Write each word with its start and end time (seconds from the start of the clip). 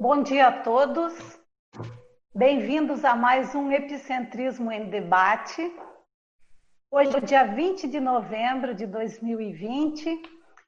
Bom 0.00 0.22
dia 0.22 0.48
a 0.48 0.62
todos. 0.62 1.12
Bem-vindos 2.34 3.04
a 3.04 3.14
mais 3.14 3.54
um 3.54 3.70
Epicentrismo 3.70 4.72
em 4.72 4.90
Debate. 4.90 5.72
Hoje 6.90 7.20
dia 7.20 7.44
20 7.44 7.86
de 7.88 8.00
novembro 8.00 8.74
de 8.74 8.86
2020. 8.86 10.20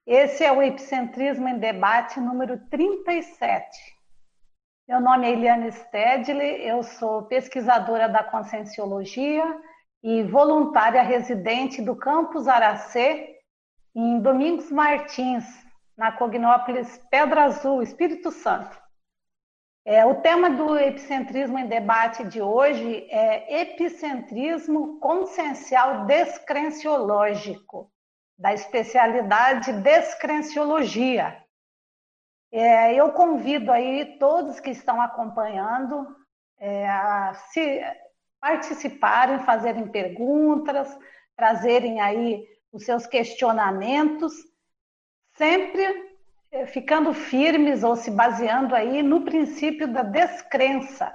Esse 0.06 0.44
é 0.44 0.52
o 0.52 0.62
Epicentrismo 0.62 1.48
em 1.48 1.58
Debate 1.58 2.20
número 2.20 2.58
37. 2.68 3.66
Meu 4.86 5.00
nome 5.00 5.26
é 5.26 5.32
Eliane 5.32 5.72
Stedley, 5.72 6.60
eu 6.60 6.82
sou 6.82 7.22
pesquisadora 7.22 8.06
da 8.06 8.22
Conscienciologia 8.22 9.44
e 10.02 10.22
voluntária 10.22 11.02
residente 11.02 11.80
do 11.80 11.96
Campus 11.96 12.46
Aracê, 12.46 13.34
em 13.96 14.20
Domingos 14.20 14.70
Martins, 14.70 15.63
na 15.96 16.12
Cognópolis 16.12 16.98
Pedra 17.10 17.44
Azul, 17.44 17.82
Espírito 17.82 18.30
Santo. 18.30 18.82
É, 19.86 20.04
o 20.06 20.22
tema 20.22 20.48
do 20.48 20.78
epicentrismo 20.78 21.58
em 21.58 21.66
debate 21.66 22.24
de 22.24 22.40
hoje 22.40 23.06
é 23.10 23.60
epicentrismo 23.60 24.98
consciencial 24.98 26.06
descrenciológico, 26.06 27.92
da 28.38 28.54
especialidade 28.54 29.72
descrenciologia. 29.74 31.38
É, 32.50 32.94
eu 32.94 33.12
convido 33.12 33.70
aí 33.70 34.18
todos 34.18 34.58
que 34.58 34.70
estão 34.70 35.02
acompanhando 35.02 36.06
é, 36.58 36.88
a 36.88 37.34
se 37.34 37.82
participarem, 38.40 39.40
fazerem 39.40 39.86
perguntas, 39.88 40.96
trazerem 41.36 42.00
aí 42.00 42.46
os 42.72 42.84
seus 42.84 43.06
questionamentos, 43.06 44.32
sempre 45.34 46.14
é, 46.50 46.66
ficando 46.66 47.12
firmes 47.12 47.82
ou 47.82 47.96
se 47.96 48.10
baseando 48.10 48.74
aí 48.74 49.02
no 49.02 49.22
princípio 49.22 49.92
da 49.92 50.02
descrença, 50.02 51.14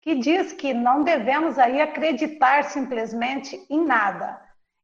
que 0.00 0.14
diz 0.14 0.52
que 0.52 0.74
não 0.74 1.04
devemos 1.04 1.58
aí 1.58 1.80
acreditar 1.80 2.64
simplesmente 2.64 3.64
em 3.70 3.84
nada, 3.84 4.40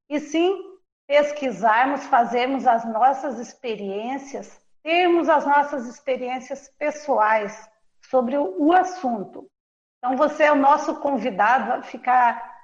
e 0.09 0.21
sim 0.21 0.69
pesquisarmos, 1.07 2.05
fazermos 2.07 2.67
as 2.67 2.85
nossas 2.85 3.39
experiências, 3.39 4.61
termos 4.83 5.29
as 5.29 5.47
nossas 5.47 5.87
experiências 5.87 6.69
pessoais 6.79 7.69
sobre 8.03 8.37
o, 8.37 8.73
assunto. 8.73 9.51
Então 9.99 10.17
você 10.17 10.45
é 10.45 10.53
o 10.53 10.57
nosso 10.57 11.01
convidado 11.01 11.73
a 11.73 11.83
ficar 11.83 12.57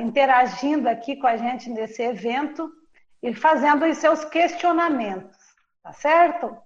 interagindo 0.00 0.88
aqui 0.88 1.16
com 1.16 1.26
a 1.26 1.36
gente 1.36 1.70
nesse 1.70 2.02
evento 2.02 2.70
e 3.22 3.32
fazendo 3.34 3.86
os 3.86 3.98
seus 3.98 4.24
questionamentos, 4.24 5.38
tá 5.84 5.92
certo? 5.92 6.56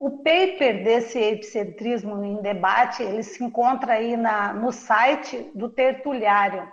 O 0.00 0.18
paper 0.18 0.82
desse 0.82 1.18
epicentrismo 1.18 2.24
em 2.24 2.42
debate, 2.42 3.02
ele 3.02 3.22
se 3.22 3.42
encontra 3.44 3.94
aí 3.94 4.16
na, 4.16 4.52
no 4.52 4.72
site 4.72 5.50
do 5.54 5.68
Tertuliário 5.68 6.70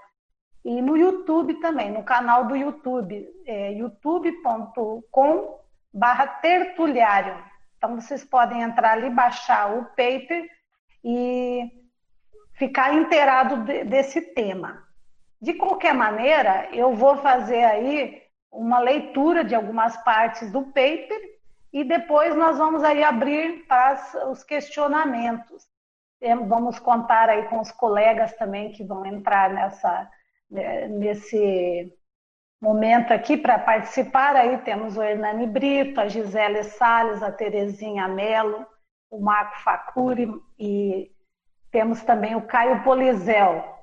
e 0.66 0.81
no 0.81 0.98
YouTube 0.98 1.59
também, 1.59 1.92
no 1.92 2.03
canal 2.03 2.46
do 2.46 2.56
YouTube, 2.56 3.25
é, 3.46 3.74
youtube.com 3.74 5.59
barra 5.94 6.28
tertuliário. 6.28 7.42
Então 7.78 8.02
vocês 8.02 8.25
podem 8.25 8.62
entrar 8.62 8.94
ali, 8.94 9.09
baixar 9.09 9.78
o 9.78 9.86
paper 9.86 10.50
e 11.04 11.69
ficar 12.54 12.94
inteirado 12.96 13.64
de, 13.64 13.84
desse 13.84 14.22
tema. 14.34 14.84
De 15.40 15.54
qualquer 15.54 15.94
maneira, 15.94 16.68
eu 16.74 16.94
vou 16.96 17.18
fazer 17.18 17.64
aí 17.64 18.26
uma 18.52 18.80
leitura 18.80 19.44
de 19.44 19.56
algumas 19.56 19.97
partes 20.03 20.52
do 20.52 20.63
paper 20.63 21.38
e 21.72 21.84
depois 21.84 22.35
nós 22.35 22.58
vamos 22.58 22.84
aí 22.84 23.03
abrir 23.03 23.66
para 23.68 24.30
os 24.30 24.44
questionamentos. 24.44 25.68
Vamos 26.47 26.80
contar 26.80 27.30
aí 27.30 27.44
com 27.47 27.59
os 27.59 27.72
colegas 27.72 28.34
também 28.34 28.72
que 28.72 28.84
vão 28.84 29.06
entrar 29.06 29.50
nessa, 29.52 30.09
né, 30.50 30.88
nesse 30.88 31.94
momento 32.59 33.13
aqui 33.13 33.38
para 33.38 33.59
participar. 33.59 34.36
Aí 34.36 34.57
temos 34.59 34.97
o 34.97 35.03
Hernani 35.03 35.46
Brito, 35.46 36.02
a 36.02 36.07
Gisele 36.07 36.63
Salles, 36.63 37.22
a 37.22 37.31
Terezinha 37.31 38.07
Melo, 38.07 38.66
o 39.12 39.19
Marco 39.19 39.59
Facuri 39.62 40.28
e 40.57 41.12
temos 41.72 42.03
também 42.03 42.36
o 42.36 42.47
Caio 42.47 42.84
Polizel. 42.84 43.76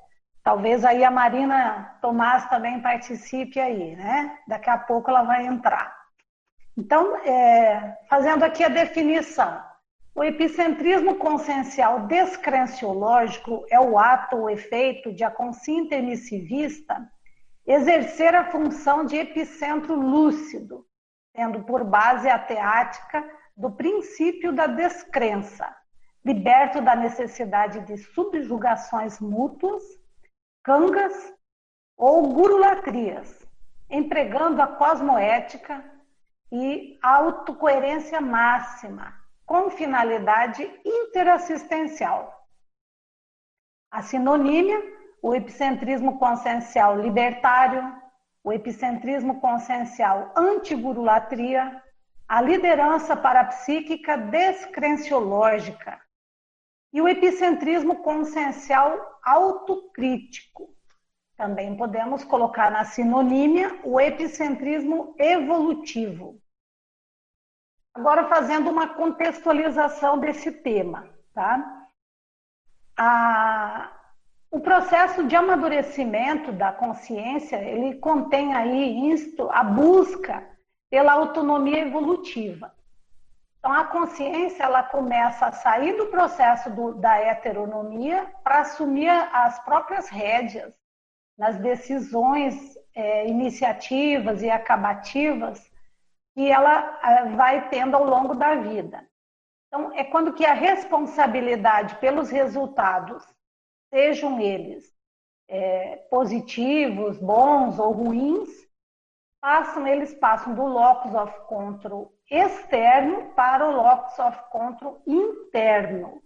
Talvez 0.44 0.84
aí 0.84 1.02
a 1.02 1.10
Marina 1.10 1.96
Tomás 2.02 2.46
também 2.50 2.78
participe 2.82 3.58
aí, 3.58 3.96
né? 3.96 4.38
Daqui 4.46 4.68
a 4.68 4.76
pouco 4.76 5.10
ela 5.10 5.22
vai 5.22 5.46
entrar. 5.46 5.96
Então, 6.76 7.16
é, 7.24 7.96
fazendo 8.10 8.42
aqui 8.42 8.62
a 8.62 8.68
definição, 8.68 9.64
o 10.14 10.22
epicentrismo 10.22 11.14
consciencial 11.14 12.00
descrenciológico 12.00 13.64
é 13.70 13.80
o 13.80 13.98
ato 13.98 14.36
ou 14.36 14.50
efeito 14.50 15.14
de 15.14 15.24
a 15.24 15.30
consciência 15.30 15.86
intermissivista 15.86 17.10
exercer 17.66 18.34
a 18.34 18.44
função 18.50 19.06
de 19.06 19.16
epicentro 19.16 19.94
lúcido, 19.94 20.84
tendo 21.32 21.64
por 21.64 21.82
base 21.84 22.28
a 22.28 22.38
teática 22.38 23.24
do 23.56 23.70
princípio 23.70 24.52
da 24.52 24.66
descrença, 24.66 25.74
liberto 26.22 26.82
da 26.82 26.94
necessidade 26.94 27.80
de 27.80 27.96
subjugações 27.96 29.18
mútuas, 29.18 29.82
cangas 30.64 31.32
ou 31.96 32.32
gurulatrias, 32.32 33.46
empregando 33.88 34.60
a 34.62 34.66
cosmoética 34.66 35.84
e 36.50 36.98
autocoerência 37.02 38.20
máxima, 38.20 39.14
com 39.44 39.70
finalidade 39.70 40.68
interassistencial. 40.84 42.48
A 43.90 44.02
sinonímia, 44.02 44.82
o 45.22 45.34
epicentrismo 45.34 46.18
consciencial 46.18 46.98
libertário, 46.98 47.94
o 48.42 48.52
epicentrismo 48.52 49.40
consciencial 49.40 50.32
antigurulatria, 50.34 51.82
a 52.26 52.40
liderança 52.40 53.14
parapsíquica 53.14 54.16
descrenciológica 54.16 56.00
e 56.94 57.02
o 57.02 57.08
epicentrismo 57.08 57.96
consciencial 57.96 59.18
autocrítico. 59.20 60.72
Também 61.36 61.76
podemos 61.76 62.22
colocar 62.22 62.70
na 62.70 62.84
sinonímia 62.84 63.80
o 63.82 64.00
epicentrismo 64.00 65.12
evolutivo. 65.18 66.40
Agora, 67.92 68.28
fazendo 68.28 68.70
uma 68.70 68.94
contextualização 68.94 70.20
desse 70.20 70.52
tema, 70.52 71.08
tá? 71.34 71.88
A, 72.96 73.90
o 74.48 74.60
processo 74.60 75.24
de 75.24 75.34
amadurecimento 75.34 76.52
da 76.52 76.72
consciência, 76.72 77.56
ele 77.56 77.98
contém 77.98 78.54
aí 78.54 79.12
a 79.50 79.64
busca 79.64 80.48
pela 80.88 81.12
autonomia 81.12 81.80
evolutiva. 81.80 82.72
Então, 83.64 83.72
a 83.72 83.84
consciência, 83.84 84.62
ela 84.62 84.82
começa 84.82 85.46
a 85.46 85.52
sair 85.52 85.96
do 85.96 86.08
processo 86.08 86.68
do, 86.68 86.96
da 86.96 87.16
heteronomia 87.16 88.30
para 88.42 88.60
assumir 88.60 89.08
as 89.08 89.58
próprias 89.60 90.10
rédeas 90.10 90.74
nas 91.38 91.56
decisões, 91.56 92.76
é, 92.94 93.26
iniciativas 93.26 94.42
e 94.42 94.50
acabativas 94.50 95.66
que 96.34 96.50
ela 96.50 97.00
vai 97.36 97.66
tendo 97.70 97.96
ao 97.96 98.04
longo 98.04 98.34
da 98.34 98.54
vida. 98.56 99.02
Então, 99.68 99.90
é 99.94 100.04
quando 100.04 100.34
que 100.34 100.44
a 100.44 100.52
responsabilidade 100.52 101.96
pelos 101.96 102.28
resultados, 102.28 103.24
sejam 103.88 104.38
eles 104.40 104.94
é, 105.48 105.96
positivos, 106.10 107.16
bons 107.16 107.78
ou 107.78 107.92
ruins, 107.92 108.63
passam, 109.44 109.86
eles 109.86 110.14
passam 110.14 110.54
do 110.54 110.64
locus 110.64 111.14
of 111.14 111.38
control 111.40 112.10
externo 112.30 113.30
para 113.36 113.68
o 113.68 113.76
locus 113.76 114.18
of 114.18 114.38
control 114.50 115.02
interno. 115.06 116.22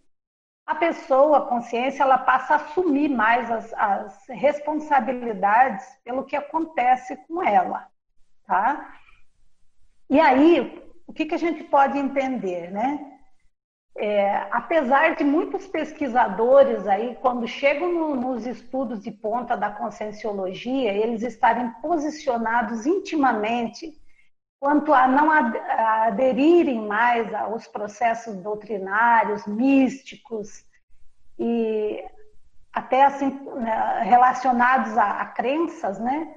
A 0.65 0.77
pessoa, 0.77 1.39
a 1.39 1.47
consciência, 1.47 2.05
ela 2.05 2.19
passa 2.19 2.55
a 2.55 2.57
assumir 2.59 3.09
mais 3.09 3.51
as, 3.51 3.75
as 3.75 4.25
responsabilidades 4.29 5.85
pelo 6.05 6.25
que 6.25 6.37
acontece 6.37 7.17
com 7.27 7.43
ela, 7.43 7.89
tá? 8.47 8.95
E 10.09 10.21
aí, 10.21 10.81
o 11.05 11.13
que, 11.13 11.27
que 11.27 11.35
a 11.35 11.39
gente 11.39 11.65
pode 11.65 11.99
entender, 11.99 12.71
né? 12.71 13.18
É, 14.01 14.47
apesar 14.53 15.17
de 15.17 15.25
muitos 15.25 15.67
pesquisadores 15.67 16.87
aí, 16.87 17.17
quando 17.21 17.49
chegam 17.49 17.93
no, 17.93 18.15
nos 18.15 18.47
estudos 18.47 19.03
de 19.03 19.11
ponta 19.11 19.57
da 19.57 19.71
conscienciologia, 19.71 20.93
eles 20.93 21.23
estarem 21.23 21.69
posicionados 21.83 22.87
intimamente 22.87 23.93
quanto 24.61 24.93
a 24.93 25.09
não 25.09 25.31
aderirem 25.31 26.87
mais 26.87 27.33
aos 27.35 27.67
processos 27.67 28.37
doutrinários, 28.37 29.47
místicos 29.47 30.65
e 31.39 32.05
até 32.73 33.05
assim 33.05 33.31
né, 33.57 34.03
relacionados 34.05 34.97
a, 34.97 35.23
a 35.23 35.27
crenças, 35.27 35.99
né? 35.99 36.35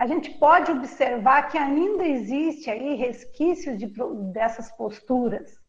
a 0.00 0.06
gente 0.06 0.30
pode 0.38 0.72
observar 0.72 1.50
que 1.50 1.58
ainda 1.58 2.06
existe 2.06 2.70
aí 2.70 2.94
resquícios 2.94 3.76
de, 3.76 3.86
dessas 4.32 4.70
posturas. 4.72 5.59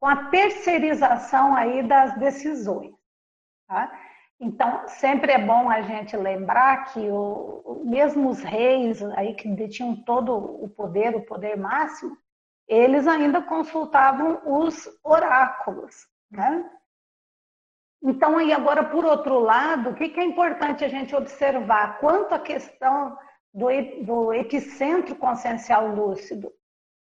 Com 0.00 0.06
a 0.06 0.30
terceirização 0.30 1.54
aí 1.54 1.82
das 1.82 2.18
decisões. 2.18 2.92
Tá? 3.68 3.92
Então, 4.40 4.88
sempre 4.88 5.32
é 5.32 5.38
bom 5.38 5.68
a 5.68 5.82
gente 5.82 6.16
lembrar 6.16 6.86
que 6.86 7.10
o, 7.10 7.82
mesmo 7.84 8.30
os 8.30 8.40
reis 8.40 9.02
aí 9.16 9.34
que 9.34 9.46
detinham 9.48 9.94
todo 10.02 10.34
o 10.34 10.68
poder, 10.70 11.14
o 11.14 11.20
poder 11.20 11.56
máximo, 11.58 12.16
eles 12.66 13.06
ainda 13.06 13.42
consultavam 13.42 14.40
os 14.46 14.88
oráculos, 15.04 16.06
né? 16.30 16.70
Então, 18.02 18.38
aí 18.38 18.50
agora, 18.50 18.84
por 18.84 19.04
outro 19.04 19.38
lado, 19.40 19.90
o 19.90 19.94
que, 19.94 20.18
é 20.18 20.24
importante 20.24 20.84
a 20.84 20.88
gente 20.88 21.14
observar? 21.14 21.98
Quanto 21.98 22.34
à 22.34 22.38
questão 22.38 23.18
do, 23.52 23.66
do 24.02 24.32
epicentro 24.32 25.14
consciencial 25.16 25.88
lúcido, 25.88 26.50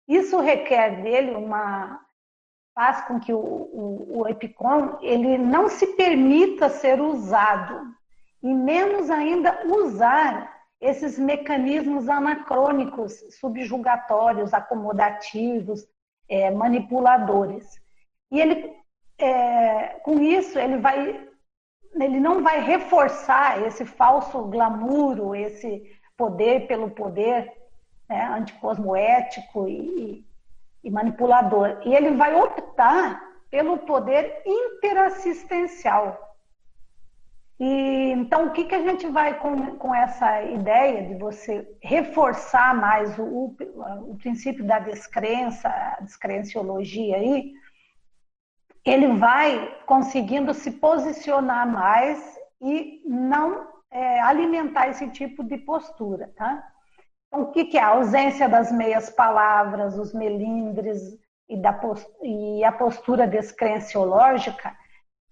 isso 0.07 0.39
requer 0.39 1.03
dele 1.03 1.35
uma, 1.35 2.04
faz 2.75 3.03
com 3.03 3.21
que 3.21 3.33
o, 3.33 3.39
o, 3.39 4.21
o 4.21 4.29
EPICOM 4.29 4.99
ele 5.01 5.39
não 5.39 5.69
se 5.69 5.87
permita 5.89 6.69
ser 6.69 7.01
usado, 7.01 7.95
e 8.43 8.53
menos 8.53 9.09
ainda 9.11 9.65
usar 9.67 10.53
esses 10.81 11.19
mecanismos 11.19 12.09
anacrônicos, 12.09 13.25
subjugatórios, 13.41 14.53
acomodativos, 14.53 15.87
é, 16.29 16.51
manipuladores. 16.51 17.81
E 18.31 18.41
ele, 18.41 18.77
é, 19.17 20.01
com 20.03 20.21
isso, 20.21 20.59
ele 20.59 20.77
vai, 20.79 21.27
ele 21.95 22.21
não 22.21 22.43
vai 22.43 22.61
reforçar 22.61 23.63
esse 23.67 23.87
falso 23.87 24.43
glamour, 24.43 25.35
esse 25.35 25.83
poder 26.17 26.67
pelo 26.67 26.91
poder, 26.91 27.51
né, 28.09 28.27
anticosmoético 28.27 29.67
e, 29.67 30.27
e 30.85 30.91
manipulador. 30.91 31.81
E 31.85 31.95
ele 31.95 32.13
vai 32.13 32.35
optar 32.35 33.21
pelo 33.51 33.79
poder 33.79 34.43
interassistencial. 34.47 36.21
E, 37.59 38.11
então, 38.11 38.47
o 38.47 38.51
que, 38.51 38.65
que 38.65 38.75
a 38.75 38.83
gente 38.83 39.07
vai 39.07 39.39
com, 39.39 39.77
com 39.77 39.95
essa 39.95 40.43
ideia 40.43 41.07
de 41.07 41.15
você 41.15 41.77
reforçar 41.81 42.75
mais 42.75 43.17
o, 43.19 43.23
o, 43.23 43.57
o 44.11 44.17
princípio 44.19 44.65
da 44.65 44.79
descrença, 44.81 45.69
a 45.69 46.01
descrenciologia 46.03 47.17
aí, 47.17 47.53
ele 48.85 49.15
vai 49.15 49.75
conseguindo 49.87 50.53
se 50.53 50.73
posicionar 50.73 51.67
mais 51.67 52.39
e 52.61 53.03
não 53.07 53.69
é, 53.91 54.21
alimentar 54.21 54.89
esse 54.89 55.09
tipo 55.11 55.43
de 55.45 55.57
postura, 55.57 56.33
tá? 56.37 56.74
O 57.35 57.47
que, 57.47 57.65
que 57.65 57.77
é? 57.77 57.83
A 57.83 57.89
ausência 57.89 58.49
das 58.49 58.71
meias 58.71 59.11
palavras, 59.11 59.99
os 59.99 60.15
melindres 60.15 61.19
e, 61.49 61.57
da, 61.57 61.79
e 62.23 62.65
a 62.65 62.71
postura 62.71 63.27
descrenciológica, 63.27 64.77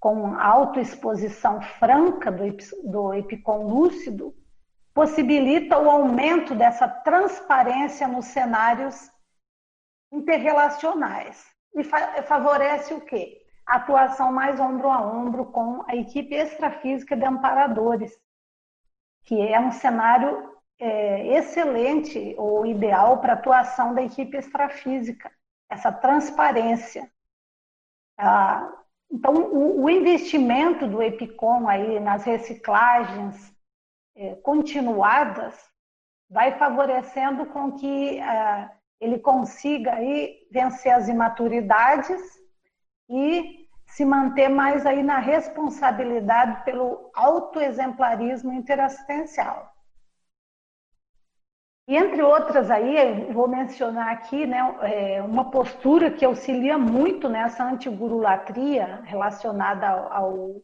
com 0.00 0.36
autoexposição 0.36 1.60
franca 1.60 2.30
do, 2.30 2.44
do 2.82 3.12
lúcido, 3.68 4.34
possibilita 4.92 5.78
o 5.78 5.88
aumento 5.88 6.56
dessa 6.56 6.88
transparência 6.88 8.08
nos 8.08 8.26
cenários 8.26 9.10
interrelacionais 10.12 11.46
e 11.74 11.84
fa 11.84 12.22
favorece 12.24 12.92
o 12.92 13.00
quê? 13.00 13.40
A 13.64 13.76
atuação 13.76 14.32
mais 14.32 14.58
ombro 14.58 14.90
a 14.90 15.00
ombro 15.00 15.46
com 15.46 15.84
a 15.88 15.94
equipe 15.94 16.34
extrafísica 16.34 17.16
de 17.16 17.24
amparadores, 17.24 18.12
que 19.22 19.40
é 19.40 19.58
um 19.58 19.70
cenário 19.70 20.51
é, 20.82 21.38
excelente 21.38 22.34
ou 22.36 22.66
ideal 22.66 23.20
para 23.20 23.34
a 23.34 23.36
atuação 23.36 23.94
da 23.94 24.02
equipe 24.02 24.36
extrafísica, 24.36 25.30
essa 25.70 25.92
transparência. 25.92 27.08
Ah, 28.18 28.68
então, 29.08 29.32
o, 29.32 29.84
o, 29.84 29.88
investimento 29.88 30.88
do 30.88 31.00
EPICOM 31.00 31.68
aí 31.68 32.00
nas 32.00 32.24
reciclagens 32.24 33.54
é, 34.16 34.34
continuadas 34.36 35.54
vai 36.28 36.58
favorecendo 36.58 37.46
com 37.46 37.72
que 37.72 38.18
ah, 38.18 38.68
ele 39.00 39.20
consiga 39.20 39.94
aí 39.94 40.36
vencer 40.50 40.92
as 40.92 41.06
imaturidades 41.06 42.20
e 43.08 43.68
se 43.86 44.04
manter 44.04 44.48
mais 44.48 44.84
aí 44.84 45.04
na 45.04 45.18
responsabilidade 45.18 46.64
pelo 46.64 47.08
autoexemplarismo 47.14 48.52
interassistencial. 48.52 49.71
E 51.88 51.96
entre 51.96 52.22
outras 52.22 52.70
aí, 52.70 53.32
vou 53.32 53.48
mencionar 53.48 54.12
aqui 54.12 54.46
né, 54.46 54.58
é, 54.82 55.22
uma 55.22 55.50
postura 55.50 56.10
que 56.10 56.24
auxilia 56.24 56.78
muito 56.78 57.28
nessa 57.28 57.64
antigurulatria 57.64 59.00
relacionada 59.04 59.88
ao, 59.88 60.62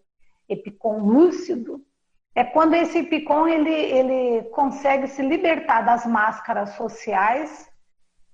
epicom 0.48 0.98
lúcido, 0.98 1.84
é 2.34 2.42
quando 2.42 2.74
esse 2.74 2.98
epicom 2.98 3.46
ele, 3.46 3.70
ele 3.70 4.48
consegue 4.50 5.06
se 5.06 5.22
libertar 5.22 5.82
das 5.82 6.06
máscaras 6.06 6.70
sociais 6.70 7.68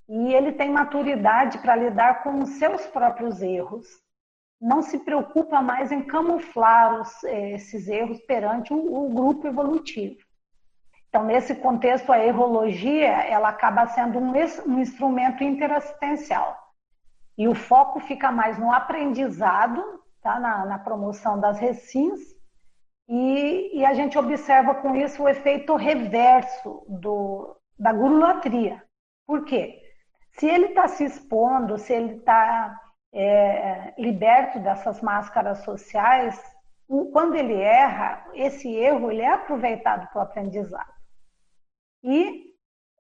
e 0.09 0.35
ele 0.35 0.53
tem 0.53 0.71
maturidade 0.71 1.59
para 1.59 1.75
lidar 1.75 2.23
com 2.23 2.43
os 2.43 2.51
seus 2.51 2.87
próprios 2.87 3.43
erros. 3.43 3.87
Não 4.61 4.83
se 4.83 4.99
preocupa 4.99 5.61
mais 5.61 5.91
em 5.91 6.03
camuflar 6.03 7.01
os, 7.01 7.25
esses 7.25 7.89
erros 7.89 8.21
perante 8.27 8.73
o, 8.73 9.07
o 9.07 9.09
grupo 9.13 9.47
evolutivo. 9.47 10.24
Então, 11.15 11.27
nesse 11.27 11.55
contexto, 11.55 12.11
a 12.11 12.19
errologia 12.19 13.07
ela 13.07 13.49
acaba 13.49 13.87
sendo 13.87 14.19
um, 14.19 14.33
um 14.67 14.81
instrumento 14.81 15.45
interassistencial. 15.45 16.59
E 17.39 17.47
o 17.47 17.55
foco 17.55 18.01
fica 18.01 18.33
mais 18.33 18.59
no 18.59 18.73
aprendizado, 18.73 19.81
tá? 20.21 20.41
na, 20.41 20.67
na 20.67 20.77
promoção 20.77 21.39
das 21.39 21.61
recins, 21.61 22.19
e, 23.09 23.79
e, 23.79 23.85
a 23.85 23.95
gente 23.95 24.19
observa 24.19 24.75
com 24.75 24.97
isso 24.97 25.23
o 25.23 25.29
efeito 25.29 25.77
reverso 25.77 26.85
do, 26.89 27.57
da 27.79 27.93
gurulatria. 27.93 28.83
Por 29.25 29.45
quê? 29.45 29.81
Se 30.33 30.49
ele 30.49 30.67
está 30.67 30.89
se 30.89 31.05
expondo, 31.05 31.79
se 31.79 31.93
ele 31.93 32.17
está 32.17 32.77
é, 33.13 33.95
liberto 33.97 34.59
dessas 34.59 35.01
máscaras 35.01 35.59
sociais, 35.59 36.43
quando 37.13 37.37
ele 37.37 37.55
erra, 37.55 38.27
esse 38.35 38.69
erro 38.75 39.13
ele 39.13 39.23
é 39.23 39.33
aproveitado 39.33 40.09
para 40.09 40.19
o 40.19 40.23
aprendizado 40.23 40.94
e 42.05 42.53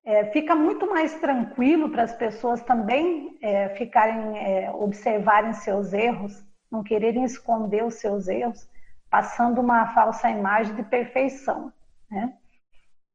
é, 0.02 0.24
fica 0.32 0.54
muito 0.54 0.88
mais 0.88 1.14
tranquilo 1.20 1.90
para 1.90 2.04
as 2.04 2.14
pessoas 2.14 2.62
também 2.62 3.38
é, 3.42 3.68
ficarem, 3.70 4.38
é, 4.38 4.70
observarem 4.70 5.52
seus 5.52 5.92
erros, 5.92 6.42
não 6.70 6.82
quererem 6.82 7.22
esconder 7.22 7.84
os 7.84 7.96
seus 7.96 8.28
erros, 8.28 8.66
passando 9.10 9.60
uma 9.60 9.92
falsa 9.94 10.30
imagem 10.30 10.74
de 10.74 10.82
perfeição. 10.84 11.70
Né? 12.10 12.34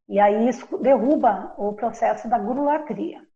E 0.08 0.20
aí 0.20 0.48
isso 0.48 0.78
derruba 0.78 1.56
o 1.58 1.74
processo 1.74 2.30
da 2.30 2.38
gurulatria. 2.38 3.28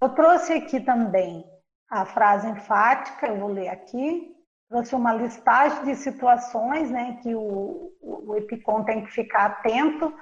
Eu 0.00 0.10
trouxe 0.10 0.52
aqui 0.52 0.80
também 0.80 1.44
a 1.90 2.04
frase 2.04 2.48
enfática, 2.48 3.26
eu 3.26 3.38
vou 3.38 3.48
ler 3.48 3.68
aqui. 3.68 4.32
Trouxe 4.68 4.94
uma 4.94 5.12
listagem 5.12 5.84
de 5.84 5.94
situações 5.96 6.90
né, 6.90 7.18
que 7.22 7.34
o, 7.34 7.92
o 8.00 8.36
Epicom 8.36 8.84
tem 8.84 9.04
que 9.04 9.12
ficar 9.12 9.46
atento 9.46 10.12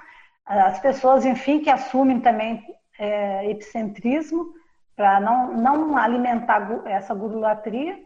as 0.45 0.79
pessoas, 0.79 1.25
enfim, 1.25 1.59
que 1.59 1.69
assumem 1.69 2.19
também 2.19 2.63
é, 2.99 3.49
epicentrismo 3.49 4.53
para 4.95 5.19
não, 5.19 5.53
não 5.53 5.97
alimentar 5.97 6.67
essa 6.85 7.13
gurulatria. 7.13 8.03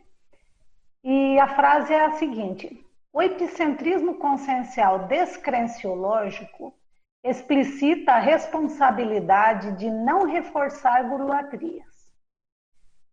E 1.03 1.39
a 1.39 1.47
frase 1.47 1.93
é 1.93 2.05
a 2.05 2.11
seguinte: 2.11 2.85
o 3.11 3.21
epicentrismo 3.21 4.15
consciencial 4.15 5.07
descrenciológico 5.07 6.73
explicita 7.23 8.13
a 8.13 8.19
responsabilidade 8.19 9.73
de 9.73 9.89
não 9.89 10.25
reforçar 10.25 11.03
gurulatrias. 11.03 11.85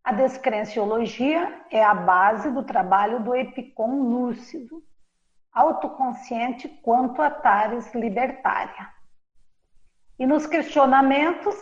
A 0.04 0.12
descrenciologia 0.12 1.64
é 1.70 1.82
a 1.82 1.94
base 1.94 2.50
do 2.50 2.62
trabalho 2.62 3.20
do 3.20 3.34
epicom 3.34 4.02
lúcido, 4.02 4.84
autoconsciente 5.50 6.68
quanto 6.68 7.22
a 7.22 7.30
tares 7.30 7.92
libertária. 7.94 8.93
E 10.18 10.26
nos 10.26 10.47
questionamentos, 10.47 11.56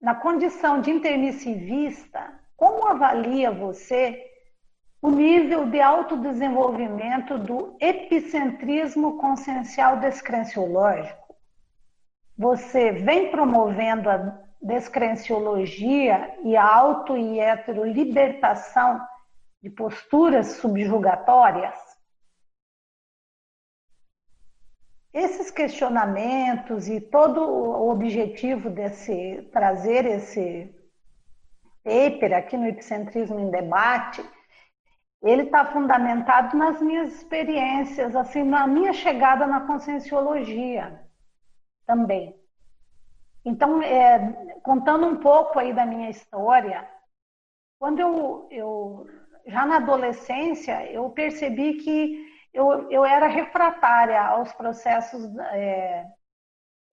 na 0.00 0.14
condição 0.14 0.80
de 0.80 0.90
intermissivista, 0.90 2.32
como 2.56 2.86
avalia 2.86 3.50
você 3.50 4.24
o 5.00 5.10
nível 5.10 5.66
de 5.66 5.80
autodesenvolvimento 5.80 7.38
do 7.38 7.76
epicentrismo 7.80 9.18
consciencial 9.18 9.98
descrenciológico? 9.98 11.36
Você 12.36 12.90
vem 12.90 13.30
promovendo 13.30 14.10
a 14.10 14.36
descrenciologia 14.60 16.36
e 16.42 16.56
a 16.56 16.64
auto 16.64 17.16
e 17.16 17.38
heterolibertação 17.38 19.00
de 19.62 19.70
posturas 19.70 20.48
subjugatórias? 20.54 21.85
Esses 25.16 25.50
questionamentos 25.50 26.88
e 26.88 27.00
todo 27.00 27.40
o 27.40 27.88
objetivo 27.88 28.68
desse 28.68 29.48
trazer 29.50 30.04
esse 30.04 30.70
paper 31.82 32.36
aqui 32.36 32.54
no 32.54 32.66
Epicentrismo 32.66 33.40
em 33.40 33.50
Debate, 33.50 34.22
ele 35.22 35.44
está 35.44 35.64
fundamentado 35.72 36.54
nas 36.54 36.82
minhas 36.82 37.14
experiências, 37.14 38.14
assim, 38.14 38.42
na 38.42 38.66
minha 38.66 38.92
chegada 38.92 39.46
na 39.46 39.66
conscienciologia 39.66 41.00
também. 41.86 42.38
Então, 43.42 43.80
é, 43.82 44.58
contando 44.62 45.06
um 45.06 45.16
pouco 45.16 45.58
aí 45.58 45.72
da 45.72 45.86
minha 45.86 46.10
história, 46.10 46.86
quando 47.78 48.00
eu, 48.00 48.48
eu 48.50 49.06
já 49.46 49.64
na 49.64 49.76
adolescência, 49.76 50.84
eu 50.92 51.08
percebi 51.08 51.78
que 51.78 52.25
eu, 52.56 52.90
eu 52.90 53.04
era 53.04 53.26
refratária 53.26 54.20
aos 54.20 54.50
processos 54.54 55.22
é, 55.52 56.06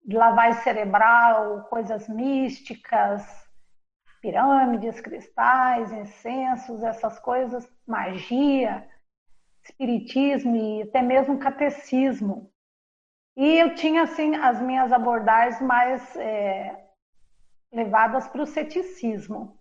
de 0.03 0.15
lavagem 0.17 0.61
cerebral, 0.61 1.63
coisas 1.69 2.09
místicas, 2.09 3.23
pirâmides, 4.21 4.99
cristais, 4.99 5.89
incensos, 5.93 6.83
essas 6.83 7.17
coisas, 7.17 7.65
magia, 7.87 8.85
espiritismo 9.63 10.53
e 10.55 10.81
até 10.81 11.01
mesmo 11.01 11.39
catecismo. 11.39 12.51
E 13.37 13.57
eu 13.57 13.73
tinha, 13.73 14.03
assim, 14.03 14.35
as 14.35 14.61
minhas 14.61 14.91
abordagens 14.91 15.61
mais 15.61 16.15
é, 16.17 16.89
levadas 17.71 18.27
para 18.27 18.43
o 18.43 18.45
ceticismo. 18.45 19.57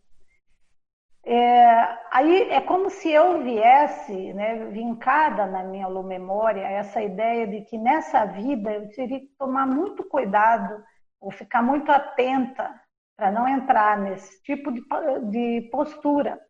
É, 1.24 1.98
aí 2.10 2.50
é 2.50 2.60
como 2.60 2.90
se 2.90 3.10
eu 3.10 3.42
viesse, 3.42 4.32
né, 4.32 4.66
vincada 4.66 5.46
na 5.46 5.62
minha 5.62 5.88
memória, 5.88 6.62
essa 6.62 7.00
ideia 7.00 7.46
de 7.46 7.60
que 7.62 7.78
nessa 7.78 8.24
vida 8.24 8.72
eu 8.72 8.88
teria 8.90 9.20
que 9.20 9.30
tomar 9.38 9.66
muito 9.66 10.02
cuidado 10.04 10.82
ou 11.20 11.30
ficar 11.30 11.62
muito 11.62 11.90
atenta 11.92 12.74
para 13.16 13.30
não 13.30 13.46
entrar 13.46 13.98
nesse 13.98 14.42
tipo 14.42 14.72
de, 14.72 14.82
de 15.30 15.68
postura. 15.70 16.40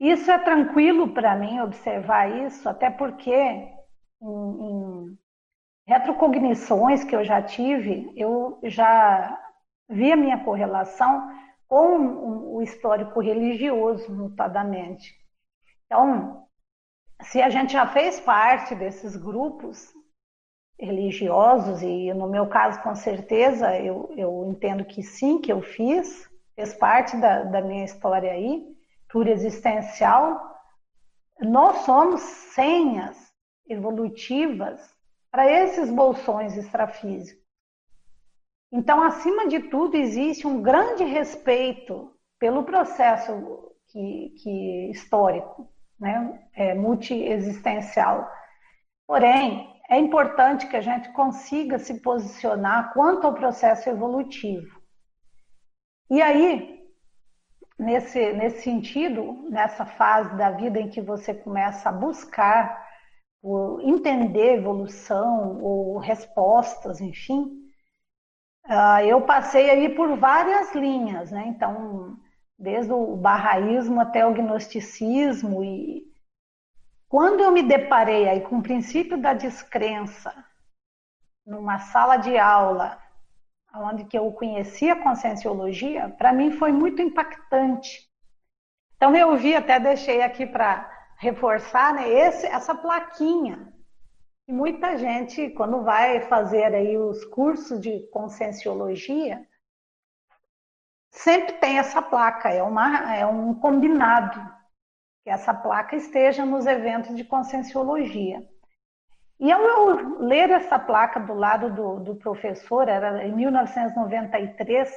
Isso 0.00 0.30
é 0.30 0.38
tranquilo 0.38 1.12
para 1.12 1.36
mim 1.36 1.60
observar 1.60 2.30
isso, 2.30 2.68
até 2.68 2.90
porque 2.90 3.30
em, 3.30 3.74
em 4.22 5.18
retrocognições 5.86 7.04
que 7.04 7.14
eu 7.14 7.22
já 7.22 7.42
tive, 7.42 8.10
eu 8.16 8.58
já 8.64 9.38
vi 9.88 10.10
a 10.10 10.16
minha 10.16 10.42
correlação 10.42 11.30
com 11.72 12.54
o 12.54 12.60
histórico 12.60 13.18
religioso, 13.18 14.12
notadamente. 14.12 15.10
Então, 15.86 16.44
se 17.22 17.40
a 17.40 17.48
gente 17.48 17.72
já 17.72 17.86
fez 17.86 18.20
parte 18.20 18.74
desses 18.74 19.16
grupos 19.16 19.90
religiosos, 20.78 21.80
e 21.80 22.12
no 22.12 22.28
meu 22.28 22.46
caso, 22.46 22.82
com 22.82 22.94
certeza, 22.94 23.74
eu, 23.78 24.12
eu 24.18 24.50
entendo 24.50 24.84
que 24.84 25.02
sim, 25.02 25.40
que 25.40 25.50
eu 25.50 25.62
fiz, 25.62 26.28
fez 26.54 26.74
parte 26.74 27.16
da, 27.16 27.44
da 27.44 27.62
minha 27.62 27.86
história 27.86 28.30
aí, 28.30 28.66
por 29.10 29.26
existencial, 29.26 30.38
nós 31.40 31.86
somos 31.86 32.20
senhas 32.20 33.16
evolutivas 33.66 34.94
para 35.30 35.50
esses 35.50 35.90
bolsões 35.90 36.54
extrafísicos. 36.54 37.41
Então, 38.72 39.02
acima 39.02 39.46
de 39.48 39.60
tudo, 39.60 39.96
existe 39.96 40.46
um 40.46 40.62
grande 40.62 41.04
respeito 41.04 42.10
pelo 42.38 42.64
processo 42.64 43.70
que, 43.88 44.34
que 44.42 44.90
histórico, 44.90 45.68
né? 46.00 46.48
é, 46.54 46.74
multiexistencial. 46.74 48.26
Porém, 49.06 49.70
é 49.90 49.98
importante 49.98 50.66
que 50.66 50.76
a 50.76 50.80
gente 50.80 51.12
consiga 51.12 51.78
se 51.78 52.00
posicionar 52.00 52.94
quanto 52.94 53.26
ao 53.26 53.34
processo 53.34 53.90
evolutivo. 53.90 54.80
E 56.10 56.22
aí, 56.22 56.82
nesse, 57.78 58.32
nesse 58.32 58.62
sentido, 58.62 59.46
nessa 59.50 59.84
fase 59.84 60.34
da 60.36 60.50
vida 60.50 60.80
em 60.80 60.88
que 60.88 61.02
você 61.02 61.34
começa 61.34 61.90
a 61.90 61.92
buscar, 61.92 62.90
entender 63.82 64.54
evolução 64.54 65.62
ou 65.62 65.98
respostas, 65.98 67.00
enfim, 67.00 67.61
Uh, 68.64 69.04
eu 69.04 69.20
passei 69.22 69.70
aí 69.70 69.88
por 69.88 70.16
várias 70.16 70.74
linhas, 70.74 71.30
né? 71.30 71.46
Então, 71.48 72.16
desde 72.58 72.92
o 72.92 73.16
barraísmo 73.16 74.00
até 74.00 74.24
o 74.24 74.32
gnosticismo 74.32 75.64
e 75.64 76.10
quando 77.08 77.40
eu 77.40 77.50
me 77.50 77.62
deparei 77.62 78.28
aí 78.28 78.40
com 78.40 78.58
o 78.58 78.62
princípio 78.62 79.20
da 79.20 79.34
descrença 79.34 80.32
numa 81.44 81.78
sala 81.78 82.16
de 82.16 82.38
aula 82.38 82.98
onde 83.74 84.04
que 84.04 84.16
eu 84.16 84.30
conhecia 84.32 84.92
a 84.92 85.02
conscienciologia, 85.02 86.10
para 86.10 86.32
mim 86.32 86.52
foi 86.52 86.70
muito 86.70 87.02
impactante. 87.02 88.08
Então 88.96 89.16
eu 89.16 89.36
vi, 89.36 89.56
até 89.56 89.80
deixei 89.80 90.22
aqui 90.22 90.46
para 90.46 90.88
reforçar, 91.18 91.94
né, 91.94 92.08
esse, 92.08 92.46
essa 92.46 92.74
plaquinha 92.74 93.71
muita 94.48 94.96
gente, 94.96 95.50
quando 95.50 95.82
vai 95.82 96.20
fazer 96.22 96.74
aí 96.74 96.96
os 96.96 97.24
cursos 97.24 97.80
de 97.80 98.00
conscienciologia, 98.08 99.46
sempre 101.10 101.52
tem 101.54 101.78
essa 101.78 102.02
placa, 102.02 102.50
é, 102.50 102.62
uma, 102.62 103.14
é 103.14 103.26
um 103.26 103.54
combinado 103.54 104.40
que 105.22 105.30
essa 105.30 105.54
placa 105.54 105.94
esteja 105.94 106.44
nos 106.44 106.66
eventos 106.66 107.16
de 107.16 107.24
conscienciologia. 107.24 108.46
E 109.38 109.50
ao 109.50 109.60
eu 109.62 110.18
ler 110.20 110.50
essa 110.50 110.78
placa 110.78 111.20
do 111.20 111.34
lado 111.34 111.72
do, 111.74 112.00
do 112.00 112.16
professor, 112.16 112.88
era 112.88 113.26
em 113.26 113.34
1993, 113.34 114.90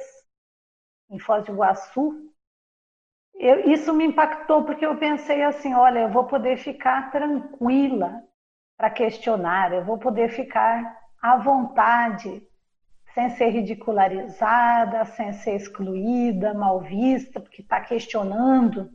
em 1.10 1.18
Foz 1.18 1.44
do 1.44 1.52
Iguaçu, 1.52 2.32
eu, 3.34 3.70
isso 3.70 3.92
me 3.92 4.04
impactou 4.04 4.64
porque 4.64 4.86
eu 4.86 4.96
pensei 4.96 5.42
assim, 5.42 5.74
olha, 5.74 6.00
eu 6.00 6.08
vou 6.08 6.24
poder 6.24 6.56
ficar 6.56 7.10
tranquila 7.10 8.22
para 8.76 8.90
questionar, 8.90 9.72
eu 9.72 9.84
vou 9.84 9.98
poder 9.98 10.28
ficar 10.28 10.96
à 11.20 11.36
vontade, 11.36 12.42
sem 13.14 13.30
ser 13.30 13.48
ridicularizada, 13.48 15.04
sem 15.06 15.32
ser 15.32 15.56
excluída, 15.56 16.52
mal 16.52 16.80
vista, 16.80 17.40
porque 17.40 17.62
está 17.62 17.80
questionando. 17.80 18.90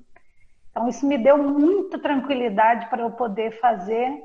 Então, 0.70 0.88
isso 0.88 1.06
me 1.08 1.18
deu 1.18 1.38
muita 1.38 1.98
tranquilidade 1.98 2.88
para 2.90 3.02
eu 3.02 3.12
poder 3.12 3.60
fazer 3.60 4.24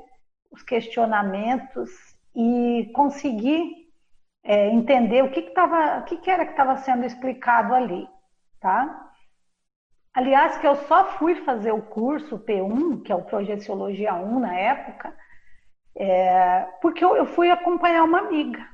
os 0.51 0.61
questionamentos 0.61 1.89
e 2.35 2.91
conseguir 2.93 3.87
é, 4.43 4.69
entender 4.69 5.23
o 5.23 5.31
que, 5.31 5.41
que, 5.41 5.51
tava, 5.51 5.99
o 5.99 6.03
que, 6.03 6.17
que 6.17 6.29
era 6.29 6.45
que 6.45 6.51
estava 6.51 6.77
sendo 6.77 7.05
explicado 7.05 7.73
ali, 7.73 8.07
tá? 8.61 9.11
Aliás, 10.13 10.57
que 10.57 10.67
eu 10.67 10.75
só 10.87 11.05
fui 11.17 11.35
fazer 11.43 11.71
o 11.71 11.81
curso 11.81 12.39
P1, 12.39 13.03
que 13.03 13.11
é 13.11 13.15
o 13.15 13.25
Projeciologia 13.25 14.13
1 14.13 14.39
na 14.39 14.55
época, 14.55 15.13
é, 15.99 16.61
porque 16.81 17.03
eu, 17.03 17.15
eu, 17.15 17.25
fui 17.25 17.49
acompanhar 17.49 18.03
uma 18.03 18.19
amiga. 18.19 18.67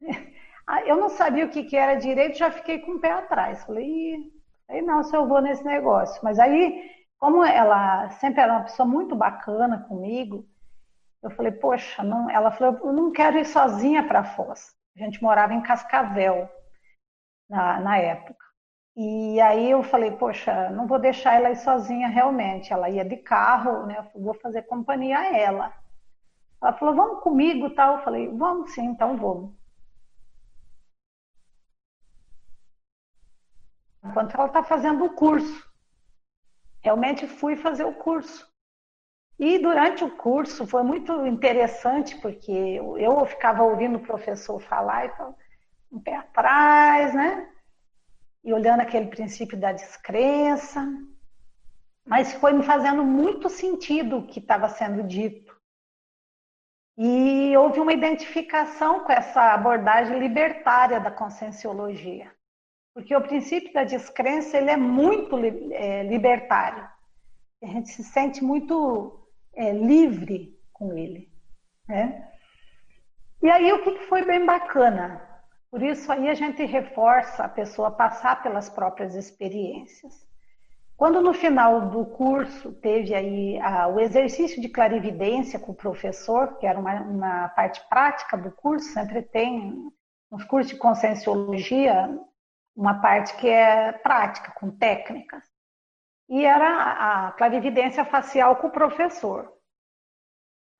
Eu 0.84 0.98
não 0.98 1.08
sabia 1.08 1.46
o 1.46 1.48
que, 1.48 1.64
que 1.64 1.74
era 1.74 1.94
direito, 1.94 2.36
já 2.36 2.50
fiquei 2.50 2.80
com 2.80 2.92
o 2.92 3.00
pé 3.00 3.10
atrás. 3.10 3.64
Falei, 3.64 4.30
aí 4.68 4.82
não, 4.82 5.02
se 5.02 5.16
eu 5.16 5.26
vou 5.26 5.40
nesse 5.40 5.64
negócio. 5.64 6.20
Mas 6.22 6.38
aí, 6.38 6.90
como 7.18 7.42
ela 7.42 8.10
sempre 8.10 8.42
era 8.42 8.52
uma 8.52 8.64
pessoa 8.64 8.86
muito 8.86 9.16
bacana 9.16 9.86
comigo, 9.88 10.46
eu 11.22 11.30
falei, 11.30 11.52
poxa, 11.52 12.02
não. 12.02 12.28
Ela 12.28 12.50
falou, 12.50 12.78
eu 12.84 12.92
não 12.92 13.10
quero 13.10 13.38
ir 13.38 13.46
sozinha 13.46 14.06
para 14.06 14.24
Foz. 14.24 14.74
A 14.94 15.02
gente 15.02 15.22
morava 15.22 15.54
em 15.54 15.62
Cascavel 15.62 16.50
na, 17.48 17.80
na 17.80 17.96
época. 17.96 18.44
E 18.94 19.40
aí 19.40 19.70
eu 19.70 19.82
falei, 19.82 20.10
poxa, 20.10 20.68
não 20.70 20.86
vou 20.86 20.98
deixar 20.98 21.34
ela 21.34 21.50
ir 21.50 21.56
sozinha 21.56 22.08
realmente. 22.08 22.74
Ela 22.74 22.90
ia 22.90 23.06
de 23.06 23.16
carro, 23.16 23.86
né? 23.86 24.06
Eu 24.14 24.20
vou 24.20 24.34
fazer 24.34 24.62
companhia 24.64 25.18
a 25.18 25.34
ela. 25.34 25.72
Ela 26.60 26.72
falou, 26.72 26.94
vamos 26.94 27.22
comigo 27.22 27.70
tal. 27.70 27.96
Eu 27.98 28.04
falei, 28.04 28.28
vamos 28.28 28.72
sim, 28.72 28.84
então 28.84 29.16
vamos. 29.16 29.54
Enquanto 34.04 34.34
ela 34.34 34.46
está 34.46 34.62
fazendo 34.62 35.04
o 35.04 35.14
curso. 35.14 35.68
Realmente 36.82 37.26
fui 37.26 37.56
fazer 37.56 37.84
o 37.84 37.94
curso. 37.94 38.48
E 39.38 39.58
durante 39.58 40.02
o 40.02 40.16
curso 40.16 40.66
foi 40.66 40.82
muito 40.82 41.24
interessante, 41.26 42.16
porque 42.16 42.50
eu 42.52 43.24
ficava 43.26 43.62
ouvindo 43.62 43.98
o 43.98 44.02
professor 44.02 44.58
falar 44.60 45.06
e 45.06 45.10
falava, 45.10 45.36
um 45.92 46.00
pé 46.00 46.16
atrás, 46.16 47.14
né? 47.14 47.48
E 48.42 48.52
olhando 48.52 48.80
aquele 48.80 49.06
princípio 49.06 49.58
da 49.58 49.72
descrença. 49.72 50.86
Mas 52.04 52.32
foi 52.34 52.52
me 52.52 52.62
fazendo 52.62 53.04
muito 53.04 53.48
sentido 53.48 54.18
o 54.18 54.26
que 54.26 54.40
estava 54.40 54.68
sendo 54.68 55.02
dito. 55.02 55.47
E 57.00 57.56
houve 57.56 57.78
uma 57.78 57.92
identificação 57.92 59.04
com 59.04 59.12
essa 59.12 59.54
abordagem 59.54 60.18
libertária 60.18 60.98
da 60.98 61.12
conscienciologia. 61.12 62.28
Porque 62.92 63.14
o 63.14 63.20
princípio 63.20 63.72
da 63.72 63.84
descrença 63.84 64.58
ele 64.58 64.70
é 64.70 64.76
muito 64.76 65.36
é, 65.72 66.02
libertário. 66.02 66.88
A 67.62 67.66
gente 67.66 67.90
se 67.90 68.02
sente 68.02 68.42
muito 68.42 69.24
é, 69.54 69.70
livre 69.70 70.58
com 70.72 70.92
ele. 70.98 71.30
Né? 71.86 72.28
E 73.40 73.48
aí 73.48 73.72
o 73.72 73.84
que 73.84 74.06
foi 74.06 74.24
bem 74.24 74.44
bacana? 74.44 75.22
Por 75.70 75.80
isso 75.80 76.10
aí 76.10 76.28
a 76.28 76.34
gente 76.34 76.64
reforça 76.64 77.44
a 77.44 77.48
pessoa 77.48 77.92
passar 77.92 78.42
pelas 78.42 78.68
próprias 78.68 79.14
experiências. 79.14 80.27
Quando 80.98 81.20
no 81.20 81.32
final 81.32 81.90
do 81.90 82.04
curso 82.04 82.72
teve 82.72 83.14
aí 83.14 83.56
a, 83.60 83.86
o 83.86 84.00
exercício 84.00 84.60
de 84.60 84.68
clarividência 84.68 85.56
com 85.56 85.70
o 85.70 85.76
professor, 85.76 86.58
que 86.58 86.66
era 86.66 86.76
uma, 86.76 87.00
uma 87.02 87.48
parte 87.50 87.80
prática 87.88 88.36
do 88.36 88.50
curso, 88.50 88.92
sempre 88.92 89.22
tem 89.22 89.92
nos 90.28 90.42
cursos 90.42 90.72
de 90.72 90.76
conscienciologia 90.76 92.18
uma 92.74 93.00
parte 93.00 93.36
que 93.36 93.48
é 93.48 93.92
prática, 93.92 94.50
com 94.50 94.72
técnicas. 94.72 95.44
E 96.28 96.44
era 96.44 97.28
a 97.28 97.32
clarividência 97.32 98.04
facial 98.04 98.56
com 98.56 98.66
o 98.66 98.72
professor. 98.72 99.52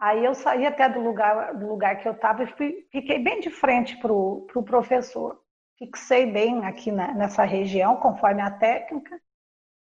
Aí 0.01 0.25
eu 0.25 0.35
saí 0.35 0.67
até 0.67 0.89
do 0.89 0.99
lugar, 0.99 1.55
do 1.55 1.69
lugar 1.69 1.97
que 2.01 2.09
eu 2.09 2.13
estava 2.13 2.43
e 2.43 2.47
fui, 2.49 2.89
fiquei 2.91 3.21
bem 3.21 3.39
de 3.39 3.51
frente 3.51 3.97
para 3.97 4.13
o 4.13 4.47
pro 4.53 4.65
professor. 4.65 5.41
Fixei 5.79 6.27
bem 6.27 6.67
aqui 6.67 6.91
na, 6.91 7.15
nessa 7.15 7.45
região, 7.45 7.97
conforme 7.97 8.43
a 8.43 8.51
técnica, 8.51 9.17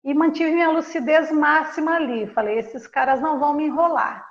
e 0.04 0.14
mantive 0.14 0.52
minha 0.52 0.70
lucidez 0.70 1.32
máxima 1.32 1.96
ali. 1.96 2.28
Falei, 2.28 2.60
esses 2.60 2.88
caras 2.88 3.22
não 3.22 3.40
vão 3.40 3.54
me 3.54 3.66
enrolar. 3.66 4.28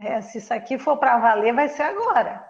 É, 0.00 0.20
se 0.20 0.38
isso 0.38 0.52
aqui 0.52 0.78
for 0.78 0.96
para 0.96 1.18
valer, 1.18 1.54
vai 1.54 1.68
ser 1.68 1.82
agora. 1.82 2.48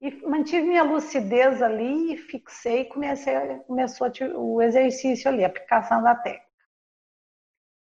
E 0.00 0.10
mantive 0.26 0.66
minha 0.66 0.82
lucidez 0.82 1.60
ali, 1.62 2.16
fixei 2.16 2.82
e 2.82 2.84
comecei, 2.86 3.34
começou 3.66 4.10
o 4.36 4.62
exercício 4.62 5.28
ali, 5.28 5.44
a 5.44 5.48
aplicação 5.48 6.02
da 6.02 6.14
técnica. 6.14 6.46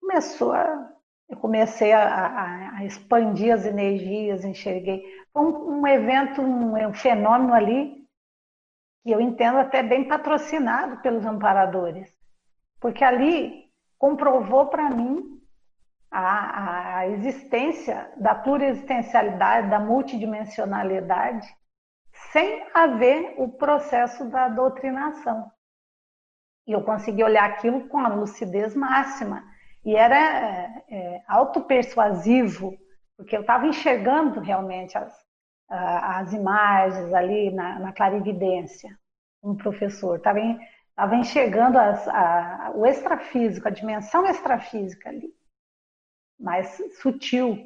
Começou 0.01 0.53
a 0.53 0.91
eu 1.31 1.37
comecei 1.37 1.93
a, 1.93 2.03
a, 2.03 2.79
a, 2.79 2.85
expandir 2.85 3.55
as 3.55 3.65
energias, 3.65 4.45
enxerguei. 4.45 5.05
Foi 5.33 5.45
um, 5.45 5.79
um 5.79 5.87
evento, 5.87 6.43
um, 6.43 6.89
um, 6.89 6.93
fenômeno 6.93 7.55
ali 7.55 8.05
que 9.05 9.13
eu 9.13 9.21
entendo 9.21 9.59
até 9.59 9.81
bem 9.81 10.09
patrocinado 10.09 11.01
pelos 11.01 11.25
amparadores, 11.25 12.13
porque 12.81 13.05
ali 13.05 13.71
comprovou 13.99 14.67
para 14.67 14.89
mim 14.89 15.39
a, 16.11 16.99
a, 16.99 17.09
existência 17.09 18.11
da 18.17 18.35
pluriexistencialidade, 18.35 19.71
da 19.71 19.79
multidimensionalidade, 19.79 21.47
sem 22.33 22.67
haver 22.75 23.35
o 23.39 23.49
processo 23.49 24.29
da 24.31 24.49
doutrinação. 24.49 25.51
E 26.67 26.73
eu 26.73 26.83
consegui 26.83 27.23
olhar 27.23 27.45
aquilo 27.45 27.89
com 27.89 27.99
a 27.99 28.09
lucidez 28.09 28.75
máxima 28.75 29.45
e 29.85 29.95
era 29.95 30.17
é, 30.17 30.85
é 30.91 31.23
autopersuasivo, 31.29 32.77
porque 33.17 33.37
eu 33.37 33.43
estava 33.43 33.67
enxergando 33.67 34.41
realmente 34.41 34.97
as, 34.97 35.15
as 35.69 36.33
imagens 36.33 37.13
ali 37.13 37.51
na, 37.51 37.79
na 37.79 37.93
clarividência, 37.93 38.99
como 39.41 39.57
professor, 39.57 40.17
estava 40.17 40.41
enxergando 41.15 41.79
as, 41.79 42.07
a, 42.09 42.73
o 42.75 42.87
extrafísico, 42.87 43.69
a 43.69 43.71
dimensão 43.71 44.27
extrafísica 44.27 45.09
ali, 45.09 45.35
mais 46.39 46.81
sutil. 47.01 47.59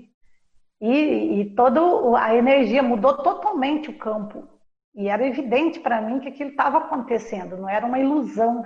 E, 0.80 1.40
e 1.40 1.54
toda 1.54 1.80
a 2.18 2.34
energia 2.34 2.82
mudou 2.82 3.22
totalmente 3.22 3.90
o 3.90 3.98
campo. 3.98 4.48
E 4.94 5.08
era 5.08 5.26
evidente 5.26 5.80
para 5.80 6.00
mim 6.00 6.20
que 6.20 6.28
aquilo 6.28 6.50
estava 6.50 6.78
acontecendo, 6.78 7.56
não 7.56 7.68
era 7.68 7.86
uma 7.86 7.98
ilusão 7.98 8.64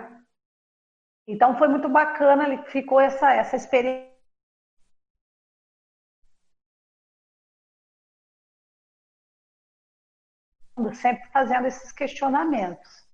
então 1.29 1.57
foi 1.59 1.69
muito 1.69 1.91
bacana, 1.91 2.45
ele 2.45 2.63
ficou 2.65 2.99
essa, 2.99 3.31
essa 3.35 3.55
experiência. 3.55 4.09
Sempre 10.95 11.29
fazendo 11.31 11.67
esses 11.67 11.93
questionamentos. 11.93 13.08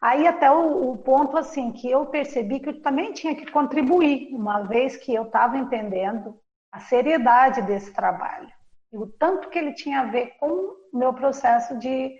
Aí 0.00 0.26
até 0.26 0.50
o, 0.50 0.92
o, 0.92 0.96
ponto 0.98 1.36
assim 1.36 1.72
que 1.72 1.90
eu 1.90 2.06
percebi 2.06 2.60
que 2.60 2.68
eu 2.68 2.82
também 2.82 3.12
tinha 3.12 3.34
que 3.34 3.50
contribuir, 3.50 4.32
uma 4.32 4.62
vez 4.62 4.96
que 4.96 5.12
eu 5.12 5.24
estava 5.24 5.58
entendendo 5.58 6.38
a 6.70 6.78
seriedade 6.80 7.62
desse 7.62 7.92
trabalho 7.92 8.52
e 8.92 8.96
o 8.96 9.06
tanto 9.06 9.48
que 9.48 9.58
ele 9.58 9.74
tinha 9.74 10.00
a 10.00 10.06
ver 10.06 10.36
com 10.38 10.46
o 10.46 10.98
meu 10.98 11.12
processo 11.12 11.78
de, 11.78 12.16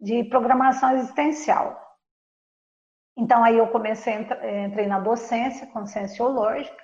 de 0.00 0.24
programação 0.24 0.92
existencial. 0.96 1.80
Então, 3.16 3.42
aí 3.42 3.58
eu 3.58 3.68
comecei, 3.68 4.14
entrei 4.14 4.86
na 4.86 5.00
docência 5.00 5.66
conscienciológica 5.66 6.82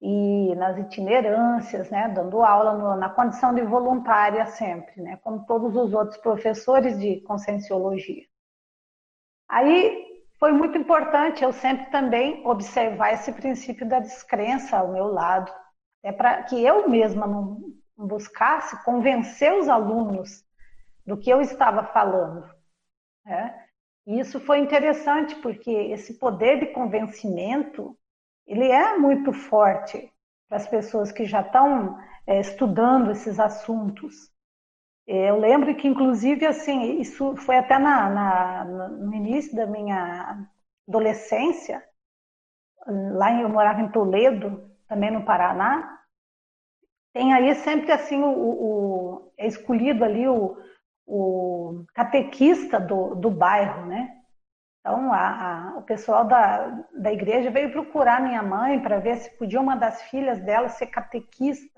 e 0.00 0.54
nas 0.56 0.76
itinerâncias, 0.78 1.90
né, 1.90 2.08
dando 2.08 2.42
aula 2.42 2.74
no, 2.74 2.96
na 2.96 3.08
condição 3.10 3.54
de 3.54 3.62
voluntária 3.62 4.46
sempre, 4.46 5.00
né, 5.00 5.16
como 5.22 5.44
todos 5.46 5.74
os 5.76 5.92
outros 5.92 6.18
professores 6.18 6.98
de 6.98 7.20
conscienciologia. 7.22 8.24
Aí 9.48 10.04
foi 10.38 10.52
muito 10.52 10.76
importante 10.76 11.42
eu 11.42 11.52
sempre 11.52 11.90
também 11.90 12.46
observar 12.46 13.12
esse 13.12 13.32
princípio 13.32 13.88
da 13.88 14.00
descrença 14.00 14.78
ao 14.78 14.92
meu 14.92 15.06
lado, 15.06 15.52
é 16.02 16.12
para 16.12 16.42
que 16.44 16.62
eu 16.62 16.88
mesma 16.88 17.26
não 17.26 17.60
buscasse 17.96 18.82
convencer 18.84 19.52
os 19.54 19.68
alunos 19.68 20.44
do 21.06 21.16
que 21.16 21.30
eu 21.30 21.40
estava 21.40 21.84
falando. 21.84 22.48
Né? 23.24 23.66
E 24.06 24.20
isso 24.20 24.38
foi 24.40 24.58
interessante 24.58 25.34
porque 25.36 25.70
esse 25.70 26.18
poder 26.18 26.60
de 26.60 26.66
convencimento 26.66 27.96
ele 28.46 28.70
é 28.70 28.96
muito 28.96 29.32
forte 29.32 30.12
para 30.48 30.58
as 30.58 30.68
pessoas 30.68 31.10
que 31.10 31.24
já 31.24 31.40
estão 31.40 31.98
é, 32.26 32.38
estudando 32.40 33.10
esses 33.10 33.40
assuntos. 33.40 34.30
É, 35.06 35.30
eu 35.30 35.38
lembro 35.38 35.74
que, 35.76 35.86
inclusive, 35.86 36.44
assim, 36.46 37.00
isso 37.00 37.36
foi 37.36 37.56
até 37.58 37.78
na, 37.78 38.10
na, 38.10 38.64
no 38.64 39.14
início 39.14 39.54
da 39.54 39.66
minha 39.66 40.46
adolescência. 40.88 41.82
Lá 42.86 43.32
eu 43.40 43.48
morava 43.48 43.80
em 43.80 43.90
Toledo, 43.90 44.70
também 44.88 45.10
no 45.10 45.24
Paraná. 45.24 46.00
Tem 47.12 47.32
aí 47.32 47.54
sempre 47.54 47.92
assim 47.92 48.22
o, 48.22 48.28
o 48.28 49.32
é 49.38 49.46
escolhido 49.46 50.04
ali 50.04 50.28
o, 50.28 50.56
o 51.06 51.84
catequista 51.94 52.78
do, 52.78 53.14
do 53.14 53.30
bairro, 53.30 53.86
né? 53.86 54.16
Então, 54.80 55.12
a, 55.12 55.72
a, 55.72 55.78
o 55.78 55.82
pessoal 55.82 56.24
da, 56.24 56.68
da 56.96 57.12
igreja 57.12 57.50
veio 57.50 57.72
procurar 57.72 58.20
minha 58.20 58.42
mãe 58.42 58.80
para 58.80 59.00
ver 59.00 59.16
se 59.16 59.36
podia 59.36 59.60
uma 59.60 59.76
das 59.76 60.02
filhas 60.02 60.40
dela 60.40 60.68
ser 60.68 60.86
catequista, 60.86 61.75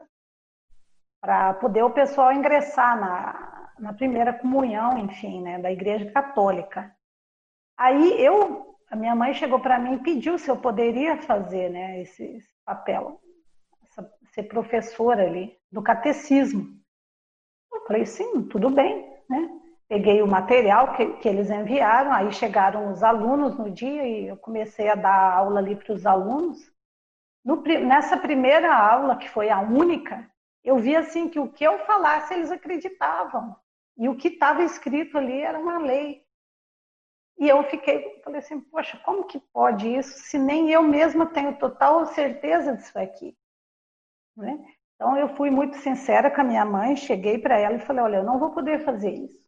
para 1.21 1.55
poder 1.55 1.83
o 1.83 1.91
pessoal 1.91 2.33
ingressar 2.33 2.99
na, 2.99 3.73
na 3.79 3.93
primeira 3.93 4.33
comunhão, 4.33 4.99
enfim, 4.99 5.43
né, 5.43 5.59
da 5.59 5.71
igreja 5.71 6.11
católica. 6.11 6.95
Aí 7.77 8.25
eu, 8.25 8.77
a 8.91 8.97
minha 8.97 9.15
mãe 9.15 9.35
chegou 9.35 9.61
para 9.61 9.79
mim 9.79 9.95
e 9.95 10.03
pediu 10.03 10.39
se 10.39 10.51
eu 10.51 10.57
poderia 10.57 11.17
fazer, 11.23 11.71
né, 11.71 12.03
esse, 12.03 12.25
esse 12.25 12.55
papel, 12.65 13.21
essa, 13.85 14.11
ser 14.33 14.45
professora 14.45 15.25
ali 15.25 15.57
do 15.71 15.83
catecismo. 15.83 16.79
Eu 17.73 17.85
falei, 17.87 18.07
sim, 18.07 18.43
tudo 18.45 18.71
bem 18.71 19.09
né? 19.29 19.51
Peguei 19.89 20.23
o 20.23 20.27
material 20.27 20.95
que, 20.95 21.07
que 21.15 21.29
eles 21.29 21.51
enviaram, 21.51 22.13
aí 22.13 22.33
chegaram 22.33 22.91
os 22.93 23.03
alunos 23.03 23.57
no 23.57 23.71
dia 23.71 24.07
e 24.07 24.29
eu 24.29 24.37
comecei 24.37 24.89
a 24.89 24.95
dar 24.95 25.33
aula 25.33 25.61
ali 25.61 25.77
para 25.77 25.95
os 25.95 26.07
alunos. 26.07 26.59
No, 27.45 27.63
nessa 27.63 28.17
primeira 28.17 28.75
aula, 28.75 29.17
que 29.17 29.29
foi 29.29 29.49
a 29.49 29.61
única, 29.61 30.29
eu 30.69 30.77
vi 30.77 30.95
assim 30.95 31.31
que 31.31 31.41
o 31.41 31.51
que 31.51 31.65
eu 31.65 31.79
falasse 31.87 32.35
eles 32.35 32.51
acreditavam. 32.51 33.57
E 33.97 34.07
o 34.07 34.17
que 34.17 34.29
estava 34.29 34.63
escrito 34.63 35.17
ali 35.17 35.41
era 35.41 35.59
uma 35.59 35.79
lei. 35.79 36.23
E 37.39 37.49
eu 37.49 37.63
fiquei, 37.65 38.21
falei 38.23 38.41
assim, 38.41 38.61
poxa, 38.61 39.01
como 39.03 39.25
que 39.25 39.41
pode 39.41 39.89
isso 39.89 40.19
se 40.19 40.39
nem 40.39 40.71
eu 40.71 40.83
mesma 40.83 41.25
tenho 41.25 41.59
total 41.59 42.05
certeza 42.07 42.77
disso 42.77 42.99
aqui? 42.99 43.35
Né? 44.37 44.63
Então 44.95 45.17
eu 45.17 45.35
fui 45.37 45.51
muito 45.51 45.79
sincera 45.79 46.31
com 46.31 46.43
a 46.43 46.45
minha 46.45 46.67
mãe, 46.67 46.97
cheguei 46.97 47.39
para 47.39 47.59
ela 47.59 47.77
e 47.77 47.87
falei, 47.87 48.05
olha, 48.05 48.17
eu 48.17 48.25
não 48.25 48.39
vou 48.39 48.51
poder 48.51 48.85
fazer 48.85 49.13
isso. 49.13 49.39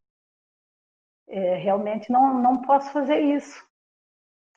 É, 1.28 1.56
realmente 1.56 2.10
não, 2.10 2.32
não 2.40 2.62
posso 2.62 2.90
fazer 2.92 3.20
isso. 3.20 3.62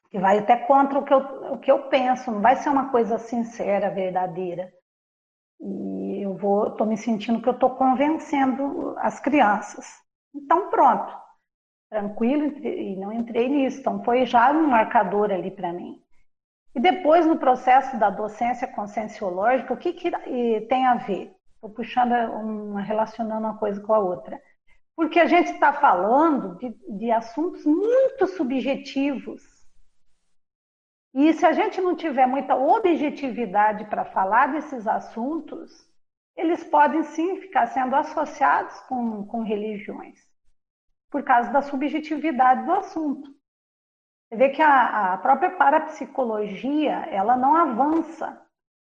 Que 0.10 0.18
vai 0.18 0.40
até 0.40 0.56
contra 0.56 0.98
o 0.98 1.04
que, 1.04 1.14
eu, 1.14 1.54
o 1.54 1.60
que 1.60 1.72
eu 1.72 1.90
penso, 1.90 2.32
não 2.32 2.42
vai 2.42 2.56
ser 2.56 2.70
uma 2.70 2.90
coisa 2.90 3.18
sincera, 3.18 3.90
verdadeira. 3.90 4.74
E 5.60 6.03
eu 6.34 6.38
vou, 6.38 6.68
estou 6.70 6.88
me 6.88 6.98
sentindo 6.98 7.42
que 7.42 7.48
eu 7.48 7.54
estou 7.54 7.70
convencendo 7.76 8.96
as 8.98 9.20
crianças. 9.20 9.86
Então 10.34 10.70
pronto, 10.70 11.16
tranquilo, 11.90 12.46
e 12.66 12.96
não 12.96 13.14
entrei 13.14 13.48
nisso. 13.48 13.80
Então 13.80 14.04
foi 14.04 14.26
já 14.26 14.52
um 14.52 14.68
marcador 14.68 15.32
ali 15.32 15.52
para 15.52 15.72
mim. 15.72 16.02
E 16.76 16.80
depois, 16.80 17.26
no 17.26 17.38
processo 17.38 18.00
da 18.00 18.10
docência 18.10 18.68
conscienciológica, 18.68 19.74
o 19.74 19.78
que, 19.78 19.94
que 19.94 20.10
tem 20.62 20.88
a 20.88 20.96
ver? 20.96 21.32
Estou 21.54 21.70
puxando, 21.70 22.14
uma, 22.14 22.82
relacionando 22.82 23.46
uma 23.46 23.58
coisa 23.58 23.80
com 23.80 23.94
a 23.94 24.00
outra. 24.00 24.42
Porque 24.96 25.20
a 25.20 25.28
gente 25.28 25.52
está 25.52 25.72
falando 25.72 26.58
de, 26.58 26.76
de 26.98 27.12
assuntos 27.12 27.64
muito 27.64 28.26
subjetivos. 28.26 29.44
E 31.14 31.32
se 31.34 31.46
a 31.46 31.52
gente 31.52 31.80
não 31.80 31.96
tiver 31.96 32.26
muita 32.26 32.56
objetividade 32.56 33.86
para 33.86 34.04
falar 34.04 34.52
desses 34.52 34.88
assuntos, 34.88 35.93
eles 36.36 36.64
podem 36.64 37.04
sim 37.04 37.40
ficar 37.42 37.68
sendo 37.68 37.96
associados 37.96 38.80
com, 38.82 39.26
com 39.26 39.42
religiões. 39.42 40.20
por 41.10 41.24
causa 41.24 41.52
da 41.52 41.62
subjetividade 41.62 42.66
do 42.66 42.72
assunto. 42.72 43.30
Você 44.28 44.36
vê 44.36 44.50
que 44.50 44.62
a, 44.64 45.14
a 45.14 45.18
própria 45.20 45.52
parapsicologia, 45.52 47.06
ela 47.12 47.36
não 47.38 47.56
avança, 47.56 48.42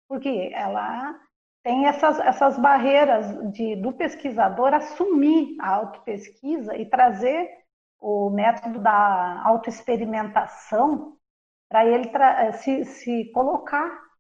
porque 0.09 0.51
ela 0.55 1.19
tem 1.65 1.87
essas, 1.87 2.21
essas 2.21 2.59
barreiras 2.59 3.53
de, 3.53 3.75
do 3.77 3.93
pesquisador 3.93 4.73
assumir 4.73 5.57
a 5.61 5.71
autopesquisa 5.71 6.77
e 6.77 6.89
trazer 6.89 7.51
o 8.01 8.31
método 8.31 8.79
da 8.79 9.43
autoexperimentação 9.45 11.17
para 11.69 11.87
ele 11.87 12.11
se, 12.55 12.85
se 12.85 13.31
colocar 13.33 14.12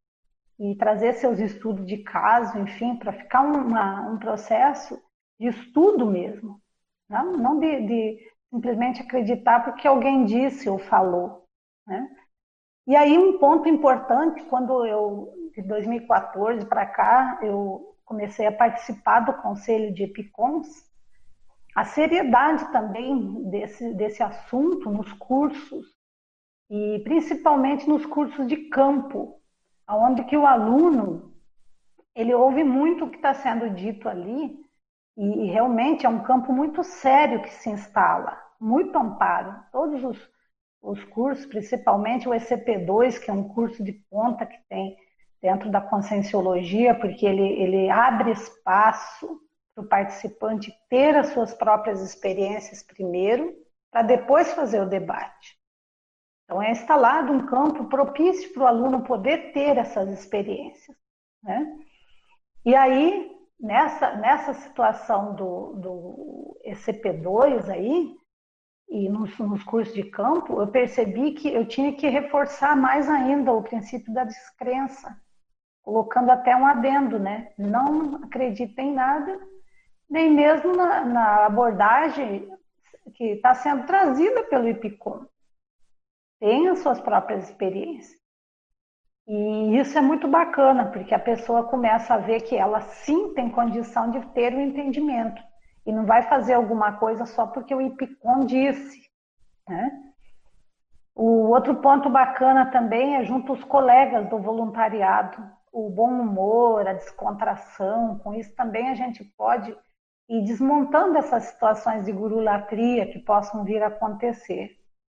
e 0.63 0.77
trazer 0.77 1.15
seus 1.15 1.41
estudos 1.41 1.85
de 1.85 1.99
caso, 1.99 2.57
enfim, 2.57 2.95
para 2.95 3.13
ficar 3.13 3.43
uma, 3.43 4.09
um 4.09 4.17
processo 4.17 4.97
de 5.39 5.49
estudo 5.49 6.07
mesmo, 6.07 6.61
não, 7.09 7.33
não 7.33 7.59
de, 7.59 7.81
de, 7.85 8.31
simplesmente 8.49 9.03
acreditar 9.03 9.65
porque 9.65 9.89
alguém 9.89 10.25
disse 10.25 10.69
ou 10.69 10.79
falou. 10.79 11.45
Né? 11.85 12.09
E 12.87 12.95
aí 12.95 13.19
um 13.19 13.41
ponto 13.41 13.69
importante, 13.69 14.45
quando 14.45 14.87
eu, 14.87 15.35
de 15.53 15.63
2014 15.63 16.65
para 16.67 16.87
cá, 16.87 17.41
eu 17.43 17.97
comecei 18.05 18.47
a 18.47 18.53
participar 18.53 19.19
do 19.21 19.35
Conselho 19.43 19.93
de 19.93 20.05
Epicons, 20.05 20.69
a 21.75 21.85
seriedade 21.85 22.71
também 22.71 23.51
desse, 23.51 23.93
desse 23.95 24.23
assunto 24.23 24.89
nos 24.91 25.13
cursos, 25.15 25.87
e 26.71 27.01
principalmente 27.03 27.89
nos 27.89 28.07
cursos 28.07 28.47
de 28.47 28.69
campo, 28.69 29.42
onde 29.89 30.25
que 30.25 30.37
o 30.37 30.47
aluno 30.47 31.33
ele 32.15 32.35
ouve 32.35 32.63
muito 32.63 33.05
o 33.05 33.11
que 33.11 33.17
está 33.17 33.35
sendo 33.35 33.71
dito 33.71 34.09
ali 34.09 34.61
e, 35.17 35.47
e, 35.47 35.51
realmente 35.51 36.07
é 36.07 36.09
um 36.09 36.23
campo 36.23 36.53
muito 36.53 36.83
sério 36.83 37.43
que 37.43 37.51
se 37.51 37.69
instala, 37.71 38.39
muito 38.59 38.97
amparo. 38.97 39.55
Todos 39.71 40.03
os, 40.03 40.31
os 40.81 41.05
cursos, 41.05 41.45
principalmente 41.47 42.29
o 42.29 42.33
ECP2, 42.33 43.19
que 43.19 43.31
é 43.31 43.35
um 43.35 43.49
curso 43.49 43.83
de 43.85 43.93
ponta 44.11 44.47
que 44.47 44.59
tem 44.69 44.97
dentro 45.41 45.71
da 45.71 45.81
conscienciologia, 45.81 46.95
porque 46.95 47.27
ele, 47.27 47.43
ele 47.43 47.91
abre 47.91 48.31
espaço 48.31 49.41
para 49.75 49.85
o 49.85 49.89
participante 49.89 50.73
ter 50.89 51.17
as 51.17 51.29
suas 51.29 51.53
próprias 51.53 52.01
experiências 52.01 52.83
primeiro, 52.83 53.53
para 53.91 54.03
depois 54.03 54.53
fazer 54.55 54.81
o 54.81 54.89
debate. 54.89 55.62
Então, 56.53 56.63
é 56.63 56.71
instalado 56.71 57.33
um 57.33 57.47
campo 57.47 57.87
propício 57.87 58.53
para 58.53 58.65
o 58.65 58.67
aluno 58.67 59.05
poder 59.05 59.53
ter 59.55 59.79
essas 59.79 60.07
experiências. 60.11 60.95
Né? 61.43 61.79
E 62.63 62.75
aí, 62.75 63.35
nessa, 63.59 64.17
nessa 64.17 64.53
situação 64.53 65.35
do, 65.35 65.73
do 65.77 66.61
ECP2 66.67 67.71
aí, 67.71 68.15
e 68.91 69.09
nos, 69.09 69.39
nos, 69.39 69.65
cursos 69.65 69.95
de 69.95 70.03
campo, 70.03 70.61
eu 70.61 70.69
percebi 70.69 71.33
que 71.33 71.49
eu 71.49 71.67
tinha 71.67 71.95
que 71.95 72.07
reforçar 72.07 72.77
mais 72.77 73.09
ainda 73.09 73.51
o 73.51 73.63
princípio 73.63 74.13
da 74.13 74.25
descrença, 74.25 75.19
colocando 75.83 76.29
até 76.29 76.55
um 76.55 76.67
adendo, 76.67 77.19
né? 77.19 77.51
Não 77.57 78.17
acredita 78.17 78.83
em 78.83 78.93
nada, 78.93 79.41
nem 80.11 80.31
mesmo 80.31 80.77
na, 80.77 81.03
na 81.03 81.47
abordagem 81.47 82.47
que 83.15 83.25
está 83.25 83.55
sendo 83.55 83.87
trazida 83.87 84.43
pelo 84.43 84.69
IPCOM 84.69 85.32
tem 86.43 86.69
as 86.69 86.81
suas 86.81 87.01
próprias 87.01 87.49
experiências. 87.49 88.21
E 89.29 89.79
isso 89.79 89.97
é 89.97 90.01
muito 90.01 90.27
bacana, 90.27 90.87
porque 90.87 91.15
a 91.15 91.19
pessoa 91.19 91.63
começa 91.63 92.15
a 92.15 92.19
ver 92.19 92.41
que 92.41 92.57
ela 92.57 92.81
sim 92.81 93.33
tem 93.33 93.49
condição 93.49 94.11
de 94.11 94.21
ter 94.33 94.53
o 94.53 94.57
um 94.57 94.61
entendimento. 94.61 95.41
E 95.87 95.93
não 95.93 96.05
vai 96.05 96.25
fazer 96.25 96.55
alguma 96.55 96.95
coisa 96.95 97.27
só 97.27 97.47
porque 97.47 97.73
o 97.73 97.81
IPCOM 97.81 98.41
disse. 98.45 99.01
Né? 99.69 99.93
O 101.15 101.51
outro 101.51 101.77
ponto 101.77 102.11
bacana 102.11 102.73
também 102.73 103.15
é 103.15 103.25
junto 103.25 103.53
aos 103.53 103.63
colegas 103.63 104.29
do 104.29 104.41
voluntariado, 104.41 105.49
o 105.73 105.91
bom 105.91 106.11
humor, 106.11 106.89
a 106.89 106.93
descontração. 106.93 108.19
Com 108.19 108.35
isso 108.35 108.53
também 108.57 108.89
a 108.89 108.95
gente 108.95 109.23
pode 109.39 109.71
ir 110.29 110.45
desmontando 110.45 111.19
essas 111.19 111.45
situações 111.45 112.05
de 112.05 112.11
gurulatria 112.11 113.07
que 113.13 113.21
possam 113.21 113.63
vir 113.63 113.81
a 113.81 113.87
acontecer. 113.87 114.73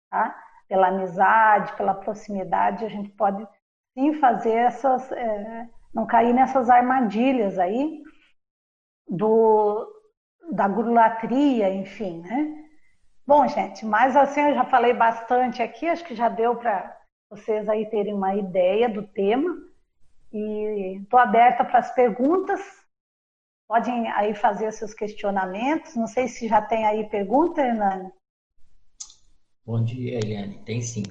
Tá? 0.08 0.45
Pela 0.68 0.88
amizade, 0.88 1.76
pela 1.76 1.94
proximidade, 1.94 2.84
a 2.84 2.88
gente 2.88 3.10
pode 3.10 3.46
sim 3.94 4.14
fazer 4.14 4.52
essas, 4.52 5.10
é, 5.12 5.68
não 5.94 6.06
cair 6.06 6.34
nessas 6.34 6.68
armadilhas 6.68 7.58
aí 7.58 8.02
do, 9.08 9.86
da 10.52 10.68
gurulatria, 10.68 11.72
enfim, 11.72 12.20
né? 12.22 12.66
Bom, 13.26 13.46
gente, 13.48 13.84
mas 13.84 14.16
assim 14.16 14.40
eu 14.40 14.54
já 14.54 14.64
falei 14.64 14.92
bastante 14.92 15.62
aqui, 15.62 15.88
acho 15.88 16.04
que 16.04 16.14
já 16.14 16.28
deu 16.28 16.56
para 16.56 16.96
vocês 17.30 17.68
aí 17.68 17.88
terem 17.90 18.14
uma 18.14 18.34
ideia 18.34 18.88
do 18.88 19.02
tema 19.02 19.56
e 20.32 21.00
estou 21.02 21.18
aberta 21.18 21.64
para 21.64 21.78
as 21.78 21.92
perguntas. 21.92 22.60
Podem 23.68 24.08
aí 24.12 24.34
fazer 24.34 24.70
seus 24.72 24.94
questionamentos. 24.94 25.96
Não 25.96 26.06
sei 26.06 26.28
se 26.28 26.46
já 26.46 26.62
tem 26.62 26.86
aí 26.86 27.08
pergunta, 27.08 27.60
Hernani. 27.60 28.12
Bom 29.66 29.82
dia, 29.82 30.20
Eliane. 30.20 30.58
Tem 30.64 30.80
sim. 30.80 31.02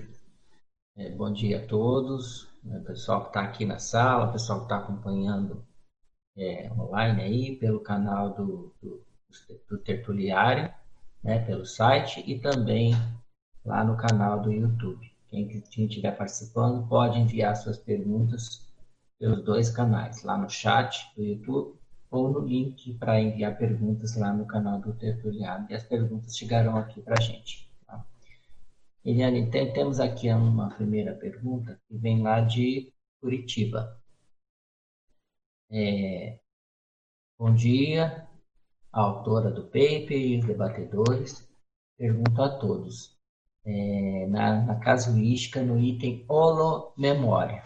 É, 0.95 1.09
bom 1.09 1.29
dia 1.29 1.61
a 1.61 1.67
todos, 1.67 2.47
né, 2.63 2.79
pessoal 2.87 3.23
que 3.23 3.27
está 3.27 3.41
aqui 3.41 3.65
na 3.65 3.79
sala, 3.79 4.31
pessoal 4.31 4.59
que 4.59 4.65
está 4.67 4.77
acompanhando 4.77 5.61
é, 6.37 6.71
online 6.71 7.21
aí 7.21 7.55
pelo 7.57 7.81
canal 7.81 8.33
do, 8.33 8.73
do, 8.81 9.05
do 9.69 9.77
Tertuliário, 9.79 10.73
né, 11.21 11.39
pelo 11.39 11.65
site 11.65 12.23
e 12.25 12.39
também 12.39 12.93
lá 13.65 13.83
no 13.83 13.97
canal 13.97 14.41
do 14.41 14.53
YouTube. 14.53 15.05
Quem, 15.29 15.49
estiver 15.49 16.15
participando 16.15 16.87
pode 16.87 17.19
enviar 17.19 17.57
suas 17.57 17.77
perguntas 17.77 18.65
pelos 19.19 19.43
dois 19.43 19.69
canais, 19.69 20.23
lá 20.23 20.37
no 20.37 20.49
chat 20.49 21.13
do 21.13 21.21
YouTube 21.21 21.77
ou 22.09 22.31
no 22.31 22.39
link 22.39 22.93
para 22.93 23.19
enviar 23.19 23.57
perguntas 23.57 24.15
lá 24.15 24.31
no 24.31 24.45
canal 24.45 24.79
do 24.79 24.93
Tertuliário. 24.93 25.67
E 25.69 25.75
as 25.75 25.83
perguntas 25.83 26.37
chegarão 26.37 26.77
aqui 26.77 27.01
para 27.01 27.15
a 27.19 27.21
gente. 27.21 27.64
Eliane, 29.05 29.51
tem, 29.51 29.71
temos 29.71 29.99
aqui 29.99 30.27
uma 30.31 30.69
primeira 30.73 31.13
pergunta 31.13 31.79
que 31.87 31.95
vem 31.95 32.23
lá 32.23 32.41
de 32.41 32.91
Curitiba. 33.21 34.01
É, 35.69 36.39
bom 37.37 37.53
dia, 37.53 38.27
autora 38.91 39.51
do 39.51 39.65
paper 39.65 40.11
e 40.11 40.39
os 40.39 40.45
debatedores. 40.47 41.47
Pergunto 41.95 42.41
a 42.41 42.57
todos. 42.57 43.15
É, 43.63 44.25
na, 44.25 44.63
na 44.63 44.79
casuística, 44.79 45.61
no 45.61 45.79
item 45.79 46.25
holomemória. 46.27 47.63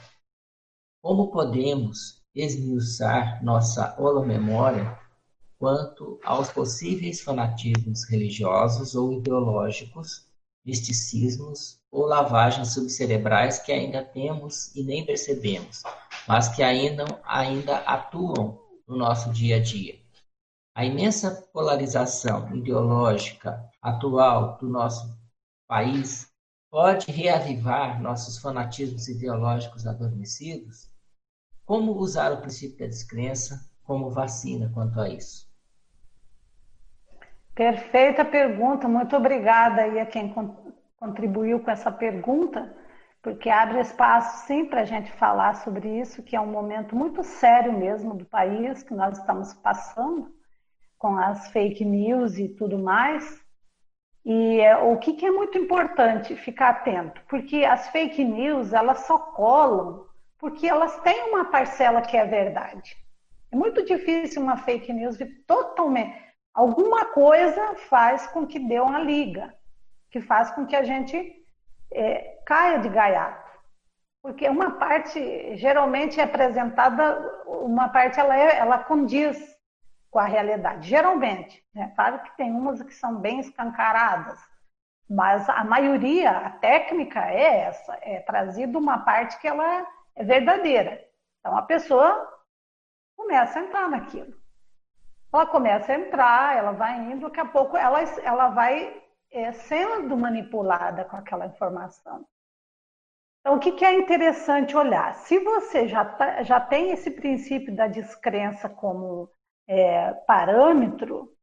Como 1.02 1.32
podemos 1.32 2.21
esmiuçar 2.36 3.41
nossa 3.41 3.97
holomemória 3.97 4.99
quanto 5.58 6.19
aos 6.21 6.52
possíveis 6.52 7.21
fanatismos 7.21 8.04
religiosos 8.10 8.93
ou 8.93 9.13
ideológicos 9.13 10.29
misticismos 10.65 11.80
ou 11.91 12.06
lavagens 12.06 12.74
subcerebrais 12.74 13.60
que 13.60 13.72
ainda 13.72 14.04
temos 14.04 14.74
e 14.76 14.84
nem 14.84 15.06
percebemos, 15.06 15.84
mas 16.28 16.50
que 16.50 16.62
ainda, 16.62 17.06
ainda 17.24 17.78
atuam 17.80 18.60
no 18.88 18.95
nosso 18.95 19.32
dia 19.32 19.58
a 19.58 19.60
dia. 19.60 20.00
A 20.76 20.86
imensa 20.86 21.50
polarização 21.52 22.56
ideológica 22.56 23.69
atual 23.82 24.58
do 24.58 24.69
nosso 24.69 25.17
país 25.67 26.30
pode 26.72 27.12
reavivar 27.12 28.02
nossos 28.02 28.38
fanatismos 28.38 29.08
ideológicos 29.08 29.88
adormecidos? 29.88 30.89
Como 31.65 31.98
usar 31.98 32.32
o 32.32 32.41
princípio 32.41 32.80
da 32.80 32.86
descrença 32.86 33.60
como 33.84 34.12
vacina 34.12 34.72
quanto 34.74 35.00
a 35.02 35.10
isso? 35.10 35.49
Perfeita 37.60 38.24
pergunta, 38.24 38.88
muito 38.88 39.17
obrigada 39.17 39.82
aí 39.82 40.00
a 40.00 40.06
quem 40.06 40.34
contribuiu 40.98 41.60
com 41.60 41.69
essa 41.69 41.91
pergunta, 41.91 42.74
porque 43.22 43.50
abre 43.50 43.82
espaço 43.82 44.48
sim 44.48 44.63
para 44.63 44.80
a 44.80 44.86
gente 44.86 45.12
falar 45.12 45.56
sobre 45.56 46.00
isso, 46.00 46.24
que 46.24 46.38
é 46.38 46.39
um 46.39 46.45
momento 46.48 46.95
muito 46.95 47.22
sério 47.22 47.74
mesmo 47.74 48.13
do 48.13 48.24
país 48.24 48.82
que 48.82 48.93
nós 48.93 49.17
estamos 49.17 49.54
passando, 49.56 50.34
com 50.98 51.17
as 51.17 51.52
fake 51.52 51.84
news 51.84 52.38
e 52.38 52.48
tudo 52.48 52.80
mais. 52.80 53.43
E 54.24 54.62
é, 54.62 54.78
o 54.78 54.95
que, 54.95 55.12
que 55.12 55.26
é 55.26 55.32
muito 55.32 55.58
importante 55.58 56.38
ficar 56.38 56.69
atento, 56.69 57.22
porque 57.28 57.65
as 57.65 57.89
fake 57.89 58.24
news 58.24 58.72
elas 58.72 59.00
só 59.00 59.17
colam 59.17 60.06
porque 60.38 60.65
elas 60.65 60.98
têm 61.02 61.24
uma 61.28 61.43
parcela 61.52 62.02
que 62.02 62.15
é 62.15 62.26
verdade. 62.26 62.95
É 63.52 63.56
muito 63.58 63.84
difícil 63.84 64.41
uma 64.41 64.56
fake 64.56 64.93
news 64.93 65.17
totalmente 65.45 66.29
alguma 66.54 67.06
coisa 67.06 67.76
faz 67.90 68.28
com 68.28 68.46
que 68.46 68.60
dê 68.60 68.80
uma 68.80 69.00
liga, 69.00 69.54
que 70.12 70.22
faz 70.22 70.52
com 70.52 70.66
que 70.66 70.76
a 70.76 70.84
gente 70.84 71.46
é, 71.92 72.40
caia 72.46 72.80
de 72.80 72.90
gaiato. 72.90 73.50
Porque 74.22 74.48
uma 74.50 74.72
parte 74.72 75.56
geralmente 75.56 76.20
é 76.20 76.24
apresentada, 76.24 77.44
uma 77.48 77.90
parte 77.90 78.20
ela, 78.20 78.38
é, 78.38 78.58
ela 78.58 78.80
condiz 78.80 79.58
com 80.12 80.20
a 80.20 80.26
realidade. 80.26 80.88
Geralmente, 80.88 81.64
né? 81.74 81.92
claro 81.96 82.20
que 82.20 82.36
tem 82.36 82.52
umas 82.52 82.82
que 82.82 82.94
são 82.94 83.16
bem 83.16 83.40
escancaradas, 83.40 84.40
mas 85.10 85.48
a 85.50 85.64
maioria, 85.64 86.32
a 86.32 86.50
técnica 86.52 87.20
é 87.32 87.62
essa, 87.62 87.98
é 88.02 88.20
trazida 88.22 88.78
uma 88.78 89.00
parte 89.00 89.40
que 89.40 89.48
ela 89.48 89.88
é 90.16 90.24
verdadeira. 90.24 91.04
Então 91.40 91.58
a 91.58 91.62
pessoa 91.62 92.28
começa 93.16 93.60
a 93.60 93.64
entrar 93.64 93.90
naquilo. 93.90 94.38
Ela 95.32 95.46
começa 95.46 95.92
a 95.92 95.96
entrar, 95.96 96.58
ela 96.58 96.72
vai 96.72 97.00
indo, 97.00 97.28
daqui 97.28 97.39
a 97.39 97.46
pouco 97.46 97.78
ela, 97.78 98.02
ela 98.24 98.50
vai 98.50 99.02
é, 99.32 99.52
sendo 99.52 100.18
manipulada 100.18 101.06
com 101.06 101.15
aquela 101.15 101.46
informação. 101.46 102.26
Então, 103.39 103.56
o 103.56 103.60
que, 103.60 103.72
que 103.74 103.86
é 103.86 103.94
interessante 103.94 104.76
olhar? 104.76 105.13
Se 105.15 105.39
você 105.39 105.88
já, 105.88 106.04
tá, 106.04 106.44
já 106.44 106.60
tem 106.60 106.92
esse 106.92 107.12
princípio 107.12 107.76
da 107.76 107.88
descrença 107.88 108.68
como 108.68 109.30
é, 109.68 110.13
parâmetro, 110.28 111.34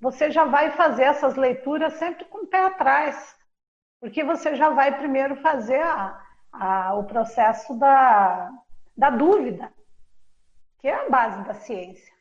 você 0.00 0.30
já 0.30 0.44
vai 0.44 0.70
fazer 0.70 1.04
essas 1.04 1.36
leituras 1.36 1.94
sempre 1.94 2.24
com 2.24 2.38
o 2.38 2.46
pé 2.46 2.66
atrás, 2.66 3.36
porque 4.00 4.24
você 4.24 4.56
já 4.56 4.70
vai 4.70 4.96
primeiro 4.96 5.36
fazer 5.36 5.80
a, 5.82 6.20
a, 6.52 6.94
o 6.94 7.04
processo 7.04 7.78
da, 7.78 8.50
da 8.96 9.10
dúvida, 9.10 9.72
que 10.78 10.88
é 10.88 11.06
a 11.06 11.10
base 11.10 11.44
da 11.44 11.54
ciência. 11.54 12.11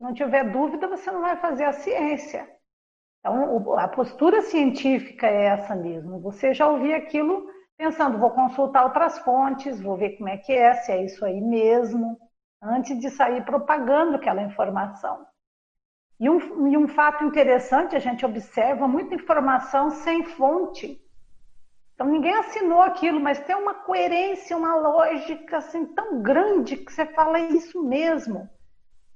Não 0.00 0.12
tiver 0.12 0.44
dúvida, 0.50 0.88
você 0.88 1.10
não 1.10 1.20
vai 1.20 1.36
fazer 1.36 1.64
a 1.64 1.72
ciência. 1.72 2.48
Então, 3.20 3.78
a 3.78 3.88
postura 3.88 4.42
científica 4.42 5.26
é 5.26 5.46
essa 5.46 5.74
mesmo. 5.74 6.20
Você 6.20 6.54
já 6.54 6.68
ouvir 6.68 6.94
aquilo 6.94 7.46
pensando, 7.76 8.18
vou 8.18 8.30
consultar 8.30 8.84
outras 8.84 9.18
fontes, 9.18 9.80
vou 9.80 9.96
ver 9.96 10.16
como 10.16 10.28
é 10.28 10.36
que 10.36 10.52
é, 10.52 10.74
se 10.74 10.92
é 10.92 11.04
isso 11.04 11.24
aí 11.24 11.40
mesmo, 11.40 12.18
antes 12.62 12.98
de 12.98 13.10
sair 13.10 13.44
propagando 13.44 14.16
aquela 14.16 14.42
informação. 14.42 15.26
E 16.18 16.30
um, 16.30 16.68
e 16.68 16.76
um 16.76 16.88
fato 16.88 17.24
interessante, 17.24 17.94
a 17.94 17.98
gente 17.98 18.24
observa 18.24 18.88
muita 18.88 19.14
informação 19.14 19.90
sem 19.90 20.24
fonte. 20.24 20.98
Então 21.94 22.06
ninguém 22.06 22.34
assinou 22.34 22.80
aquilo, 22.82 23.20
mas 23.20 23.40
tem 23.40 23.56
uma 23.56 23.74
coerência, 23.74 24.56
uma 24.56 24.76
lógica 24.76 25.58
assim 25.58 25.86
tão 25.94 26.22
grande 26.22 26.76
que 26.76 26.92
você 26.92 27.06
fala 27.06 27.38
é 27.38 27.48
isso 27.48 27.82
mesmo, 27.82 28.48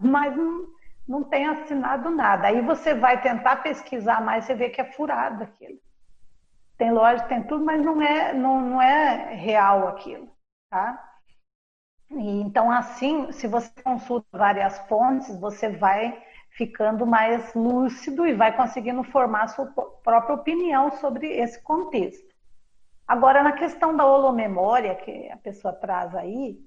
mas 0.01 0.37
não, 0.37 0.67
não 1.07 1.23
tem 1.23 1.47
assinado 1.47 2.11
nada. 2.11 2.49
Aí 2.49 2.61
você 2.63 2.95
vai 2.95 3.21
tentar 3.21 3.57
pesquisar 3.57 4.21
mais, 4.21 4.47
você 4.47 4.55
vê 4.55 4.71
que 4.71 4.81
é 4.81 4.93
furado 4.93 5.45
aquilo 5.45 5.79
tem 6.81 6.91
lógica, 6.91 7.29
tem 7.29 7.43
tudo, 7.43 7.63
mas 7.63 7.85
não 7.85 8.01
é, 8.01 8.33
não, 8.33 8.59
não 8.59 8.83
é 8.83 9.35
real 9.35 9.87
aquilo, 9.87 10.31
tá? 10.71 10.99
E, 12.11 12.41
então, 12.41 12.71
assim, 12.71 13.31
se 13.33 13.47
você 13.47 13.71
consulta 13.85 14.27
várias 14.33 14.79
fontes, 14.89 15.39
você 15.39 15.69
vai 15.69 16.19
ficando 16.53 17.07
mais 17.07 17.53
lúcido 17.53 18.27
e 18.27 18.33
vai 18.33 18.57
conseguindo 18.57 19.05
formar 19.05 19.49
sua 19.49 19.67
própria 19.67 20.35
opinião 20.35 20.91
sobre 20.93 21.27
esse 21.27 21.63
contexto. 21.63 22.35
Agora, 23.07 23.43
na 23.43 23.53
questão 23.53 23.95
da 23.95 24.07
holomemória 24.07 24.95
que 24.95 25.29
a 25.31 25.37
pessoa 25.37 25.75
traz 25.75 26.15
aí, 26.15 26.59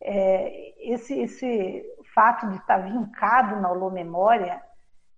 é, 0.00 0.90
esse, 0.90 1.12
esse 1.12 1.84
fato 2.14 2.48
de 2.48 2.56
estar 2.56 2.78
vincado 2.78 3.60
na 3.60 3.70
holomemória 3.70 4.62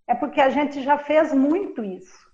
é 0.07 0.15
porque 0.15 0.41
a 0.41 0.51
gente 0.51 0.83
já 0.83 0.99
fez 0.99 1.33
muito 1.33 1.85
isso. 1.85 2.31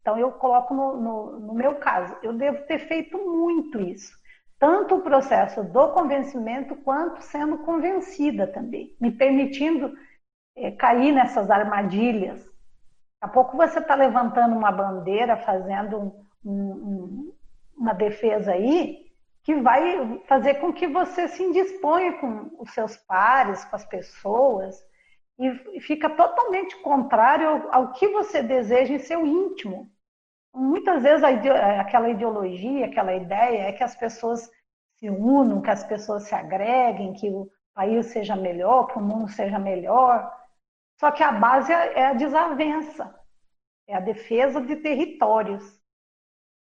Então, 0.00 0.16
eu 0.16 0.30
coloco 0.32 0.72
no, 0.72 0.96
no, 0.96 1.40
no 1.40 1.54
meu 1.54 1.76
caso, 1.76 2.16
eu 2.22 2.32
devo 2.32 2.64
ter 2.66 2.78
feito 2.78 3.18
muito 3.18 3.80
isso. 3.80 4.16
Tanto 4.58 4.94
o 4.94 5.02
processo 5.02 5.64
do 5.64 5.88
convencimento, 5.92 6.76
quanto 6.76 7.20
sendo 7.22 7.58
convencida 7.58 8.46
também, 8.46 8.96
me 9.00 9.10
permitindo 9.10 9.92
é, 10.56 10.70
cair 10.70 11.12
nessas 11.12 11.50
armadilhas. 11.50 12.38
Daqui 12.40 12.52
a 13.20 13.28
pouco 13.28 13.56
você 13.56 13.80
está 13.80 13.94
levantando 13.94 14.56
uma 14.56 14.70
bandeira, 14.70 15.36
fazendo 15.36 16.14
um, 16.44 16.52
um, 16.52 17.34
uma 17.76 17.92
defesa 17.92 18.52
aí, 18.52 19.05
que 19.46 19.54
vai 19.54 20.18
fazer 20.26 20.54
com 20.56 20.72
que 20.72 20.86
você 20.86 21.26
se 21.28 21.42
indisponha 21.42 22.18
com 22.18 22.50
os 22.58 22.70
seus 22.74 22.96
pares, 22.96 23.64
com 23.64 23.76
as 23.76 23.84
pessoas, 23.86 24.84
e 25.38 25.80
fica 25.80 26.10
totalmente 26.10 26.76
contrário 26.82 27.68
ao, 27.72 27.92
que 27.92 28.08
você 28.08 28.42
deseja 28.42 28.92
em 28.92 28.98
seu 28.98 29.24
íntimo 29.24 29.90
muitas 30.56 31.02
vezes 31.02 31.22
aquela 31.22 32.08
ideologia, 32.08 32.86
aquela 32.86 33.14
ideia 33.14 33.68
é 33.68 33.72
que 33.72 33.84
as 33.84 33.94
pessoas 33.94 34.50
se 34.98 35.10
unam, 35.10 35.60
que 35.60 35.70
as 35.70 35.84
pessoas 35.84 36.24
se 36.24 36.34
agreguem, 36.34 37.12
que 37.12 37.28
o 37.28 37.50
país 37.74 38.06
seja 38.06 38.34
melhor, 38.34 38.86
que 38.86 38.98
o 38.98 39.02
mundo 39.02 39.28
seja 39.28 39.58
melhor. 39.58 40.32
Só 40.98 41.10
que 41.10 41.22
a 41.22 41.30
base 41.30 41.70
é 41.70 42.06
a 42.06 42.14
desavença, 42.14 43.14
é 43.86 43.94
a 43.94 44.00
defesa 44.00 44.60
de 44.62 44.76
territórios, 44.76 45.78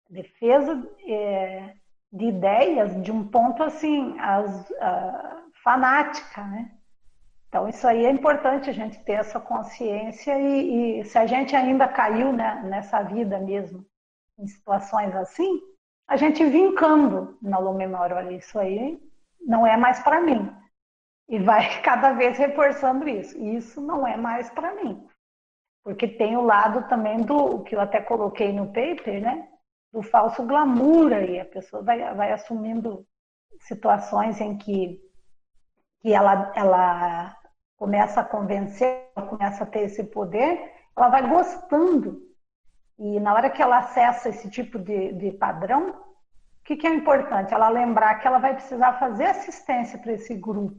defesa 0.09 0.89
é, 1.09 1.75
de 2.13 2.27
ideias 2.27 3.01
de 3.03 3.13
um 3.13 3.27
ponto 3.27 3.63
assim, 3.63 4.19
as, 4.19 4.73
fanática, 5.63 6.43
né? 6.45 6.73
Então, 7.49 7.69
isso 7.69 7.87
aí 7.87 8.07
é 8.07 8.11
importante 8.11 8.71
a 8.71 8.73
gente 8.73 9.03
ter 9.05 9.15
essa 9.15 9.41
consciência 9.41 10.39
e, 10.39 11.01
e 11.01 11.05
se 11.05 11.19
a 11.19 11.27
gente 11.27 11.55
ainda 11.57 11.89
caiu 11.89 12.33
né, 12.33 12.63
nessa 12.65 13.03
vida 13.03 13.41
mesmo, 13.41 13.85
em 14.39 14.47
situações 14.47 15.15
assim, 15.17 15.61
a 16.07 16.17
gente 16.17 16.45
vincando 16.45 17.37
na 17.43 17.61
memória, 17.73 18.17
olha, 18.17 18.33
isso 18.33 18.59
aí 18.59 19.01
não 19.41 19.67
é 19.67 19.77
mais 19.77 20.01
para 20.01 20.21
mim. 20.21 20.53
E 21.29 21.39
vai 21.39 21.69
cada 21.83 22.13
vez 22.13 22.39
reforçando 22.39 23.09
isso. 23.09 23.37
Isso 23.39 23.81
não 23.81 24.07
é 24.07 24.17
mais 24.17 24.49
para 24.51 24.75
mim. 24.75 25.05
Porque 25.83 26.07
tem 26.07 26.37
o 26.37 26.43
lado 26.43 26.89
também 26.89 27.19
do 27.19 27.63
que 27.63 27.75
eu 27.75 27.81
até 27.81 28.01
coloquei 28.01 28.53
no 28.53 28.67
paper, 28.67 29.23
né? 29.23 29.49
Do 29.93 30.03
falso 30.03 30.45
glamour 30.45 31.13
aí. 31.13 31.41
A 31.41 31.45
pessoa 31.45 31.83
vai, 31.83 32.15
vai 32.15 32.33
assumindo 32.33 33.07
situações 33.61 34.41
em 34.41 34.57
que, 34.57 35.01
que 36.01 36.13
ela, 36.13 36.53
ela 36.55 37.37
começa 37.77 38.21
a 38.21 38.25
convencer, 38.25 39.11
ela 39.17 39.27
começa 39.27 39.65
a 39.65 39.67
ter 39.67 39.81
esse 39.81 40.05
poder, 40.05 40.73
ela 40.97 41.09
vai 41.09 41.29
gostando. 41.29 42.21
E 42.99 43.19
na 43.19 43.33
hora 43.33 43.51
que 43.51 43.63
ela 43.63 43.79
acessa 43.79 44.29
esse 44.29 44.51
tipo 44.51 44.79
de, 44.79 45.13
de 45.13 45.33
padrão, 45.33 45.91
o 45.91 46.65
que, 46.65 46.77
que 46.77 46.87
é 46.87 46.95
importante? 46.95 47.55
Ela 47.55 47.69
lembrar 47.69 48.17
que 48.17 48.27
ela 48.27 48.39
vai 48.39 48.55
precisar 48.55 48.99
fazer 48.99 49.25
assistência 49.25 49.99
para 49.99 50.13
esse 50.13 50.35
grupo. 50.35 50.77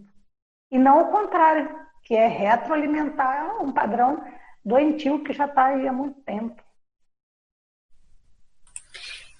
E 0.71 0.77
não 0.77 1.01
o 1.01 1.11
contrário, 1.11 1.75
que 2.03 2.15
é 2.15 2.27
retroalimentar 2.27 3.61
um 3.61 3.71
padrão 3.71 4.23
doentio 4.63 5.23
que 5.23 5.33
já 5.33 5.45
está 5.45 5.65
aí 5.65 5.87
há 5.87 5.93
muito 5.93 6.21
tempo. 6.21 6.61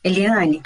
Eliane, 0.04 0.62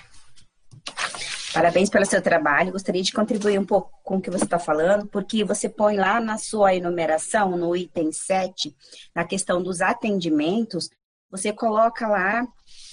Parabéns 1.55 1.89
pelo 1.89 2.05
seu 2.05 2.21
trabalho. 2.21 2.73
Gostaria 2.73 3.01
de 3.01 3.13
contribuir 3.13 3.57
um 3.57 3.65
pouco 3.65 3.89
com 4.03 4.17
o 4.17 4.21
que 4.21 4.29
você 4.29 4.43
está 4.43 4.59
falando, 4.59 5.07
porque 5.07 5.41
você 5.41 5.69
põe 5.69 5.95
lá 5.95 6.19
na 6.19 6.37
sua 6.37 6.75
enumeração, 6.75 7.55
no 7.55 7.73
item 7.73 8.11
7, 8.11 8.75
na 9.15 9.23
questão 9.23 9.63
dos 9.63 9.79
atendimentos, 9.79 10.89
você 11.31 11.53
coloca 11.53 12.09
lá 12.09 12.45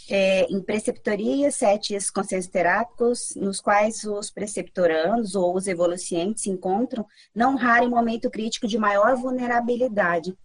é, 0.08 0.42
em 0.44 0.60
preceptoria 0.60 1.50
sete 1.50 1.96
conselhos 2.12 2.46
terápicos, 2.46 3.34
nos 3.34 3.60
quais 3.60 4.04
os 4.04 4.30
preceptorandos 4.30 5.34
ou 5.34 5.56
os 5.56 5.66
evolucientes 5.66 6.44
se 6.44 6.50
encontram, 6.50 7.04
não 7.34 7.56
raro 7.56 7.84
em 7.84 7.90
momento 7.90 8.30
crítico 8.30 8.68
de 8.68 8.78
maior 8.78 9.16
vulnerabilidade. 9.16 10.36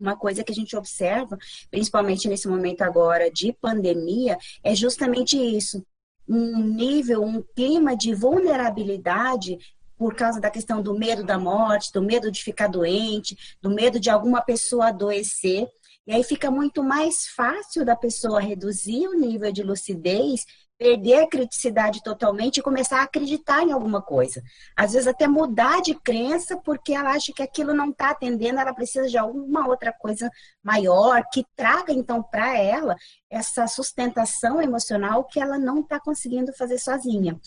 Uma 0.00 0.16
coisa 0.16 0.42
que 0.42 0.50
a 0.50 0.54
gente 0.54 0.74
observa, 0.76 1.36
principalmente 1.70 2.26
nesse 2.26 2.48
momento 2.48 2.82
agora 2.82 3.30
de 3.30 3.52
pandemia, 3.52 4.38
é 4.64 4.74
justamente 4.74 5.36
isso 5.36 5.84
um 6.28 6.62
nível, 6.62 7.24
um 7.24 7.42
clima 7.54 7.96
de 7.96 8.14
vulnerabilidade 8.14 9.58
por 9.98 10.14
causa 10.14 10.40
da 10.40 10.48
questão 10.48 10.80
do 10.80 10.94
medo 10.94 11.24
da 11.24 11.38
morte, 11.38 11.92
do 11.92 12.00
medo 12.00 12.30
de 12.30 12.42
ficar 12.42 12.68
doente, 12.68 13.36
do 13.60 13.68
medo 13.68 14.00
de 14.00 14.08
alguma 14.08 14.40
pessoa 14.40 14.88
adoecer. 14.88 15.68
E 16.06 16.12
aí 16.12 16.24
fica 16.24 16.50
muito 16.50 16.82
mais 16.82 17.26
fácil 17.26 17.84
da 17.84 17.94
pessoa 17.94 18.40
reduzir 18.40 19.08
o 19.08 19.12
nível 19.12 19.52
de 19.52 19.62
lucidez 19.62 20.46
perder 20.80 21.24
a 21.24 21.28
criticidade 21.28 22.02
totalmente 22.02 22.56
e 22.56 22.62
começar 22.62 23.00
a 23.00 23.02
acreditar 23.02 23.62
em 23.62 23.70
alguma 23.70 24.00
coisa. 24.00 24.42
Às 24.74 24.94
vezes 24.94 25.06
até 25.06 25.28
mudar 25.28 25.82
de 25.82 25.94
crença 25.94 26.56
porque 26.56 26.94
ela 26.94 27.10
acha 27.10 27.34
que 27.34 27.42
aquilo 27.42 27.74
não 27.74 27.90
está 27.90 28.08
atendendo, 28.08 28.58
ela 28.58 28.72
precisa 28.72 29.06
de 29.06 29.18
alguma 29.18 29.68
outra 29.68 29.92
coisa 29.92 30.30
maior 30.64 31.22
que 31.30 31.44
traga 31.54 31.92
então 31.92 32.22
para 32.22 32.56
ela 32.58 32.96
essa 33.28 33.66
sustentação 33.66 34.62
emocional 34.62 35.24
que 35.24 35.38
ela 35.38 35.58
não 35.58 35.80
está 35.80 36.00
conseguindo 36.00 36.50
fazer 36.54 36.78
sozinha. 36.78 37.38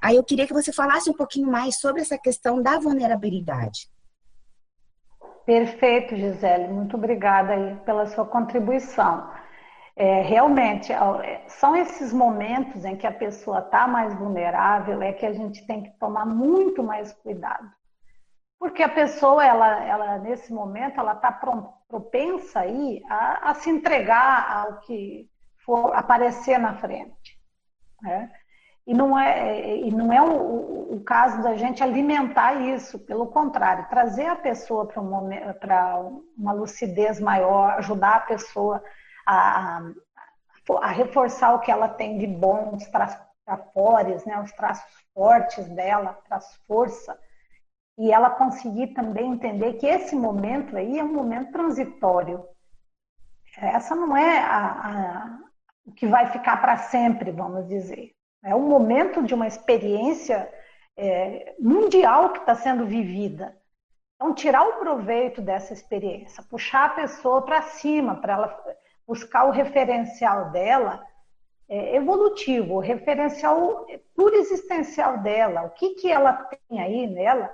Aí 0.00 0.16
eu 0.16 0.24
queria 0.24 0.46
que 0.46 0.54
você 0.54 0.72
falasse 0.72 1.10
um 1.10 1.14
pouquinho 1.14 1.50
mais 1.50 1.78
sobre 1.78 2.00
essa 2.00 2.16
questão 2.16 2.62
da 2.62 2.78
vulnerabilidade. 2.78 3.90
Perfeito, 5.44 6.16
Gisele. 6.16 6.68
Muito 6.68 6.96
obrigada 6.96 7.52
aí 7.52 7.76
pela 7.84 8.06
sua 8.06 8.24
contribuição. 8.24 9.28
É, 10.00 10.20
realmente, 10.22 10.92
é, 10.92 11.42
são 11.48 11.74
esses 11.74 12.12
momentos 12.12 12.84
em 12.84 12.94
que 12.94 13.04
a 13.04 13.10
pessoa 13.10 13.58
está 13.58 13.88
mais 13.88 14.14
vulnerável, 14.14 15.02
é 15.02 15.12
que 15.12 15.26
a 15.26 15.32
gente 15.32 15.66
tem 15.66 15.82
que 15.82 15.90
tomar 15.98 16.24
muito 16.24 16.84
mais 16.84 17.12
cuidado. 17.14 17.68
porque 18.60 18.80
a 18.82 18.88
pessoa, 18.88 19.44
ela, 19.44 19.84
ela 19.84 20.18
nesse 20.18 20.52
momento, 20.52 21.00
ela 21.00 21.14
está 21.14 21.32
propensa 21.88 22.60
aí 22.60 23.02
a, 23.08 23.50
a, 23.50 23.54
se 23.54 23.70
entregar 23.70 24.52
ao 24.52 24.80
que 24.80 25.28
for 25.64 25.92
aparecer 25.94 26.58
na 26.58 26.74
frente. 26.74 27.36
Né? 28.00 28.30
E 28.86 28.94
não 28.94 29.18
é, 29.18 29.78
e 29.78 29.90
não 29.90 30.12
é 30.12 30.22
o, 30.22 30.94
o, 30.94 31.00
caso 31.04 31.42
da 31.42 31.56
gente 31.56 31.82
alimentar 31.82 32.54
isso, 32.54 33.00
pelo 33.00 33.26
contrário, 33.26 33.88
trazer 33.88 34.26
a 34.26 34.36
pessoa 34.36 34.86
para 34.86 35.00
um 35.02 36.22
uma 36.36 36.52
lucidez 36.52 37.18
maior, 37.20 37.70
ajudar 37.78 38.16
a 38.16 38.20
pessoa 38.20 38.82
a, 39.28 39.82
a 40.80 40.88
reforçar 40.88 41.54
o 41.54 41.60
que 41.60 41.70
ela 41.70 41.88
tem 41.88 42.18
de 42.18 42.26
bom, 42.26 42.74
os 42.74 42.86
traços 42.86 43.28
né, 44.26 44.40
os 44.42 44.52
traços 44.52 44.84
fortes 45.14 45.68
dela, 45.70 46.18
traz 46.28 46.56
força, 46.66 47.18
e 47.98 48.12
ela 48.12 48.30
conseguir 48.30 48.88
também 48.88 49.32
entender 49.32 49.74
que 49.74 49.86
esse 49.86 50.14
momento 50.14 50.76
aí 50.76 50.98
é 50.98 51.04
um 51.04 51.12
momento 51.12 51.52
transitório. 51.52 52.44
Essa 53.56 53.94
não 53.94 54.16
é 54.16 54.38
a, 54.38 54.66
a, 54.66 55.38
o 55.86 55.92
que 55.92 56.06
vai 56.06 56.30
ficar 56.30 56.60
para 56.60 56.76
sempre, 56.76 57.32
vamos 57.32 57.66
dizer. 57.66 58.12
É 58.44 58.54
um 58.54 58.68
momento 58.68 59.22
de 59.22 59.34
uma 59.34 59.46
experiência 59.46 60.48
é, 60.96 61.54
mundial 61.58 62.30
que 62.30 62.40
está 62.40 62.54
sendo 62.54 62.86
vivida. 62.86 63.56
Então, 64.14 64.34
tirar 64.34 64.62
o 64.62 64.78
proveito 64.78 65.40
dessa 65.40 65.72
experiência, 65.72 66.44
puxar 66.44 66.86
a 66.86 66.90
pessoa 66.90 67.42
para 67.42 67.62
cima, 67.62 68.16
para 68.16 68.34
ela 68.34 68.64
buscar 69.08 69.46
o 69.46 69.50
referencial 69.50 70.50
dela 70.50 71.02
é, 71.66 71.96
evolutivo, 71.96 72.74
o 72.74 72.80
referencial 72.80 73.86
puro 74.14 74.34
existencial 74.34 75.22
dela, 75.22 75.62
o 75.62 75.70
que, 75.70 75.94
que 75.94 76.12
ela 76.12 76.34
tem 76.34 76.78
aí 76.78 77.06
nela, 77.06 77.50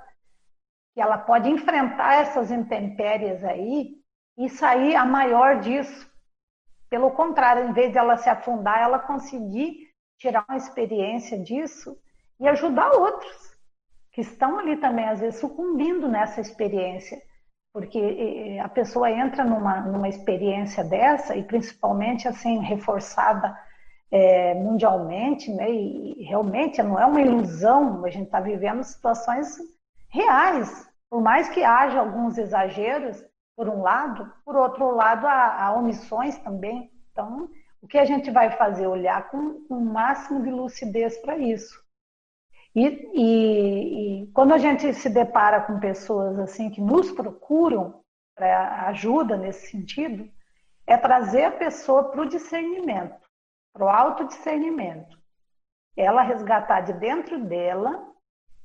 que 0.93 1.01
ela 1.01 1.17
pode 1.17 1.49
enfrentar 1.49 2.15
essas 2.15 2.51
intempéries 2.51 3.41
aí 3.45 3.95
e 4.37 4.49
sair 4.49 4.95
a 4.95 5.05
maior 5.05 5.61
disso. 5.61 6.13
Pelo 6.89 7.11
contrário, 7.11 7.69
em 7.69 7.73
vez 7.73 7.93
de 7.93 7.97
ela 7.97 8.17
se 8.17 8.29
afundar, 8.29 8.81
ela 8.81 8.99
conseguir 8.99 9.89
tirar 10.17 10.45
uma 10.47 10.57
experiência 10.57 11.39
disso 11.39 11.97
e 12.37 12.47
ajudar 12.49 12.91
outros 12.91 13.55
que 14.11 14.21
estão 14.21 14.59
ali 14.59 14.77
também, 14.77 15.07
às 15.07 15.19
vezes, 15.19 15.39
sucumbindo 15.39 16.07
nessa 16.07 16.39
experiência. 16.39 17.21
Porque 17.75 18.57
a 18.63 18.69
pessoa 18.69 19.11
entra 19.11 19.43
numa, 19.43 19.81
numa 19.81 20.07
experiência 20.07 20.81
dessa, 20.81 21.35
e 21.35 21.43
principalmente 21.43 22.25
assim, 22.25 22.59
reforçada 22.59 23.53
é, 24.09 24.53
mundialmente, 24.53 25.51
né? 25.51 25.69
E 25.69 26.23
realmente 26.23 26.81
não 26.81 26.97
é 26.97 27.05
uma 27.05 27.19
ilusão, 27.19 28.05
a 28.05 28.09
gente 28.09 28.27
está 28.27 28.39
vivendo 28.39 28.81
situações 28.81 29.57
reais. 30.07 30.89
Por 31.09 31.21
mais 31.21 31.49
que 31.49 31.65
haja 31.65 31.99
alguns 31.99 32.37
exageros, 32.37 33.21
por 33.57 33.67
um 33.67 33.81
lado, 33.81 34.31
por 34.45 34.55
outro 34.55 34.95
lado, 34.95 35.27
há, 35.27 35.65
há 35.65 35.73
omissões 35.73 36.37
também. 36.37 36.89
Então, 37.11 37.49
o 37.81 37.87
que 37.87 37.97
a 37.97 38.05
gente 38.05 38.31
vai 38.31 38.51
fazer? 38.51 38.87
Olhar 38.87 39.29
com, 39.29 39.65
com 39.67 39.75
o 39.79 39.85
máximo 39.85 40.41
de 40.41 40.49
lucidez 40.49 41.17
para 41.17 41.37
isso. 41.37 41.84
E, 42.75 42.87
e, 43.13 44.23
e, 44.23 44.27
quando 44.33 44.53
a 44.53 44.57
gente 44.57 44.93
se 44.93 45.09
depara 45.09 45.61
com 45.61 45.79
pessoas 45.79 46.37
assim 46.37 46.69
que 46.69 46.81
nos 46.81 47.09
procuram 47.09 48.01
para 48.35 48.87
ajuda 48.87 49.37
nesse 49.37 49.71
sentido, 49.71 50.29
é 50.85 50.97
trazer 50.97 51.45
a 51.45 51.51
pessoa 51.51 52.11
para 52.11 52.21
o 52.21 52.27
discernimento, 52.27 53.15
para 53.73 53.85
o 53.85 53.89
autodiscernimento. 53.89 55.17
Ela 55.95 56.21
resgatar 56.21 56.81
de 56.81 56.91
dentro 56.93 57.39
dela 57.45 58.11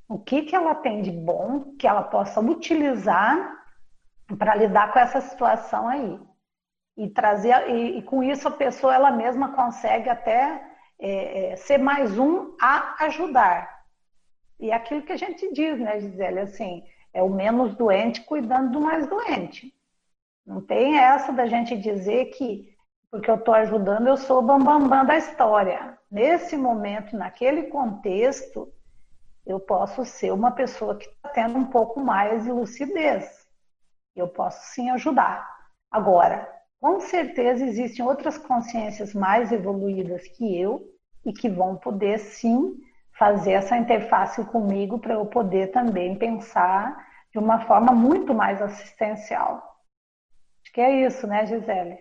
o 0.09 0.19
que, 0.19 0.41
que 0.41 0.53
ela 0.53 0.75
tem 0.75 1.01
de 1.01 1.09
bom, 1.09 1.73
que 1.79 1.87
ela 1.87 2.03
possa 2.03 2.41
utilizar 2.41 3.59
para 4.37 4.55
lidar 4.55 4.91
com 4.91 4.99
essa 4.99 5.21
situação 5.21 5.87
aí 5.87 6.19
e 6.97 7.09
trazer 7.09 7.69
e, 7.69 7.99
e, 7.99 8.03
com 8.03 8.21
isso 8.21 8.45
a 8.45 8.51
pessoa 8.51 8.93
ela 8.93 9.09
mesma 9.09 9.53
consegue 9.53 10.09
até 10.09 10.61
é, 10.99 11.51
é, 11.51 11.55
ser 11.55 11.77
mais 11.77 12.19
um 12.19 12.57
a 12.61 13.05
ajudar 13.05 13.80
e 14.61 14.71
aquilo 14.71 15.01
que 15.01 15.11
a 15.11 15.17
gente 15.17 15.51
diz 15.51 15.79
né 15.79 15.99
Gisele? 15.99 16.39
Assim 16.39 16.83
é 17.13 17.21
o 17.21 17.29
menos 17.29 17.75
doente 17.75 18.21
cuidando 18.21 18.71
do 18.71 18.79
mais 18.79 19.07
doente. 19.07 19.73
Não 20.45 20.61
tem 20.61 20.97
essa 20.97 21.33
da 21.33 21.47
gente 21.47 21.75
dizer 21.75 22.25
que 22.25 22.71
porque 23.09 23.29
eu 23.29 23.35
estou 23.35 23.53
ajudando 23.53 24.07
eu 24.07 24.15
sou 24.15 24.39
o 24.39 24.41
bambambam 24.41 24.87
bam, 24.87 24.89
bam 24.89 25.05
da 25.05 25.17
história. 25.17 25.97
Nesse 26.09 26.55
momento 26.55 27.17
naquele 27.17 27.63
contexto 27.63 28.71
eu 29.45 29.59
posso 29.59 30.05
ser 30.05 30.31
uma 30.31 30.51
pessoa 30.51 30.95
que 30.95 31.07
está 31.07 31.29
tendo 31.29 31.57
um 31.57 31.65
pouco 31.65 31.99
mais 31.99 32.43
de 32.43 32.51
lucidez. 32.51 33.47
Eu 34.15 34.27
posso 34.27 34.73
sim 34.73 34.91
ajudar. 34.91 35.49
Agora 35.89 36.47
com 36.79 36.99
certeza 36.99 37.65
existem 37.65 38.05
outras 38.05 38.37
consciências 38.37 39.13
mais 39.13 39.51
evoluídas 39.51 40.27
que 40.27 40.59
eu 40.59 40.87
e 41.25 41.33
que 41.33 41.49
vão 41.49 41.75
poder 41.75 42.19
sim 42.19 42.75
fazer 43.21 43.51
essa 43.51 43.77
interface 43.77 44.43
comigo 44.45 44.97
para 44.97 45.13
eu 45.13 45.23
poder 45.27 45.67
também 45.67 46.15
pensar 46.15 46.97
de 47.31 47.37
uma 47.37 47.59
forma 47.67 47.93
muito 47.93 48.33
mais 48.33 48.59
assistencial. 48.59 49.70
Acho 50.71 50.75
que 50.75 50.81
é 50.81 51.05
isso, 51.05 51.27
né, 51.27 51.45
Gisele? 51.45 51.97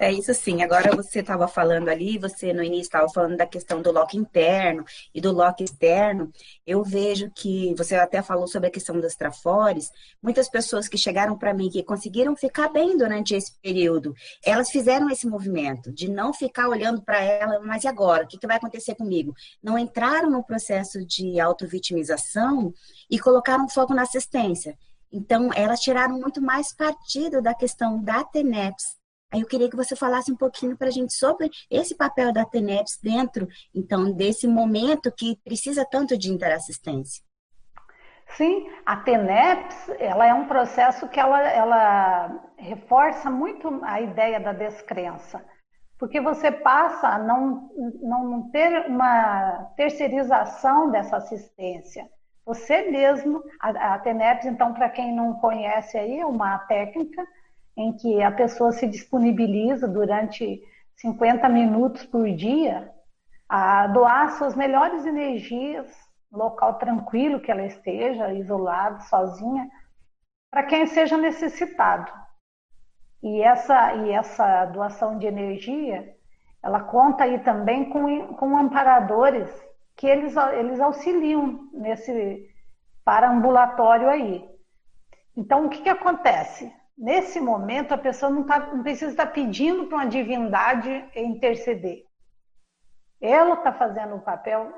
É 0.00 0.12
isso 0.12 0.34
sim. 0.34 0.62
Agora 0.62 0.96
você 0.96 1.20
estava 1.20 1.46
falando 1.46 1.88
ali, 1.88 2.18
você 2.18 2.52
no 2.52 2.62
início 2.62 2.82
estava 2.82 3.08
falando 3.08 3.36
da 3.36 3.46
questão 3.46 3.80
do 3.80 3.92
lock 3.92 4.16
interno 4.16 4.84
e 5.14 5.20
do 5.20 5.30
lock 5.30 5.62
externo. 5.62 6.32
Eu 6.66 6.82
vejo 6.82 7.30
que 7.30 7.72
você 7.78 7.94
até 7.94 8.20
falou 8.20 8.48
sobre 8.48 8.66
a 8.66 8.70
questão 8.72 9.00
das 9.00 9.14
trafores. 9.14 9.92
Muitas 10.20 10.48
pessoas 10.48 10.88
que 10.88 10.98
chegaram 10.98 11.38
para 11.38 11.54
mim 11.54 11.70
que 11.70 11.84
conseguiram 11.84 12.34
ficar 12.34 12.68
bem 12.68 12.96
durante 12.96 13.36
esse 13.36 13.52
período, 13.60 14.12
elas 14.44 14.70
fizeram 14.70 15.08
esse 15.08 15.28
movimento 15.28 15.92
de 15.92 16.10
não 16.10 16.32
ficar 16.32 16.68
olhando 16.68 17.00
para 17.00 17.22
ela, 17.22 17.60
mas 17.60 17.84
e 17.84 17.88
agora? 17.88 18.24
O 18.24 18.26
que, 18.26 18.38
que 18.38 18.46
vai 18.46 18.56
acontecer 18.56 18.96
comigo? 18.96 19.32
Não 19.62 19.78
entraram 19.78 20.28
no 20.28 20.42
processo 20.42 21.06
de 21.06 21.38
autovitimização 21.38 22.74
e 23.08 23.20
colocaram 23.20 23.68
foco 23.68 23.94
na 23.94 24.02
assistência. 24.02 24.76
Então, 25.12 25.50
elas 25.54 25.80
tiraram 25.80 26.18
muito 26.18 26.40
mais 26.42 26.74
partido 26.74 27.40
da 27.40 27.54
questão 27.54 28.02
da 28.02 28.24
TENEPS. 28.24 28.96
Aí 29.32 29.40
eu 29.40 29.46
queria 29.48 29.68
que 29.68 29.76
você 29.76 29.96
falasse 29.96 30.30
um 30.30 30.36
pouquinho 30.36 30.76
para 30.76 30.86
a 30.86 30.92
gente 30.92 31.12
sobre 31.12 31.50
esse 31.68 31.96
papel 31.96 32.32
da 32.32 32.44
TENEPS 32.44 33.00
dentro, 33.02 33.48
então, 33.74 34.12
desse 34.12 34.46
momento 34.46 35.10
que 35.10 35.36
precisa 35.42 35.84
tanto 35.84 36.16
de 36.16 36.30
interassistência. 36.32 37.20
Sim, 38.36 38.68
a 38.86 38.96
TENEPS, 38.96 39.90
ela 39.98 40.26
é 40.26 40.34
um 40.34 40.46
processo 40.46 41.08
que 41.08 41.20
ela, 41.20 41.40
ela 41.48 42.42
reforça 42.56 43.30
muito 43.30 43.80
a 43.84 44.00
ideia 44.00 44.40
da 44.40 44.52
descrença, 44.52 45.44
porque 45.98 46.20
você 46.20 46.50
passa 46.50 47.08
a 47.08 47.18
não, 47.18 47.70
não 48.02 48.50
ter 48.50 48.86
uma 48.86 49.72
terceirização 49.76 50.90
dessa 50.90 51.16
assistência. 51.16 52.08
Você 52.44 52.90
mesmo, 52.90 53.42
a, 53.58 53.94
a 53.94 53.98
TENEPS, 53.98 54.46
então, 54.46 54.74
para 54.74 54.90
quem 54.90 55.14
não 55.14 55.34
conhece 55.34 55.96
aí, 55.96 56.20
é 56.20 56.26
uma 56.26 56.58
técnica 56.58 57.26
em 57.76 57.92
que 57.92 58.22
a 58.22 58.30
pessoa 58.30 58.70
se 58.72 58.86
disponibiliza 58.86 59.88
durante 59.88 60.62
50 60.96 61.48
minutos 61.48 62.04
por 62.04 62.30
dia 62.30 62.92
a 63.48 63.86
doar 63.88 64.32
suas 64.32 64.54
melhores 64.54 65.06
energias, 65.06 65.90
local 66.30 66.74
tranquilo 66.74 67.40
que 67.40 67.50
ela 67.50 67.64
esteja, 67.64 68.32
isolada, 68.32 69.00
sozinha, 69.00 69.68
para 70.50 70.64
quem 70.64 70.86
seja 70.86 71.16
necessitado. 71.16 72.12
E 73.22 73.42
essa, 73.42 73.94
e 73.94 74.10
essa 74.10 74.66
doação 74.66 75.18
de 75.18 75.26
energia, 75.26 76.14
ela 76.62 76.80
conta 76.80 77.24
aí 77.24 77.38
também 77.40 77.88
com, 77.88 78.34
com 78.34 78.56
amparadores 78.56 79.50
que 79.96 80.06
eles, 80.06 80.34
eles 80.36 80.80
auxiliam 80.80 81.68
nesse 81.72 82.48
paraambulatório 83.04 84.08
aí. 84.08 84.48
Então, 85.36 85.66
o 85.66 85.68
que, 85.68 85.82
que 85.82 85.88
acontece? 85.88 86.72
Nesse 86.96 87.40
momento, 87.40 87.92
a 87.92 87.98
pessoa 87.98 88.30
não, 88.30 88.44
tá, 88.44 88.72
não 88.72 88.82
precisa 88.82 89.10
estar 89.10 89.26
pedindo 89.26 89.86
para 89.86 89.98
uma 89.98 90.06
divindade 90.06 90.90
interceder. 91.14 92.04
Ela 93.20 93.54
está 93.54 93.72
fazendo 93.72 94.16
o 94.16 94.22
papel 94.22 94.72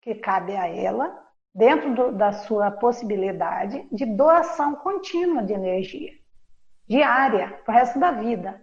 que 0.00 0.14
cabe 0.14 0.56
a 0.56 0.68
ela, 0.68 1.26
dentro 1.54 1.94
do, 1.94 2.12
da 2.12 2.32
sua 2.32 2.70
possibilidade 2.70 3.88
de 3.90 4.06
doação 4.06 4.76
contínua 4.76 5.42
de 5.42 5.52
energia, 5.52 6.12
diária, 6.86 7.60
para 7.64 7.72
o 7.72 7.76
resto 7.76 7.98
da 7.98 8.12
vida. 8.12 8.62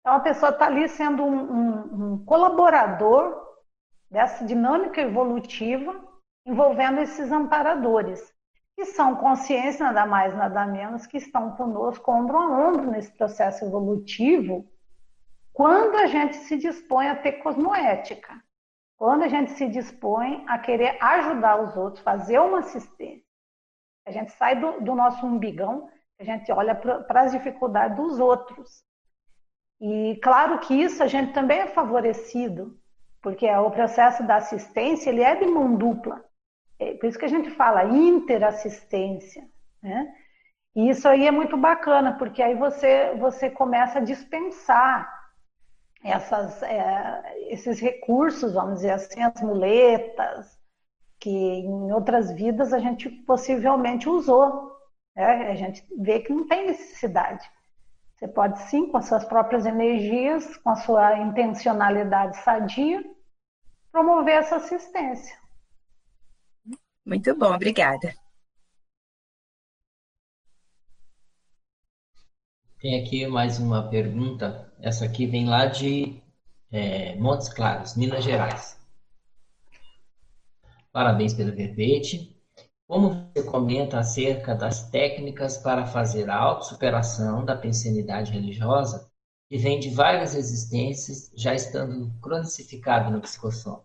Então, 0.00 0.14
a 0.14 0.20
pessoa 0.20 0.50
está 0.50 0.66
ali 0.66 0.88
sendo 0.88 1.22
um, 1.22 1.52
um, 1.52 2.12
um 2.14 2.24
colaborador 2.24 3.43
dessa 4.14 4.44
dinâmica 4.44 5.00
evolutiva 5.00 5.92
envolvendo 6.46 7.00
esses 7.00 7.32
amparadores, 7.32 8.32
que 8.76 8.84
são 8.84 9.16
consciência, 9.16 9.86
nada 9.86 10.06
mais, 10.06 10.32
nada 10.36 10.64
menos, 10.64 11.04
que 11.04 11.16
estão 11.16 11.56
conosco 11.56 12.12
ombro 12.12 12.38
a 12.38 12.68
ombro 12.68 12.92
nesse 12.92 13.12
processo 13.12 13.64
evolutivo, 13.64 14.70
quando 15.52 15.96
a 15.96 16.06
gente 16.06 16.36
se 16.36 16.56
dispõe 16.56 17.08
a 17.08 17.16
ter 17.16 17.34
cosmoética, 17.42 18.40
quando 18.96 19.24
a 19.24 19.28
gente 19.28 19.50
se 19.50 19.68
dispõe 19.68 20.44
a 20.46 20.60
querer 20.60 20.96
ajudar 21.02 21.60
os 21.60 21.76
outros, 21.76 22.04
fazer 22.04 22.38
uma 22.38 22.60
assistência. 22.60 23.24
A 24.06 24.12
gente 24.12 24.30
sai 24.32 24.60
do, 24.60 24.80
do 24.80 24.94
nosso 24.94 25.26
umbigão, 25.26 25.90
a 26.20 26.24
gente 26.24 26.52
olha 26.52 26.76
para 26.76 27.22
as 27.22 27.32
dificuldades 27.32 27.96
dos 27.96 28.20
outros. 28.20 28.84
E 29.80 30.20
claro 30.22 30.60
que 30.60 30.72
isso 30.72 31.02
a 31.02 31.08
gente 31.08 31.32
também 31.32 31.58
é 31.58 31.66
favorecido, 31.66 32.78
porque 33.24 33.50
o 33.50 33.70
processo 33.70 34.22
da 34.22 34.36
assistência 34.36 35.08
ele 35.08 35.22
é 35.22 35.34
de 35.34 35.46
mão 35.46 35.74
dupla. 35.74 36.22
É 36.78 36.92
por 36.92 37.06
isso 37.06 37.18
que 37.18 37.24
a 37.24 37.28
gente 37.28 37.50
fala 37.52 37.84
interassistência, 37.84 39.42
né? 39.82 40.14
E 40.76 40.90
isso 40.90 41.08
aí 41.08 41.26
é 41.26 41.30
muito 41.30 41.56
bacana, 41.56 42.18
porque 42.18 42.42
aí 42.42 42.54
você, 42.54 43.14
você 43.14 43.48
começa 43.48 43.98
a 43.98 44.02
dispensar 44.02 45.10
essas, 46.02 46.62
é, 46.64 47.22
esses 47.48 47.80
recursos, 47.80 48.52
vamos 48.52 48.74
dizer 48.74 48.90
assim, 48.90 49.22
as 49.22 49.40
muletas, 49.40 50.58
que 51.18 51.30
em 51.30 51.92
outras 51.92 52.30
vidas 52.30 52.74
a 52.74 52.78
gente 52.78 53.08
possivelmente 53.08 54.06
usou. 54.06 54.70
Né? 55.16 55.48
A 55.50 55.54
gente 55.54 55.82
vê 55.98 56.20
que 56.20 56.32
não 56.32 56.46
tem 56.46 56.66
necessidade. 56.66 57.48
Você 58.16 58.28
pode 58.28 58.60
sim, 58.64 58.90
com 58.90 58.98
as 58.98 59.06
suas 59.06 59.24
próprias 59.24 59.64
energias, 59.64 60.58
com 60.58 60.70
a 60.70 60.76
sua 60.76 61.16
intencionalidade 61.20 62.36
sadia, 62.38 63.13
promover 63.94 64.34
essa 64.34 64.56
assistência. 64.56 65.38
Muito 67.06 67.32
bom, 67.36 67.54
obrigada. 67.54 68.12
Tem 72.80 73.00
aqui 73.00 73.24
mais 73.28 73.60
uma 73.60 73.88
pergunta. 73.88 74.74
Essa 74.80 75.04
aqui 75.04 75.26
vem 75.26 75.48
lá 75.48 75.66
de 75.66 76.20
é, 76.72 77.14
Montes 77.14 77.48
Claros, 77.48 77.96
Minas 77.96 78.24
Gerais. 78.24 78.76
Parabéns 80.90 81.32
pelo 81.32 81.54
verbete. 81.54 82.36
Como 82.88 83.30
você 83.32 83.44
comenta 83.44 84.00
acerca 84.00 84.56
das 84.56 84.90
técnicas 84.90 85.56
para 85.56 85.86
fazer 85.86 86.28
a 86.28 86.36
autossuperação 86.36 87.44
da 87.44 87.56
pensenidade 87.56 88.32
religiosa, 88.32 89.08
que 89.48 89.56
vem 89.56 89.78
de 89.78 89.90
várias 89.90 90.34
existências, 90.34 91.30
já 91.36 91.54
estando 91.54 92.12
cronicificado 92.20 93.10
no 93.10 93.20
psicossoma? 93.20 93.83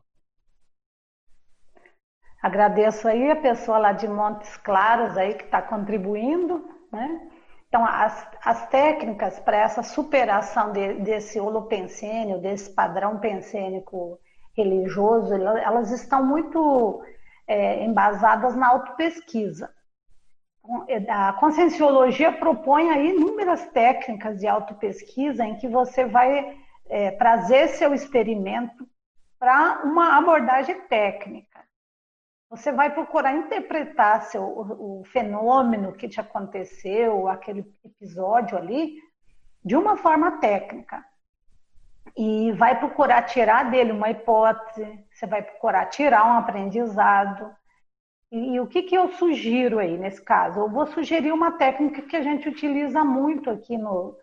Agradeço 2.41 3.07
aí 3.07 3.29
a 3.29 3.35
pessoa 3.35 3.77
lá 3.77 3.91
de 3.91 4.07
Montes 4.07 4.55
Claros 4.57 5.17
aí 5.17 5.33
que 5.33 5.43
está 5.43 5.61
contribuindo, 5.61 6.63
né? 6.91 7.29
Então, 7.67 7.85
as, 7.85 8.27
as 8.43 8.67
técnicas 8.69 9.39
para 9.39 9.57
essa 9.57 9.83
superação 9.83 10.71
de, 10.71 10.93
desse 10.95 11.39
holopensênio, 11.39 12.41
desse 12.41 12.73
padrão 12.73 13.19
pensênico 13.19 14.17
religioso, 14.57 15.33
elas 15.35 15.91
estão 15.91 16.25
muito 16.25 17.03
é, 17.47 17.83
embasadas 17.83 18.55
na 18.55 18.69
autopesquisa. 18.69 19.69
Então, 20.59 20.85
é, 20.87 21.11
a 21.11 21.33
conscienciologia 21.33 22.31
propõe 22.31 22.89
aí 22.89 23.09
inúmeras 23.09 23.67
técnicas 23.67 24.39
de 24.39 24.47
autopesquisa 24.47 25.45
em 25.45 25.55
que 25.55 25.67
você 25.67 26.05
vai 26.05 26.57
é, 26.89 27.11
trazer 27.11 27.69
seu 27.69 27.93
experimento 27.93 28.87
para 29.39 29.81
uma 29.83 30.17
abordagem 30.17 30.81
técnica. 30.81 31.49
Você 32.50 32.72
vai 32.72 32.91
procurar 32.91 33.34
interpretar 33.34 34.24
seu, 34.24 34.41
o, 34.43 35.02
o 35.02 35.04
fenômeno 35.06 35.93
que 35.93 36.10
te 36.10 36.20
aconteceu, 36.20 37.28
aquele 37.28 37.64
episódio 37.86 38.58
ali, 38.58 38.97
de 39.64 39.76
uma 39.76 39.95
forma 39.95 40.39
técnica 40.39 41.04
e 42.18 42.52
vai 42.54 42.78
procurar 42.78 43.24
tirar 43.24 43.70
dele 43.70 43.91
uma 43.91 44.10
hipótese, 44.10 45.06
você 45.12 45.28
vai 45.28 45.41
procurar 45.41 45.86
tirar 45.88 46.26
um 46.26 46.38
aprendizado. 46.38 47.54
E, 48.32 48.56
e, 48.56 48.60
o 48.60 48.68
que, 48.68 48.84
que 48.84 48.95
eu 48.95 49.10
sugiro 49.10 49.80
aí 49.80 49.97
nesse 49.97 50.22
caso? 50.22 50.60
Eu 50.60 50.70
vou 50.70 50.86
sugerir 50.88 51.32
uma 51.32 51.52
técnica 51.52 52.02
que 52.02 52.16
a 52.16 52.22
gente 52.22 52.47
utiliza 52.47 53.04
muito 53.04 53.50
aqui 53.50 53.78
no, 53.78 54.18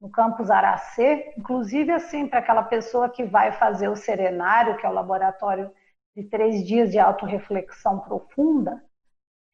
no 0.00 0.10
campus 0.10 0.50
Aracê, 0.50 1.32
inclusive 1.36 1.92
assim, 1.92 2.26
para 2.26 2.40
aquela 2.40 2.62
pessoa 2.62 3.08
que 3.08 3.24
vai 3.24 3.52
fazer 3.52 3.88
o 3.88 3.96
serenário, 3.96 4.76
que 4.76 4.86
é 4.86 4.88
o 4.88 4.92
laboratório 4.92 5.70
de 6.18 6.24
três 6.24 6.66
dias 6.66 6.90
de 6.90 6.98
autorreflexão 6.98 8.00
profunda, 8.00 8.82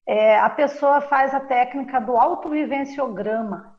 é, 0.06 0.38
a 0.38 0.48
pessoa 0.48 1.02
faz 1.02 1.34
a 1.34 1.40
técnica 1.40 2.00
do 2.00 2.16
autovivenciograma. 2.16 3.78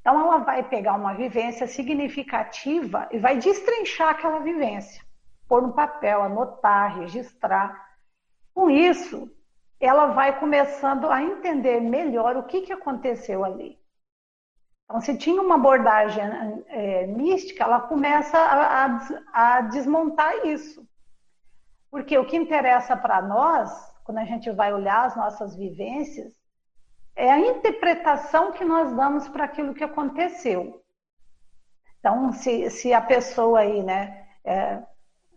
Então, 0.00 0.20
ela 0.20 0.38
vai 0.38 0.64
pegar 0.64 0.96
uma 0.96 1.14
vivência 1.14 1.64
significativa 1.68 3.08
e 3.12 3.18
vai 3.18 3.38
destrinchar 3.38 4.08
aquela 4.08 4.40
vivência, 4.40 5.00
pôr 5.46 5.62
no 5.62 5.72
papel, 5.72 6.22
anotar, 6.22 6.98
registrar. 6.98 7.90
Com 8.52 8.68
isso, 8.68 9.30
ela 9.78 10.06
vai 10.06 10.40
começando 10.40 11.08
a 11.08 11.22
entender 11.22 11.80
melhor 11.80 12.36
o 12.36 12.42
que, 12.42 12.62
que 12.62 12.72
aconteceu 12.72 13.44
ali. 13.44 13.78
Então, 14.84 15.00
se 15.00 15.16
tinha 15.16 15.40
uma 15.40 15.54
abordagem 15.54 16.24
é, 16.66 17.06
mística, 17.06 17.62
ela 17.62 17.80
começa 17.80 18.36
a, 18.36 18.86
a, 18.86 18.98
a 19.32 19.60
desmontar 19.60 20.44
isso. 20.44 20.84
Porque 21.92 22.16
o 22.16 22.24
que 22.24 22.38
interessa 22.38 22.96
para 22.96 23.20
nós, 23.20 23.70
quando 24.02 24.16
a 24.16 24.24
gente 24.24 24.50
vai 24.50 24.72
olhar 24.72 25.04
as 25.04 25.14
nossas 25.14 25.54
vivências, 25.54 26.32
é 27.14 27.30
a 27.30 27.38
interpretação 27.38 28.50
que 28.50 28.64
nós 28.64 28.96
damos 28.96 29.28
para 29.28 29.44
aquilo 29.44 29.74
que 29.74 29.84
aconteceu. 29.84 30.82
Então, 31.98 32.32
se, 32.32 32.70
se 32.70 32.94
a 32.94 33.00
pessoa 33.02 33.60
aí, 33.60 33.82
né, 33.82 34.26
é, 34.42 34.82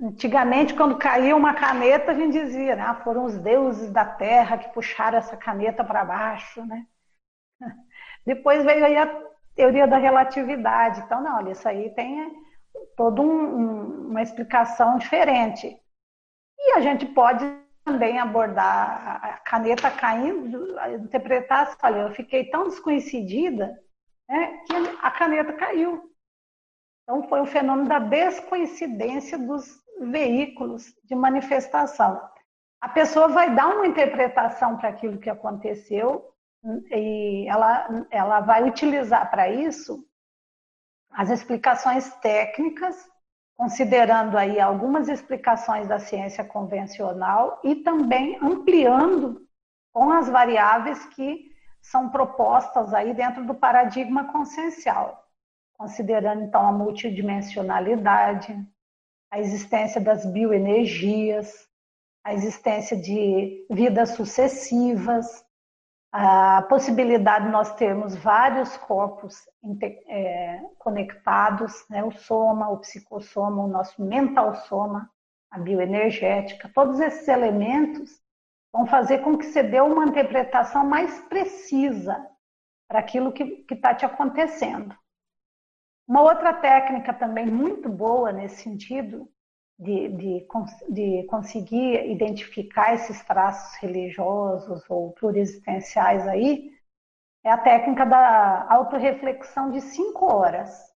antigamente 0.01 0.73
quando 0.73 0.97
caía 0.97 1.35
uma 1.35 1.53
caneta, 1.53 2.13
a 2.13 2.15
gente 2.15 2.31
dizia, 2.31 2.77
né, 2.77 2.83
ah, 2.83 2.95
foram 3.03 3.25
os 3.25 3.37
deuses 3.37 3.91
da 3.91 4.05
terra 4.05 4.57
que 4.57 4.73
puxaram 4.73 5.17
essa 5.17 5.35
caneta 5.35 5.83
para 5.83 6.05
baixo, 6.05 6.65
né? 6.65 6.85
Depois 8.25 8.63
veio 8.63 8.85
aí 8.85 8.95
a 8.95 9.23
teoria 9.53 9.85
da 9.85 9.97
relatividade. 9.97 11.01
Então, 11.01 11.21
não, 11.21 11.35
olha, 11.35 11.51
isso 11.51 11.67
aí 11.67 11.89
tem 11.89 12.31
toda 12.95 13.21
um, 13.21 13.25
um, 13.27 14.07
uma 14.11 14.21
explicação 14.21 14.97
diferente. 14.97 15.77
E 16.65 16.71
a 16.73 16.81
gente 16.81 17.05
pode 17.05 17.45
também 17.83 18.17
abordar 18.17 19.23
a 19.23 19.37
caneta 19.37 19.91
caindo, 19.91 20.75
interpretar, 21.03 21.67
assim, 21.67 21.77
olha, 21.83 21.99
eu 21.99 22.11
fiquei 22.11 22.49
tão 22.49 22.63
desconhecida 22.63 23.79
né, 24.27 24.63
que 24.65 24.73
a 25.01 25.11
caneta 25.11 25.53
caiu. 25.53 26.11
Então 27.03 27.29
foi 27.29 27.41
o 27.41 27.45
fenômeno 27.45 27.87
da 27.87 27.99
descoincidência 27.99 29.37
dos 29.37 29.79
veículos 30.01 30.95
de 31.03 31.13
manifestação. 31.13 32.19
A 32.81 32.89
pessoa 32.89 33.27
vai 33.27 33.53
dar 33.53 33.67
uma 33.67 33.85
interpretação 33.85 34.77
para 34.77 34.89
aquilo 34.89 35.19
que 35.19 35.29
aconteceu 35.29 36.33
e 36.89 37.47
ela, 37.47 38.07
ela 38.09 38.39
vai 38.41 38.67
utilizar 38.67 39.29
para 39.29 39.47
isso 39.47 40.03
as 41.11 41.29
explicações 41.29 42.11
técnicas 42.15 43.07
considerando 43.57 44.37
aí 44.37 44.59
algumas 44.59 45.07
explicações 45.07 45.87
da 45.87 45.99
ciência 45.99 46.43
convencional 46.43 47.59
e 47.63 47.75
também 47.75 48.37
ampliando 48.41 49.41
com 49.93 50.11
as 50.11 50.27
variáveis 50.27 51.05
que 51.07 51.51
são 51.81 52.09
propostas 52.09 52.93
aí 52.93 53.13
dentro 53.13 53.45
do 53.45 53.55
paradigma 53.55 54.31
consciencial, 54.31 55.23
considerando 55.77 56.43
então 56.43 56.67
a 56.67 56.71
multidimensionalidade, 56.71 58.57
a 59.31 59.39
existência 59.39 60.01
das 60.01 60.25
bioenergias, 60.25 61.69
a 62.23 62.33
existência 62.33 62.97
de 62.97 63.65
vidas 63.69 64.15
sucessivas, 64.15 65.44
a 66.17 66.61
possibilidade 66.61 67.43
de 67.43 67.51
nós 67.51 67.75
termos 67.75 68.15
vários 68.15 68.77
corpos 68.77 69.35
é, 70.07 70.61
conectados, 70.77 71.85
né? 71.89 72.05
o 72.05 72.11
soma, 72.11 72.69
o 72.69 72.77
psicossoma, 72.77 73.65
o 73.65 73.67
nosso 73.67 74.01
mental 74.01 74.55
soma, 74.55 75.11
a 75.51 75.59
bioenergética, 75.59 76.71
todos 76.73 77.01
esses 77.01 77.27
elementos 77.27 78.21
vão 78.71 78.87
fazer 78.87 79.23
com 79.23 79.37
que 79.37 79.43
você 79.43 79.61
dê 79.61 79.81
uma 79.81 80.05
interpretação 80.05 80.85
mais 80.85 81.19
precisa 81.27 82.25
para 82.87 82.99
aquilo 82.99 83.33
que 83.33 83.65
está 83.69 83.93
te 83.93 84.05
acontecendo. 84.05 84.95
Uma 86.07 86.21
outra 86.21 86.53
técnica 86.53 87.13
também 87.13 87.45
muito 87.45 87.89
boa 87.89 88.31
nesse 88.31 88.63
sentido 88.63 89.29
de, 89.77 90.09
de, 90.09 90.47
de 90.89 91.23
conseguir 91.27 92.09
identificar 92.09 92.93
esses 92.93 93.23
traços 93.23 93.75
religiosos 93.79 94.83
ou 94.89 95.11
pluriexistenciais 95.11 96.27
aí, 96.27 96.71
é 97.43 97.51
a 97.51 97.57
técnica 97.57 98.05
da 98.05 98.65
autorreflexão 98.69 99.71
de 99.71 99.81
cinco 99.81 100.25
horas. 100.33 100.93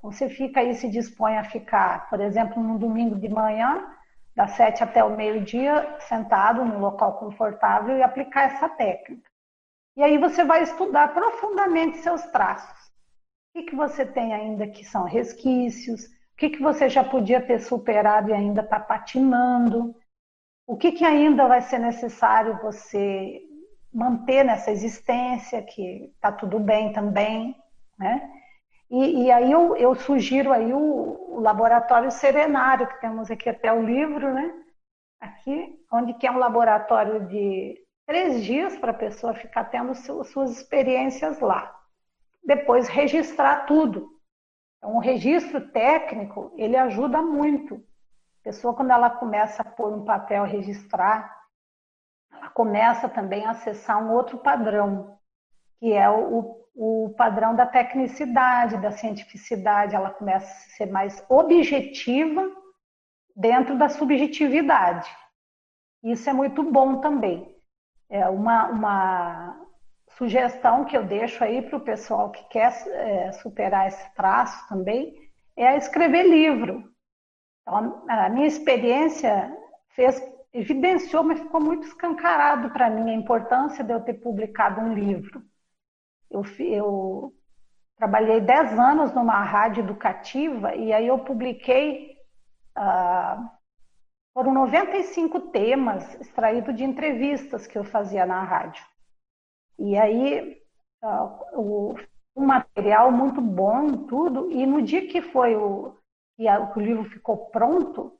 Você 0.00 0.28
fica 0.28 0.60
aí, 0.60 0.74
se 0.74 0.88
dispõe 0.88 1.36
a 1.36 1.44
ficar, 1.44 2.08
por 2.08 2.20
exemplo, 2.20 2.62
num 2.62 2.78
domingo 2.78 3.16
de 3.16 3.28
manhã, 3.28 3.86
das 4.34 4.52
sete 4.52 4.84
até 4.84 5.02
o 5.02 5.16
meio-dia, 5.16 5.98
sentado 6.00 6.64
num 6.64 6.78
local 6.78 7.18
confortável 7.18 7.96
e 7.96 8.02
aplicar 8.02 8.44
essa 8.44 8.68
técnica. 8.68 9.28
E 9.96 10.02
aí 10.02 10.18
você 10.18 10.44
vai 10.44 10.62
estudar 10.62 11.12
profundamente 11.12 11.98
seus 11.98 12.22
traços. 12.26 12.86
O 12.88 13.58
que, 13.58 13.70
que 13.70 13.76
você 13.76 14.04
tem 14.04 14.34
ainda 14.34 14.66
que 14.66 14.84
são 14.84 15.04
resquícios, 15.04 16.06
o 16.36 16.38
que, 16.38 16.50
que 16.50 16.62
você 16.62 16.86
já 16.86 17.02
podia 17.02 17.40
ter 17.40 17.58
superado 17.60 18.28
e 18.28 18.34
ainda 18.34 18.60
está 18.60 18.78
patinando? 18.78 19.96
O 20.66 20.76
que, 20.76 20.92
que 20.92 21.02
ainda 21.02 21.48
vai 21.48 21.62
ser 21.62 21.78
necessário 21.78 22.60
você 22.60 23.40
manter 23.90 24.44
nessa 24.44 24.70
existência, 24.70 25.62
que 25.62 26.12
está 26.14 26.30
tudo 26.30 26.60
bem 26.60 26.92
também, 26.92 27.56
né? 27.98 28.30
E, 28.90 29.24
e 29.24 29.30
aí 29.32 29.50
eu, 29.50 29.76
eu, 29.76 29.94
sugiro 29.94 30.52
aí 30.52 30.74
o, 30.74 31.36
o, 31.36 31.40
laboratório 31.40 32.10
serenário, 32.10 32.86
que 32.86 33.00
temos 33.00 33.30
aqui 33.30 33.48
até 33.48 33.72
o 33.72 33.82
livro, 33.82 34.34
né? 34.34 34.52
Aqui, 35.18 35.82
onde 35.90 36.12
que 36.12 36.26
é 36.26 36.30
um 36.30 36.36
laboratório 36.36 37.26
de 37.28 37.82
três 38.06 38.44
dias 38.44 38.76
para 38.76 38.90
a 38.90 38.94
pessoa 38.94 39.32
ficar 39.32 39.64
tendo 39.64 39.94
suas 39.94 40.50
experiências 40.50 41.40
lá. 41.40 41.74
Depois 42.44 42.88
registrar 42.88 43.64
tudo. 43.64 44.15
Então, 44.78 44.96
o 44.96 44.98
registro 44.98 45.60
técnico, 45.70 46.52
ele 46.56 46.76
ajuda 46.76 47.22
muito. 47.22 47.76
A 48.40 48.44
pessoa, 48.44 48.74
quando 48.74 48.90
ela 48.90 49.10
começa 49.10 49.62
a 49.62 49.64
pôr 49.64 49.92
um 49.92 50.04
papel, 50.04 50.44
registrar, 50.44 51.36
ela 52.32 52.48
começa 52.50 53.08
também 53.08 53.46
a 53.46 53.50
acessar 53.50 54.02
um 54.02 54.12
outro 54.12 54.38
padrão, 54.38 55.18
que 55.78 55.92
é 55.92 56.08
o, 56.08 56.66
o 56.74 57.14
padrão 57.16 57.54
da 57.54 57.66
tecnicidade, 57.66 58.76
da 58.78 58.92
cientificidade. 58.92 59.94
Ela 59.94 60.10
começa 60.10 60.46
a 60.46 60.70
ser 60.76 60.86
mais 60.86 61.24
objetiva 61.28 62.48
dentro 63.34 63.76
da 63.76 63.88
subjetividade. 63.88 65.10
Isso 66.02 66.28
é 66.30 66.32
muito 66.32 66.62
bom 66.62 67.00
também. 67.00 67.54
É 68.08 68.28
uma, 68.28 68.68
uma 68.68 69.66
sugestão 70.16 70.84
que 70.84 70.96
eu 70.96 71.04
deixo 71.04 71.42
aí 71.44 71.62
para 71.62 71.76
o 71.76 71.84
pessoal 71.84 72.30
que 72.30 72.42
quer 72.48 72.72
é, 72.88 73.32
superar 73.32 73.88
esse 73.88 74.14
traço 74.14 74.66
também 74.68 75.14
é 75.56 75.76
escrever 75.76 76.24
livro. 76.24 76.90
Então, 77.62 78.04
a 78.08 78.28
minha 78.28 78.46
experiência 78.46 79.54
fez, 79.90 80.22
evidenciou, 80.52 81.22
mas 81.22 81.40
ficou 81.40 81.60
muito 81.60 81.86
escancarado 81.86 82.70
para 82.70 82.88
mim 82.88 83.10
a 83.10 83.14
importância 83.14 83.82
de 83.82 83.92
eu 83.92 84.00
ter 84.00 84.14
publicado 84.14 84.80
um 84.80 84.94
livro. 84.94 85.42
Eu, 86.30 86.42
eu 86.58 87.34
trabalhei 87.96 88.40
10 88.40 88.78
anos 88.78 89.14
numa 89.14 89.42
rádio 89.42 89.82
educativa 89.82 90.74
e 90.74 90.92
aí 90.92 91.06
eu 91.06 91.18
publiquei 91.18 92.16
ah, 92.74 93.52
foram 94.34 94.52
95 94.52 95.40
temas 95.50 96.14
extraídos 96.20 96.76
de 96.76 96.84
entrevistas 96.84 97.66
que 97.66 97.78
eu 97.78 97.84
fazia 97.84 98.26
na 98.26 98.42
rádio. 98.42 98.84
E 99.78 99.96
aí, 99.96 100.60
o, 101.52 101.94
um 102.34 102.44
material 102.44 103.10
muito 103.10 103.40
bom, 103.40 104.06
tudo, 104.06 104.50
e 104.50 104.66
no 104.66 104.82
dia 104.82 105.06
que 105.06 105.22
foi 105.22 105.56
o, 105.56 105.96
que 106.36 106.78
o 106.78 106.82
livro 106.82 107.04
ficou 107.04 107.46
pronto, 107.46 108.12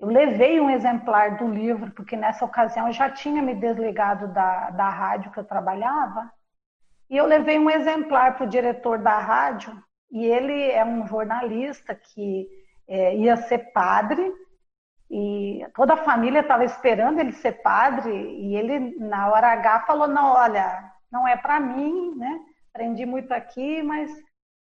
eu 0.00 0.08
levei 0.08 0.60
um 0.60 0.68
exemplar 0.68 1.36
do 1.36 1.46
livro, 1.46 1.92
porque 1.92 2.16
nessa 2.16 2.44
ocasião 2.44 2.88
eu 2.88 2.92
já 2.92 3.08
tinha 3.08 3.40
me 3.40 3.54
desligado 3.54 4.26
da, 4.28 4.70
da 4.70 4.88
rádio 4.88 5.30
que 5.30 5.38
eu 5.38 5.44
trabalhava, 5.44 6.30
e 7.08 7.16
eu 7.16 7.24
levei 7.24 7.58
um 7.58 7.70
exemplar 7.70 8.36
para 8.36 8.46
o 8.46 8.48
diretor 8.48 8.98
da 8.98 9.18
rádio, 9.18 9.80
e 10.10 10.24
ele 10.24 10.70
é 10.70 10.84
um 10.84 11.06
jornalista 11.06 11.94
que 11.94 12.48
é, 12.88 13.16
ia 13.16 13.36
ser 13.36 13.72
padre, 13.72 14.32
e 15.08 15.64
toda 15.74 15.94
a 15.94 16.04
família 16.04 16.40
estava 16.40 16.64
esperando 16.64 17.20
ele 17.20 17.32
ser 17.32 17.62
padre, 17.62 18.10
e 18.10 18.56
ele, 18.56 18.98
na 18.98 19.28
hora 19.28 19.52
H, 19.52 19.80
falou: 19.86 20.08
Não, 20.08 20.32
olha, 20.32 20.91
não 21.12 21.28
é 21.28 21.36
para 21.36 21.60
mim, 21.60 22.14
né? 22.16 22.40
Aprendi 22.72 23.04
muito 23.04 23.30
aqui, 23.32 23.82
mas 23.82 24.10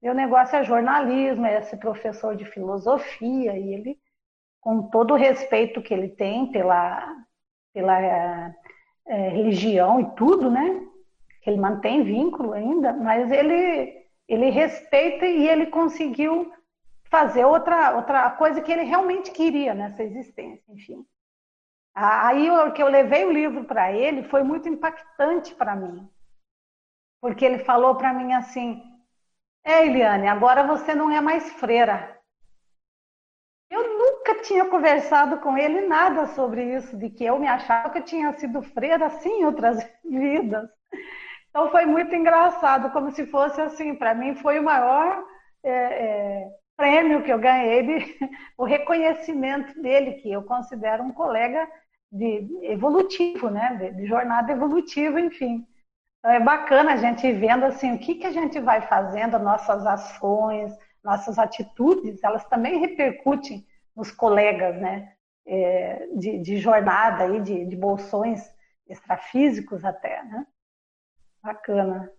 meu 0.01 0.13
negócio 0.13 0.55
é 0.55 0.63
jornalismo, 0.63 1.45
é 1.45 1.61
ser 1.61 1.77
professor 1.77 2.35
de 2.35 2.45
filosofia, 2.45 3.57
e 3.57 3.73
ele, 3.73 3.99
com 4.61 4.83
todo 4.83 5.13
o 5.13 5.17
respeito 5.17 5.81
que 5.81 5.93
ele 5.93 6.09
tem 6.09 6.49
pela, 6.51 7.15
pela 7.73 7.99
é, 9.05 9.29
religião 9.29 9.99
e 9.99 10.15
tudo, 10.15 10.49
né? 10.49 10.81
Que 11.41 11.49
ele 11.49 11.59
mantém 11.59 12.03
vínculo 12.03 12.53
ainda, 12.53 12.93
mas 12.93 13.29
ele, 13.29 14.05
ele 14.27 14.49
respeita 14.49 15.25
e 15.25 15.47
ele 15.47 15.65
conseguiu 15.65 16.51
fazer 17.09 17.45
outra, 17.45 17.95
outra 17.95 18.29
coisa 18.31 18.61
que 18.61 18.71
ele 18.71 18.83
realmente 18.83 19.31
queria 19.31 19.73
nessa 19.73 20.03
existência, 20.03 20.63
enfim. 20.69 21.05
Aí 21.93 22.49
o 22.51 22.71
que 22.71 22.83
eu 22.83 22.87
levei 22.87 23.25
o 23.25 23.31
livro 23.31 23.63
para 23.63 23.91
ele 23.91 24.23
foi 24.23 24.43
muito 24.43 24.69
impactante 24.69 25.55
para 25.55 25.75
mim, 25.75 26.07
porque 27.22 27.45
ele 27.45 27.59
falou 27.59 27.95
para 27.95 28.13
mim 28.13 28.34
assim: 28.34 28.82
É, 29.63 29.86
Eliane, 29.86 30.28
agora 30.28 30.63
você 30.63 30.95
não 30.95 31.11
é 31.11 31.22
mais 31.22 31.51
freira. 31.53 32.18
Eu 33.70 33.97
nunca 33.97 34.41
tinha 34.41 34.65
conversado 34.65 35.39
com 35.39 35.57
ele 35.57 35.88
nada 35.88 36.28
sobre 36.28 36.76
isso, 36.76 36.97
de 36.97 37.09
que 37.09 37.26
eu 37.26 37.38
me 37.38 37.47
achava 37.47 37.89
que 37.89 37.99
eu 37.99 38.03
tinha 38.03 38.32
sido 38.34 38.61
freira 38.61 39.07
assim 39.07 39.41
em 39.41 39.45
outras 39.45 39.78
vidas. 40.05 40.70
Então 41.49 41.70
foi 41.72 41.86
muito 41.86 42.15
engraçado, 42.15 42.91
como 42.91 43.11
se 43.11 43.26
fosse 43.26 43.59
assim, 43.59 43.95
para 43.95 44.13
mim 44.13 44.36
foi 44.36 44.59
o 44.59 44.63
maior 44.63 45.26
é, 45.63 45.72
é, 45.72 46.49
prêmio 46.78 47.24
que 47.24 47.32
eu 47.34 47.39
ganhei, 47.39 47.84
de, 47.84 48.18
o 48.57 48.63
reconhecimento 48.63 49.82
dele, 49.82 50.13
que 50.13 50.32
eu 50.32 50.43
considero 50.43 51.03
um 51.03 51.11
colega 51.11 51.68
de 52.11 52.47
evolutivo, 52.61 53.49
né, 53.49 53.76
de, 53.76 53.91
de 53.97 54.05
jornada 54.05 54.51
evolutiva, 54.51 55.20
enfim. 55.20 55.68
Então 56.20 56.32
é 56.32 56.39
bacana 56.39 56.93
a 56.93 56.97
gente 56.97 57.32
vendo 57.34 57.65
assim 57.65 57.93
o 57.93 57.99
que, 57.99 58.15
que 58.15 58.26
a 58.26 58.32
gente 58.32 58.59
vai 58.59 58.82
fazendo, 58.88 59.39
nossas 59.39 59.86
ações, 59.86 60.74
nossas 61.03 61.39
atitudes, 61.39 62.24
elas 62.24 62.43
também 62.45 62.80
repercutem 62.80 63.65
nos 63.95 64.11
colegas, 64.11 64.80
né? 64.82 65.13
É, 65.45 66.07
de, 66.18 66.39
de, 66.39 66.57
jornada 66.57 67.24
aí, 67.24 67.41
de, 67.41 67.65
de 67.65 67.76
bolsões 67.76 68.41
extrafísicos 68.89 69.86
até, 69.86 70.22
né? 70.26 70.45
Bacana. 71.41 72.11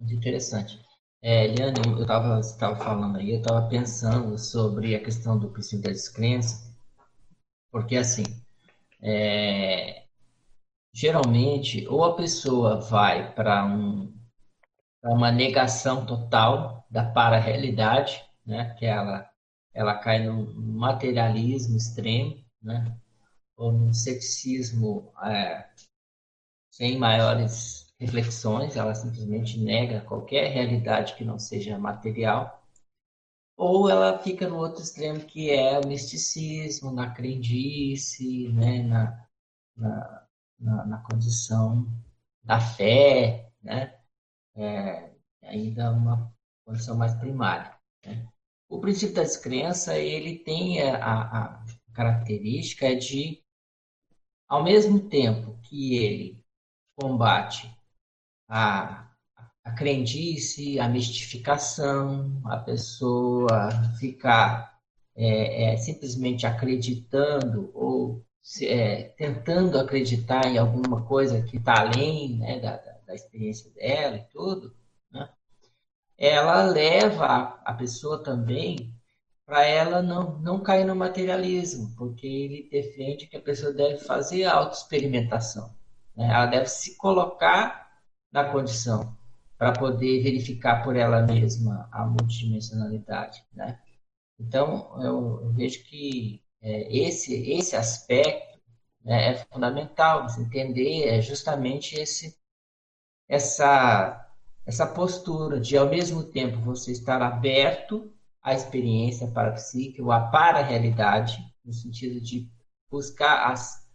Muito 0.00 0.14
interessante. 0.14 0.80
É, 1.20 1.44
Eliane, 1.44 1.78
eu 1.86 2.40
estava 2.40 2.76
falando 2.76 3.18
aí, 3.18 3.32
eu 3.32 3.40
estava 3.40 3.68
pensando 3.68 4.36
sobre 4.38 4.96
a 4.96 5.04
questão 5.04 5.38
do 5.38 5.50
princípio 5.50 5.84
da 5.84 5.90
descrença, 5.90 6.74
porque 7.70 7.96
assim, 7.96 8.24
é, 9.00 10.01
geralmente, 10.92 11.86
ou 11.88 12.04
a 12.04 12.14
pessoa 12.14 12.80
vai 12.80 13.32
para 13.34 13.64
um, 13.64 14.12
uma 15.02 15.32
negação 15.32 16.04
total 16.04 16.86
da 16.90 17.04
para-realidade, 17.10 18.22
né? 18.44 18.74
que 18.74 18.84
ela, 18.84 19.28
ela 19.72 19.98
cai 19.98 20.24
no 20.24 20.52
materialismo 20.54 21.76
extremo, 21.76 22.44
né? 22.62 22.96
ou 23.56 23.72
num 23.72 23.92
ceticismo 23.92 25.12
é, 25.24 25.68
sem 26.70 26.98
maiores 26.98 27.92
reflexões, 27.98 28.76
ela 28.76 28.94
simplesmente 28.94 29.58
nega 29.58 30.00
qualquer 30.02 30.50
realidade 30.52 31.14
que 31.14 31.24
não 31.24 31.38
seja 31.38 31.78
material, 31.78 32.62
ou 33.56 33.88
ela 33.88 34.18
fica 34.18 34.48
no 34.48 34.58
outro 34.58 34.82
extremo 34.82 35.20
que 35.20 35.50
é 35.50 35.78
o 35.78 35.86
misticismo, 35.86 36.90
na 36.90 37.10
crendice, 37.10 38.48
né? 38.48 38.82
na, 38.82 39.26
na 39.76 40.21
na, 40.62 40.86
na 40.86 40.98
condição 40.98 41.86
da 42.42 42.60
fé, 42.60 43.50
né? 43.62 43.98
É, 44.54 45.12
ainda 45.42 45.90
uma 45.90 46.32
condição 46.64 46.96
mais 46.96 47.14
primária. 47.14 47.74
Né? 48.04 48.26
O 48.68 48.80
princípio 48.80 49.14
da 49.14 49.22
descrença 49.22 49.98
ele 49.98 50.38
tem 50.38 50.82
a, 50.82 51.22
a 51.22 51.64
característica 51.92 52.94
de, 52.96 53.42
ao 54.48 54.62
mesmo 54.62 55.08
tempo 55.08 55.58
que 55.62 55.96
ele 55.96 56.44
combate 56.96 57.70
a, 58.48 59.10
a 59.64 59.72
crendice, 59.72 60.78
a 60.78 60.88
mistificação, 60.88 62.40
a 62.46 62.58
pessoa 62.58 63.70
ficar 63.98 64.78
é, 65.14 65.72
é, 65.72 65.76
simplesmente 65.76 66.46
acreditando 66.46 67.70
ou 67.74 68.24
é, 68.62 69.04
tentando 69.16 69.78
acreditar 69.78 70.46
em 70.46 70.58
alguma 70.58 71.02
coisa 71.04 71.42
que 71.42 71.56
está 71.56 71.80
além 71.80 72.38
né, 72.38 72.58
da, 72.60 72.76
da, 73.06 73.14
experiência 73.14 73.70
dela 73.72 74.16
e 74.16 74.24
tudo, 74.32 74.74
né, 75.10 75.28
ela 76.18 76.64
leva 76.64 77.26
a, 77.26 77.72
a 77.72 77.74
pessoa 77.74 78.22
também 78.22 78.94
para 79.46 79.66
ela 79.66 80.02
não, 80.02 80.38
não 80.38 80.60
cair 80.60 80.84
no 80.84 80.94
materialismo, 80.94 81.94
porque 81.96 82.26
ele 82.26 82.68
defende 82.70 83.26
que 83.26 83.36
a 83.36 83.40
pessoa 83.40 83.72
deve 83.72 83.98
fazer 83.98 84.44
autoexperimentação. 84.44 85.74
Né? 86.16 86.26
Ela 86.26 86.46
deve 86.46 86.66
se 86.66 86.96
colocar 86.96 87.90
na 88.30 88.44
condição 88.44 89.16
para 89.58 89.72
poder 89.72 90.22
verificar 90.22 90.82
por 90.82 90.96
ela 90.96 91.22
mesma 91.22 91.88
a 91.92 92.04
multidimensionalidade. 92.04 93.44
Né? 93.52 93.78
Então, 94.38 94.90
eu, 95.02 95.42
eu 95.42 95.52
vejo 95.52 95.84
que 95.84 96.41
é, 96.62 96.96
esse, 96.96 97.34
esse 97.50 97.74
aspecto 97.74 98.58
né, 99.04 99.32
é 99.32 99.34
fundamental, 99.52 100.28
você 100.28 100.40
entender 100.40 101.08
é 101.08 101.20
justamente 101.20 101.96
esse, 101.96 102.38
essa, 103.28 104.30
essa 104.64 104.86
postura 104.86 105.60
de, 105.60 105.76
ao 105.76 105.88
mesmo 105.88 106.22
tempo, 106.22 106.60
você 106.60 106.92
estar 106.92 107.20
aberto 107.20 108.12
à 108.40 108.54
experiência 108.54 109.26
parapsíquica 109.26 110.02
ou 110.02 110.12
à 110.12 110.20
para-realidade, 110.20 111.38
no 111.64 111.72
sentido 111.72 112.20
de 112.20 112.48
buscar 112.90 113.50
as, 113.50 113.86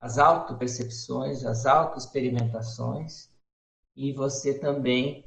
as 0.00 0.18
autopercepções, 0.18 1.44
as 1.44 1.64
autoexperimentações 1.64 3.30
e 3.96 4.12
você 4.12 4.58
também 4.58 5.24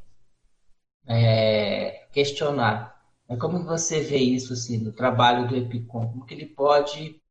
é, 1.08 2.06
questionar. 2.12 2.93
Como 3.39 3.63
você 3.63 4.01
vê 4.01 4.17
isso 4.17 4.53
assim, 4.53 4.78
no 4.78 4.91
trabalho 4.91 5.47
do 5.47 5.55
EPICOM? 5.55 6.07
Como 6.09 6.26
que 6.26 6.34
ele 6.34 6.47
pode 6.47 7.21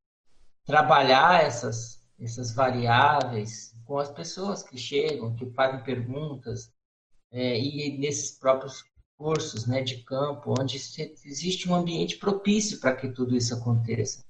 trabalhar 0.64 1.44
essas, 1.44 2.00
essas 2.20 2.52
variáveis 2.54 3.74
com 3.84 3.98
as 3.98 4.10
pessoas 4.10 4.62
que 4.62 4.76
chegam, 4.76 5.34
que 5.34 5.50
fazem 5.50 5.82
perguntas, 5.82 6.72
é, 7.30 7.58
e 7.58 7.98
nesses 7.98 8.38
próprios 8.38 8.84
cursos 9.16 9.66
né, 9.66 9.82
de 9.82 10.02
campo, 10.04 10.54
onde 10.58 10.76
existe 10.76 11.68
um 11.68 11.74
ambiente 11.74 12.18
propício 12.18 12.80
para 12.80 12.96
que 12.96 13.08
tudo 13.08 13.36
isso 13.36 13.54
aconteça. 13.54 14.24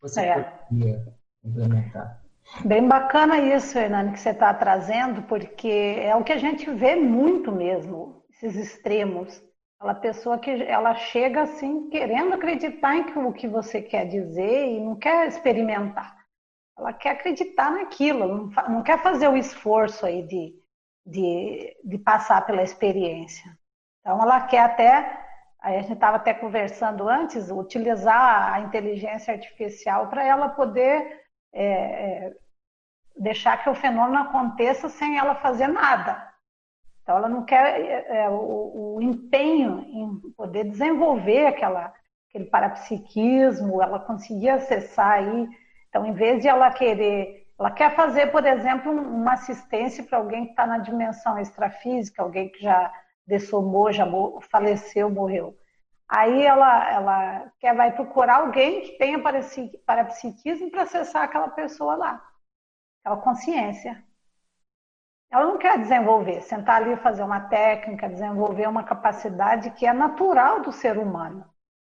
Você 0.00 0.20
é. 0.20 0.42
poderia 0.42 1.14
complementar? 1.42 2.22
Bem 2.64 2.86
bacana 2.86 3.38
isso, 3.38 3.78
Hernani, 3.78 4.12
que 4.12 4.20
você 4.20 4.30
está 4.30 4.52
trazendo, 4.52 5.22
porque 5.22 5.68
é 5.68 6.14
o 6.14 6.24
que 6.24 6.32
a 6.32 6.38
gente 6.38 6.70
vê 6.70 6.96
muito 6.96 7.50
mesmo, 7.52 8.24
esses 8.30 8.56
extremos. 8.56 9.42
Aquela 9.82 9.94
pessoa 9.96 10.38
que 10.38 10.62
ela 10.62 10.94
chega 10.94 11.42
assim, 11.42 11.90
querendo 11.90 12.34
acreditar 12.34 12.94
em 12.94 13.02
o 13.18 13.32
que 13.32 13.48
você 13.48 13.82
quer 13.82 14.06
dizer 14.06 14.68
e 14.68 14.78
não 14.78 14.94
quer 14.94 15.26
experimentar. 15.26 16.16
Ela 16.78 16.92
quer 16.92 17.10
acreditar 17.10 17.72
naquilo, 17.72 18.28
não, 18.28 18.68
não 18.68 18.82
quer 18.84 19.02
fazer 19.02 19.26
o 19.26 19.36
esforço 19.36 20.06
aí 20.06 20.22
de, 20.22 20.54
de, 21.04 21.76
de 21.82 21.98
passar 21.98 22.46
pela 22.46 22.62
experiência. 22.62 23.58
Então, 24.00 24.22
ela 24.22 24.42
quer 24.42 24.60
até, 24.60 25.20
a 25.60 25.72
gente 25.72 25.94
estava 25.94 26.16
até 26.16 26.32
conversando 26.32 27.08
antes, 27.08 27.50
utilizar 27.50 28.54
a 28.54 28.60
inteligência 28.60 29.34
artificial 29.34 30.06
para 30.06 30.24
ela 30.24 30.48
poder 30.50 31.24
é, 31.52 31.64
é, 31.64 32.32
deixar 33.16 33.60
que 33.64 33.68
o 33.68 33.74
fenômeno 33.74 34.22
aconteça 34.22 34.88
sem 34.88 35.18
ela 35.18 35.34
fazer 35.34 35.66
nada. 35.66 36.31
Então, 37.02 37.16
ela 37.16 37.28
não 37.28 37.44
quer 37.44 38.06
é, 38.08 38.28
o, 38.28 38.94
o, 38.96 39.02
empenho 39.02 39.80
em 39.80 40.30
poder 40.36 40.64
desenvolver 40.64 41.46
aquela, 41.46 41.92
aquele 42.28 42.44
parapsiquismo, 42.44 43.82
ela 43.82 43.98
conseguir 43.98 44.50
acessar 44.50 45.12
aí. 45.12 45.48
Então, 45.88 46.06
em 46.06 46.12
vez 46.12 46.40
de 46.40 46.48
ela 46.48 46.70
querer 46.70 47.42
ela 47.62 47.70
quer 47.70 47.94
fazer, 47.94 48.32
por 48.32 48.44
exemplo, 48.44 48.90
uma 48.90 49.34
assistência 49.34 50.02
para 50.02 50.18
alguém 50.18 50.46
que 50.46 50.50
está 50.50 50.66
na 50.66 50.78
dimensão 50.78 51.38
extrafísica, 51.38 52.20
alguém 52.20 52.50
que 52.50 52.60
já 52.60 52.92
dessomou, 53.24 53.92
já 53.92 54.04
faleceu, 54.50 55.08
morreu. 55.08 55.56
Aí 56.08 56.44
ela, 56.44 56.92
ela 56.92 57.52
quer, 57.60 57.72
vai 57.74 57.94
procurar 57.94 58.40
alguém 58.40 58.82
que 58.82 58.98
tenha 58.98 59.22
parapsiquismo 59.86 60.72
para 60.72 60.82
acessar 60.82 61.22
aquela 61.22 61.50
pessoa 61.50 61.94
lá, 61.94 62.22
aquela 63.00 63.22
consciência. 63.22 64.02
Ela 65.32 65.46
não 65.46 65.56
quer 65.56 65.78
desenvolver, 65.78 66.42
sentar 66.42 66.82
ali 66.82 66.94
fazer 66.96 67.22
uma 67.22 67.40
técnica, 67.40 68.06
desenvolver 68.06 68.68
uma 68.68 68.84
capacidade 68.84 69.70
que 69.70 69.86
é 69.86 69.92
natural 69.92 70.60
do 70.60 70.70
ser 70.70 70.98
humano. 70.98 71.42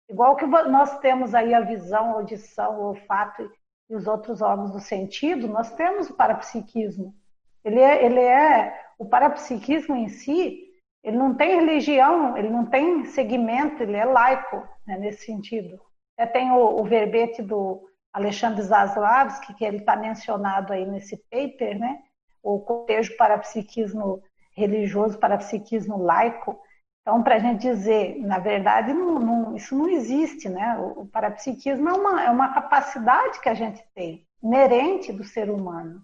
Igual 0.09 0.35
que 0.35 0.45
nós 0.45 0.99
temos 0.99 1.33
aí 1.33 1.53
a 1.53 1.61
visão, 1.61 2.11
a 2.11 2.13
audição, 2.15 2.77
o 2.77 2.87
olfato 2.87 3.49
e 3.89 3.95
os 3.95 4.05
outros 4.05 4.41
órgãos 4.41 4.71
do 4.71 4.81
sentido, 4.81 5.47
nós 5.47 5.73
temos 5.75 6.09
o 6.09 6.13
parapsiquismo. 6.13 7.15
Ele 7.63 7.79
é, 7.79 8.05
ele 8.05 8.19
é 8.19 8.77
o 8.99 9.05
parapsiquismo 9.05 9.95
em 9.95 10.09
si, 10.09 10.65
ele 11.01 11.15
não 11.15 11.33
tem 11.33 11.55
religião, 11.55 12.35
ele 12.35 12.49
não 12.49 12.65
tem 12.65 13.05
segmento, 13.05 13.81
ele 13.81 13.95
é 13.95 14.03
laico 14.03 14.61
né, 14.85 14.97
nesse 14.97 15.25
sentido. 15.25 15.79
Até 16.17 16.39
tem 16.39 16.51
o, 16.51 16.81
o 16.81 16.83
verbete 16.83 17.41
do 17.41 17.87
Alexandre 18.11 18.61
Zaslavski, 18.61 19.53
que 19.53 19.63
ele 19.63 19.77
está 19.77 19.95
mencionado 19.95 20.73
aí 20.73 20.85
nesse 20.85 21.15
paper, 21.29 21.79
né? 21.79 22.01
O 22.49 22.59
cotejo 22.59 23.15
parapsiquismo 23.17 24.23
religioso, 24.55 25.19
parapsiquismo 25.19 26.01
laico, 26.01 26.59
então, 27.07 27.23
para 27.23 27.35
a 27.35 27.39
gente 27.39 27.61
dizer, 27.61 28.17
na 28.19 28.37
verdade, 28.37 28.91
não, 28.91 29.17
não, 29.17 29.55
isso 29.55 29.73
não 29.73 29.87
existe, 29.87 30.49
né? 30.49 30.77
O, 30.77 31.03
o 31.03 31.07
parapsiquismo 31.07 31.87
é 31.87 31.93
uma, 31.93 32.23
é 32.25 32.29
uma 32.29 32.53
capacidade 32.53 33.39
que 33.39 33.47
a 33.47 33.53
gente 33.53 33.81
tem, 33.95 34.27
inerente 34.43 35.13
do 35.13 35.23
ser 35.23 35.49
humano. 35.49 36.03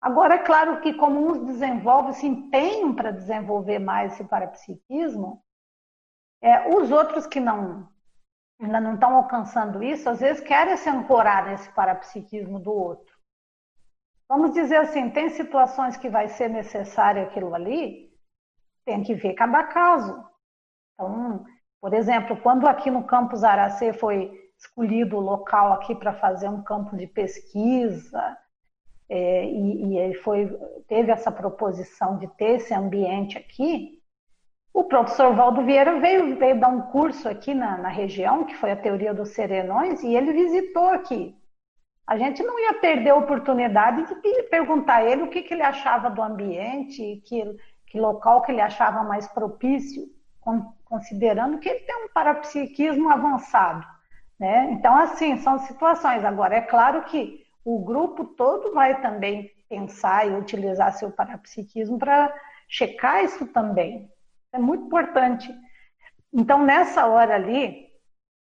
Agora, 0.00 0.36
é 0.36 0.38
claro 0.38 0.80
que 0.80 0.94
como 0.94 1.20
uns 1.20 1.44
desenvolvem, 1.44 2.14
se 2.14 2.26
empenham 2.26 2.94
para 2.94 3.10
desenvolver 3.10 3.78
mais 3.78 4.14
esse 4.14 4.24
parapsiquismo, 4.24 5.42
é, 6.40 6.74
os 6.74 6.90
outros 6.90 7.26
que 7.26 7.40
não 7.40 7.86
ainda 8.58 8.80
não 8.80 8.94
estão 8.94 9.16
alcançando 9.16 9.82
isso, 9.82 10.08
às 10.08 10.20
vezes 10.20 10.42
querem 10.42 10.78
se 10.78 10.88
ancorar 10.88 11.44
nesse 11.44 11.70
parapsiquismo 11.72 12.58
do 12.58 12.72
outro. 12.72 13.17
Vamos 14.28 14.52
dizer 14.52 14.76
assim, 14.76 15.08
tem 15.10 15.30
situações 15.30 15.96
que 15.96 16.08
vai 16.08 16.28
ser 16.28 16.48
necessário 16.50 17.22
aquilo 17.22 17.54
ali, 17.54 18.10
tem 18.84 19.02
que 19.02 19.14
ver 19.14 19.34
cada 19.34 19.64
caso. 19.64 20.22
Então, 20.94 21.44
por 21.80 21.94
exemplo, 21.94 22.36
quando 22.36 22.66
aqui 22.66 22.90
no 22.90 23.04
campus 23.04 23.42
Aracê 23.42 23.92
foi 23.92 24.30
escolhido 24.58 25.16
o 25.16 25.20
local 25.20 25.72
aqui 25.72 25.94
para 25.94 26.12
fazer 26.12 26.48
um 26.48 26.62
campo 26.62 26.96
de 26.96 27.06
pesquisa, 27.06 28.36
é, 29.08 29.46
e, 29.46 30.10
e 30.10 30.14
foi, 30.16 30.46
teve 30.86 31.10
essa 31.10 31.32
proposição 31.32 32.18
de 32.18 32.26
ter 32.36 32.56
esse 32.56 32.74
ambiente 32.74 33.38
aqui, 33.38 33.98
o 34.74 34.84
professor 34.84 35.34
Valdo 35.34 35.64
Vieira 35.64 35.98
veio, 35.98 36.36
veio 36.36 36.60
dar 36.60 36.68
um 36.68 36.82
curso 36.82 37.28
aqui 37.28 37.54
na, 37.54 37.78
na, 37.78 37.88
região, 37.88 38.44
que 38.44 38.54
foi 38.54 38.70
a 38.70 38.76
teoria 38.76 39.14
dos 39.14 39.30
serenões, 39.30 40.02
e 40.02 40.14
ele 40.14 40.32
visitou 40.32 40.90
aqui. 40.90 41.34
A 42.08 42.16
gente 42.16 42.42
não 42.42 42.58
ia 42.58 42.72
perder 42.72 43.10
a 43.10 43.16
oportunidade 43.16 44.06
de 44.06 44.42
perguntar 44.44 44.96
a 44.96 45.04
ele 45.04 45.24
o 45.24 45.28
que, 45.28 45.42
que 45.42 45.52
ele 45.52 45.62
achava 45.62 46.08
do 46.08 46.22
ambiente, 46.22 47.22
que, 47.26 47.44
que 47.86 48.00
local 48.00 48.40
que 48.40 48.50
ele 48.50 48.62
achava 48.62 49.02
mais 49.02 49.28
propício 49.28 50.08
considerando 50.86 51.58
que 51.58 51.68
ele 51.68 51.80
tem 51.80 52.04
um 52.06 52.08
parapsiquismo 52.08 53.10
avançado. 53.10 53.86
Né? 54.40 54.70
Então, 54.72 54.96
assim, 54.96 55.36
são 55.36 55.58
situações. 55.58 56.24
Agora, 56.24 56.56
é 56.56 56.62
claro 56.62 57.02
que 57.04 57.44
o 57.62 57.84
grupo 57.84 58.24
todo 58.24 58.72
vai 58.72 59.02
também 59.02 59.50
pensar 59.68 60.26
e 60.26 60.34
utilizar 60.34 60.94
seu 60.94 61.10
parapsiquismo 61.10 61.98
para 61.98 62.34
checar 62.66 63.22
isso 63.22 63.46
também. 63.48 64.10
É 64.50 64.58
muito 64.58 64.86
importante. 64.86 65.54
Então, 66.32 66.64
nessa 66.64 67.06
hora 67.06 67.34
ali, 67.34 67.87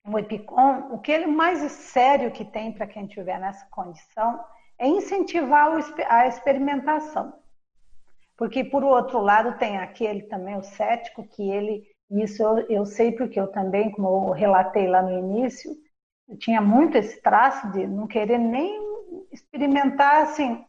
o 0.07 0.19
EPICOM, 0.19 0.93
o 0.93 0.99
que 0.99 1.13
ele 1.13 1.27
mais 1.27 1.61
sério 1.71 2.31
que 2.31 2.45
tem 2.45 2.73
para 2.73 2.87
quem 2.87 3.05
estiver 3.05 3.39
nessa 3.39 3.67
condição 3.71 4.43
é 4.79 4.87
incentivar 4.87 5.71
a 6.09 6.27
experimentação. 6.27 7.33
Porque, 8.37 8.63
por 8.63 8.85
outro 8.85 9.21
lado, 9.21 9.59
tem 9.59 9.79
aquele 9.79 10.23
também, 10.23 10.57
o 10.57 10.63
cético, 10.63 11.27
que 11.29 11.51
ele 11.51 11.85
isso 12.11 12.43
eu, 12.43 12.59
eu 12.69 12.87
sei 12.87 13.13
porque 13.13 13.39
eu 13.39 13.49
também, 13.49 13.91
como 13.91 14.09
eu 14.09 14.33
relatei 14.33 14.87
lá 14.87 15.03
no 15.03 15.11
início, 15.11 15.77
eu 16.29 16.39
tinha 16.39 16.61
muito 16.61 16.97
esse 16.97 17.21
traço 17.21 17.71
de 17.73 17.87
não 17.87 18.07
querer 18.07 18.39
nem 18.39 18.81
experimentar, 19.31 20.23
assim, 20.23 20.65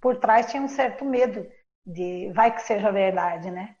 por 0.00 0.16
trás 0.18 0.50
tinha 0.50 0.62
um 0.62 0.68
certo 0.68 1.04
medo 1.04 1.46
de 1.86 2.30
vai 2.32 2.54
que 2.54 2.62
seja 2.62 2.92
verdade, 2.92 3.50
né? 3.50 3.74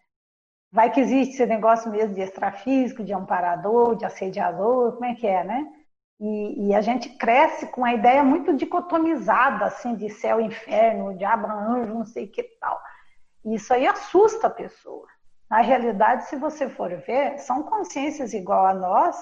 Vai 0.72 0.90
que 0.90 1.00
existe 1.00 1.34
esse 1.34 1.44
negócio 1.44 1.90
mesmo 1.90 2.14
de 2.14 2.22
extrafísico, 2.22 3.04
de 3.04 3.12
amparador, 3.12 3.94
de 3.94 4.06
assediador, 4.06 4.92
como 4.92 5.04
é 5.04 5.14
que 5.14 5.26
é, 5.26 5.44
né? 5.44 5.70
E, 6.18 6.68
e, 6.68 6.74
a 6.74 6.80
gente 6.80 7.10
cresce 7.10 7.66
com 7.66 7.84
a 7.84 7.92
ideia 7.92 8.24
muito 8.24 8.54
dicotomizada, 8.54 9.66
assim, 9.66 9.94
de 9.94 10.08
céu 10.08 10.40
e 10.40 10.44
inferno, 10.44 11.16
diabo, 11.18 11.46
anjo, 11.46 11.92
não 11.92 12.04
sei 12.04 12.26
que 12.26 12.42
tal. 12.60 12.80
Isso 13.44 13.74
aí 13.74 13.86
assusta 13.86 14.46
a 14.46 14.50
pessoa. 14.50 15.06
Na 15.50 15.60
realidade, 15.60 16.26
se 16.26 16.36
você 16.36 16.68
for 16.68 16.96
ver, 16.98 17.38
são 17.38 17.64
consciências 17.64 18.32
igual 18.32 18.64
a 18.64 18.72
nós, 18.72 19.16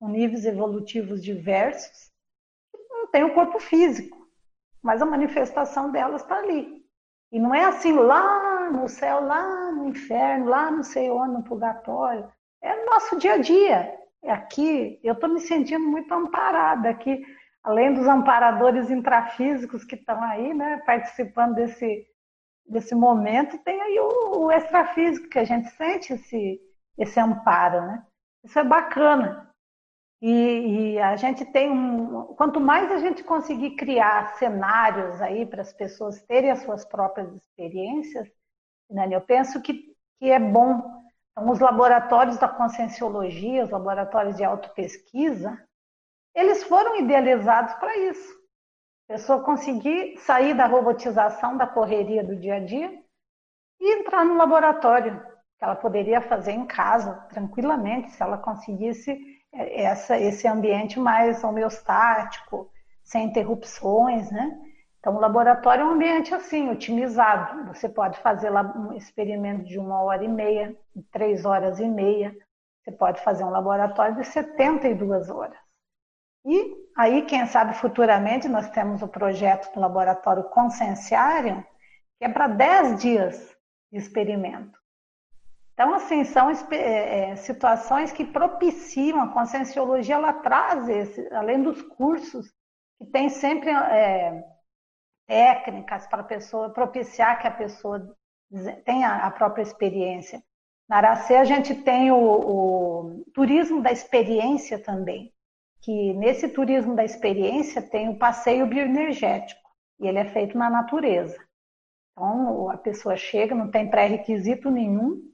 com 0.00 0.08
níveis 0.08 0.46
evolutivos 0.46 1.22
diversos, 1.22 2.10
que 2.70 2.78
não 2.88 3.08
têm 3.08 3.24
o 3.24 3.34
corpo 3.34 3.58
físico, 3.58 4.16
mas 4.80 5.02
a 5.02 5.06
manifestação 5.06 5.90
delas 5.90 6.22
está 6.22 6.38
ali. 6.38 6.87
E 7.30 7.38
não 7.38 7.54
é 7.54 7.64
assim 7.64 7.92
lá 7.92 8.70
no 8.70 8.88
céu, 8.88 9.20
lá 9.20 9.70
no 9.72 9.88
inferno, 9.88 10.46
lá 10.46 10.70
não 10.70 10.82
sei 10.82 11.10
onde, 11.10 11.34
no 11.34 11.44
purgatório. 11.44 12.30
É 12.62 12.74
no 12.74 12.86
nosso 12.86 13.18
dia 13.18 13.34
a 13.34 13.38
dia. 13.38 13.94
É 14.22 14.32
aqui, 14.32 14.98
eu 15.02 15.14
estou 15.14 15.28
me 15.28 15.40
sentindo 15.40 15.86
muito 15.86 16.12
amparada 16.12 16.88
aqui, 16.88 17.22
além 17.62 17.94
dos 17.94 18.06
amparadores 18.06 18.90
intrafísicos 18.90 19.84
que 19.84 19.94
estão 19.94 20.22
aí, 20.22 20.52
né, 20.54 20.82
participando 20.84 21.54
desse, 21.54 22.06
desse 22.66 22.94
momento, 22.94 23.58
tem 23.58 23.80
aí 23.80 23.98
o, 24.00 24.46
o 24.46 24.52
extrafísico, 24.52 25.28
que 25.28 25.38
a 25.38 25.44
gente 25.44 25.68
sente 25.70 26.14
esse, 26.14 26.60
esse 26.96 27.20
amparo, 27.20 27.82
né? 27.82 28.04
Isso 28.44 28.58
é 28.58 28.64
bacana. 28.64 29.47
E, 30.20 30.94
e, 30.94 30.98
a 30.98 31.14
gente 31.16 31.44
tem 31.44 31.70
um. 31.70 32.34
Quanto 32.34 32.60
mais 32.60 32.90
a 32.90 32.98
gente 32.98 33.22
conseguir 33.22 33.76
criar 33.76 34.36
cenários 34.36 35.22
aí 35.22 35.46
para 35.46 35.62
as 35.62 35.72
pessoas 35.72 36.20
terem 36.22 36.50
as 36.50 36.62
suas 36.62 36.84
próprias 36.84 37.32
experiências, 37.32 38.28
Nani, 38.90 39.14
eu 39.14 39.20
penso 39.20 39.62
que, 39.62 39.94
que 40.18 40.30
é 40.30 40.38
bom. 40.38 40.82
Então, 41.30 41.50
os 41.50 41.60
laboratórios 41.60 42.36
da 42.36 42.48
conscienciologia, 42.48 43.64
os 43.64 43.70
laboratórios 43.70 44.36
de 44.36 44.42
autopesquisa, 44.42 45.56
eles 46.34 46.64
foram 46.64 46.96
idealizados 46.96 47.74
para 47.74 47.96
isso 47.96 48.32
A 49.08 49.12
pessoa 49.14 49.44
conseguir 49.44 50.18
sair 50.18 50.54
da 50.54 50.66
robotização, 50.66 51.56
da 51.56 51.66
correria 51.66 52.24
do 52.24 52.34
dia 52.34 52.56
a 52.56 52.60
dia 52.60 53.02
e 53.80 54.00
entrar 54.00 54.24
no 54.24 54.36
laboratório, 54.36 55.20
que 55.58 55.64
ela 55.64 55.76
poderia 55.76 56.20
fazer 56.20 56.52
em 56.52 56.66
casa, 56.66 57.14
tranquilamente, 57.30 58.10
se 58.10 58.22
ela 58.22 58.38
conseguisse 58.38 59.37
essa, 59.52 60.18
esse 60.18 60.46
ambiente 60.46 60.98
mais 60.98 61.42
homeostático, 61.42 62.70
sem 63.02 63.26
interrupções, 63.26 64.30
né? 64.30 64.58
Então, 64.98 65.16
o 65.16 65.20
laboratório 65.20 65.82
é 65.82 65.84
um 65.86 65.92
ambiente 65.92 66.34
assim, 66.34 66.68
otimizado. 66.70 67.68
Você 67.68 67.88
pode 67.88 68.18
fazer 68.18 68.50
um 68.50 68.92
experimento 68.92 69.64
de 69.64 69.78
uma 69.78 70.02
hora 70.02 70.24
e 70.24 70.28
meia, 70.28 70.76
três 71.12 71.44
horas 71.44 71.78
e 71.78 71.86
meia. 71.86 72.36
Você 72.82 72.92
pode 72.92 73.22
fazer 73.22 73.44
um 73.44 73.50
laboratório 73.50 74.16
de 74.16 74.24
72 74.24 75.30
horas. 75.30 75.58
E 76.44 76.74
aí, 76.96 77.22
quem 77.22 77.46
sabe 77.46 77.74
futuramente, 77.74 78.48
nós 78.48 78.70
temos 78.70 79.02
o 79.02 79.08
projeto 79.08 79.72
do 79.72 79.80
laboratório 79.80 80.44
Conscienciário, 80.44 81.64
que 82.18 82.24
é 82.24 82.28
para 82.28 82.48
10 82.48 83.00
dias 83.00 83.56
de 83.92 83.98
experimento. 83.98 84.77
Então, 85.78 85.94
assim, 85.94 86.24
são 86.24 86.50
é, 86.72 87.36
situações 87.36 88.10
que 88.10 88.24
propiciam, 88.24 89.20
a 89.20 89.32
conscienciologia, 89.32 90.16
ela 90.16 90.32
traz, 90.32 90.88
esse, 90.88 91.32
além 91.32 91.62
dos 91.62 91.80
cursos, 91.82 92.52
que 92.98 93.06
tem 93.06 93.28
sempre 93.28 93.70
é, 93.70 94.42
técnicas 95.28 96.04
para 96.08 96.22
a 96.22 96.24
pessoa, 96.24 96.70
propiciar 96.70 97.40
que 97.40 97.46
a 97.46 97.52
pessoa 97.52 98.12
tenha 98.84 99.18
a 99.18 99.30
própria 99.30 99.62
experiência. 99.62 100.42
Na 100.88 100.96
Aracê, 100.96 101.36
a 101.36 101.44
gente 101.44 101.72
tem 101.76 102.10
o, 102.10 102.16
o 102.16 103.24
turismo 103.32 103.80
da 103.80 103.92
experiência 103.92 104.82
também 104.82 105.32
que 105.80 106.12
nesse 106.14 106.48
turismo 106.48 106.96
da 106.96 107.04
experiência 107.04 107.80
tem 107.80 108.08
o 108.08 108.18
passeio 108.18 108.66
bioenergético 108.66 109.70
e 110.00 110.08
ele 110.08 110.18
é 110.18 110.24
feito 110.24 110.58
na 110.58 110.68
natureza. 110.68 111.38
Então 112.10 112.68
a 112.68 112.76
pessoa 112.76 113.16
chega, 113.16 113.54
não 113.54 113.70
tem 113.70 113.88
pré-requisito 113.88 114.72
nenhum, 114.72 115.27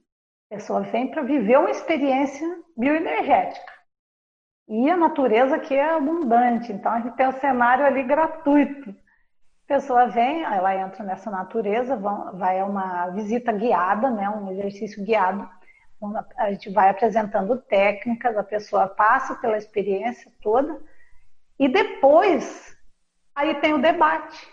pessoa 0.55 0.81
vem 0.81 1.07
para 1.11 1.21
viver 1.21 1.57
uma 1.57 1.71
experiência 1.71 2.47
bioenergética. 2.77 3.73
E 4.67 4.89
a 4.89 4.97
natureza 4.97 5.57
aqui 5.57 5.75
é 5.75 5.91
abundante, 5.91 6.71
então 6.71 6.91
a 6.91 6.99
gente 7.01 7.15
tem 7.15 7.27
o 7.27 7.39
cenário 7.39 7.85
ali 7.85 8.03
gratuito. 8.03 8.89
A 8.89 9.67
pessoa 9.67 10.07
vem, 10.07 10.43
ela 10.43 10.75
entra 10.75 11.03
nessa 11.03 11.29
natureza, 11.29 11.95
vai 12.33 12.59
a 12.59 12.65
uma 12.65 13.09
visita 13.09 13.51
guiada, 13.51 14.09
né, 14.09 14.29
um 14.29 14.51
exercício 14.51 15.03
guiado 15.03 15.47
a 16.37 16.51
gente 16.51 16.69
vai 16.69 16.89
apresentando 16.89 17.57
técnicas, 17.61 18.37
a 18.37 18.43
pessoa 18.43 18.87
passa 18.87 19.35
pela 19.35 19.57
experiência 19.57 20.31
toda 20.41 20.79
e 21.57 21.67
depois 21.67 22.77
aí 23.33 23.55
tem 23.55 23.73
o 23.73 23.81
debate 23.81 24.47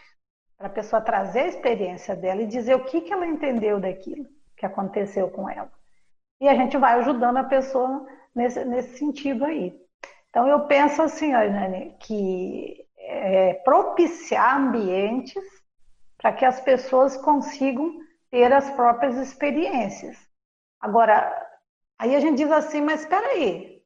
para 0.57 0.69
a 0.69 0.71
pessoa 0.71 1.03
trazer 1.03 1.41
a 1.41 1.49
experiência 1.49 2.15
dela 2.15 2.43
e 2.43 2.47
dizer 2.47 2.75
o 2.75 2.85
que, 2.85 3.01
que 3.01 3.13
ela 3.13 3.27
entendeu 3.27 3.81
daquilo 3.81 4.27
que 4.57 4.65
aconteceu 4.65 5.29
com 5.29 5.51
ela. 5.51 5.71
E 6.43 6.49
a 6.49 6.57
gente 6.57 6.77
vai 6.77 6.99
ajudando 6.99 7.37
a 7.37 7.45
pessoa 7.45 8.05
nesse, 8.35 8.65
nesse 8.65 8.99
sentido 8.99 9.45
aí. 9.45 9.81
Então 10.29 10.49
eu 10.49 10.67
penso 10.67 11.01
assim, 11.01 11.31
Nani, 11.31 11.95
que 12.01 12.85
é 12.99 13.55
propiciar 13.65 14.57
ambientes 14.57 15.41
para 16.19 16.33
que 16.33 16.45
as 16.45 16.61
pessoas 16.61 17.17
consigam 17.17 17.97
ter 18.29 18.53
as 18.53 18.69
próprias 18.71 19.17
experiências. 19.19 20.19
Agora, 20.81 21.33
aí 21.97 22.17
a 22.17 22.19
gente 22.19 22.39
diz 22.39 22.51
assim, 22.51 22.81
mas 22.81 23.03
espera 23.03 23.25
aí, 23.29 23.81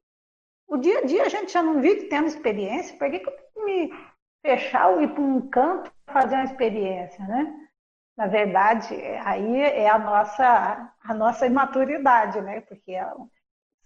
o 0.67 0.77
dia 0.77 0.97
a 0.97 1.05
dia 1.05 1.25
a 1.25 1.29
gente 1.29 1.51
já 1.53 1.61
não 1.61 1.79
vive 1.79 2.05
tendo 2.05 2.25
experiência, 2.25 2.97
por 2.97 3.07
que, 3.11 3.19
que 3.19 3.29
eu 3.29 3.65
me 3.65 3.93
fechar 4.43 4.87
ou 4.87 5.01
ir 5.03 5.13
para 5.13 5.21
um 5.21 5.47
canto 5.47 5.91
fazer 6.07 6.33
uma 6.33 6.45
experiência, 6.45 7.23
né? 7.27 7.66
Na 8.17 8.25
verdade, 8.25 8.95
aí 9.23 9.61
é 9.61 9.87
a 9.87 9.99
nossa, 9.99 10.91
a 11.03 11.13
nossa 11.13 11.45
imaturidade, 11.45 12.41
né? 12.41 12.61
Porque 12.61 12.97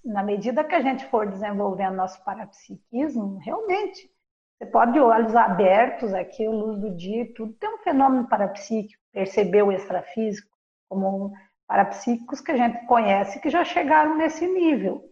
na 0.05 0.23
medida 0.23 0.63
que 0.63 0.73
a 0.73 0.81
gente 0.81 1.05
for 1.07 1.27
desenvolvendo 1.27 1.95
nosso 1.95 2.23
parapsiquismo, 2.23 3.39
realmente, 3.39 4.09
você 4.57 4.65
pode 4.67 4.97
olhos 4.99 5.35
abertos 5.35 6.13
aqui, 6.13 6.47
luz 6.47 6.79
do 6.79 6.95
dia, 6.95 7.33
tudo 7.33 7.51
tem 7.53 7.69
um 7.75 7.79
fenômeno 7.79 8.27
parapsíquico, 8.29 9.03
perceber 9.11 9.63
o 9.63 9.71
extrafísico 9.71 10.49
como 10.87 11.33
parapsíquicos 11.67 12.39
que 12.39 12.51
a 12.51 12.57
gente 12.57 12.85
conhece 12.85 13.39
que 13.41 13.49
já 13.49 13.65
chegaram 13.65 14.15
nesse 14.15 14.47
nível. 14.47 15.03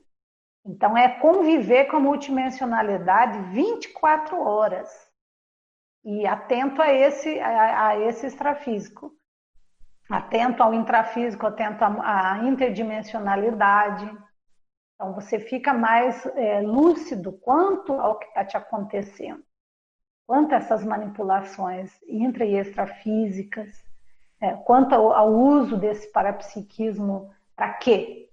Então, 0.66 0.98
é 0.98 1.20
conviver 1.20 1.86
com 1.86 1.98
a 1.98 2.02
multidimensionalidade 2.02 3.40
24 3.54 4.42
horas 4.42 5.09
e 6.04 6.26
atento 6.26 6.82
a 6.82 6.92
esse, 6.92 7.40
a, 7.40 7.88
a 7.88 8.00
esse 8.00 8.26
extrafísico, 8.26 9.12
atento 10.10 10.64
ao 10.64 10.74
intrafísico, 10.74 11.46
atento 11.46 11.84
à, 11.84 12.40
interdimensionalidade. 12.44 14.06
Então, 14.96 15.14
você 15.14 15.40
fica 15.40 15.74
mais 15.74 16.26
é, 16.36 16.62
lúcido 16.62 17.34
quanto 17.34 17.94
ao 17.94 18.18
que 18.18 18.26
está 18.26 18.44
te 18.44 18.58
acontecendo, 18.58 19.44
quanto 20.26 20.54
a 20.54 20.58
essas 20.58 20.84
manipulações 20.84 21.92
intra 22.08 22.46
e 22.46 22.56
extrafísicas. 22.56 23.88
É, 24.42 24.54
quanto 24.54 24.96
ao, 24.96 25.12
ao, 25.12 25.34
uso 25.34 25.78
desse 25.78 26.12
parapsiquismo, 26.12 27.34
para 27.56 27.74
quê? 27.74 28.30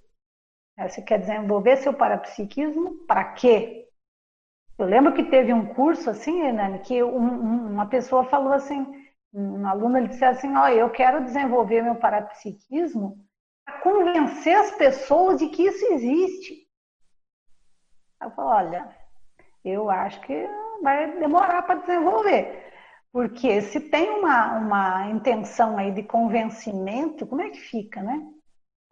É, 0.78 0.88
você 0.88 1.02
quer 1.02 1.18
desenvolver 1.18 1.76
seu 1.78 1.92
parapsiquismo 1.92 3.04
para 3.06 3.24
quê? 3.32 3.85
Eu 4.78 4.86
lembro 4.86 5.14
que 5.14 5.24
teve 5.24 5.52
um 5.52 5.74
curso 5.74 6.10
assim, 6.10 6.52
Nani, 6.52 6.80
que 6.80 7.02
um, 7.02 7.16
um, 7.16 7.72
uma 7.72 7.86
pessoa 7.86 8.24
falou 8.24 8.52
assim, 8.52 8.86
um 9.32 9.66
aluno 9.66 9.96
ele 9.96 10.08
disse 10.08 10.24
assim, 10.24 10.54
ó, 10.56 10.68
eu 10.68 10.90
quero 10.90 11.24
desenvolver 11.24 11.82
meu 11.82 11.94
parapsiquismo 11.96 13.16
para 13.64 13.80
convencer 13.80 14.56
as 14.56 14.72
pessoas 14.72 15.38
de 15.38 15.48
que 15.48 15.62
isso 15.62 15.84
existe. 15.92 16.66
Eu 18.22 18.30
falo, 18.30 18.48
olha, 18.50 18.88
eu 19.64 19.90
acho 19.90 20.20
que 20.20 20.46
vai 20.82 21.18
demorar 21.18 21.62
para 21.62 21.80
desenvolver. 21.80 22.64
Porque 23.12 23.62
se 23.62 23.80
tem 23.80 24.10
uma, 24.10 24.58
uma 24.58 25.10
intenção 25.10 25.78
aí 25.78 25.90
de 25.90 26.02
convencimento, 26.02 27.26
como 27.26 27.40
é 27.40 27.48
que 27.50 27.60
fica, 27.60 28.02
né? 28.02 28.22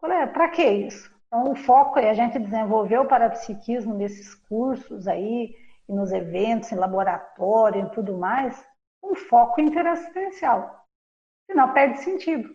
É, 0.03 0.27
Para 0.27 0.49
que 0.49 0.63
isso? 0.63 1.15
Então, 1.27 1.53
o 1.53 1.57
foco 1.57 1.99
é 1.99 2.11
a 2.11 2.15
gente 2.15 2.39
desenvolver 2.39 2.99
o 2.99 3.07
parapsiquismo 3.09 3.95
nesses 3.95 4.35
cursos 4.35 5.09
aí, 5.09 5.55
e 5.89 5.93
nos 5.93 6.13
eventos, 6.13 6.73
em 6.73 6.77
laboratório 6.77 7.87
e 7.87 7.91
tudo 7.91 8.17
mais, 8.17 8.67
um 9.03 9.15
foco 9.15 9.61
interassistencial. 9.61 10.87
Senão 11.47 11.73
perde 11.73 11.99
sentido. 11.99 12.49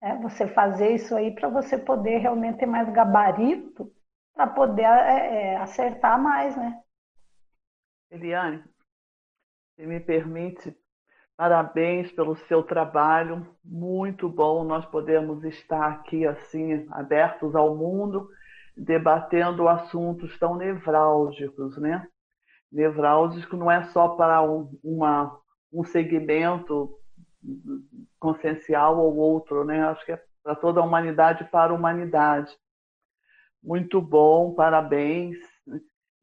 Né? 0.00 0.18
Você 0.22 0.46
fazer 0.46 0.94
isso 0.94 1.14
aí 1.14 1.34
para 1.34 1.48
você 1.48 1.76
poder 1.76 2.18
realmente 2.18 2.58
ter 2.58 2.66
mais 2.66 2.88
gabarito 2.90 3.92
para 4.34 4.46
poder 4.46 4.84
é, 4.84 5.52
é, 5.52 5.56
acertar 5.56 6.20
mais, 6.20 6.56
né? 6.56 6.80
Eliane, 8.10 8.64
se 9.76 9.86
me 9.86 10.00
permite, 10.00 10.74
Parabéns 11.42 12.12
pelo 12.12 12.36
seu 12.36 12.62
trabalho, 12.62 13.44
muito 13.64 14.28
bom 14.28 14.62
nós 14.62 14.86
podemos 14.86 15.42
estar 15.42 15.90
aqui 15.90 16.24
assim, 16.24 16.86
abertos 16.90 17.56
ao 17.56 17.74
mundo, 17.74 18.28
debatendo 18.76 19.66
assuntos 19.66 20.38
tão 20.38 20.56
nevrálgicos, 20.56 21.76
né? 21.78 22.06
Nevrálgico 22.72 23.56
não 23.56 23.70
é 23.70 23.84
só 23.90 24.08
para 24.08 24.42
um, 24.42 24.78
uma, 24.82 25.38
um 25.72 25.84
segmento 25.84 26.96
consciencial 28.18 28.98
ou 28.98 29.16
outro, 29.16 29.64
né? 29.64 29.84
Acho 29.84 30.04
que 30.06 30.12
é 30.12 30.22
para 30.42 30.54
toda 30.54 30.80
a 30.80 30.84
humanidade 30.84 31.44
para 31.44 31.72
a 31.72 31.74
humanidade. 31.74 32.56
Muito 33.62 34.00
bom, 34.00 34.54
parabéns 34.54 35.36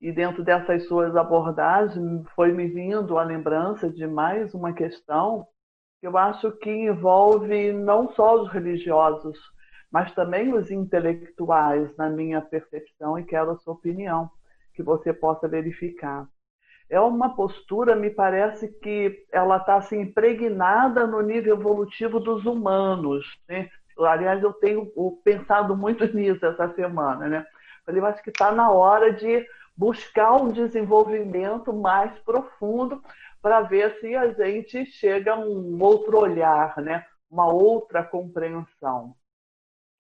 e 0.02 0.12
dentro 0.12 0.43
dessas 0.43 0.88
suas 0.88 1.16
abordagens 1.16 2.26
foi 2.34 2.54
me 2.54 2.68
vindo 2.68 3.18
a 3.18 3.24
lembrança 3.24 3.89
de 3.89 4.08
mais 4.08 4.54
uma 4.54 4.74
questão 4.74 5.45
que 6.00 6.08
eu 6.08 6.18
acho 6.18 6.52
que 6.54 6.70
envolve 6.70 7.74
não 7.74 8.10
só 8.14 8.41
os 8.41 8.50
religiosos, 8.50 9.38
mas 9.91 10.14
também 10.14 10.54
os 10.54 10.72
intelectuais, 10.72 11.93
na 11.97 12.10
minha 12.10 12.41
percepção, 12.41 13.20
e 13.20 13.26
quero 13.26 13.52
a 13.52 13.58
sua 13.58 13.74
opinião, 13.74 14.30
que 14.74 14.82
você 14.82 15.12
possa 15.12 15.45
verificar. 15.50 16.26
É 16.90 17.00
uma 17.00 17.36
postura, 17.36 17.96
me 17.96 18.10
parece 18.10 18.68
que 18.80 19.26
ela 19.32 19.58
está 19.58 19.76
assim, 19.76 20.02
impregnada 20.02 21.06
no 21.06 21.22
nível 21.22 21.56
evolutivo 21.56 22.20
dos 22.20 22.46
humanos. 22.46 23.26
Né? 23.48 23.70
Aliás, 24.00 24.42
eu 24.42 24.54
tenho 24.54 24.92
pensado 25.24 25.76
muito 25.76 26.06
nisso 26.16 26.46
essa 26.46 26.74
semana. 26.74 27.28
Né? 27.28 27.46
Eu 27.88 28.06
acho 28.06 28.24
que 28.24 28.30
está 28.30 28.52
na 28.52 28.72
hora 28.72 29.14
de 29.14 29.46
buscar 29.78 30.34
um 30.34 30.52
desenvolvimento 30.52 31.72
mais 31.72 32.18
profundo 32.20 33.02
para 33.42 33.62
ver 33.62 33.98
se 34.00 34.16
a 34.16 34.34
gente 34.34 34.86
chega 34.88 35.34
a 35.34 35.40
um 35.40 35.82
outro 35.82 36.20
olhar, 36.20 36.76
né? 36.82 37.06
uma 37.30 37.48
outra 37.48 38.04
compreensão. 38.04 39.16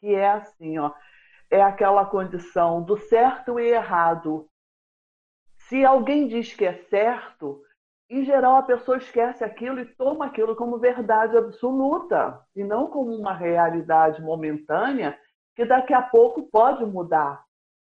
Que 0.01 0.15
é 0.15 0.31
assim, 0.31 0.79
ó, 0.79 0.91
é 1.49 1.61
aquela 1.61 2.05
condição 2.05 2.81
do 2.81 2.97
certo 2.97 3.59
e 3.59 3.69
errado. 3.69 4.49
Se 5.69 5.85
alguém 5.85 6.27
diz 6.27 6.51
que 6.51 6.65
é 6.65 6.73
certo, 6.89 7.61
em 8.09 8.25
geral 8.25 8.55
a 8.55 8.63
pessoa 8.63 8.97
esquece 8.97 9.43
aquilo 9.43 9.79
e 9.79 9.85
toma 9.85 10.25
aquilo 10.25 10.55
como 10.55 10.79
verdade 10.79 11.37
absoluta 11.37 12.41
e 12.55 12.63
não 12.63 12.87
como 12.87 13.15
uma 13.15 13.33
realidade 13.33 14.19
momentânea 14.19 15.15
que 15.55 15.63
daqui 15.63 15.93
a 15.93 16.01
pouco 16.01 16.49
pode 16.49 16.83
mudar, 16.83 17.43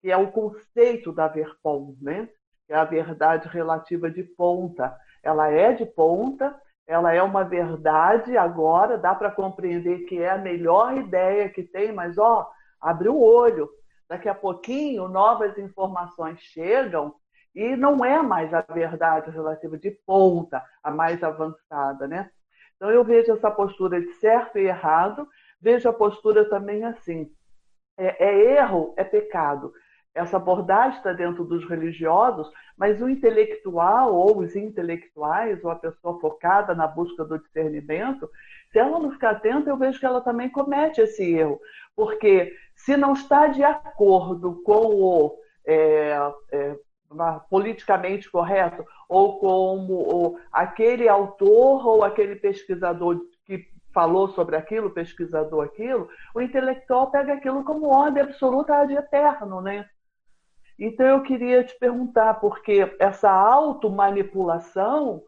que 0.02 0.12
é 0.12 0.18
o 0.18 0.32
conceito 0.32 1.12
da 1.12 1.28
Verpom, 1.28 1.96
né? 2.02 2.28
Que 2.66 2.74
é 2.74 2.78
a 2.78 2.84
verdade 2.84 3.48
relativa 3.48 4.10
de 4.10 4.24
ponta. 4.24 4.98
Ela 5.22 5.52
é 5.52 5.72
de 5.72 5.86
ponta, 5.86 6.60
ela 6.88 7.14
é 7.14 7.22
uma 7.22 7.44
verdade 7.44 8.36
agora, 8.36 8.98
dá 8.98 9.14
para 9.14 9.30
compreender 9.30 10.06
que 10.06 10.20
é 10.20 10.32
a 10.32 10.38
melhor 10.38 10.98
ideia 10.98 11.48
que 11.48 11.62
tem, 11.62 11.92
mas 11.92 12.18
ó, 12.18 12.50
abre 12.82 13.08
o 13.08 13.22
olho. 13.22 13.70
Daqui 14.10 14.28
a 14.28 14.34
pouquinho 14.34 15.08
novas 15.08 15.56
informações 15.60 16.40
chegam 16.40 17.14
e 17.58 17.76
não 17.76 18.06
é 18.06 18.22
mais 18.22 18.54
a 18.54 18.62
verdade 18.62 19.32
relativa 19.32 19.80
de 19.80 19.90
ponta, 19.90 20.64
a 20.84 20.92
mais 20.92 21.24
avançada, 21.24 22.08
né? 22.08 22.30
Então 22.76 22.92
eu 22.92 23.04
vejo 23.04 23.32
essa 23.32 23.50
postura 23.50 24.00
de 24.00 24.14
certo 24.14 24.60
e 24.60 24.68
errado, 24.68 25.28
vejo 25.60 25.90
a 25.90 25.94
postura 25.94 26.48
também 26.48 26.84
assim. 26.84 27.32
É, 27.98 28.24
é 28.24 28.60
erro, 28.60 28.94
é 28.96 29.04
pecado. 29.04 29.74
Essa 30.14 30.38
abordagem 30.38 31.00
está 31.00 31.14
dentro 31.14 31.44
dos 31.44 31.68
religiosos, 31.68 32.48
mas 32.78 33.02
o 33.02 33.10
intelectual 33.10 34.14
ou 34.14 34.38
os 34.38 34.56
intelectuais, 34.56 35.64
ou 35.64 35.72
a 35.72 35.76
pessoa 35.76 36.20
focada 36.20 36.76
na 36.76 36.86
busca 36.86 37.26
do 37.26 37.40
discernimento, 37.40 38.30
se 38.72 38.78
ela 38.78 39.00
não 39.00 39.12
ficar 39.12 39.32
atenta, 39.32 39.72
eu 39.72 39.78
vejo 39.78 40.00
que 40.00 40.06
ela 40.06 40.22
também 40.22 40.48
comete 40.48 41.02
esse 41.02 41.24
erro. 41.34 41.60
Porque 41.96 42.56
se 42.76 42.96
não 42.96 43.14
está 43.14 43.48
de 43.48 43.64
acordo 43.64 44.62
com 44.64 44.94
o 44.94 45.40
é, 45.66 46.18
é, 46.52 46.80
politicamente 47.50 48.30
correto, 48.30 48.86
ou 49.08 49.40
como 49.40 49.94
ou 49.94 50.40
aquele 50.52 51.08
autor 51.08 51.86
ou 51.88 52.04
aquele 52.04 52.36
pesquisador 52.36 53.20
que 53.46 53.68
falou 53.94 54.28
sobre 54.30 54.56
aquilo, 54.56 54.92
pesquisador 54.92 55.66
aquilo, 55.66 56.10
o 56.36 56.42
intelectual 56.42 57.10
pega 57.10 57.34
aquilo 57.34 57.64
como 57.64 57.88
ordem 57.88 58.24
absoluta 58.24 58.86
de 58.86 58.94
eterno, 58.94 59.62
né? 59.62 59.90
Então 60.78 61.06
eu 61.08 61.24
queria 61.24 61.64
te 61.64 61.76
perguntar, 61.80 62.36
porque 62.36 62.96
essa 63.00 63.32
automanipulação, 63.32 65.24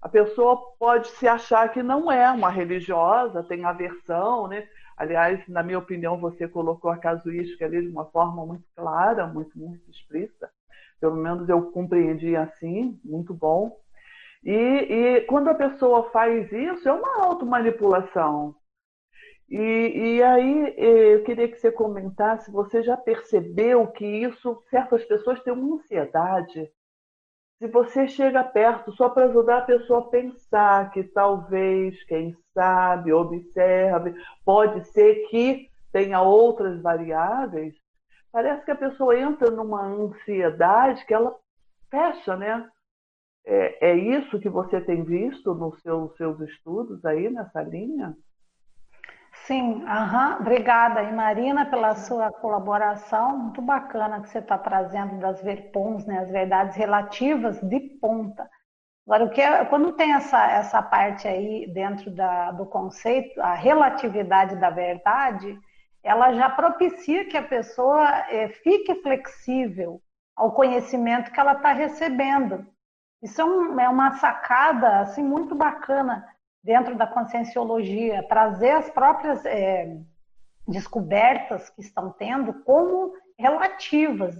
a 0.00 0.08
pessoa 0.08 0.74
pode 0.78 1.08
se 1.08 1.28
achar 1.28 1.68
que 1.70 1.82
não 1.82 2.10
é 2.10 2.30
uma 2.30 2.48
religiosa, 2.48 3.42
tem 3.42 3.64
aversão, 3.64 4.48
né? 4.48 4.66
Aliás, 4.96 5.46
na 5.48 5.62
minha 5.62 5.78
opinião, 5.78 6.16
você 6.16 6.48
colocou 6.48 6.90
a 6.90 6.96
casuística 6.96 7.64
ali 7.64 7.82
de 7.82 7.88
uma 7.88 8.06
forma 8.06 8.46
muito 8.46 8.64
clara, 8.76 9.26
muito, 9.26 9.58
muito 9.58 9.90
explícita. 9.90 10.50
Pelo 11.04 11.16
menos 11.16 11.46
eu 11.50 11.70
compreendi 11.70 12.34
assim, 12.34 12.98
muito 13.04 13.34
bom. 13.34 13.78
E, 14.42 14.50
e 14.50 15.20
quando 15.26 15.48
a 15.48 15.54
pessoa 15.54 16.10
faz 16.10 16.50
isso, 16.50 16.88
é 16.88 16.92
uma 16.94 17.26
automanipulação. 17.26 18.54
E, 19.46 19.58
e 19.58 20.22
aí 20.22 20.74
eu 20.78 21.22
queria 21.22 21.46
que 21.46 21.58
você 21.58 21.70
comentasse, 21.70 22.50
você 22.50 22.82
já 22.82 22.96
percebeu 22.96 23.86
que 23.88 24.06
isso, 24.06 24.62
certas 24.70 25.04
pessoas 25.04 25.42
têm 25.42 25.52
uma 25.52 25.76
ansiedade. 25.76 26.72
Se 27.58 27.68
você 27.68 28.08
chega 28.08 28.42
perto 28.42 28.90
só 28.92 29.10
para 29.10 29.26
ajudar 29.26 29.58
a 29.58 29.66
pessoa 29.66 29.98
a 30.00 30.08
pensar 30.08 30.90
que 30.90 31.04
talvez, 31.04 32.02
quem 32.04 32.34
sabe, 32.54 33.12
observe, 33.12 34.14
pode 34.42 34.86
ser 34.86 35.26
que 35.28 35.68
tenha 35.92 36.22
outras 36.22 36.80
variáveis, 36.80 37.74
parece 38.34 38.64
que 38.64 38.72
a 38.72 38.76
pessoa 38.76 39.16
entra 39.16 39.48
numa 39.48 39.86
ansiedade 39.86 41.06
que 41.06 41.14
ela 41.14 41.36
fecha, 41.88 42.36
né? 42.36 42.68
É, 43.46 43.90
é 43.90 43.94
isso 43.94 44.40
que 44.40 44.48
você 44.48 44.80
tem 44.80 45.04
visto 45.04 45.54
nos 45.54 45.80
seus, 45.82 46.16
seus 46.16 46.40
estudos 46.40 47.04
aí 47.04 47.30
nessa 47.30 47.62
linha? 47.62 48.12
Sim, 49.46 49.84
aham. 49.86 50.38
obrigada, 50.40 51.02
e 51.04 51.12
Marina, 51.12 51.66
pela 51.66 51.94
sua 51.94 52.32
colaboração. 52.32 53.38
Muito 53.38 53.62
bacana 53.62 54.20
que 54.20 54.28
você 54.28 54.38
está 54.38 54.58
trazendo 54.58 55.20
das 55.20 55.40
verpons, 55.40 56.04
né, 56.04 56.18
as 56.18 56.30
verdades 56.30 56.74
relativas 56.74 57.60
de 57.60 57.78
ponta. 58.00 58.50
Agora, 59.06 59.26
o 59.26 59.30
que 59.30 59.40
é, 59.40 59.64
quando 59.66 59.92
tem 59.92 60.12
essa, 60.12 60.44
essa 60.50 60.82
parte 60.82 61.28
aí 61.28 61.70
dentro 61.72 62.10
da, 62.10 62.50
do 62.50 62.66
conceito, 62.66 63.40
a 63.40 63.54
relatividade 63.54 64.56
da 64.56 64.70
verdade, 64.70 65.56
ela 66.04 66.34
já 66.34 66.50
propicia 66.50 67.24
que 67.24 67.36
a 67.36 67.42
pessoa 67.42 68.06
é, 68.28 68.48
fique 68.48 68.94
flexível 68.96 70.02
ao 70.36 70.52
conhecimento 70.52 71.32
que 71.32 71.40
ela 71.40 71.54
está 71.54 71.72
recebendo. 71.72 72.66
Isso 73.22 73.40
é, 73.40 73.44
um, 73.44 73.80
é 73.80 73.88
uma 73.88 74.12
sacada 74.18 75.00
assim 75.00 75.22
muito 75.22 75.54
bacana 75.54 76.28
dentro 76.62 76.94
da 76.94 77.06
conscienciologia, 77.06 78.26
trazer 78.28 78.72
as 78.72 78.90
próprias 78.90 79.44
é, 79.46 79.96
descobertas 80.68 81.70
que 81.70 81.80
estão 81.80 82.10
tendo 82.10 82.52
como 82.64 83.14
relativas. 83.38 84.36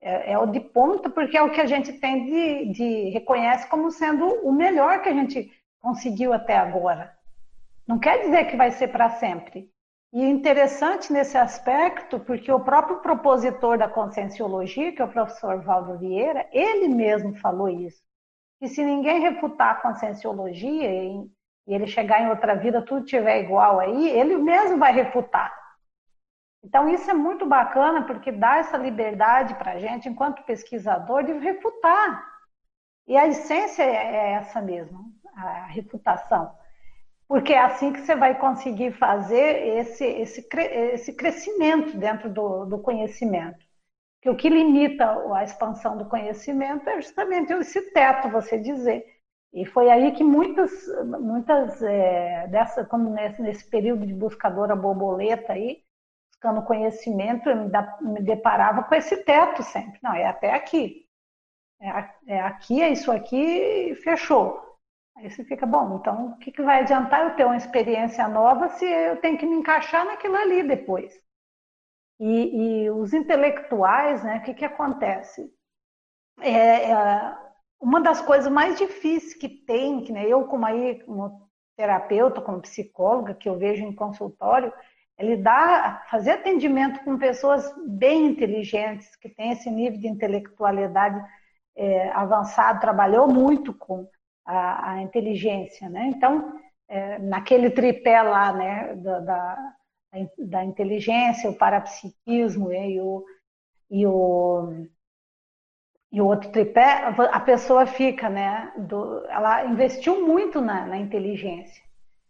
É, 0.00 0.32
é, 0.32 0.38
o 0.38 0.46
de 0.46 0.60
ponta, 0.60 1.10
porque 1.10 1.36
é 1.36 1.42
o 1.42 1.50
que 1.50 1.60
a 1.60 1.66
gente 1.66 1.92
tem 1.94 2.26
de, 2.26 2.72
de 2.72 3.10
reconhece 3.10 3.66
como 3.68 3.90
sendo 3.90 4.26
o 4.46 4.52
melhor 4.52 5.02
que 5.02 5.08
a 5.08 5.12
gente 5.12 5.50
conseguiu 5.80 6.32
até 6.32 6.56
agora. 6.56 7.16
Não 7.86 7.98
quer 7.98 8.20
dizer 8.20 8.44
que 8.44 8.56
vai 8.56 8.70
ser 8.70 8.88
para 8.88 9.10
sempre. 9.10 9.68
E 10.12 10.22
é 10.22 10.28
interessante 10.28 11.12
nesse 11.12 11.36
aspecto, 11.36 12.18
porque 12.20 12.50
o 12.50 12.60
próprio 12.60 13.00
propositor 13.00 13.76
da 13.76 13.88
conscienciologia, 13.88 14.92
que 14.92 15.02
é 15.02 15.04
o 15.04 15.12
professor 15.12 15.60
Valdo 15.62 15.98
Vieira, 15.98 16.48
ele 16.50 16.88
mesmo 16.88 17.34
falou 17.40 17.68
isso. 17.68 18.02
Que 18.58 18.68
se 18.68 18.82
ninguém 18.82 19.20
refutar 19.20 19.72
a 19.72 19.80
conscienciologia, 19.80 20.90
e 20.90 21.30
ele 21.66 21.86
chegar 21.86 22.22
em 22.22 22.30
outra 22.30 22.54
vida, 22.54 22.80
tudo 22.80 23.04
tiver 23.04 23.40
igual 23.42 23.78
aí, 23.78 24.08
ele 24.08 24.36
mesmo 24.38 24.78
vai 24.78 24.92
refutar. 24.92 25.54
Então, 26.64 26.88
isso 26.88 27.10
é 27.10 27.14
muito 27.14 27.46
bacana, 27.46 28.06
porque 28.06 28.32
dá 28.32 28.56
essa 28.56 28.78
liberdade 28.78 29.54
para 29.54 29.72
a 29.72 29.78
gente, 29.78 30.08
enquanto 30.08 30.42
pesquisador, 30.44 31.22
de 31.22 31.32
refutar. 31.34 32.26
E 33.06 33.16
a 33.16 33.26
essência 33.26 33.82
é 33.82 34.32
essa 34.32 34.60
mesmo, 34.60 35.12
a 35.34 35.66
refutação. 35.66 36.52
Porque 37.28 37.52
é 37.52 37.58
assim 37.60 37.92
que 37.92 38.00
você 38.00 38.16
vai 38.16 38.38
conseguir 38.38 38.92
fazer 38.92 39.78
esse, 39.78 40.04
esse, 40.04 40.48
esse 40.50 41.12
crescimento 41.12 41.96
dentro 41.96 42.30
do, 42.30 42.64
do 42.64 42.78
conhecimento. 42.78 43.58
Que 44.22 44.30
o 44.30 44.36
que 44.36 44.48
limita 44.48 45.06
a 45.34 45.44
expansão 45.44 45.96
do 45.96 46.06
conhecimento 46.06 46.88
é 46.88 47.00
justamente 47.00 47.52
esse 47.52 47.92
teto, 47.92 48.30
você 48.30 48.58
dizer 48.58 49.04
e 49.52 49.64
foi 49.64 49.90
aí 49.90 50.12
que 50.12 50.22
muitas, 50.22 50.70
muitas 51.20 51.82
é, 51.82 52.46
dessa, 52.48 52.84
quando 52.84 53.10
nesse, 53.10 53.40
nesse, 53.40 53.64
período 53.68 54.06
de 54.06 54.12
buscadora 54.12 54.76
borboleta 54.76 55.54
aí, 55.54 55.82
buscando 56.30 56.66
conhecimento, 56.66 57.48
eu 57.48 57.56
me, 57.56 57.70
da, 57.70 57.98
me, 58.00 58.20
deparava 58.20 58.82
com 58.84 58.94
esse 58.94 59.24
teto 59.24 59.62
sempre. 59.62 59.98
Não, 60.02 60.14
é 60.14 60.26
até 60.26 60.52
aqui. 60.52 61.06
É, 61.80 62.34
é 62.34 62.40
aqui, 62.40 62.82
é 62.82 62.90
isso 62.90 63.10
aqui, 63.10 63.94
fechou. 64.02 64.67
Aí 65.18 65.28
você 65.28 65.42
fica, 65.42 65.66
bom, 65.66 65.96
então 65.96 66.28
o 66.28 66.38
que, 66.38 66.52
que 66.52 66.62
vai 66.62 66.80
adiantar 66.80 67.22
eu 67.22 67.34
ter 67.34 67.44
uma 67.44 67.56
experiência 67.56 68.28
nova 68.28 68.68
se 68.68 68.84
eu 68.84 69.20
tenho 69.20 69.36
que 69.36 69.44
me 69.44 69.56
encaixar 69.56 70.04
naquilo 70.04 70.36
ali 70.36 70.62
depois? 70.62 71.12
E, 72.20 72.84
e 72.84 72.90
os 72.90 73.12
intelectuais, 73.12 74.22
né, 74.22 74.38
o 74.38 74.42
que, 74.42 74.54
que 74.54 74.64
acontece? 74.64 75.52
É, 76.40 76.92
é, 76.92 77.36
uma 77.80 78.00
das 78.00 78.20
coisas 78.20 78.50
mais 78.50 78.78
difíceis 78.78 79.34
que 79.34 79.48
tem, 79.48 80.04
que 80.04 80.12
né, 80.12 80.24
eu 80.24 80.44
como 80.44 80.64
aí 80.64 81.02
como 81.02 81.48
terapeuta, 81.76 82.40
como 82.40 82.62
psicóloga, 82.62 83.34
que 83.34 83.48
eu 83.48 83.58
vejo 83.58 83.84
em 83.84 83.94
consultório, 83.94 84.72
é 85.16 85.24
lidar, 85.24 86.06
fazer 86.08 86.32
atendimento 86.32 87.02
com 87.02 87.18
pessoas 87.18 87.68
bem 87.88 88.26
inteligentes, 88.26 89.16
que 89.16 89.28
têm 89.28 89.50
esse 89.50 89.68
nível 89.68 89.98
de 89.98 90.06
intelectualidade 90.06 91.20
é, 91.76 92.08
avançado, 92.10 92.80
trabalhou 92.80 93.26
muito 93.26 93.74
com 93.74 94.08
a, 94.48 94.92
a 94.92 95.02
inteligência, 95.02 95.90
né? 95.90 96.06
Então, 96.06 96.58
é, 96.88 97.18
naquele 97.18 97.68
tripé 97.70 98.22
lá, 98.22 98.50
né, 98.50 98.94
da, 98.96 99.20
da, 99.20 99.74
da 100.38 100.64
inteligência, 100.64 101.50
o 101.50 101.54
parapsiquismo 101.54 102.72
e 102.72 102.98
o, 102.98 103.24
e 103.90 104.06
o 104.06 104.86
e 106.10 106.22
o 106.22 106.26
outro 106.26 106.50
tripé, 106.50 107.04
a 107.30 107.40
pessoa 107.40 107.84
fica, 107.84 108.30
né? 108.30 108.72
Do, 108.78 109.26
ela 109.26 109.66
investiu 109.66 110.26
muito 110.26 110.58
na, 110.58 110.86
na, 110.86 110.96
inteligência. 110.96 111.84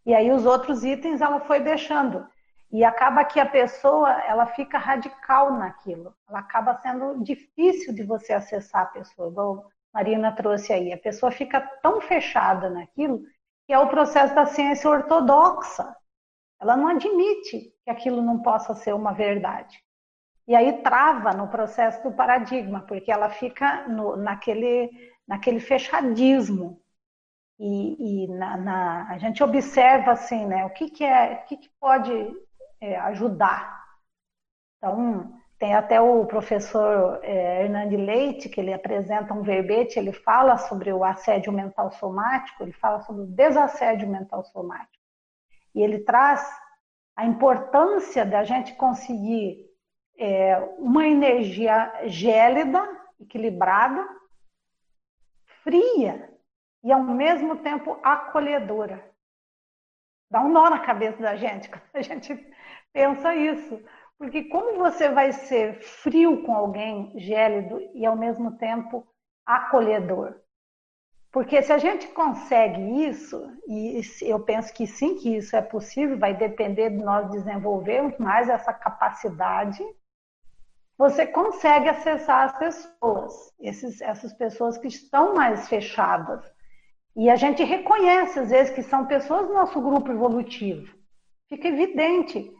E 0.04 0.12
aí 0.12 0.32
os 0.32 0.44
outros 0.44 0.82
itens 0.82 1.20
ela 1.20 1.38
foi 1.38 1.60
deixando. 1.60 2.26
E 2.72 2.82
acaba 2.82 3.24
que 3.24 3.38
a 3.38 3.46
pessoa 3.46 4.10
ela 4.24 4.46
fica 4.46 4.78
radical 4.78 5.52
naquilo. 5.52 6.12
Ela 6.28 6.40
acaba 6.40 6.74
sendo 6.78 7.22
difícil 7.22 7.94
de 7.94 8.02
você 8.02 8.32
acessar 8.32 8.82
a 8.82 8.86
pessoa, 8.86 9.30
igual 9.30 9.70
Marina 9.98 10.30
trouxe 10.30 10.72
aí. 10.72 10.92
A 10.92 10.98
pessoa 10.98 11.32
fica 11.32 11.60
tão 11.82 12.00
fechada 12.00 12.70
naquilo 12.70 13.20
que 13.66 13.72
é 13.72 13.78
o 13.80 13.88
processo 13.88 14.32
da 14.32 14.46
ciência 14.46 14.88
ortodoxa. 14.88 15.92
Ela 16.60 16.76
não 16.76 16.86
admite 16.86 17.74
que 17.84 17.90
aquilo 17.90 18.22
não 18.22 18.40
possa 18.40 18.76
ser 18.76 18.94
uma 18.94 19.12
verdade. 19.12 19.82
E 20.46 20.54
aí 20.54 20.82
trava 20.82 21.32
no 21.32 21.48
processo 21.48 22.00
do 22.04 22.12
paradigma, 22.12 22.82
porque 22.82 23.10
ela 23.10 23.28
fica 23.28 23.88
no, 23.88 24.16
naquele, 24.16 24.88
naquele 25.26 25.58
fechadismo. 25.58 26.80
e, 27.58 28.24
e 28.24 28.28
na, 28.28 28.56
na, 28.56 29.08
a 29.10 29.18
gente 29.18 29.42
observa 29.42 30.12
assim, 30.12 30.46
né, 30.46 30.64
o 30.64 30.70
que, 30.70 30.90
que 30.90 31.04
é, 31.04 31.42
o 31.42 31.48
que, 31.48 31.56
que 31.56 31.70
pode 31.80 32.12
é, 32.80 32.96
ajudar. 33.00 33.84
Então, 34.76 35.37
tem 35.58 35.74
até 35.74 36.00
o 36.00 36.24
professor 36.24 37.18
é, 37.22 37.64
Hernande 37.64 37.96
Leite, 37.96 38.48
que 38.48 38.60
ele 38.60 38.72
apresenta 38.72 39.34
um 39.34 39.42
verbete, 39.42 39.98
ele 39.98 40.12
fala 40.12 40.56
sobre 40.56 40.92
o 40.92 41.02
assédio 41.02 41.52
mental 41.52 41.90
somático, 41.92 42.62
ele 42.62 42.72
fala 42.72 43.00
sobre 43.00 43.22
o 43.22 43.26
desassédio 43.26 44.08
mental 44.08 44.44
somático. 44.44 45.02
E 45.74 45.82
ele 45.82 45.98
traz 46.00 46.48
a 47.16 47.26
importância 47.26 48.24
da 48.24 48.44
gente 48.44 48.76
conseguir 48.76 49.66
é, 50.16 50.56
uma 50.78 51.06
energia 51.06 51.92
gélida, 52.06 52.88
equilibrada, 53.20 54.06
fria 55.64 56.32
e 56.84 56.92
ao 56.92 57.02
mesmo 57.02 57.56
tempo 57.56 57.98
acolhedora. 58.02 59.04
Dá 60.30 60.40
um 60.40 60.48
nó 60.48 60.70
na 60.70 60.78
cabeça 60.78 61.20
da 61.20 61.34
gente 61.34 61.68
quando 61.70 61.94
a 61.94 62.02
gente 62.02 62.34
pensa 62.92 63.34
isso. 63.34 63.82
Porque 64.18 64.44
como 64.44 64.78
você 64.78 65.08
vai 65.08 65.32
ser 65.32 65.80
frio 65.80 66.42
com 66.42 66.52
alguém, 66.52 67.12
gélido 67.16 67.80
e 67.94 68.04
ao 68.04 68.16
mesmo 68.16 68.58
tempo 68.58 69.06
acolhedor? 69.46 70.34
Porque 71.30 71.62
se 71.62 71.72
a 71.72 71.78
gente 71.78 72.08
consegue 72.08 73.06
isso, 73.06 73.40
e 73.68 74.00
eu 74.22 74.40
penso 74.40 74.74
que 74.74 74.86
sim, 74.86 75.14
que 75.14 75.36
isso 75.36 75.54
é 75.54 75.62
possível, 75.62 76.18
vai 76.18 76.34
depender 76.34 76.90
de 76.90 76.96
nós 76.96 77.30
desenvolvermos 77.30 78.18
mais 78.18 78.48
essa 78.48 78.72
capacidade, 78.72 79.84
você 80.96 81.24
consegue 81.24 81.88
acessar 81.88 82.46
as 82.46 82.58
pessoas, 82.58 83.54
esses, 83.60 84.00
essas 84.00 84.32
pessoas 84.32 84.76
que 84.78 84.88
estão 84.88 85.34
mais 85.34 85.68
fechadas. 85.68 86.44
E 87.14 87.30
a 87.30 87.36
gente 87.36 87.62
reconhece, 87.62 88.40
às 88.40 88.50
vezes, 88.50 88.74
que 88.74 88.82
são 88.82 89.06
pessoas 89.06 89.46
do 89.46 89.54
nosso 89.54 89.80
grupo 89.80 90.10
evolutivo. 90.10 90.92
Fica 91.48 91.68
evidente 91.68 92.52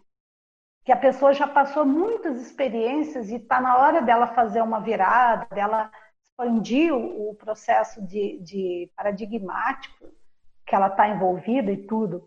que 0.88 0.92
a 0.92 0.96
pessoa 0.96 1.34
já 1.34 1.46
passou 1.46 1.84
muitas 1.84 2.40
experiências 2.40 3.28
e 3.28 3.34
está 3.34 3.60
na 3.60 3.76
hora 3.76 4.00
dela 4.00 4.28
fazer 4.28 4.62
uma 4.62 4.80
virada, 4.80 5.46
dela 5.54 5.90
expandir 6.24 6.94
o, 6.94 7.34
processo 7.34 8.00
de, 8.06 8.38
de 8.38 8.90
paradigmático 8.96 10.08
que 10.66 10.74
ela 10.74 10.86
está 10.86 11.06
envolvida 11.06 11.70
e 11.70 11.86
tudo. 11.86 12.26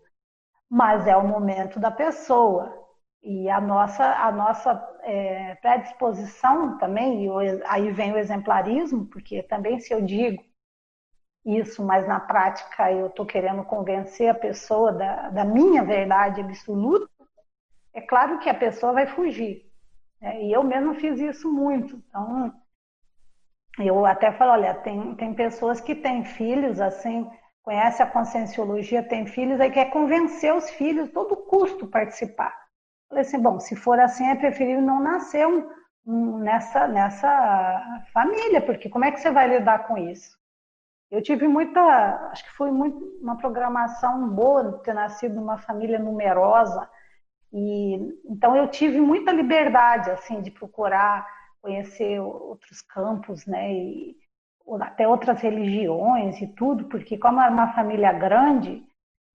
Mas 0.70 1.08
é 1.08 1.16
o 1.16 1.26
momento 1.26 1.80
da 1.80 1.90
pessoa. 1.90 2.72
E 3.20 3.50
a 3.50 3.60
nossa, 3.60 4.04
a 4.04 4.30
nossa 4.30 4.98
é, 5.02 5.56
predisposição 5.56 6.78
também, 6.78 7.26
e 7.26 7.30
aí 7.66 7.90
vem 7.90 8.12
o 8.12 8.16
exemplarismo, 8.16 9.06
porque 9.06 9.42
também 9.42 9.80
se 9.80 9.92
eu 9.92 10.00
digo 10.00 10.40
isso, 11.44 11.84
mas 11.84 12.06
na 12.06 12.20
prática 12.20 12.92
eu 12.92 13.08
estou 13.08 13.26
querendo 13.26 13.64
convencer 13.64 14.28
a 14.28 14.34
pessoa 14.34 14.92
da, 14.92 15.30
da 15.30 15.44
minha 15.44 15.82
verdade 15.82 16.40
absoluta, 16.40 17.10
é 17.94 18.00
claro 18.00 18.38
que 18.38 18.48
a 18.48 18.54
pessoa 18.54 18.92
vai 18.92 19.06
fugir. 19.06 19.70
Né? 20.20 20.44
E 20.44 20.52
eu 20.52 20.62
mesmo 20.62 20.94
fiz 20.94 21.18
isso 21.20 21.52
muito. 21.52 22.02
Então, 22.08 22.52
eu 23.78 24.04
até 24.06 24.32
falo, 24.32 24.52
olha, 24.52 24.74
tem, 24.74 25.14
tem 25.14 25.34
pessoas 25.34 25.80
que 25.80 25.94
têm 25.94 26.24
filhos, 26.24 26.80
assim, 26.80 27.28
conhece 27.62 28.02
a 28.02 28.06
conscienciologia, 28.06 29.02
tem 29.02 29.26
filhos, 29.26 29.60
aí 29.60 29.70
quer 29.70 29.90
convencer 29.90 30.54
os 30.54 30.68
filhos, 30.70 31.10
todo 31.10 31.36
custo 31.36 31.86
participar. 31.86 32.54
Falei 33.08 33.22
assim, 33.22 33.40
bom, 33.40 33.60
se 33.60 33.76
for 33.76 33.98
assim, 34.00 34.26
é 34.26 34.34
preferível 34.34 34.82
não 34.82 35.00
nascer 35.00 35.46
um, 35.46 35.68
um, 36.06 36.38
nessa, 36.38 36.88
nessa 36.88 38.02
família, 38.12 38.60
porque 38.60 38.88
como 38.88 39.04
é 39.04 39.12
que 39.12 39.20
você 39.20 39.30
vai 39.30 39.48
lidar 39.48 39.86
com 39.86 39.96
isso? 39.96 40.36
Eu 41.10 41.22
tive 41.22 41.46
muita, 41.46 41.80
acho 42.32 42.42
que 42.44 42.52
foi 42.52 42.70
muito, 42.70 42.98
uma 43.20 43.36
programação 43.36 44.28
boa 44.30 44.78
ter 44.78 44.94
nascido 44.94 45.34
numa 45.34 45.58
família 45.58 45.98
numerosa, 45.98 46.88
e 47.52 47.94
então 48.24 48.56
eu 48.56 48.68
tive 48.68 49.00
muita 49.00 49.32
liberdade 49.32 50.10
assim 50.10 50.40
de 50.40 50.50
procurar 50.50 51.26
conhecer 51.60 52.18
outros 52.20 52.82
campos, 52.82 53.46
né, 53.46 53.72
e 53.72 54.16
até 54.80 55.06
outras 55.06 55.40
religiões 55.40 56.40
e 56.40 56.46
tudo, 56.48 56.84
porque 56.86 57.16
como 57.16 57.40
era 57.40 57.50
uma 57.50 57.72
família 57.72 58.12
grande, 58.12 58.82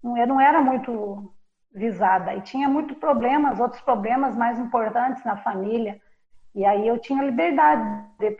eu 0.03 0.27
não 0.27 0.39
era 0.39 0.61
muito 0.61 1.33
visada 1.73 2.33
e 2.33 2.41
tinha 2.41 2.67
muito 2.67 2.95
problemas, 2.95 3.59
outros 3.59 3.81
problemas 3.81 4.35
mais 4.35 4.59
importantes 4.59 5.23
na 5.23 5.37
família. 5.37 6.01
E 6.55 6.65
aí 6.65 6.87
eu 6.87 6.97
tinha 6.97 7.23
liberdade 7.23 8.05
de 8.19 8.35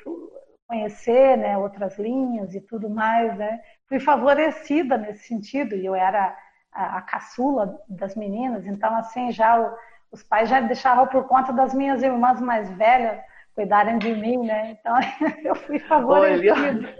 conhecer, 0.68 1.38
né, 1.38 1.58
outras 1.58 1.98
linhas 1.98 2.54
e 2.54 2.62
tudo 2.62 2.90
mais, 2.90 3.38
né? 3.38 3.62
Fui 3.88 4.00
favorecida 4.00 4.98
nesse 4.98 5.28
sentido 5.28 5.76
e 5.76 5.86
eu 5.86 5.96
era 5.96 6.36
a, 6.78 6.98
a 6.98 7.02
caçula 7.02 7.80
das 7.90 8.16
meninas, 8.16 8.66
então 8.66 8.96
assim 8.96 9.32
já 9.32 9.60
o, 9.60 9.74
os 10.12 10.22
pais 10.22 10.48
já 10.50 10.62
deixavam 10.62 11.08
por 11.08 11.28
conta 11.28 11.52
das 11.52 11.74
minhas 11.74 12.04
irmãs 12.04 12.40
mais 12.40 12.70
velhas 12.72 13.20
cuidarem 13.56 13.98
de 13.98 14.14
mim, 14.14 14.46
né? 14.46 14.78
Então 14.80 14.96
eu 15.44 15.56
fui 15.56 15.80
favorecida. 15.80 16.96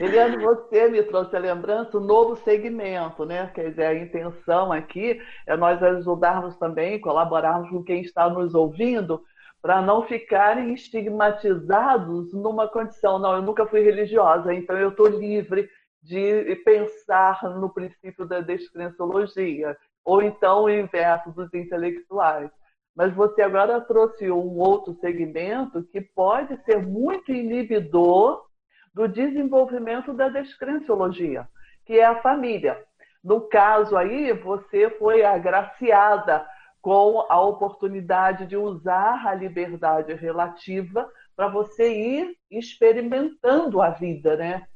Eliane, 0.00 0.36
você 0.36 0.88
me 0.88 1.02
trouxe 1.02 1.34
a 1.34 1.40
lembrança, 1.40 1.98
o 1.98 2.00
novo 2.00 2.36
segmento, 2.36 3.24
né? 3.24 3.50
Quer 3.52 3.70
dizer, 3.70 3.86
a 3.86 3.94
intenção 3.94 4.72
aqui 4.72 5.20
é 5.46 5.56
nós 5.56 5.82
ajudarmos 5.82 6.56
também, 6.56 7.00
colaborarmos 7.00 7.70
com 7.70 7.82
quem 7.82 8.02
está 8.02 8.30
nos 8.30 8.54
ouvindo, 8.54 9.20
para 9.60 9.82
não 9.82 10.02
ficarem 10.02 10.72
estigmatizados 10.74 12.32
numa 12.32 12.68
condição, 12.68 13.18
não, 13.18 13.34
eu 13.34 13.42
nunca 13.42 13.66
fui 13.66 13.80
religiosa, 13.80 14.54
então 14.54 14.78
eu 14.78 14.90
estou 14.90 15.08
livre 15.08 15.68
de 16.04 16.54
pensar 16.56 17.42
no 17.58 17.70
princípio 17.70 18.26
da 18.26 18.40
descrenciologia, 18.40 19.76
ou 20.04 20.20
então 20.20 20.64
o 20.64 20.70
inverso 20.70 21.32
dos 21.32 21.52
intelectuais. 21.54 22.50
Mas 22.94 23.12
você 23.14 23.40
agora 23.40 23.80
trouxe 23.80 24.30
um 24.30 24.58
outro 24.58 24.94
segmento 25.00 25.82
que 25.84 26.00
pode 26.00 26.62
ser 26.64 26.86
muito 26.86 27.32
inibidor 27.32 28.44
do 28.92 29.08
desenvolvimento 29.08 30.12
da 30.12 30.28
descrenciologia, 30.28 31.48
que 31.86 31.98
é 31.98 32.04
a 32.04 32.20
família. 32.20 32.80
No 33.22 33.40
caso 33.40 33.96
aí, 33.96 34.32
você 34.34 34.90
foi 34.90 35.24
agraciada 35.24 36.46
com 36.82 37.24
a 37.30 37.40
oportunidade 37.40 38.46
de 38.46 38.58
usar 38.58 39.26
a 39.26 39.34
liberdade 39.34 40.12
relativa 40.12 41.10
para 41.34 41.48
você 41.48 41.90
ir 41.90 42.36
experimentando 42.50 43.80
a 43.80 43.88
vida, 43.88 44.36
né? 44.36 44.66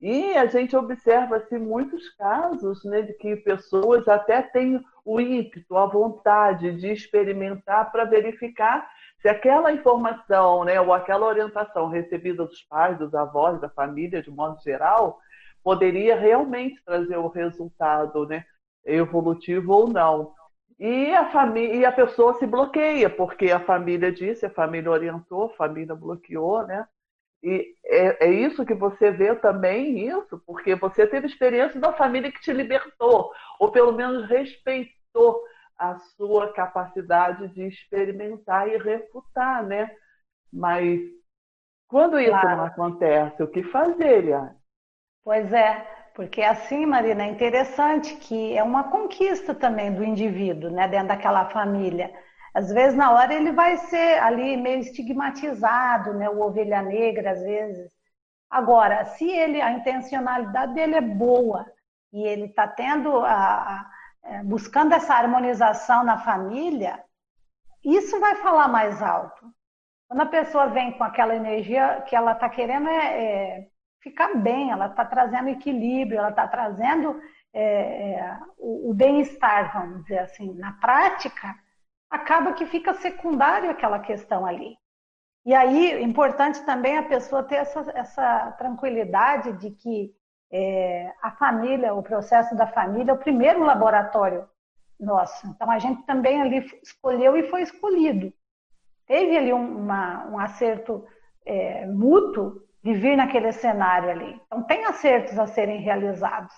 E 0.00 0.36
a 0.36 0.46
gente 0.46 0.76
observa 0.76 1.36
assim, 1.36 1.58
muitos 1.58 2.08
casos 2.10 2.84
né, 2.84 3.02
de 3.02 3.14
que 3.14 3.36
pessoas 3.36 4.06
até 4.06 4.42
têm 4.42 4.82
o 5.04 5.20
ímpeto, 5.20 5.76
a 5.76 5.86
vontade 5.86 6.78
de 6.78 6.92
experimentar 6.92 7.90
para 7.90 8.04
verificar 8.04 8.88
se 9.20 9.28
aquela 9.28 9.72
informação 9.72 10.64
né, 10.64 10.80
ou 10.80 10.92
aquela 10.92 11.26
orientação 11.26 11.88
recebida 11.88 12.44
dos 12.44 12.62
pais, 12.62 12.98
dos 12.98 13.14
avós, 13.14 13.60
da 13.60 13.70
família, 13.70 14.22
de 14.22 14.30
modo 14.30 14.60
geral, 14.62 15.18
poderia 15.62 16.14
realmente 16.14 16.80
trazer 16.84 17.16
o 17.16 17.28
resultado 17.28 18.26
né, 18.26 18.44
evolutivo 18.84 19.72
ou 19.72 19.88
não. 19.88 20.34
E 20.78 21.14
a, 21.14 21.30
família, 21.30 21.74
e 21.74 21.84
a 21.86 21.90
pessoa 21.90 22.34
se 22.34 22.46
bloqueia, 22.46 23.08
porque 23.08 23.50
a 23.50 23.60
família 23.60 24.12
disse, 24.12 24.44
a 24.44 24.50
família 24.50 24.90
orientou, 24.90 25.46
a 25.46 25.56
família 25.56 25.94
bloqueou, 25.94 26.66
né? 26.66 26.86
E 27.46 27.76
é, 27.84 28.26
é, 28.26 28.28
isso 28.28 28.66
que 28.66 28.74
você 28.74 29.12
vê 29.12 29.32
também, 29.36 30.08
isso, 30.08 30.42
porque 30.44 30.74
você 30.74 31.06
teve 31.06 31.28
experiência 31.28 31.78
da 31.78 31.92
família 31.92 32.32
que 32.32 32.40
te 32.40 32.52
libertou, 32.52 33.30
ou 33.60 33.70
pelo 33.70 33.92
menos 33.92 34.28
respeitou 34.28 35.44
a 35.78 35.96
sua 36.16 36.52
capacidade 36.52 37.46
de 37.54 37.68
experimentar 37.68 38.68
e 38.68 38.76
refutar, 38.78 39.64
né? 39.64 39.88
Mas 40.52 40.98
quando 41.86 42.18
isso 42.18 42.30
claro. 42.32 42.56
não 42.56 42.64
acontece, 42.64 43.40
o 43.40 43.46
que 43.48 43.62
fazer, 43.62 44.24
Eliane? 44.24 44.56
Pois 45.22 45.52
é, 45.52 45.86
porque 46.16 46.42
assim, 46.42 46.84
Marina, 46.84 47.22
é 47.22 47.30
interessante 47.30 48.16
que 48.16 48.56
é 48.58 48.62
uma 48.64 48.90
conquista 48.90 49.54
também 49.54 49.94
do 49.94 50.02
indivíduo, 50.02 50.68
né, 50.68 50.88
dentro 50.88 51.08
daquela 51.08 51.48
família. 51.50 52.12
Às 52.56 52.72
vezes, 52.72 52.96
na 52.96 53.12
hora, 53.12 53.34
ele 53.34 53.52
vai 53.52 53.76
ser 53.76 54.18
ali 54.22 54.56
meio 54.56 54.78
estigmatizado, 54.78 56.14
né? 56.14 56.26
O 56.30 56.40
ovelha 56.40 56.80
negra, 56.80 57.32
às 57.32 57.42
vezes. 57.42 57.90
Agora, 58.48 59.04
se 59.04 59.30
ele, 59.30 59.60
a 59.60 59.72
intencionalidade 59.72 60.72
dele 60.72 60.94
é 60.94 61.02
boa 61.02 61.66
e 62.10 62.26
ele 62.26 62.46
está 62.46 62.66
tendo 62.66 63.18
a, 63.18 63.34
a, 63.34 63.90
é, 64.24 64.42
buscando 64.42 64.94
essa 64.94 65.14
harmonização 65.14 66.02
na 66.02 66.16
família, 66.16 67.04
isso 67.84 68.18
vai 68.20 68.36
falar 68.36 68.68
mais 68.68 69.02
alto. 69.02 69.52
Quando 70.08 70.22
a 70.22 70.26
pessoa 70.26 70.68
vem 70.68 70.92
com 70.96 71.04
aquela 71.04 71.36
energia 71.36 72.02
que 72.08 72.16
ela 72.16 72.32
está 72.32 72.48
querendo 72.48 72.88
é, 72.88 73.24
é, 73.24 73.66
ficar 74.00 74.34
bem, 74.34 74.70
ela 74.70 74.86
está 74.86 75.04
trazendo 75.04 75.50
equilíbrio, 75.50 76.20
ela 76.20 76.30
está 76.30 76.48
trazendo 76.48 77.20
é, 77.52 78.12
é, 78.12 78.38
o, 78.56 78.92
o 78.92 78.94
bem-estar, 78.94 79.74
vamos 79.74 80.04
dizer 80.04 80.20
assim. 80.20 80.54
Na 80.54 80.72
prática, 80.72 81.54
acaba 82.16 82.54
que 82.54 82.66
fica 82.66 82.94
secundário 82.94 83.70
aquela 83.70 83.98
questão 84.00 84.44
ali. 84.44 84.76
E 85.44 85.54
aí, 85.54 86.02
importante 86.02 86.64
também 86.64 86.98
a 86.98 87.04
pessoa 87.04 87.42
ter 87.42 87.56
essa, 87.56 87.80
essa 87.94 88.52
tranquilidade 88.58 89.52
de 89.52 89.70
que 89.70 90.12
é, 90.50 91.12
a 91.22 91.30
família, 91.30 91.94
o 91.94 92.02
processo 92.02 92.56
da 92.56 92.66
família, 92.66 93.12
é 93.12 93.14
o 93.14 93.18
primeiro 93.18 93.62
laboratório 93.62 94.48
nosso. 94.98 95.46
Então 95.48 95.70
a 95.70 95.78
gente 95.78 96.02
também 96.04 96.40
ali 96.40 96.66
escolheu 96.82 97.36
e 97.36 97.48
foi 97.48 97.62
escolhido. 97.62 98.32
Teve 99.06 99.36
ali 99.36 99.52
um, 99.52 99.78
uma, 99.78 100.26
um 100.26 100.38
acerto 100.38 101.06
é, 101.44 101.86
mútuo 101.86 102.60
de 102.82 102.94
vir 102.94 103.16
naquele 103.16 103.52
cenário 103.52 104.10
ali. 104.10 104.40
Então 104.46 104.62
tem 104.64 104.84
acertos 104.84 105.38
a 105.38 105.46
serem 105.46 105.80
realizados. 105.80 106.54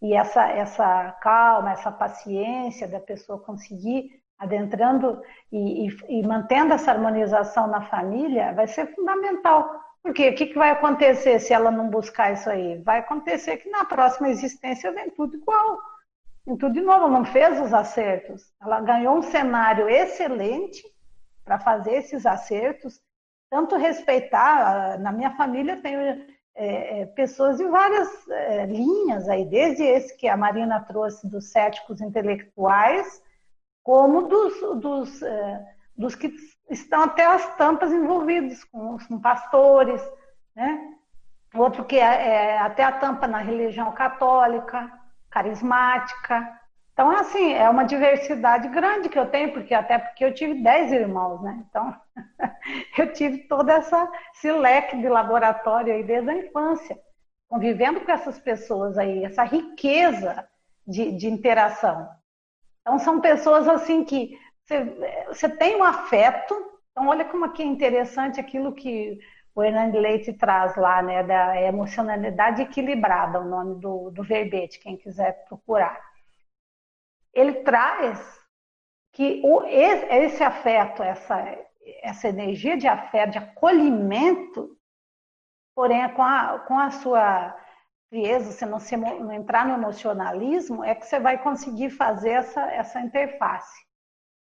E 0.00 0.14
essa, 0.14 0.48
essa 0.48 1.12
calma, 1.20 1.72
essa 1.72 1.90
paciência 1.90 2.88
da 2.88 3.00
pessoa 3.00 3.38
conseguir 3.38 4.22
adentrando 4.38 5.20
e, 5.50 5.88
e, 5.88 6.20
e 6.20 6.26
mantendo 6.26 6.74
essa 6.74 6.92
harmonização 6.92 7.66
na 7.66 7.82
família 7.82 8.52
vai 8.52 8.66
ser 8.66 8.94
fundamental. 8.94 9.82
Porque 10.02 10.28
o 10.28 10.34
que, 10.34 10.46
que 10.46 10.58
vai 10.58 10.70
acontecer 10.70 11.40
se 11.40 11.52
ela 11.52 11.70
não 11.70 11.88
buscar 11.90 12.32
isso 12.32 12.48
aí? 12.48 12.78
Vai 12.78 13.00
acontecer 13.00 13.56
que 13.56 13.68
na 13.68 13.84
próxima 13.84 14.28
existência 14.28 14.92
vem 14.92 15.10
tudo 15.10 15.36
igual. 15.36 15.78
Vem 16.46 16.56
tudo 16.56 16.72
de 16.72 16.80
novo, 16.80 17.08
não 17.08 17.24
fez 17.24 17.60
os 17.60 17.74
acertos. 17.74 18.52
Ela 18.62 18.80
ganhou 18.80 19.18
um 19.18 19.22
cenário 19.22 19.88
excelente 19.88 20.82
para 21.44 21.58
fazer 21.58 21.94
esses 21.94 22.24
acertos, 22.24 23.00
tanto 23.50 23.76
respeitar, 23.76 24.98
na 24.98 25.10
minha 25.10 25.34
família 25.36 25.80
tem 25.80 25.96
é, 26.54 27.00
é, 27.00 27.06
pessoas 27.06 27.56
de 27.56 27.64
várias 27.64 28.28
é, 28.28 28.66
linhas 28.66 29.28
aí, 29.28 29.44
desde 29.44 29.82
esse 29.82 30.16
que 30.16 30.28
a 30.28 30.36
Marina 30.36 30.80
trouxe 30.80 31.26
dos 31.26 31.50
céticos 31.50 32.00
intelectuais, 32.00 33.22
como 33.88 34.28
dos, 34.28 34.60
dos, 34.82 35.22
é, 35.22 35.64
dos 35.96 36.14
que 36.14 36.30
estão 36.68 37.04
até 37.04 37.24
as 37.24 37.56
tampas 37.56 37.90
envolvidos 37.90 38.62
com, 38.64 38.98
com 38.98 39.18
pastores, 39.18 40.06
né? 40.54 40.78
Outro 41.54 41.86
que 41.86 41.96
é, 41.96 42.02
é, 42.02 42.58
até 42.58 42.84
a 42.84 42.92
tampa 42.92 43.26
na 43.26 43.38
religião 43.38 43.90
católica, 43.92 44.92
carismática. 45.30 46.46
Então, 46.92 47.10
assim, 47.12 47.54
é 47.54 47.66
uma 47.70 47.84
diversidade 47.84 48.68
grande 48.68 49.08
que 49.08 49.18
eu 49.18 49.30
tenho, 49.30 49.54
porque 49.54 49.72
até 49.72 49.96
porque 49.96 50.22
eu 50.22 50.34
tive 50.34 50.62
dez 50.62 50.92
irmãos, 50.92 51.40
né? 51.40 51.64
Então, 51.70 51.96
eu 52.98 53.10
tive 53.14 53.48
todo 53.48 53.70
essa, 53.70 54.06
esse 54.34 54.52
leque 54.52 54.98
de 54.98 55.08
laboratório 55.08 55.94
aí 55.94 56.02
desde 56.04 56.28
a 56.28 56.36
infância, 56.36 57.00
convivendo 57.48 58.02
com 58.02 58.12
essas 58.12 58.38
pessoas 58.38 58.98
aí, 58.98 59.24
essa 59.24 59.44
riqueza 59.44 60.46
de, 60.86 61.10
de 61.12 61.26
interação. 61.26 62.17
Então, 62.88 62.98
são 62.98 63.20
pessoas 63.20 63.68
assim 63.68 64.02
que 64.02 64.38
você, 65.30 65.46
tem 65.58 65.76
um 65.76 65.84
afeto. 65.84 66.54
Então, 66.90 67.06
olha 67.06 67.26
como 67.26 67.44
é 67.44 67.62
interessante 67.62 68.40
aquilo 68.40 68.74
que 68.74 69.18
o 69.54 69.62
Hernando 69.62 69.98
Leite 69.98 70.32
traz 70.32 70.74
lá, 70.74 71.02
né, 71.02 71.22
da 71.22 71.60
emocionalidade 71.60 72.62
equilibrada, 72.62 73.40
o 73.40 73.44
nome 73.44 73.78
do, 73.78 74.10
do 74.10 74.22
verbete, 74.22 74.78
quem 74.78 74.96
quiser 74.96 75.44
procurar. 75.44 76.00
Ele 77.34 77.62
traz 77.62 78.40
que 79.12 79.42
o, 79.44 79.64
esse, 79.64 80.06
esse 80.06 80.42
afeto, 80.42 81.02
essa, 81.02 81.58
essa 82.02 82.28
energia 82.28 82.78
de 82.78 82.88
afeto, 82.88 83.32
de 83.32 83.38
acolhimento, 83.38 84.74
porém 85.74 86.08
com 86.14 86.22
a, 86.22 86.58
com 86.60 86.78
a 86.78 86.90
sua 86.90 87.54
frieza, 88.08 88.52
você 88.52 88.66
não, 88.66 88.78
se, 88.78 88.96
não 88.96 89.32
entrar 89.32 89.66
no 89.66 89.74
emocionalismo, 89.74 90.82
é 90.82 90.94
que 90.94 91.06
você 91.06 91.20
vai 91.20 91.42
conseguir 91.42 91.90
fazer 91.90 92.30
essa, 92.30 92.60
essa 92.72 93.00
interface. 93.00 93.86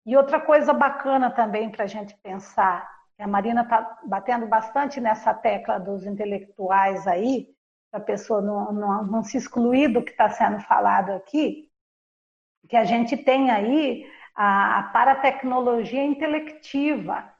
E 0.05 0.17
outra 0.17 0.39
coisa 0.39 0.73
bacana 0.73 1.31
também 1.31 1.69
para 1.69 1.85
a 1.85 1.87
gente 1.87 2.15
pensar, 2.17 2.91
a 3.17 3.27
Marina 3.27 3.61
está 3.61 3.99
batendo 4.03 4.45
bastante 4.47 4.99
nessa 4.99 5.33
tecla 5.33 5.79
dos 5.79 6.05
intelectuais 6.05 7.07
aí, 7.07 7.47
para 7.89 8.01
a 8.01 8.03
pessoa 8.03 8.41
não, 8.41 8.73
não, 8.73 9.03
não 9.05 9.23
se 9.23 9.37
excluir 9.37 9.87
do 9.87 10.03
que 10.03 10.11
está 10.11 10.29
sendo 10.29 10.59
falado 10.59 11.11
aqui, 11.11 11.71
que 12.67 12.75
a 12.75 12.83
gente 12.83 13.15
tem 13.15 13.51
aí 13.51 14.05
a, 14.35 14.79
a 14.79 14.83
paratecnologia 14.83 16.03
intelectiva. 16.03 17.31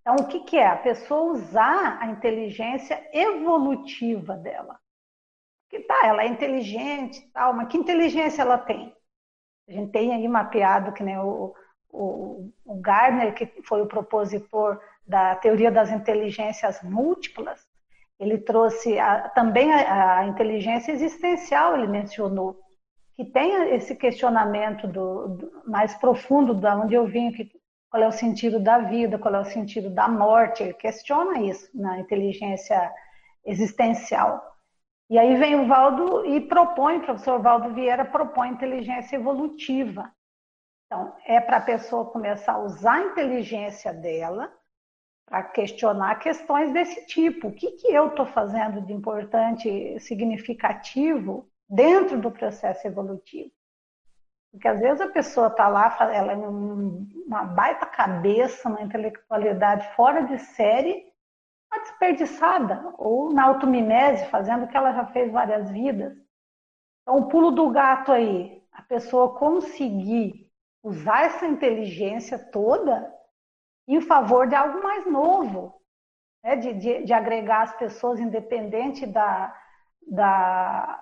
Então, 0.00 0.16
o 0.16 0.28
que, 0.28 0.40
que 0.40 0.56
é? 0.56 0.68
A 0.68 0.76
pessoa 0.76 1.32
usar 1.32 1.98
a 2.00 2.06
inteligência 2.06 3.06
evolutiva 3.12 4.36
dela 4.36 4.78
que 5.74 5.80
tá, 5.80 6.06
ela 6.06 6.22
é 6.22 6.28
inteligente 6.28 7.28
tal, 7.32 7.52
mas 7.52 7.66
que 7.68 7.76
inteligência 7.76 8.42
ela 8.42 8.56
tem? 8.56 8.94
A 9.68 9.72
gente 9.72 9.90
tem 9.90 10.14
aí 10.14 10.28
mapeado 10.28 10.92
que 10.92 11.02
nem 11.02 11.18
o, 11.18 11.52
o, 11.90 12.52
o 12.64 12.80
Gardner, 12.80 13.34
que 13.34 13.46
foi 13.64 13.82
o 13.82 13.86
propositor 13.86 14.80
da 15.04 15.34
teoria 15.34 15.72
das 15.72 15.90
inteligências 15.90 16.80
múltiplas, 16.82 17.66
ele 18.20 18.38
trouxe 18.38 18.98
a, 19.00 19.28
também 19.30 19.72
a, 19.72 20.18
a, 20.18 20.26
inteligência 20.26 20.92
existencial, 20.92 21.76
ele 21.76 21.88
mencionou, 21.88 22.56
que 23.14 23.24
tem 23.24 23.74
esse 23.74 23.96
questionamento 23.96 24.86
do, 24.86 25.28
do, 25.28 25.62
mais 25.66 25.94
profundo 25.96 26.54
da 26.54 26.76
onde 26.76 26.94
eu 26.94 27.04
vim, 27.06 27.32
que, 27.32 27.50
qual 27.90 28.02
é 28.02 28.06
o 28.06 28.12
sentido 28.12 28.60
da 28.60 28.78
vida, 28.78 29.18
qual 29.18 29.34
é 29.34 29.40
o 29.40 29.44
sentido 29.44 29.90
da 29.90 30.06
morte, 30.06 30.62
ele 30.62 30.74
questiona 30.74 31.40
isso 31.40 31.68
na 31.74 31.98
inteligência 31.98 32.92
existencial. 33.44 34.53
E 35.10 35.18
aí 35.18 35.36
vem 35.36 35.54
o 35.54 35.66
Valdo 35.66 36.24
e 36.26 36.40
propõe, 36.40 36.98
o 36.98 37.04
professor 37.04 37.40
Valdo 37.40 37.74
Vieira 37.74 38.04
propõe 38.04 38.48
inteligência 38.48 39.16
evolutiva. 39.16 40.10
Então, 40.86 41.14
é 41.26 41.40
para 41.40 41.58
a 41.58 41.62
pessoa 41.62 42.10
começar 42.10 42.52
a 42.54 42.62
usar 42.62 42.94
a 42.94 43.04
inteligência 43.04 43.92
dela 43.92 44.52
para 45.26 45.42
questionar 45.42 46.18
questões 46.18 46.72
desse 46.72 47.06
tipo. 47.06 47.48
O 47.48 47.52
que, 47.52 47.72
que 47.72 47.88
eu 47.88 48.08
estou 48.08 48.26
fazendo 48.26 48.80
de 48.82 48.92
importante, 48.92 49.98
significativo 50.00 51.48
dentro 51.68 52.20
do 52.20 52.30
processo 52.30 52.86
evolutivo? 52.86 53.50
Porque 54.50 54.68
às 54.68 54.78
vezes 54.78 55.00
a 55.00 55.08
pessoa 55.08 55.48
está 55.48 55.66
lá, 55.66 55.96
ela 56.12 56.32
é 56.32 56.36
uma 56.36 57.44
baita 57.44 57.86
cabeça, 57.86 58.68
uma 58.68 58.82
intelectualidade 58.82 59.92
fora 59.96 60.22
de 60.22 60.38
série, 60.38 61.12
Desperdiçada, 61.80 62.94
ou 62.98 63.32
na 63.32 63.44
automimese, 63.44 64.26
fazendo 64.26 64.64
o 64.64 64.68
que 64.68 64.76
ela 64.76 64.92
já 64.92 65.06
fez 65.06 65.30
várias 65.32 65.70
vidas. 65.70 66.16
Então, 67.02 67.18
o 67.18 67.28
pulo 67.28 67.50
do 67.50 67.70
gato 67.70 68.12
aí, 68.12 68.62
a 68.72 68.82
pessoa 68.82 69.38
conseguir 69.38 70.50
usar 70.82 71.24
essa 71.24 71.46
inteligência 71.46 72.38
toda 72.38 73.12
em 73.86 74.00
favor 74.00 74.46
de 74.46 74.54
algo 74.54 74.82
mais 74.82 75.06
novo, 75.06 75.74
né? 76.42 76.56
de, 76.56 76.74
de, 76.74 77.04
de 77.04 77.12
agregar 77.12 77.62
as 77.62 77.76
pessoas, 77.76 78.18
independente 78.18 79.06
da, 79.06 79.54
da, 80.06 81.00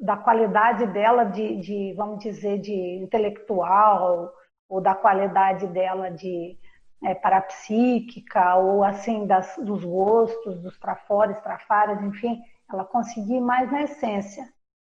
da 0.00 0.16
qualidade 0.16 0.86
dela 0.86 1.24
de, 1.24 1.56
de, 1.56 1.94
vamos 1.94 2.18
dizer, 2.18 2.58
de 2.58 2.74
intelectual, 3.02 4.32
ou 4.68 4.80
da 4.80 4.94
qualidade 4.94 5.66
dela 5.68 6.10
de, 6.10 6.58
é, 7.02 7.14
parapsíquica 7.14 8.56
ou 8.56 8.82
assim 8.82 9.26
das, 9.26 9.56
dos 9.58 9.84
gostos, 9.84 10.60
dos 10.60 10.78
trafores, 10.78 11.40
trafares, 11.40 12.02
enfim, 12.02 12.40
ela 12.70 12.84
conseguir 12.84 13.40
mais 13.40 13.70
na 13.70 13.82
essência. 13.82 14.48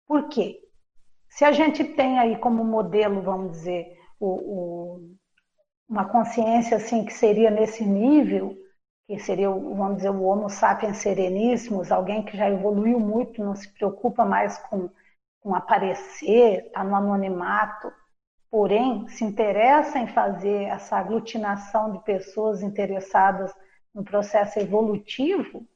Por 0.06 0.28
quê? 0.28 0.60
Se 1.28 1.44
a 1.44 1.52
gente 1.52 1.82
tem 1.82 2.18
aí 2.18 2.36
como 2.38 2.64
modelo, 2.64 3.22
vamos 3.22 3.52
dizer, 3.52 3.98
o, 4.20 4.28
o, 4.28 5.14
uma 5.88 6.04
consciência 6.04 6.76
assim 6.76 7.04
que 7.04 7.12
seria 7.12 7.50
nesse 7.50 7.84
nível, 7.84 8.56
que 9.06 9.18
seria, 9.18 9.50
vamos 9.50 9.96
dizer, 9.96 10.10
o 10.10 10.22
Homo 10.22 10.48
sapiens 10.48 10.98
sereníssimos, 10.98 11.90
alguém 11.90 12.22
que 12.24 12.36
já 12.36 12.48
evoluiu 12.48 13.00
muito, 13.00 13.42
não 13.42 13.54
se 13.54 13.68
preocupa 13.72 14.24
mais 14.24 14.58
com, 14.58 14.88
com 15.40 15.54
aparecer, 15.54 16.66
está 16.66 16.84
no 16.84 16.94
anonimato, 16.94 17.92
porém 18.54 19.08
se 19.08 19.24
interessa 19.24 19.98
em 19.98 20.06
fazer 20.06 20.66
essa 20.66 20.96
aglutinação 20.96 21.90
de 21.90 21.98
pessoas 22.04 22.62
interessadas 22.62 23.52
no 23.92 24.04
processo 24.04 24.60
evolutivo, 24.60 25.66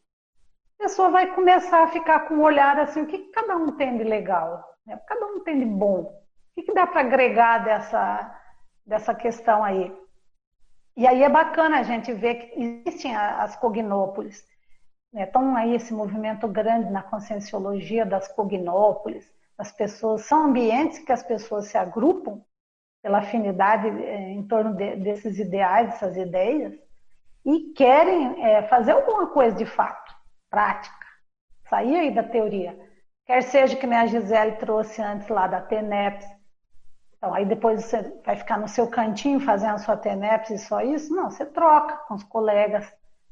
a 0.78 0.84
pessoa 0.84 1.10
vai 1.10 1.34
começar 1.34 1.82
a 1.82 1.88
ficar 1.88 2.28
com 2.28 2.34
um 2.34 2.42
olhar 2.42 2.78
assim, 2.78 3.02
o 3.02 3.06
que, 3.08 3.18
cada 3.32 3.56
um 3.56 3.72
tem 3.72 3.98
de 3.98 4.04
legal? 4.04 4.64
Né? 4.86 4.96
Cada 5.08 5.26
um 5.26 5.40
tem 5.40 5.58
de 5.58 5.64
bom? 5.64 6.02
O 6.02 6.14
que, 6.54 6.62
que 6.62 6.72
dá 6.72 6.86
para 6.86 7.00
agregar 7.00 7.64
dessa, 7.64 8.40
dessa 8.86 9.12
questão 9.12 9.64
aí? 9.64 9.92
E 10.96 11.04
aí 11.04 11.24
é 11.24 11.28
bacana 11.28 11.80
a 11.80 11.82
gente 11.82 12.12
ver 12.12 12.34
que 12.36 12.62
existem 12.62 13.16
as 13.16 13.56
cognópolis. 13.56 14.46
Né? 15.12 15.28
Aí 15.56 15.74
esse 15.74 15.92
movimento 15.92 16.46
grande 16.46 16.92
na 16.92 17.02
conscienciologia 17.02 18.06
das 18.06 18.28
cognópolis, 18.28 19.28
as 19.58 19.72
pessoas, 19.72 20.26
são 20.26 20.44
ambientes 20.44 21.00
que 21.00 21.10
as 21.10 21.24
pessoas 21.24 21.66
se 21.66 21.76
agrupam 21.76 22.40
pela 23.02 23.18
afinidade 23.18 23.88
é, 23.88 24.30
em 24.32 24.42
torno 24.46 24.74
de, 24.74 24.96
desses 24.96 25.38
ideais, 25.38 25.90
dessas 25.90 26.16
ideias, 26.16 26.74
e 27.44 27.72
querem 27.72 28.44
é, 28.44 28.62
fazer 28.64 28.92
alguma 28.92 29.28
coisa 29.28 29.56
de 29.56 29.64
fato, 29.64 30.14
prática, 30.50 31.06
sair 31.68 31.96
aí 31.96 32.14
da 32.14 32.22
teoria. 32.22 32.78
Quer 33.26 33.42
seja 33.42 33.76
que 33.76 33.86
nem 33.86 33.98
a 33.98 34.06
Gisele 34.06 34.56
trouxe 34.56 35.02
antes 35.02 35.28
lá 35.28 35.46
da 35.46 35.60
TENEPS, 35.60 36.26
então 37.16 37.34
aí 37.34 37.44
depois 37.44 37.84
você 37.84 38.02
vai 38.24 38.36
ficar 38.36 38.58
no 38.58 38.68
seu 38.68 38.88
cantinho 38.88 39.40
fazendo 39.40 39.74
a 39.74 39.78
sua 39.78 39.96
TENEPS 39.96 40.50
e 40.50 40.58
só 40.58 40.80
isso? 40.80 41.14
Não, 41.14 41.30
você 41.30 41.44
troca 41.44 41.96
com 42.06 42.14
os 42.14 42.22
colegas, 42.22 42.90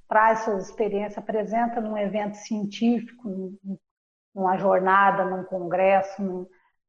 traz 0.08 0.40
suas 0.40 0.68
experiências, 0.68 1.18
apresenta 1.18 1.80
num 1.80 1.96
evento 1.96 2.36
científico, 2.36 3.28
num, 3.28 3.78
numa 4.34 4.56
jornada, 4.56 5.24
num 5.24 5.44
congresso, 5.44 6.20
num, 6.20 6.46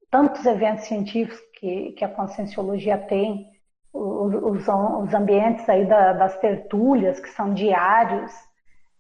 tantos 0.10 0.46
eventos 0.46 0.86
científicos 0.86 1.40
que, 1.60 1.92
que 1.94 2.06
a 2.06 2.10
conscienciologia 2.10 2.98
tem, 2.98 3.48
os, 3.94 4.68
os 4.68 5.14
ambientes 5.14 5.68
aí 5.68 5.86
da, 5.86 6.14
das 6.14 6.38
tertúlias, 6.38 7.20
que 7.20 7.30
são 7.30 7.54
diários. 7.54 8.32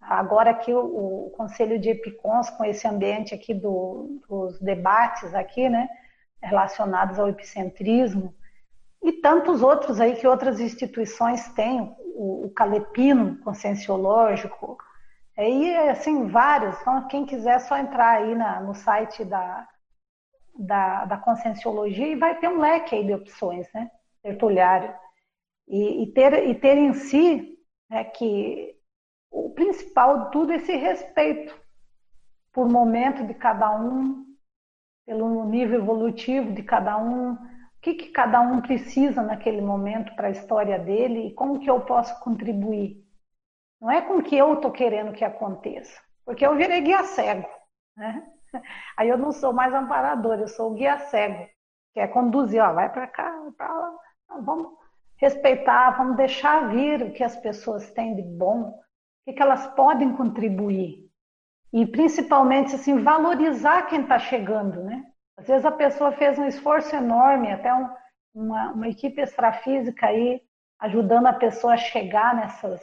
Agora 0.01 0.51
aqui 0.51 0.73
o, 0.73 1.27
o 1.27 1.29
Conselho 1.31 1.79
de 1.79 1.89
Epicons, 1.89 2.49
com 2.51 2.63
esse 2.65 2.87
ambiente 2.87 3.33
aqui 3.33 3.53
do, 3.53 4.21
dos 4.27 4.59
debates 4.59 5.33
aqui, 5.33 5.69
né, 5.69 5.87
relacionados 6.41 7.19
ao 7.19 7.29
epicentrismo, 7.29 8.33
e 9.03 9.11
tantos 9.11 9.61
outros 9.61 9.99
aí 9.99 10.15
que 10.15 10.27
outras 10.27 10.59
instituições 10.59 11.47
têm, 11.49 11.95
o, 12.15 12.45
o 12.45 12.49
Calepino 12.49 13.37
Conscienciológico, 13.39 14.77
aí 15.37 15.75
assim, 15.89 16.27
vários, 16.27 16.79
então 16.81 17.07
quem 17.07 17.25
quiser 17.25 17.55
é 17.55 17.59
só 17.59 17.77
entrar 17.77 18.17
aí 18.17 18.33
na, 18.33 18.59
no 18.61 18.73
site 18.73 19.23
da, 19.23 19.67
da, 20.57 21.05
da 21.05 21.17
Conscienciologia 21.17 22.07
e 22.07 22.15
vai 22.15 22.37
ter 22.39 22.47
um 22.47 22.59
leque 22.59 22.95
aí 22.95 23.05
de 23.05 23.13
opções, 23.13 23.67
né? 23.73 23.89
tertuliário. 24.21 24.93
E, 25.67 26.03
e, 26.03 26.13
ter, 26.13 26.47
e 26.47 26.55
ter 26.55 26.77
em 26.77 26.93
si 26.93 27.57
é 27.91 28.03
que 28.03 28.75
o 29.31 29.49
principal 29.51 30.25
de 30.25 30.31
tudo 30.31 30.51
é 30.51 30.55
esse 30.55 30.75
respeito 30.75 31.55
por 32.51 32.69
momento 32.69 33.25
de 33.25 33.33
cada 33.33 33.69
um, 33.79 34.25
pelo 35.05 35.45
nível 35.45 35.79
evolutivo 35.79 36.53
de 36.53 36.63
cada 36.63 36.97
um, 36.97 37.33
o 37.33 37.37
que, 37.81 37.93
que 37.93 38.09
cada 38.09 38.41
um 38.41 38.61
precisa 38.61 39.21
naquele 39.21 39.61
momento 39.61 40.13
para 40.15 40.27
a 40.27 40.31
história 40.31 40.79
dele 40.79 41.27
e 41.27 41.33
como 41.33 41.59
que 41.59 41.69
eu 41.69 41.81
posso 41.81 42.19
contribuir. 42.21 43.05
Não 43.79 43.91
é 43.91 44.01
com 44.01 44.17
o 44.17 44.23
que 44.23 44.35
eu 44.35 44.55
estou 44.55 44.71
querendo 44.71 45.13
que 45.13 45.23
aconteça, 45.23 46.01
porque 46.25 46.45
eu 46.45 46.55
virei 46.55 46.81
guia 46.81 47.03
cego. 47.03 47.47
Né? 47.95 48.27
Aí 48.95 49.09
eu 49.09 49.17
não 49.17 49.31
sou 49.31 49.53
mais 49.53 49.73
amparador, 49.73 50.39
eu 50.39 50.47
sou 50.47 50.71
o 50.71 50.73
guia 50.73 50.97
cego, 50.97 51.47
que 51.93 51.99
é 51.99 52.07
conduzir, 52.07 52.61
ó, 52.61 52.73
vai 52.73 52.91
para 52.91 53.07
cá, 53.07 53.31
para 53.57 53.73
lá. 53.73 53.93
Vamos 54.41 54.73
respeitar, 55.17 55.91
vamos 55.91 56.15
deixar 56.15 56.69
vir 56.69 57.01
o 57.01 57.11
que 57.11 57.23
as 57.23 57.35
pessoas 57.37 57.91
têm 57.91 58.15
de 58.15 58.21
bom, 58.21 58.69
o 58.69 58.79
que, 59.25 59.33
que 59.33 59.41
elas 59.41 59.67
podem 59.67 60.15
contribuir. 60.15 61.07
E 61.73 61.85
principalmente 61.85 62.75
assim, 62.75 63.03
valorizar 63.03 63.83
quem 63.83 64.01
está 64.01 64.19
chegando, 64.19 64.83
né? 64.83 65.05
Às 65.37 65.47
vezes 65.47 65.65
a 65.65 65.71
pessoa 65.71 66.11
fez 66.11 66.37
um 66.39 66.47
esforço 66.47 66.95
enorme, 66.95 67.51
até 67.51 67.73
um, 67.73 67.89
uma, 68.33 68.71
uma 68.71 68.87
equipe 68.87 69.21
extrafísica 69.21 70.07
aí 70.07 70.41
ajudando 70.79 71.27
a 71.27 71.33
pessoa 71.33 71.73
a 71.73 71.77
chegar 71.77 72.35
nessas, 72.35 72.81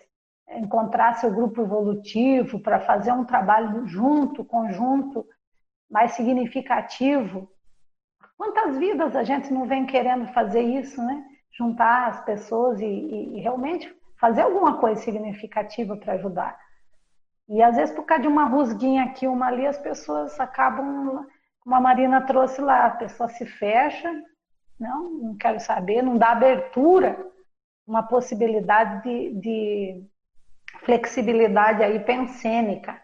encontrar 0.51 1.15
seu 1.15 1.33
grupo 1.33 1.63
evolutivo 1.63 2.61
para 2.61 2.81
fazer 2.81 3.13
um 3.13 3.25
trabalho 3.25 3.87
junto, 3.87 4.45
conjunto, 4.45 5.27
mais 5.95 6.11
significativo. 6.11 7.49
Quantas 8.37 8.77
vidas 8.77 9.15
a 9.15 9.23
gente 9.23 9.53
não 9.53 9.65
vem 9.65 9.87
querendo 9.87 10.27
fazer 10.33 10.61
isso, 10.61 11.01
né? 11.01 11.25
Juntar 11.57 12.09
as 12.09 12.25
pessoas 12.25 12.81
e, 12.81 12.85
e, 12.85 13.41
realmente 13.41 13.95
fazer 14.21 14.41
alguma 14.41 14.79
coisa 14.79 15.01
significativa 15.01 15.97
para 15.97 16.15
ajudar. 16.15 16.59
E 17.49 17.63
às 17.63 17.77
vezes, 17.77 17.95
por 17.95 18.05
causa 18.05 18.23
de 18.23 18.29
uma 18.29 18.45
rusguinha 18.47 19.05
aqui, 19.05 19.29
uma 19.29 19.47
ali, 19.47 19.69
as 19.69 19.79
pessoas 19.79 20.41
acabam, 20.41 21.25
como 21.61 21.77
a 21.77 21.81
Marina 21.81 22.23
trouxe 22.23 22.61
lá, 22.61 22.87
a 22.87 22.91
pessoa 22.91 23.29
se 23.29 23.47
fecha, 23.47 24.11
não, 24.81 25.11
não 25.11 25.37
quero 25.37 25.61
saber, 25.61 26.03
não 26.03 26.19
dá 26.19 26.31
abertura, 26.33 27.25
uma 27.87 28.03
possibilidade 28.03 29.01
de, 29.05 29.41
de 29.41 30.05
flexibilidade 30.85 31.85
aí 31.85 32.01
pensênica 32.01 33.04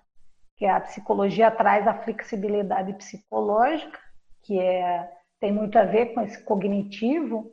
que 0.60 0.66
a 0.66 0.78
psicologia 0.78 1.50
traz 1.50 1.88
a 1.88 1.94
flexibilidade 1.94 2.92
psicológica, 2.92 3.98
que 4.42 4.60
é, 4.60 5.10
tem 5.40 5.50
muito 5.50 5.78
a 5.78 5.84
ver 5.84 6.12
com 6.12 6.20
esse 6.20 6.44
cognitivo, 6.44 7.50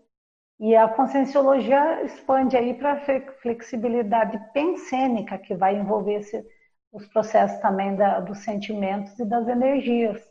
e 0.59 0.75
a 0.75 0.89
conscienciologia 0.89 2.03
expande 2.03 2.57
aí 2.57 2.73
para 2.73 2.93
a 2.93 3.31
flexibilidade 3.41 4.37
pensênica, 4.51 5.37
que 5.37 5.55
vai 5.55 5.77
envolver 5.77 6.15
esse, 6.15 6.45
os 6.91 7.07
processos 7.07 7.57
também 7.61 7.95
da, 7.95 8.19
dos 8.19 8.39
sentimentos 8.39 9.17
e 9.17 9.23
das 9.23 9.47
energias. 9.47 10.21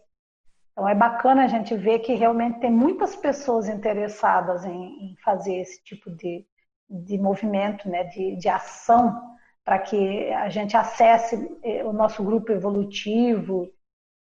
Então 0.72 0.86
é 0.86 0.94
bacana 0.94 1.44
a 1.44 1.48
gente 1.48 1.74
ver 1.74 2.00
que 2.00 2.12
realmente 2.12 2.60
tem 2.60 2.70
muitas 2.70 3.16
pessoas 3.16 3.70
interessadas 3.70 4.66
em, 4.66 5.12
em 5.12 5.16
fazer 5.24 5.56
esse 5.56 5.82
tipo 5.82 6.10
de, 6.10 6.44
de 6.90 7.16
movimento, 7.16 7.88
né, 7.88 8.04
de, 8.04 8.36
de 8.36 8.50
ação 8.50 9.34
para 9.66 9.80
que 9.80 10.32
a 10.32 10.48
gente 10.48 10.76
acesse 10.76 11.58
eh, 11.64 11.84
o 11.84 11.92
nosso 11.92 12.22
grupo 12.22 12.52
evolutivo. 12.52 13.68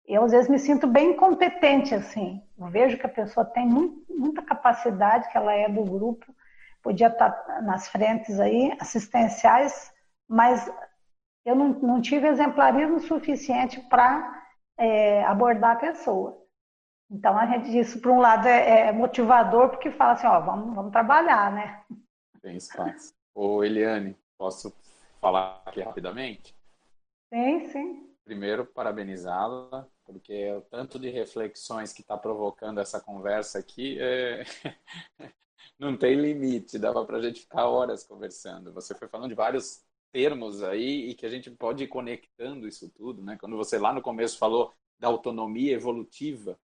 Eu, 0.05 0.23
às 0.23 0.31
vezes, 0.31 0.47
me 0.47 0.59
sinto 0.59 0.85
bem 0.85 1.17
competente, 1.17 1.95
assim. 1.95 2.39
Eu 2.55 2.67
vejo 2.67 2.95
que 2.99 3.07
a 3.07 3.09
pessoa 3.09 3.43
tem 3.43 3.67
muita 3.67 4.43
capacidade, 4.43 5.31
que 5.31 5.35
ela 5.35 5.51
é 5.51 5.67
do 5.67 5.83
grupo, 5.83 6.31
podia 6.83 7.07
estar 7.07 7.63
nas 7.63 7.87
frentes 7.87 8.39
aí, 8.39 8.71
assistenciais, 8.79 9.91
mas 10.29 10.71
eu 11.43 11.55
não, 11.55 11.69
não 11.69 11.99
tive 11.99 12.27
exemplarismo 12.27 12.99
suficiente 12.99 13.79
para 13.89 14.43
é, 14.77 15.23
abordar 15.23 15.71
a 15.71 15.79
pessoa. 15.79 16.39
Então, 17.09 17.35
a 17.35 17.47
gente, 17.47 17.79
isso, 17.79 17.99
por 17.99 18.11
um 18.11 18.19
lado, 18.19 18.47
é, 18.47 18.89
é 18.89 18.91
motivador, 18.91 19.69
porque 19.69 19.89
fala 19.89 20.11
assim, 20.11 20.27
ó, 20.27 20.39
vamos, 20.39 20.75
vamos 20.75 20.91
trabalhar, 20.91 21.51
né? 21.51 21.81
Tem 22.43 22.57
espaço. 22.57 23.15
Ô, 23.33 23.63
Eliane, 23.63 24.15
posso 24.37 24.71
falar 25.21 25.61
aqui 25.65 25.81
rapidamente? 25.81 26.53
Sim, 27.31 27.69
sim. 27.69 28.15
Primeiro, 28.25 28.65
parabenizá-la, 28.65 29.87
porque 30.03 30.51
o 30.51 30.61
tanto 30.61 30.99
de 30.99 31.09
reflexões 31.09 31.93
que 31.93 32.01
está 32.01 32.17
provocando 32.17 32.79
essa 32.79 32.99
conversa 32.99 33.59
aqui 33.59 33.97
é... 34.01 34.43
não 35.79 35.95
tem 35.95 36.15
limite, 36.15 36.77
dava 36.77 37.05
para 37.05 37.17
a 37.17 37.21
gente 37.21 37.41
ficar 37.41 37.67
horas 37.67 38.03
conversando. 38.03 38.73
Você 38.73 38.95
foi 38.95 39.07
falando 39.07 39.29
de 39.29 39.35
vários 39.35 39.85
termos 40.11 40.61
aí 40.61 41.09
e 41.09 41.15
que 41.15 41.25
a 41.25 41.29
gente 41.29 41.49
pode 41.51 41.83
ir 41.83 41.87
conectando 41.87 42.67
isso 42.67 42.89
tudo, 42.89 43.23
né? 43.23 43.37
Quando 43.39 43.55
você 43.55 43.77
lá 43.77 43.93
no 43.93 44.01
começo 44.01 44.37
falou 44.37 44.73
da 44.99 45.07
autonomia 45.07 45.73
evolutiva, 45.73 46.59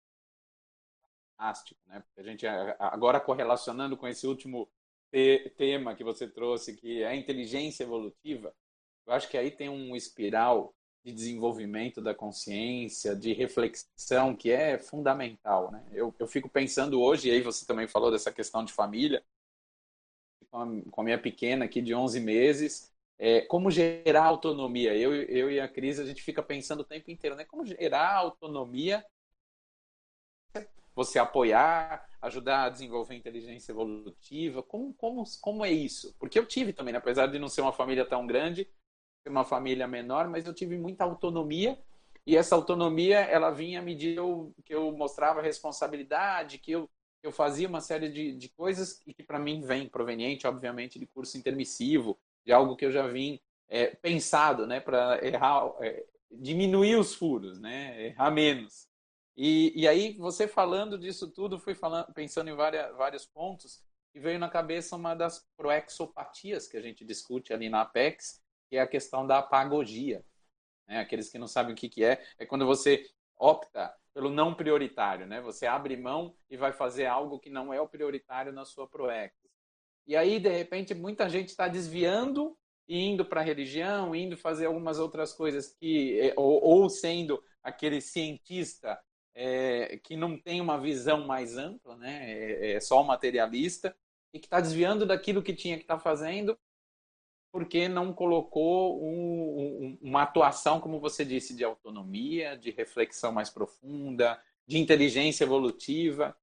fantástico, 1.37 1.81
né? 1.87 2.03
A 2.17 2.23
gente 2.23 2.47
agora 2.47 3.21
correlacionando 3.21 3.97
com 3.97 4.09
esse 4.09 4.27
último 4.27 4.69
tema 5.57 5.95
que 5.95 6.05
você 6.05 6.29
trouxe, 6.29 6.77
que 6.77 7.03
é 7.03 7.09
a 7.09 7.17
inteligência 7.17 7.85
evolutiva, 7.85 8.55
eu 9.07 9.13
acho 9.13 9.29
que 9.29 9.39
aí 9.39 9.51
tem 9.51 9.69
um 9.69 9.95
espiral 9.95 10.75
de 11.05 11.13
desenvolvimento 11.13 12.01
da 12.01 12.13
consciência, 12.13 13.15
de 13.15 13.33
reflexão, 13.33 14.35
que 14.35 14.51
é 14.51 14.77
fundamental. 14.77 15.71
Né? 15.71 15.85
Eu, 15.93 16.13
eu 16.19 16.27
fico 16.27 16.49
pensando 16.49 17.01
hoje, 17.01 17.29
e 17.29 17.31
aí 17.31 17.41
você 17.41 17.65
também 17.65 17.87
falou 17.87 18.11
dessa 18.11 18.33
questão 18.33 18.65
de 18.65 18.73
família, 18.73 19.25
com 20.51 20.59
a, 20.59 20.91
com 20.91 21.01
a 21.01 21.05
minha 21.05 21.19
pequena 21.19 21.65
aqui 21.65 21.81
de 21.81 21.95
11 21.95 22.19
meses, 22.19 22.93
é, 23.19 23.43
como 23.43 23.71
gerar 23.71 24.25
autonomia. 24.25 24.97
Eu, 24.97 25.15
eu 25.15 25.51
e 25.51 25.61
a 25.61 25.69
Cris, 25.69 26.01
a 26.01 26.05
gente 26.05 26.23
fica 26.23 26.43
pensando 26.43 26.81
o 26.81 26.85
tempo 26.85 27.11
inteiro, 27.11 27.37
né? 27.37 27.45
Como 27.45 27.65
gerar 27.65 28.15
autonomia 28.15 29.05
você 30.97 31.19
apoiar, 31.19 32.05
ajudar 32.23 32.65
a 32.65 32.71
desenvolver 32.71 33.15
inteligência 33.15 33.71
evolutiva? 33.71 34.63
Como, 34.63 34.95
como, 34.95 35.23
como 35.41 35.65
é 35.65 35.71
isso? 35.71 36.17
Porque 36.19 36.39
eu 36.39 36.47
tive 36.47 36.73
também, 36.73 36.93
né? 36.93 36.99
apesar 36.99 37.27
de 37.27 37.39
não 37.39 37.49
ser 37.49 37.61
uma 37.61 37.73
família 37.73 38.05
tão 38.05 38.27
grande, 38.27 38.69
uma 39.29 39.45
família 39.45 39.87
menor, 39.87 40.29
mas 40.29 40.47
eu 40.47 40.55
tive 40.55 40.79
muita 40.79 41.05
autonomia 41.05 41.79
e 42.27 42.37
essa 42.37 42.57
autonomia 42.57 43.21
ela 43.21 43.51
vinha 43.51 43.79
à 43.79 43.83
medida 43.83 44.23
que 44.65 44.75
eu 44.75 44.91
mostrava 44.91 45.41
responsabilidade, 45.41 46.59
que 46.59 46.73
eu, 46.73 46.91
eu 47.23 47.31
fazia 47.31 47.69
uma 47.69 47.81
série 47.81 48.09
de, 48.09 48.33
de 48.35 48.49
coisas 48.49 48.95
que 48.95 49.23
para 49.23 49.39
mim 49.39 49.61
vem 49.61 49.89
proveniente, 49.89 50.47
obviamente, 50.47 50.99
de 50.99 51.07
curso 51.07 51.39
intermissivo, 51.39 52.19
de 52.45 52.53
algo 52.53 52.75
que 52.75 52.85
eu 52.85 52.91
já 52.91 53.07
vim 53.07 53.39
é, 53.69 53.89
pensado, 53.89 54.67
né, 54.67 54.81
para 54.81 55.25
errar, 55.25 55.73
é, 55.81 56.05
diminuir 56.31 56.97
os 56.97 57.15
furos, 57.15 57.61
né, 57.61 58.07
errar 58.07 58.31
menos. 58.31 58.86
E, 59.37 59.73
e 59.75 59.87
aí, 59.87 60.15
você 60.15 60.49
falando 60.49 60.99
disso 60.99 61.31
tudo, 61.31 61.59
fui 61.59 61.75
falando, 61.75 62.13
pensando 62.15 62.49
em 62.49 62.55
várias, 62.55 62.97
vários 62.97 63.27
pontos, 63.27 63.85
e 64.15 64.19
veio 64.19 64.39
na 64.39 64.49
cabeça 64.49 64.97
uma 64.97 65.15
das 65.15 65.47
proexopatias 65.57 66.67
que 66.67 66.77
a 66.77 66.81
gente 66.81 67.05
discute 67.05 67.53
ali 67.53 67.69
na 67.69 67.83
Apex, 67.83 68.43
que 68.69 68.77
é 68.77 68.81
a 68.81 68.87
questão 68.87 69.27
da 69.27 69.39
apagogia. 69.39 70.25
Né? 70.89 71.01
Aqueles 71.01 71.29
que 71.29 71.39
não 71.39 71.47
sabem 71.47 71.75
o 71.75 71.77
que, 71.77 71.89
que 71.89 72.03
é, 72.03 72.25
é 72.39 72.47
quando 72.47 72.65
você 72.65 73.07
opta 73.39 73.95
pelo 74.15 74.31
não 74.31 74.55
prioritário, 74.55 75.27
né? 75.27 75.43
Você 75.43 75.67
abre 75.67 75.95
mão 75.95 76.35
e 76.49 76.57
vai 76.57 76.73
fazer 76.73 77.05
algo 77.05 77.39
que 77.39 77.51
não 77.51 77.75
é 77.75 77.79
o 77.79 77.87
prioritário 77.87 78.51
na 78.51 78.65
sua 78.65 78.89
proex. 78.89 79.35
E 80.07 80.17
aí, 80.17 80.41
de 80.41 80.49
repente, 80.49 80.95
muita 80.95 81.29
gente 81.29 81.51
está 81.51 81.69
desviando 81.69 82.57
e 82.89 82.99
indo 82.99 83.27
para 83.27 83.43
a 83.43 83.45
religião, 83.45 84.15
indo 84.15 84.35
fazer 84.35 84.65
algumas 84.65 84.99
outras 84.99 85.35
coisas 85.35 85.75
que 85.75 86.19
é, 86.19 86.33
ou, 86.35 86.63
ou 86.65 86.89
sendo 86.89 87.43
aquele 87.63 88.01
cientista 88.01 88.99
é, 89.37 90.01
que 90.03 90.17
não 90.17 90.39
tem 90.39 90.61
uma 90.61 90.81
visão 90.81 91.27
mais 91.27 91.59
ampla, 91.59 91.95
né? 91.97 92.33
é, 92.33 92.73
é 92.73 92.81
só 92.81 93.03
materialista, 93.05 93.95
e 94.33 94.41
que 94.41 94.47
está 94.47 94.61
desviando 94.61 95.07
daquilo 95.07 95.43
que 95.43 95.55
tinha 95.55 95.77
que 95.77 95.83
estar 95.85 95.97
tá 95.97 96.01
fazendo 96.01 96.59
porque 97.57 97.89
não 97.89 98.13
colocou 98.13 99.03
um, 99.03 99.09
um, 99.09 99.99
uma 100.03 100.25
atuação, 100.25 100.79
como 100.79 101.01
você 101.01 101.25
disse, 101.25 101.57
de 101.57 101.65
autonomia, 101.65 102.55
de 102.55 102.71
reflexão 102.71 103.33
mais 103.33 103.49
profunda, 103.49 104.39
de 104.67 104.77
inteligência 104.77 105.45
evolutiva. 105.45 106.37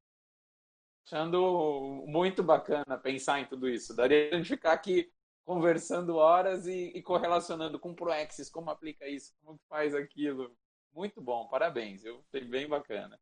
Achando 1.05 2.03
muito 2.07 2.41
bacana 2.41 2.97
pensar 2.97 3.39
em 3.39 3.45
tudo 3.45 3.69
isso. 3.69 3.95
Daria 3.95 4.29
a 4.33 4.37
gente 4.37 4.47
ficar 4.47 4.73
aqui 4.73 5.11
conversando 5.45 6.15
horas 6.15 6.65
e, 6.65 6.91
e 6.95 7.01
correlacionando 7.03 7.77
com 7.77 7.93
Proexis, 7.93 8.49
como 8.49 8.71
aplica 8.71 9.07
isso, 9.07 9.35
como 9.43 9.59
faz 9.69 9.93
aquilo. 9.93 10.55
Muito 10.93 11.21
bom, 11.21 11.47
parabéns, 11.47 12.05
eu 12.05 12.19
achei 12.27 12.47
bem 12.47 12.67
bacana. 12.67 13.17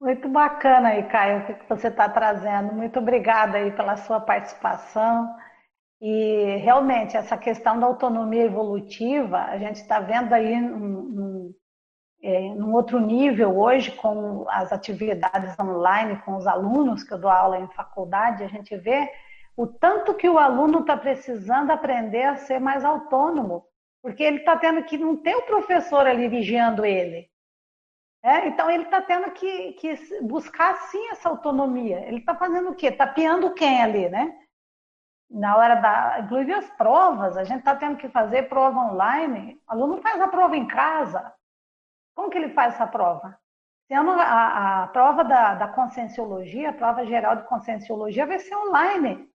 Muito 0.00 0.28
bacana 0.28 0.88
aí, 0.88 1.04
Caio, 1.08 1.42
o 1.42 1.58
que 1.58 1.68
você 1.68 1.88
está 1.88 2.08
trazendo. 2.08 2.72
Muito 2.72 2.98
obrigada 2.98 3.58
aí 3.58 3.70
pela 3.72 3.96
sua 3.96 4.20
participação. 4.20 5.34
E 6.00 6.56
realmente 6.56 7.16
essa 7.16 7.38
questão 7.38 7.78
da 7.78 7.86
autonomia 7.86 8.44
evolutiva, 8.44 9.38
a 9.38 9.56
gente 9.56 9.76
está 9.76 10.00
vendo 10.00 10.32
aí 10.32 10.52
é, 10.52 10.60
num, 12.54 12.74
outro 12.74 12.98
nível 13.00 13.56
hoje 13.56 13.92
com 13.92 14.44
as 14.48 14.72
atividades 14.72 15.58
online 15.58 16.20
com 16.22 16.36
os 16.36 16.46
alunos, 16.46 17.04
que 17.04 17.14
eu 17.14 17.18
dou 17.18 17.30
aula 17.30 17.58
em 17.58 17.68
faculdade, 17.68 18.44
a 18.44 18.48
gente 18.48 18.76
vê 18.76 19.10
o 19.56 19.66
tanto 19.66 20.14
que 20.14 20.28
o 20.28 20.38
aluno 20.38 20.80
está 20.80 20.96
precisando 20.96 21.70
aprender 21.70 22.24
a 22.24 22.36
ser 22.36 22.58
mais 22.58 22.84
autônomo, 22.84 23.64
porque 24.04 24.22
ele 24.22 24.40
está 24.40 24.54
tendo 24.58 24.84
que 24.84 24.98
não 24.98 25.16
ter 25.16 25.34
o 25.34 25.46
professor 25.46 26.06
ali 26.06 26.28
vigiando 26.28 26.84
ele. 26.84 27.26
É, 28.22 28.48
então 28.48 28.70
ele 28.70 28.82
está 28.82 29.00
tendo 29.00 29.30
que, 29.30 29.72
que, 29.72 29.94
buscar 30.20 30.74
sim 30.90 31.08
essa 31.08 31.30
autonomia. 31.30 32.06
Ele 32.06 32.18
está 32.18 32.34
fazendo 32.34 32.68
o 32.68 32.74
quê? 32.74 32.92
Tapeando 32.92 33.54
quem 33.54 33.82
ali, 33.82 34.10
né? 34.10 34.38
Na 35.30 35.56
hora 35.56 35.76
da. 35.76 36.20
Inclusive 36.20 36.52
as 36.52 36.68
provas, 36.72 37.34
a 37.38 37.44
gente 37.44 37.60
está 37.60 37.74
tendo 37.76 37.96
que 37.96 38.10
fazer 38.10 38.42
prova 38.42 38.78
online. 38.78 39.58
O 39.66 39.72
aluno 39.72 40.02
faz 40.02 40.20
a 40.20 40.28
prova 40.28 40.54
em 40.54 40.68
casa. 40.68 41.32
Como 42.14 42.28
que 42.28 42.36
ele 42.36 42.52
faz 42.52 42.74
essa 42.74 42.86
prova? 42.86 43.38
Sendo 43.88 44.10
a, 44.10 44.82
a 44.82 44.86
prova 44.88 45.24
da, 45.24 45.54
da 45.54 45.68
conscienciologia, 45.68 46.70
a 46.70 46.74
prova 46.74 47.06
geral 47.06 47.36
de 47.36 47.44
conscienciologia, 47.44 48.26
vai 48.26 48.38
ser 48.38 48.54
online. 48.54 49.26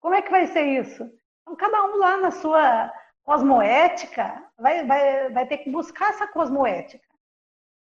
Como 0.00 0.14
é 0.14 0.22
que 0.22 0.30
vai 0.30 0.46
ser 0.46 0.62
isso? 0.62 1.02
Então, 1.42 1.54
cada 1.56 1.84
um 1.84 1.96
lá 1.98 2.16
na 2.16 2.30
sua 2.30 2.90
cosmoética 3.28 4.42
vai, 4.58 4.86
vai, 4.86 5.28
vai 5.30 5.46
ter 5.46 5.58
que 5.58 5.70
buscar 5.70 6.08
essa 6.08 6.26
cosmoética. 6.26 7.06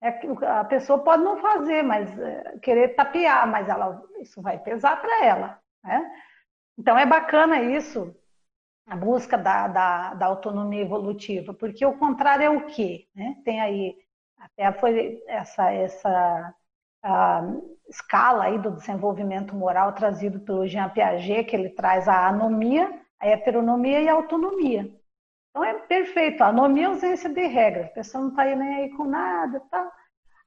É, 0.01 0.09
a 0.45 0.65
pessoa 0.65 0.99
pode 0.99 1.23
não 1.23 1.37
fazer, 1.37 1.83
mas 1.83 2.19
é, 2.19 2.59
querer 2.59 2.89
tapear, 2.95 3.47
mas 3.47 3.69
ela, 3.69 4.03
isso 4.19 4.41
vai 4.41 4.59
pesar 4.59 4.99
para 4.99 5.25
ela. 5.25 5.59
Né? 5.81 6.11
Então 6.77 6.97
é 6.97 7.05
bacana 7.05 7.61
isso, 7.61 8.13
a 8.85 8.97
busca 8.97 9.37
da, 9.37 9.69
da, 9.69 10.13
da, 10.15 10.25
autonomia 10.25 10.81
evolutiva, 10.81 11.53
porque 11.53 11.85
o 11.85 11.97
contrário 11.97 12.43
é 12.43 12.49
o 12.49 12.65
quê? 12.65 13.07
Né? 13.15 13.37
Tem 13.45 13.61
aí, 13.61 13.95
até 14.37 14.73
foi 14.73 15.23
essa, 15.27 15.71
essa 15.71 16.53
escala 17.87 18.43
aí 18.43 18.59
do 18.59 18.71
desenvolvimento 18.71 19.55
moral 19.55 19.93
trazido 19.93 20.41
pelo 20.41 20.67
Jean 20.67 20.89
Piaget, 20.89 21.45
que 21.45 21.55
ele 21.55 21.69
traz 21.69 22.05
a 22.09 22.27
anomia, 22.27 23.01
a 23.17 23.29
heteronomia 23.29 24.01
e 24.01 24.09
a 24.09 24.13
autonomia. 24.13 24.96
Então 25.57 25.65
é 25.65 25.73
perfeito. 25.73 26.43
Anomia 26.43 26.83
é 26.83 26.85
ausência 26.85 27.27
de 27.27 27.47
regras. 27.47 27.87
A 27.87 27.89
pessoa 27.89 28.21
não 28.21 28.29
está 28.29 28.45
nem 28.45 28.75
aí 28.75 28.89
com 28.91 29.05
nada. 29.05 29.59
Tá? 29.71 29.91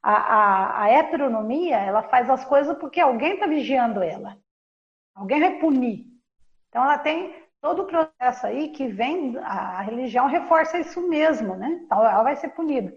A, 0.01 0.13
a, 0.13 0.83
a 0.85 0.91
heteronomia, 0.91 1.79
ela 1.79 2.05
faz 2.05 2.31
as 2.31 2.45
coisas 2.45 2.79
porque 2.79 3.01
alguém 3.01 3.35
está 3.35 3.49
vigiando 3.49 4.05
ela. 4.05 4.39
Alguém 5.13 5.41
vai 5.41 5.59
punir. 5.59 6.07
Então 6.69 6.85
ela 6.85 6.97
tem 6.97 7.35
todo 7.61 7.83
o 7.83 7.87
processo 7.87 8.47
aí 8.47 8.69
que 8.69 8.87
vem, 8.87 9.37
a 9.39 9.81
religião 9.83 10.29
reforça 10.29 10.79
isso 10.79 11.07
mesmo, 11.09 11.57
né? 11.57 11.81
Então 11.85 11.99
ela 11.99 12.23
vai 12.23 12.37
ser 12.37 12.51
punida. 12.51 12.97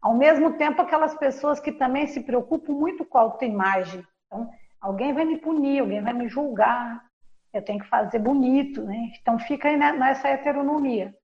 Ao 0.00 0.16
mesmo 0.16 0.54
tempo, 0.54 0.82
aquelas 0.82 1.14
pessoas 1.14 1.60
que 1.60 1.70
também 1.70 2.08
se 2.08 2.22
preocupam 2.22 2.72
muito 2.72 3.04
com 3.04 3.18
a 3.18 3.20
autoimagem. 3.20 4.04
Então, 4.26 4.50
alguém 4.80 5.14
vai 5.14 5.24
me 5.24 5.38
punir, 5.38 5.78
alguém 5.78 6.02
vai 6.02 6.12
me 6.12 6.28
julgar, 6.28 7.04
eu 7.52 7.62
tenho 7.62 7.78
que 7.78 7.88
fazer 7.88 8.18
bonito, 8.18 8.82
né? 8.82 9.12
Então 9.20 9.38
fica 9.38 9.68
aí 9.68 9.76
nessa 9.76 10.28
heteronomia. 10.28 11.14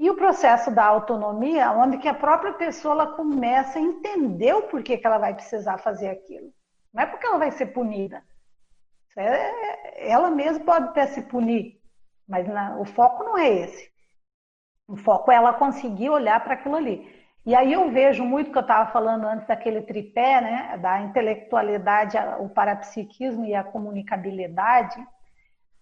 E 0.00 0.08
o 0.08 0.16
processo 0.16 0.70
da 0.70 0.86
autonomia, 0.86 1.72
onde 1.72 1.98
que 1.98 2.08
a 2.08 2.14
própria 2.14 2.54
pessoa 2.54 3.14
começa 3.16 3.78
a 3.78 3.82
entender 3.82 4.54
o 4.54 4.62
porquê 4.62 4.96
que 4.96 5.06
ela 5.06 5.18
vai 5.18 5.34
precisar 5.34 5.76
fazer 5.76 6.08
aquilo. 6.08 6.50
Não 6.90 7.02
é 7.02 7.06
porque 7.06 7.26
ela 7.26 7.36
vai 7.36 7.50
ser 7.50 7.66
punida. 7.66 8.24
É, 9.14 10.10
ela 10.10 10.30
mesma 10.30 10.64
pode 10.64 10.86
até 10.86 11.06
se 11.08 11.20
punir, 11.20 11.78
mas 12.26 12.48
na, 12.48 12.78
o 12.78 12.86
foco 12.86 13.24
não 13.24 13.36
é 13.36 13.50
esse. 13.50 13.92
O 14.88 14.96
foco 14.96 15.30
é 15.30 15.34
ela 15.34 15.52
conseguir 15.52 16.08
olhar 16.08 16.42
para 16.42 16.54
aquilo 16.54 16.76
ali. 16.76 17.06
E 17.44 17.54
aí 17.54 17.70
eu 17.70 17.90
vejo 17.90 18.24
muito 18.24 18.50
que 18.50 18.56
eu 18.56 18.62
estava 18.62 18.90
falando 18.90 19.26
antes 19.26 19.46
daquele 19.46 19.82
tripé, 19.82 20.40
né, 20.40 20.78
da 20.78 21.02
intelectualidade, 21.02 22.16
o 22.38 22.48
parapsiquismo 22.48 23.44
e 23.44 23.54
a 23.54 23.62
comunicabilidade 23.62 24.96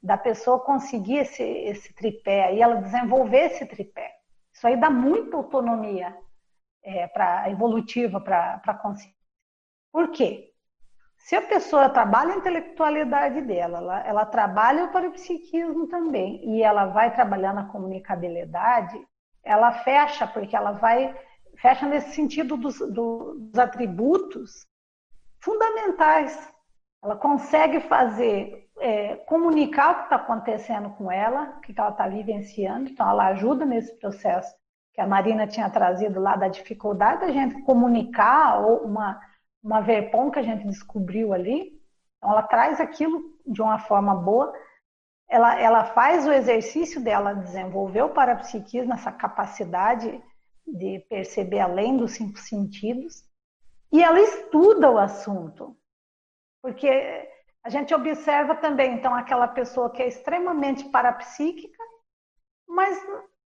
da 0.09 0.17
pessoa 0.17 0.59
conseguir 0.59 1.19
esse, 1.19 1.43
esse 1.43 1.93
tripé 1.93 2.47
aí, 2.47 2.63
ela 2.63 2.81
desenvolver 2.81 3.45
esse 3.51 3.67
tripé. 3.67 4.11
Isso 4.51 4.67
aí 4.67 4.75
dá 4.75 4.89
muita 4.89 5.37
autonomia 5.37 6.17
é, 6.83 7.07
pra, 7.09 7.51
evolutiva 7.51 8.19
para 8.19 8.59
a 8.67 8.75
consciência. 8.75 9.15
Por 9.93 10.11
quê? 10.11 10.51
Se 11.19 11.37
a 11.37 11.43
pessoa 11.43 11.91
trabalha 11.91 12.33
a 12.33 12.37
intelectualidade 12.39 13.43
dela, 13.43 13.79
ela, 13.79 14.07
ela 14.07 14.25
trabalha 14.25 14.85
o 14.85 14.93
parapsiquismo 14.93 15.87
também, 15.89 16.43
e 16.43 16.63
ela 16.63 16.87
vai 16.87 17.15
trabalhando 17.15 17.61
a 17.61 17.65
comunicabilidade, 17.65 18.99
ela 19.45 19.73
fecha, 19.73 20.27
porque 20.27 20.57
ela 20.57 20.73
vai, 20.73 21.15
fecha 21.59 21.85
nesse 21.85 22.13
sentido 22.15 22.57
dos, 22.57 22.79
dos 22.79 23.59
atributos 23.59 24.67
fundamentais. 25.43 26.51
Ela 27.05 27.17
consegue 27.17 27.81
fazer 27.81 28.68
é, 28.81 29.17
comunicar 29.17 29.93
o 29.93 29.95
que 29.97 30.03
está 30.05 30.17
acontecendo 30.17 30.91
com 30.91 31.11
ela, 31.11 31.57
o 31.57 31.61
que 31.61 31.79
ela 31.79 31.91
está 31.91 32.09
vivenciando, 32.09 32.91
então 32.91 33.09
ela 33.09 33.29
ajuda 33.29 33.65
nesse 33.65 33.99
processo 33.99 34.55
que 34.93 35.01
a 35.01 35.07
Marina 35.07 35.47
tinha 35.47 35.71
trazido 35.71 36.21
lá 36.21 36.37
da 36.37 36.49
dificuldade 36.49 37.21
da 37.21 37.33
gente 37.33 37.63
comunicar 37.63 38.61
ou 38.61 38.85
uma, 38.85 39.21
uma 39.63 39.81
verpom 39.81 40.31
que 40.31 40.39
a 40.39 40.43
gente 40.43 40.67
descobriu 40.67 41.33
ali. 41.33 41.81
Então 42.17 42.33
ela 42.33 42.43
traz 42.43 42.81
aquilo 42.81 43.23
de 43.47 43.63
uma 43.63 43.79
forma 43.79 44.15
boa, 44.15 44.53
ela, 45.29 45.61
ela 45.61 45.85
faz 45.85 46.27
o 46.27 46.33
exercício 46.33 47.03
dela 47.03 47.35
desenvolver 47.35 48.03
o 48.03 48.09
parapsiquismo, 48.09 48.95
essa 48.95 49.13
capacidade 49.13 50.23
de 50.67 50.99
perceber 51.09 51.61
além 51.61 51.97
dos 51.97 52.13
cinco 52.13 52.39
sentidos, 52.39 53.25
e 53.93 54.03
ela 54.03 54.21
estuda 54.21 54.91
o 54.91 54.99
assunto. 54.99 55.77
Porque 56.63 57.29
a 57.65 57.71
gente 57.71 57.95
observa 57.95 58.55
também, 58.55 58.95
então, 58.95 59.15
aquela 59.15 59.49
pessoa 59.49 59.91
que 59.91 60.03
é 60.03 60.09
extremamente 60.09 60.89
parapsíquica, 60.89 61.83
mas 62.67 62.99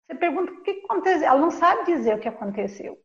você 0.06 0.14
pergunta 0.14 0.52
o 0.52 0.62
que 0.62 0.82
aconteceu, 0.84 1.28
ela 1.28 1.40
não 1.40 1.50
sabe 1.50 1.84
dizer 1.84 2.16
o 2.16 2.18
que 2.18 2.28
aconteceu. 2.28 2.98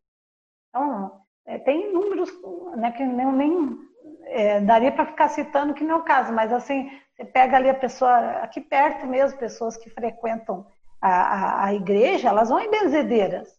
Então, 0.69 1.21
é, 1.45 1.59
tem 1.59 1.91
números 1.91 2.31
né, 2.77 2.91
que 2.91 3.03
nem, 3.03 3.31
nem 3.31 3.79
é, 4.25 4.61
daria 4.61 4.91
para 4.91 5.05
ficar 5.05 5.27
citando, 5.27 5.73
que 5.73 5.83
não 5.83 5.95
é 5.95 5.97
o 5.99 6.03
caso, 6.03 6.31
mas 6.31 6.51
assim, 6.53 6.89
você 7.15 7.25
pega 7.25 7.57
ali 7.57 7.69
a 7.69 7.75
pessoa, 7.75 8.17
aqui 8.41 8.61
perto 8.61 9.05
mesmo, 9.05 9.37
pessoas 9.37 9.77
que 9.77 9.89
frequentam 9.89 10.65
a, 11.01 11.09
a, 11.09 11.65
a 11.65 11.73
igreja, 11.73 12.29
elas 12.29 12.49
vão 12.49 12.59
em 12.59 12.71
benzedeiras. 12.71 13.49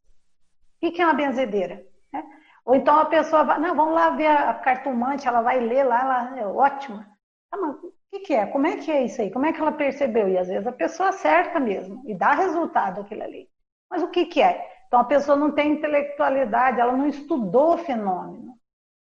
O 0.82 0.90
que 0.90 1.00
é 1.00 1.04
uma 1.04 1.14
benzedeira? 1.14 1.84
Né? 2.12 2.24
Ou 2.64 2.74
então 2.74 2.98
a 2.98 3.06
pessoa 3.06 3.44
vai, 3.44 3.58
não, 3.58 3.74
vamos 3.74 3.94
lá 3.94 4.10
ver 4.10 4.26
a 4.26 4.54
cartomante, 4.54 5.28
ela 5.28 5.42
vai 5.42 5.60
ler 5.60 5.84
lá, 5.84 6.00
ela 6.00 6.40
é 6.40 6.46
ótima. 6.46 7.13
Ah, 7.54 7.56
mas 7.56 7.76
o 7.76 7.92
que, 8.10 8.18
que, 8.20 8.34
é? 8.34 8.46
Como 8.46 8.66
é 8.66 8.76
que 8.76 8.90
é 8.90 9.04
isso 9.04 9.22
aí? 9.22 9.30
Como 9.30 9.46
é 9.46 9.52
que 9.52 9.60
ela 9.60 9.70
percebeu? 9.70 10.28
E 10.28 10.36
às 10.36 10.48
vezes 10.48 10.66
a 10.66 10.72
pessoa 10.72 11.10
acerta 11.10 11.60
mesmo 11.60 12.02
e 12.04 12.12
dá 12.12 12.32
resultado 12.32 13.00
aquilo 13.00 13.22
ali. 13.22 13.48
Mas 13.88 14.02
o 14.02 14.08
que, 14.08 14.26
que 14.26 14.42
é? 14.42 14.84
Então 14.88 14.98
a 14.98 15.04
pessoa 15.04 15.36
não 15.36 15.52
tem 15.52 15.74
intelectualidade, 15.74 16.80
ela 16.80 16.96
não 16.96 17.06
estudou 17.06 17.74
o 17.74 17.78
fenômeno. 17.78 18.58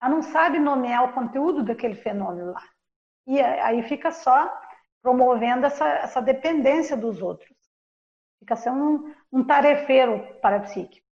Ela 0.02 0.14
não 0.14 0.22
sabe 0.22 0.60
nomear 0.60 1.06
o 1.06 1.14
conteúdo 1.14 1.64
daquele 1.64 1.96
fenômeno 1.96 2.52
lá. 2.52 2.64
E 3.26 3.40
aí 3.40 3.82
fica 3.84 4.12
só 4.12 4.54
promovendo 5.02 5.66
essa, 5.66 5.88
essa 5.88 6.22
dependência 6.22 6.98
dos 6.98 7.22
outros. 7.22 7.56
Fica 8.40 8.58
sendo 8.58 8.84
um, 8.84 9.16
um 9.32 9.44
tarefeiro 9.46 10.36
parapsíquico. 10.42 11.06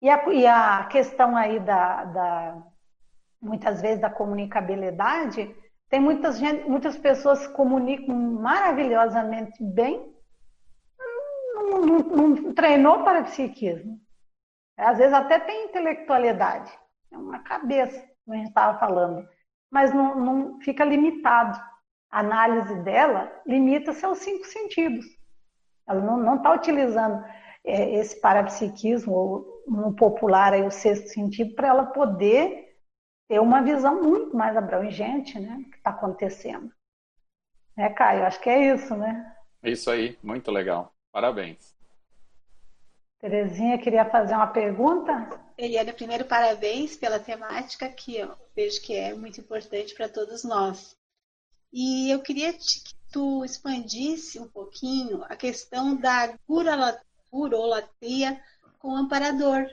E 0.00 0.08
a, 0.08 0.32
e 0.32 0.46
a 0.46 0.84
questão 0.84 1.36
aí 1.36 1.58
da, 1.58 2.04
da, 2.04 2.62
muitas 3.42 3.82
vezes, 3.82 4.00
da 4.00 4.08
comunicabilidade 4.08 5.52
tem 5.88 6.00
muitas, 6.00 6.38
gente, 6.38 6.68
muitas 6.68 6.96
pessoas 6.96 7.46
que 7.46 7.52
comunicam 7.52 8.14
maravilhosamente 8.14 9.62
bem, 9.62 10.12
não, 11.54 11.80
não, 11.80 11.98
não 11.98 12.54
treinou 12.54 13.04
para 13.04 13.24
psiquismo. 13.24 13.98
Às 14.76 14.98
vezes 14.98 15.14
até 15.14 15.38
tem 15.38 15.66
intelectualidade, 15.66 16.72
é 17.12 17.16
uma 17.16 17.38
cabeça, 17.40 17.96
como 18.24 18.34
a 18.34 18.38
gente 18.38 18.48
estava 18.48 18.78
falando, 18.78 19.26
mas 19.70 19.92
não, 19.92 20.16
não 20.16 20.60
fica 20.60 20.84
limitado. 20.84 21.60
A 22.10 22.20
análise 22.20 22.74
dela 22.82 23.30
limita-se 23.46 24.04
aos 24.04 24.18
cinco 24.18 24.44
sentidos. 24.44 25.04
Ela 25.86 26.00
não 26.00 26.36
está 26.36 26.52
utilizando 26.52 27.24
é, 27.64 27.94
esse 27.96 28.20
parapsiquismo, 28.20 29.12
ou 29.12 29.62
no 29.66 29.94
popular, 29.94 30.52
aí, 30.52 30.66
o 30.66 30.70
sexto 30.70 31.08
sentido, 31.08 31.54
para 31.54 31.68
ela 31.68 31.86
poder 31.86 32.63
ter 33.28 33.40
uma 33.40 33.62
visão 33.62 34.02
muito 34.02 34.36
mais 34.36 34.56
abrangente 34.56 35.38
né, 35.38 35.56
do 35.56 35.70
que 35.70 35.76
está 35.76 35.90
acontecendo. 35.90 36.72
É, 37.76 37.88
Caio? 37.88 38.24
Acho 38.24 38.40
que 38.40 38.50
é 38.50 38.74
isso, 38.74 38.94
né? 38.96 39.34
Isso 39.62 39.90
aí, 39.90 40.18
muito 40.22 40.50
legal. 40.50 40.94
Parabéns. 41.10 41.74
Terezinha 43.18 43.78
queria 43.78 44.04
fazer 44.04 44.34
uma 44.34 44.48
pergunta? 44.48 45.40
Eliana, 45.56 45.92
primeiro 45.92 46.24
parabéns 46.24 46.96
pela 46.96 47.18
temática 47.18 47.88
que 47.88 48.16
eu 48.18 48.36
vejo 48.54 48.82
que 48.82 48.94
é 48.94 49.14
muito 49.14 49.40
importante 49.40 49.94
para 49.94 50.08
todos 50.08 50.44
nós. 50.44 50.96
E 51.72 52.10
eu 52.10 52.20
queria 52.20 52.52
que 52.52 52.94
tu 53.10 53.44
expandisse 53.44 54.38
um 54.38 54.46
pouquinho 54.46 55.24
a 55.24 55.36
questão 55.36 55.96
da 55.96 56.34
gurolatria 57.30 58.40
com 58.78 58.88
o 58.88 58.96
amparador. 58.96 59.66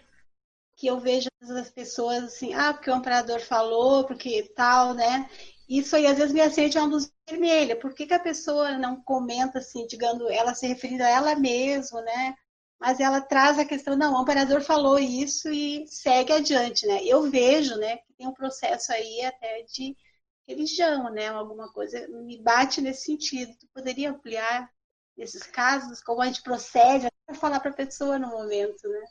Que 0.82 0.88
eu 0.88 1.00
vejo 1.00 1.30
as 1.40 1.70
pessoas 1.70 2.24
assim, 2.24 2.56
ah, 2.56 2.74
porque 2.74 2.90
o 2.90 2.96
amparador 2.96 3.40
falou, 3.40 4.04
porque 4.04 4.52
tal, 4.56 4.96
né? 4.96 5.30
Isso 5.70 5.96
aí 5.96 6.08
às 6.08 6.18
vezes 6.18 6.34
me 6.34 6.42
acende 6.42 6.76
uma 6.76 6.88
luz 6.88 7.12
vermelha. 7.30 7.76
Por 7.80 7.94
que, 7.94 8.08
que 8.08 8.16
a 8.16 8.20
pessoa 8.20 8.80
não 8.80 9.00
comenta 9.04 9.60
assim, 9.60 9.86
digamos, 9.86 10.28
ela 10.32 10.56
se 10.56 10.66
referindo 10.66 11.04
a 11.04 11.08
ela 11.08 11.36
mesma, 11.36 12.02
né? 12.02 12.36
Mas 12.80 13.00
ela 13.00 13.22
traz 13.22 13.60
a 13.60 13.66
questão, 13.66 13.96
não, 13.96 14.14
o 14.16 14.18
amparador 14.18 14.60
falou 14.62 14.98
isso 14.98 15.52
e 15.52 15.86
segue 15.88 16.34
adiante, 16.34 16.88
né? 16.88 17.04
Eu 17.06 17.30
vejo, 17.30 17.76
né, 17.76 17.98
que 17.98 18.14
tem 18.14 18.28
um 18.28 18.34
processo 18.34 18.92
aí 18.92 19.24
até 19.24 19.62
de 19.62 19.96
religião, 20.48 21.12
né? 21.12 21.28
Alguma 21.28 21.72
coisa 21.72 22.08
me 22.08 22.42
bate 22.42 22.82
nesse 22.82 23.04
sentido. 23.06 23.56
Tu 23.60 23.68
poderia 23.72 24.10
ampliar 24.10 24.68
esses 25.16 25.44
casos, 25.44 26.02
como 26.02 26.22
a 26.24 26.26
gente 26.26 26.42
procede, 26.42 27.08
para 27.28 27.36
falar 27.36 27.60
para 27.60 27.70
a 27.70 27.76
pessoa 27.76 28.18
no 28.18 28.30
momento, 28.30 28.88
né? 28.90 29.06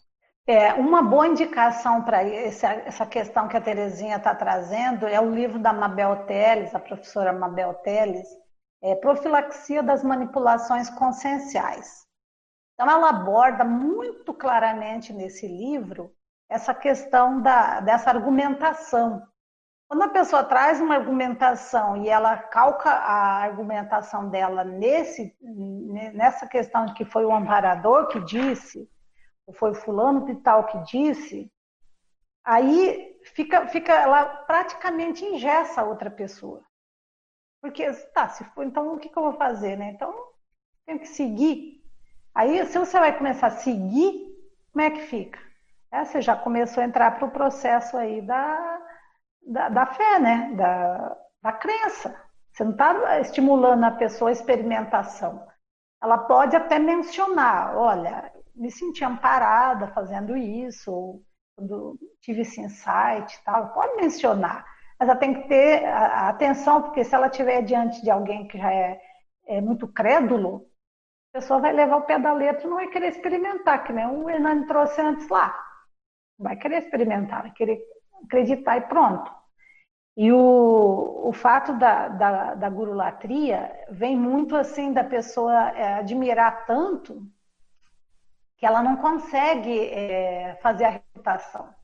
É, 0.51 0.75
uma 0.75 1.01
boa 1.01 1.29
indicação 1.29 2.03
para 2.03 2.25
essa 2.25 3.07
questão 3.07 3.47
que 3.47 3.57
a 3.57 3.61
Terezinha 3.61 4.17
está 4.17 4.35
trazendo 4.35 5.07
é 5.07 5.21
o 5.21 5.31
livro 5.31 5.61
da 5.61 5.73
Mabel 5.73 6.25
Teles, 6.27 6.75
a 6.75 6.81
professora 6.81 7.33
Mabel 7.33 7.73
Teles, 7.85 8.27
é, 8.83 8.97
Profilaxia 8.97 9.81
das 9.81 10.03
Manipulações 10.03 10.91
Conscienciais. 10.91 12.05
Então, 12.75 12.91
ela 12.91 13.11
aborda 13.11 13.63
muito 13.63 14.35
claramente 14.35 15.13
nesse 15.13 15.47
livro 15.47 16.13
essa 16.49 16.75
questão 16.75 17.41
da, 17.41 17.79
dessa 17.79 18.11
argumentação. 18.11 19.23
Quando 19.89 20.03
a 20.03 20.09
pessoa 20.09 20.43
traz 20.43 20.81
uma 20.81 20.97
argumentação 20.97 21.97
e 21.99 22.09
ela 22.09 22.37
calca 22.37 22.91
a 22.91 23.41
argumentação 23.41 24.29
dela 24.29 24.65
nesse, 24.65 25.33
nessa 26.13 26.45
questão 26.49 26.93
que 26.93 27.05
foi 27.05 27.25
o 27.25 27.33
amparador 27.33 28.09
que 28.09 28.19
disse, 28.25 28.91
foi 29.55 29.75
fulano 29.75 30.25
de 30.27 30.35
tal 30.37 30.67
que 30.67 30.79
disse, 30.85 31.51
aí 32.45 33.19
fica, 33.35 33.67
fica 33.69 33.93
ela 33.93 34.25
praticamente 34.25 35.25
ingessa 35.25 35.81
a 35.81 35.85
outra 35.85 36.11
pessoa. 36.11 36.63
Porque, 37.61 37.91
tá, 38.15 38.29
se 38.29 38.43
for, 38.45 38.65
então 38.65 38.95
o 38.95 38.99
que, 38.99 39.09
que 39.09 39.19
eu 39.19 39.23
vou 39.23 39.35
fazer, 39.35 39.77
né? 39.77 39.91
Então, 39.91 40.15
tenho 40.87 40.99
que 40.99 41.09
seguir. 41.09 41.83
Aí, 42.35 42.65
se 42.67 42.79
você 42.79 42.99
vai 42.99 43.17
começar 43.17 43.49
a 43.49 43.51
seguir, 43.51 44.31
como 44.73 44.85
é 44.85 44.91
que 44.91 45.03
fica? 45.03 45.39
É, 45.93 46.05
você 46.05 46.23
já 46.23 46.37
começou 46.37 46.83
a 46.83 46.87
entrar 46.87 47.19
para 47.19 47.27
o 47.27 47.31
processo 47.31 47.97
aí 47.97 48.23
da, 48.23 48.83
da, 49.47 49.69
da, 49.69 49.87
fé, 49.87 50.19
né? 50.19 50.53
Da, 50.55 51.17
da 51.43 51.53
crença. 51.53 52.15
Você 52.53 52.65
não 52.65 52.73
está 52.73 53.21
estimulando 53.21 53.85
a 53.85 53.91
pessoa 53.91 54.31
a 54.31 54.33
experimentação. 54.33 55.47
Ela 56.03 56.19
pode 56.19 56.57
até 56.57 56.79
mencionar, 56.79 57.77
olha, 57.77 58.33
me 58.55 58.71
senti 58.71 59.05
amparada 59.05 59.89
fazendo 59.89 60.37
isso, 60.37 60.93
ou 60.93 61.23
quando 61.57 61.99
tive 62.21 62.43
esse 62.43 62.61
insight 62.61 63.35
e 63.35 63.45
tal, 63.45 63.73
pode 63.73 63.97
mencionar, 63.97 64.65
mas 64.99 65.09
ela 65.09 65.19
tem 65.19 65.35
que 65.35 65.49
ter 65.49 65.85
atenção, 65.87 66.83
porque 66.83 67.05
se 67.05 67.15
ela 67.15 67.27
estiver 67.27 67.63
diante 67.63 68.03
de 68.03 68.11
alguém 68.11 68.47
que 68.47 68.59
já 68.59 68.73
é, 68.73 69.01
é, 69.47 69.61
muito 69.61 69.87
crédulo, 69.89 70.67
a 71.33 71.39
pessoa 71.39 71.61
vai 71.61 71.73
levar 71.73 71.97
o 71.97 72.03
pé 72.03 72.19
da 72.19 72.33
letra 72.33 72.67
e 72.67 72.69
não 72.69 72.77
vai 72.77 72.89
querer 72.89 73.09
experimentar, 73.09 73.85
que 73.85 73.93
nem 73.93 74.07
o 74.07 74.29
Hernani 74.29 74.67
trouxe 74.67 75.01
antes 75.01 75.29
lá. 75.29 75.55
Vai 76.39 76.57
querer 76.57 76.79
experimentar, 76.79 77.43
vai 77.43 77.53
querer 77.53 77.81
acreditar 78.25 78.79
e 78.79 78.83
pronto. 78.83 79.31
E 80.17 80.33
o, 80.33 81.29
o 81.29 81.33
fato 81.33 81.73
da, 81.79 82.09
da, 82.09 82.55
da 82.55 82.69
gurulatria 82.69 83.73
vem 83.91 84.17
muito 84.17 84.57
assim 84.57 84.93
da 84.93 85.05
pessoa 85.05 85.71
é, 85.71 85.95
admirar 85.95 86.67
tanto 86.67 87.23
que 88.61 88.67
ela 88.67 88.83
não 88.83 88.97
consegue 88.97 89.87
é, 89.87 90.55
fazer 90.63 90.85
a 90.85 90.91
reputação. 90.91 91.75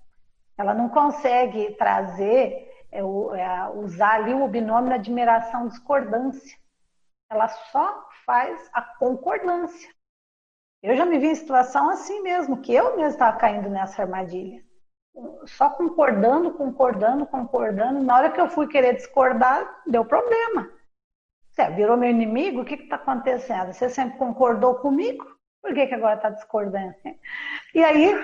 Ela 0.59 0.75
não 0.75 0.91
consegue 0.91 1.75
trazer, 1.77 2.71
é, 2.93 3.01
é, 3.01 3.69
usar 3.75 4.17
ali 4.17 4.35
o 4.35 4.47
binômio 4.47 4.91
da 4.91 4.97
admiração 4.97 5.69
discordância. 5.69 6.57
Ela 7.31 7.49
só 7.49 8.07
faz 8.27 8.69
a 8.75 8.83
concordância. 8.83 9.91
Eu 10.83 10.95
já 10.95 11.07
me 11.07 11.19
vi 11.19 11.29
em 11.29 11.35
situação 11.35 11.89
assim 11.89 12.23
mesmo, 12.23 12.61
que 12.61 12.75
eu 12.75 12.95
mesmo 12.97 13.13
estava 13.13 13.39
caindo 13.39 13.71
nessa 13.71 14.03
armadilha. 14.03 14.63
Só 15.47 15.71
concordando, 15.71 16.53
concordando, 16.53 17.27
concordando. 17.27 18.03
Na 18.03 18.17
hora 18.17 18.31
que 18.31 18.41
eu 18.41 18.51
fui 18.51 18.69
querer 18.69 18.97
discordar, 18.97 19.83
deu 19.87 20.05
problema. 20.05 20.71
Você 21.51 21.71
virou 21.71 21.97
meu 21.97 22.11
inimigo? 22.11 22.61
O 22.61 22.65
que 22.67 22.75
está 22.75 22.97
acontecendo? 22.97 23.73
Você 23.73 23.89
sempre 23.89 24.19
concordou 24.19 24.75
comigo? 24.75 25.36
Por 25.67 25.75
que, 25.75 25.89
que 25.89 25.95
agora 25.97 26.15
está 26.15 26.31
discordância? 26.31 27.17
E 27.75 27.83
aí. 27.83 28.15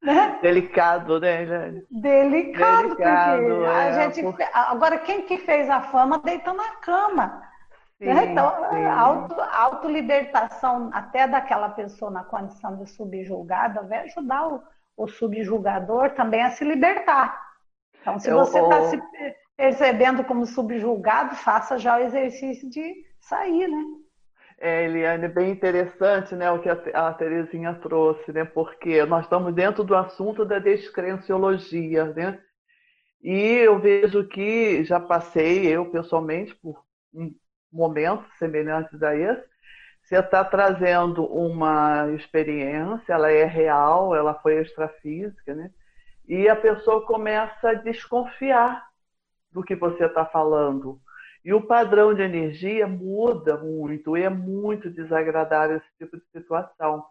Né? 0.00 0.38
Delicado, 0.40 1.18
né, 1.18 1.42
Eliane? 1.42 1.86
Delicado, 1.90 2.88
Delicado 2.88 2.88
porque 2.88 3.02
é, 3.02 3.68
a 3.68 3.92
gente. 3.92 4.22
Por... 4.22 4.36
Agora, 4.52 4.98
quem 4.98 5.22
que 5.22 5.38
fez 5.38 5.68
a 5.68 5.80
fama 5.80 6.18
deitou 6.18 6.54
na 6.54 6.76
cama. 6.76 7.42
Sim, 7.98 8.06
né? 8.06 8.26
Então, 8.26 8.70
sim. 8.70 8.84
Auto, 8.84 9.40
autolibertação 9.40 10.90
até 10.92 11.26
daquela 11.26 11.68
pessoa 11.68 12.12
na 12.12 12.22
condição 12.22 12.76
de 12.76 12.88
subjulgada 12.90 13.82
vai 13.82 14.04
ajudar 14.04 14.46
o, 14.48 14.62
o 14.96 15.08
subjulgador 15.08 16.10
também 16.10 16.42
a 16.42 16.50
se 16.50 16.64
libertar. 16.64 17.40
Então, 18.00 18.20
se 18.20 18.28
Eu, 18.28 18.38
você 18.38 18.60
está 18.60 18.82
se 18.82 19.02
percebendo 19.56 20.24
como 20.24 20.46
subjulgado, 20.46 21.34
faça 21.34 21.76
já 21.76 21.96
o 21.96 22.02
exercício 22.02 22.70
de 22.70 23.04
sair, 23.20 23.68
né? 23.68 23.82
É, 24.64 24.84
Eliane, 24.84 25.26
bem 25.26 25.50
interessante 25.50 26.36
né, 26.36 26.48
o 26.52 26.60
que 26.60 26.68
a, 26.68 27.12
Terezinha 27.14 27.74
trouxe, 27.82 28.32
né, 28.32 28.44
porque 28.44 29.04
nós 29.06 29.24
estamos 29.24 29.52
dentro 29.52 29.82
do 29.82 29.92
assunto 29.96 30.44
da 30.44 30.60
descrenciologia, 30.60 32.04
né? 32.14 32.40
E 33.20 33.34
eu 33.34 33.80
vejo 33.80 34.28
que 34.28 34.84
já 34.84 35.00
passei, 35.00 35.66
eu 35.66 35.90
pessoalmente, 35.90 36.54
por 36.54 36.80
um 37.12 37.34
momento 37.72 38.24
semelhantes 38.38 39.02
a 39.02 39.16
esse. 39.16 39.44
Você 40.04 40.16
está 40.16 40.44
trazendo 40.44 41.24
uma 41.26 42.08
experiência, 42.12 43.14
ela 43.14 43.32
é 43.32 43.44
real, 43.44 44.14
ela 44.14 44.34
foi 44.34 44.60
extrafísica, 44.60 45.56
né? 45.56 45.72
E 46.28 46.48
a 46.48 46.54
pessoa 46.54 47.04
começa 47.04 47.70
a 47.70 47.74
desconfiar 47.74 48.86
do 49.50 49.64
que 49.64 49.74
você 49.74 50.04
está 50.04 50.24
falando 50.24 51.00
e 51.44 51.52
o 51.52 51.66
padrão 51.66 52.14
de 52.14 52.22
energia 52.22 52.86
muda 52.86 53.56
muito, 53.56 54.16
e 54.16 54.22
é 54.22 54.28
muito 54.28 54.90
desagradável 54.90 55.78
esse 55.78 55.88
tipo 55.98 56.16
de 56.16 56.22
situação. 56.32 57.04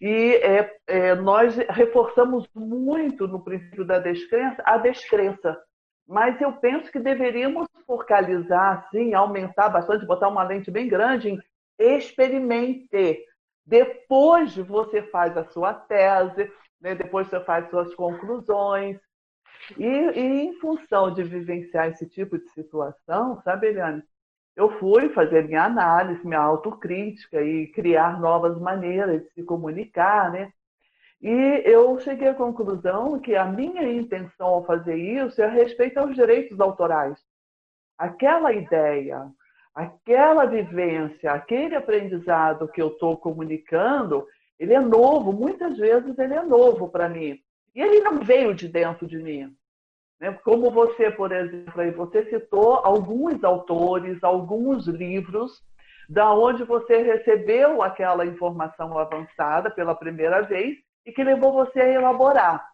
E 0.00 0.34
é, 0.36 0.76
é, 0.86 1.14
nós 1.14 1.56
reforçamos 1.70 2.48
muito 2.54 3.26
no 3.26 3.42
princípio 3.42 3.84
da 3.84 3.98
descrença 3.98 4.62
a 4.64 4.76
descrença. 4.76 5.58
Mas 6.06 6.40
eu 6.40 6.52
penso 6.52 6.90
que 6.92 6.98
deveríamos 6.98 7.66
focalizar, 7.86 8.86
assim, 8.86 9.12
aumentar 9.12 9.68
bastante, 9.68 10.06
botar 10.06 10.28
uma 10.28 10.44
lente 10.44 10.70
bem 10.70 10.88
grande 10.88 11.30
em 11.30 11.40
experimente. 11.78 13.24
Depois 13.64 14.56
você 14.56 15.02
faz 15.02 15.36
a 15.36 15.44
sua 15.46 15.74
tese, 15.74 16.50
né? 16.80 16.94
depois 16.94 17.28
você 17.28 17.40
faz 17.40 17.68
suas 17.68 17.92
conclusões, 17.94 18.98
e, 19.78 19.84
e, 19.84 20.20
em 20.46 20.54
função 20.60 21.12
de 21.12 21.22
vivenciar 21.22 21.88
esse 21.88 22.08
tipo 22.08 22.38
de 22.38 22.48
situação, 22.50 23.40
sabe, 23.42 23.68
Eliane, 23.68 24.02
eu 24.54 24.70
fui 24.78 25.10
fazer 25.10 25.46
minha 25.46 25.64
análise, 25.64 26.26
minha 26.26 26.40
autocrítica 26.40 27.42
e 27.42 27.66
criar 27.68 28.18
novas 28.20 28.58
maneiras 28.58 29.22
de 29.22 29.30
se 29.32 29.42
comunicar, 29.42 30.30
né? 30.32 30.50
E 31.20 31.62
eu 31.64 31.98
cheguei 32.00 32.28
à 32.28 32.34
conclusão 32.34 33.18
que 33.18 33.34
a 33.34 33.44
minha 33.44 33.82
intenção 33.82 34.46
ao 34.46 34.64
fazer 34.64 34.96
isso 34.96 35.40
é 35.40 35.44
a 35.44 35.50
respeito 35.50 35.98
aos 35.98 36.14
direitos 36.14 36.58
autorais. 36.60 37.18
Aquela 37.98 38.52
ideia, 38.52 39.26
aquela 39.74 40.46
vivência, 40.46 41.32
aquele 41.32 41.74
aprendizado 41.74 42.68
que 42.68 42.80
eu 42.80 42.88
estou 42.88 43.16
comunicando, 43.16 44.26
ele 44.58 44.74
é 44.74 44.80
novo, 44.80 45.32
muitas 45.32 45.76
vezes 45.76 46.18
ele 46.18 46.34
é 46.34 46.42
novo 46.42 46.88
para 46.88 47.08
mim. 47.08 47.38
E 47.76 47.80
ele 47.82 48.00
não 48.00 48.20
veio 48.20 48.54
de 48.54 48.66
dentro 48.66 49.06
de 49.06 49.18
mim. 49.18 49.54
Né? 50.18 50.32
Como 50.42 50.70
você, 50.70 51.10
por 51.10 51.30
exemplo, 51.30 51.78
aí 51.78 51.90
você 51.90 52.24
citou 52.30 52.76
alguns 52.76 53.44
autores, 53.44 54.24
alguns 54.24 54.86
livros, 54.86 55.62
da 56.08 56.32
onde 56.32 56.64
você 56.64 57.02
recebeu 57.02 57.82
aquela 57.82 58.24
informação 58.24 58.98
avançada 58.98 59.70
pela 59.70 59.94
primeira 59.94 60.40
vez 60.40 60.78
e 61.04 61.12
que 61.12 61.22
levou 61.22 61.52
você 61.52 61.80
a 61.80 61.88
elaborar. 61.88 62.66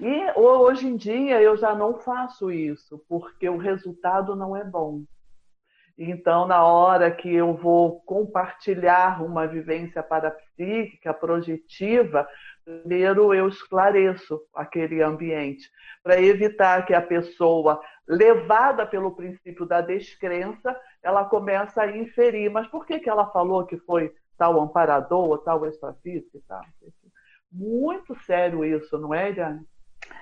E 0.00 0.32
hoje 0.36 0.88
em 0.88 0.96
dia 0.96 1.40
eu 1.40 1.56
já 1.56 1.72
não 1.74 1.98
faço 1.98 2.50
isso, 2.50 3.04
porque 3.08 3.48
o 3.48 3.56
resultado 3.56 4.34
não 4.34 4.56
é 4.56 4.64
bom. 4.64 5.02
Então, 5.96 6.46
na 6.46 6.64
hora 6.64 7.10
que 7.10 7.32
eu 7.32 7.54
vou 7.54 8.00
compartilhar 8.02 9.20
uma 9.20 9.48
vivência 9.48 10.00
parapsíquica, 10.00 11.12
projetiva, 11.12 12.28
primeiro 12.68 13.32
eu 13.32 13.48
esclareço 13.48 14.40
aquele 14.54 15.02
ambiente, 15.02 15.70
para 16.02 16.20
evitar 16.20 16.84
que 16.84 16.92
a 16.92 17.00
pessoa, 17.00 17.80
levada 18.06 18.86
pelo 18.86 19.16
princípio 19.16 19.64
da 19.64 19.80
descrença, 19.80 20.78
ela 21.02 21.24
começa 21.24 21.82
a 21.82 21.96
inferir, 21.96 22.50
mas 22.50 22.66
por 22.66 22.84
que, 22.86 22.98
que 22.98 23.08
ela 23.08 23.30
falou 23.30 23.64
que 23.64 23.78
foi 23.78 24.12
tal 24.36 24.60
amparador, 24.60 25.30
ou 25.30 25.38
tal 25.38 25.66
extrafísico? 25.66 26.42
Muito 27.50 28.14
sério 28.24 28.64
isso, 28.64 28.98
não 28.98 29.14
é, 29.14 29.30
Eliane? 29.30 29.64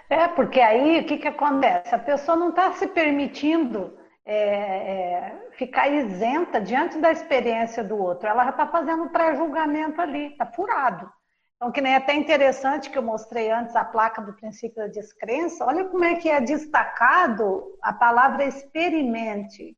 É, 0.08 0.28
porque 0.28 0.60
aí 0.60 1.00
o 1.00 1.04
que, 1.04 1.18
que 1.18 1.28
acontece? 1.28 1.92
A 1.94 1.98
pessoa 1.98 2.36
não 2.36 2.50
está 2.50 2.72
se 2.72 2.86
permitindo 2.86 3.92
é, 4.24 4.36
é, 4.36 5.48
ficar 5.52 5.88
isenta 5.88 6.60
diante 6.60 6.98
da 6.98 7.10
experiência 7.10 7.82
do 7.82 7.98
outro. 7.98 8.28
Ela 8.28 8.44
já 8.44 8.50
está 8.50 8.66
fazendo 8.68 9.10
pré-julgamento 9.10 10.00
ali, 10.00 10.28
está 10.28 10.46
furado. 10.46 11.10
Então, 11.56 11.72
que 11.72 11.80
nem 11.80 11.94
é 11.94 11.96
até 11.96 12.14
interessante 12.14 12.90
que 12.90 12.98
eu 12.98 13.02
mostrei 13.02 13.50
antes 13.50 13.74
a 13.74 13.84
placa 13.84 14.20
do 14.20 14.34
princípio 14.34 14.76
da 14.76 14.88
descrença, 14.88 15.64
olha 15.64 15.86
como 15.86 16.04
é 16.04 16.16
que 16.16 16.28
é 16.28 16.40
destacado 16.40 17.78
a 17.82 17.94
palavra 17.94 18.44
experimente. 18.44 19.74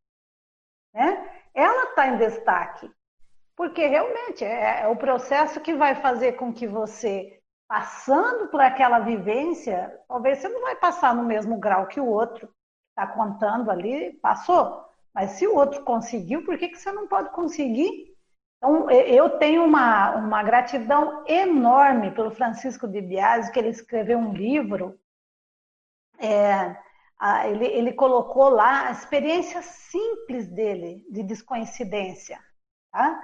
Né? 0.92 1.40
Ela 1.54 1.90
está 1.90 2.08
em 2.08 2.18
destaque, 2.18 2.90
porque 3.56 3.86
realmente 3.86 4.44
é, 4.44 4.82
é 4.82 4.88
o 4.88 4.96
processo 4.96 5.60
que 5.60 5.74
vai 5.74 5.94
fazer 5.94 6.32
com 6.32 6.52
que 6.52 6.66
você, 6.66 7.40
passando 7.68 8.48
por 8.48 8.60
aquela 8.60 8.98
vivência, 8.98 9.96
talvez 10.08 10.38
você 10.38 10.48
não 10.48 10.62
vai 10.62 10.74
passar 10.74 11.14
no 11.14 11.22
mesmo 11.22 11.58
grau 11.58 11.86
que 11.86 12.00
o 12.00 12.06
outro, 12.06 12.52
está 12.90 13.06
contando 13.06 13.70
ali, 13.70 14.14
passou. 14.14 14.84
Mas 15.14 15.32
se 15.32 15.46
o 15.46 15.54
outro 15.54 15.84
conseguiu, 15.84 16.44
por 16.44 16.58
que, 16.58 16.68
que 16.68 16.76
você 16.78 16.90
não 16.90 17.06
pode 17.06 17.30
conseguir? 17.30 18.17
Então, 18.58 18.90
eu 18.90 19.38
tenho 19.38 19.64
uma, 19.64 20.16
uma 20.16 20.42
gratidão 20.42 21.24
enorme 21.26 22.10
pelo 22.10 22.30
Francisco 22.30 22.88
de 22.88 23.00
Biasi, 23.00 23.52
que 23.52 23.58
ele 23.58 23.68
escreveu 23.68 24.18
um 24.18 24.32
livro, 24.32 24.98
é, 26.18 26.76
ele, 27.48 27.66
ele 27.66 27.92
colocou 27.92 28.48
lá 28.48 28.88
a 28.88 28.90
experiência 28.90 29.62
simples 29.62 30.48
dele 30.48 31.06
de 31.08 31.22
descoincidência. 31.22 32.38
Tá? 32.92 33.20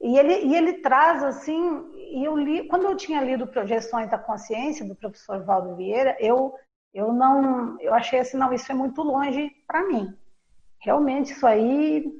E 0.00 0.18
ele, 0.18 0.44
e 0.44 0.54
ele 0.54 0.74
traz 0.74 1.22
assim, 1.22 1.90
e 1.94 2.22
eu 2.22 2.36
li, 2.36 2.68
quando 2.68 2.84
eu 2.84 2.96
tinha 2.96 3.22
lido 3.22 3.46
Projeções 3.46 4.10
da 4.10 4.18
Consciência, 4.18 4.86
do 4.86 4.94
professor 4.94 5.42
Valdo 5.42 5.74
Vieira, 5.74 6.16
eu 6.20 6.54
eu 6.96 7.12
não, 7.12 7.78
eu 7.78 7.92
achei 7.92 8.20
assim, 8.20 8.38
não, 8.38 8.54
isso 8.54 8.72
é 8.72 8.74
muito 8.74 9.02
longe 9.02 9.50
para 9.66 9.86
mim. 9.86 10.16
Realmente 10.78 11.32
isso 11.32 11.46
aí 11.46 12.10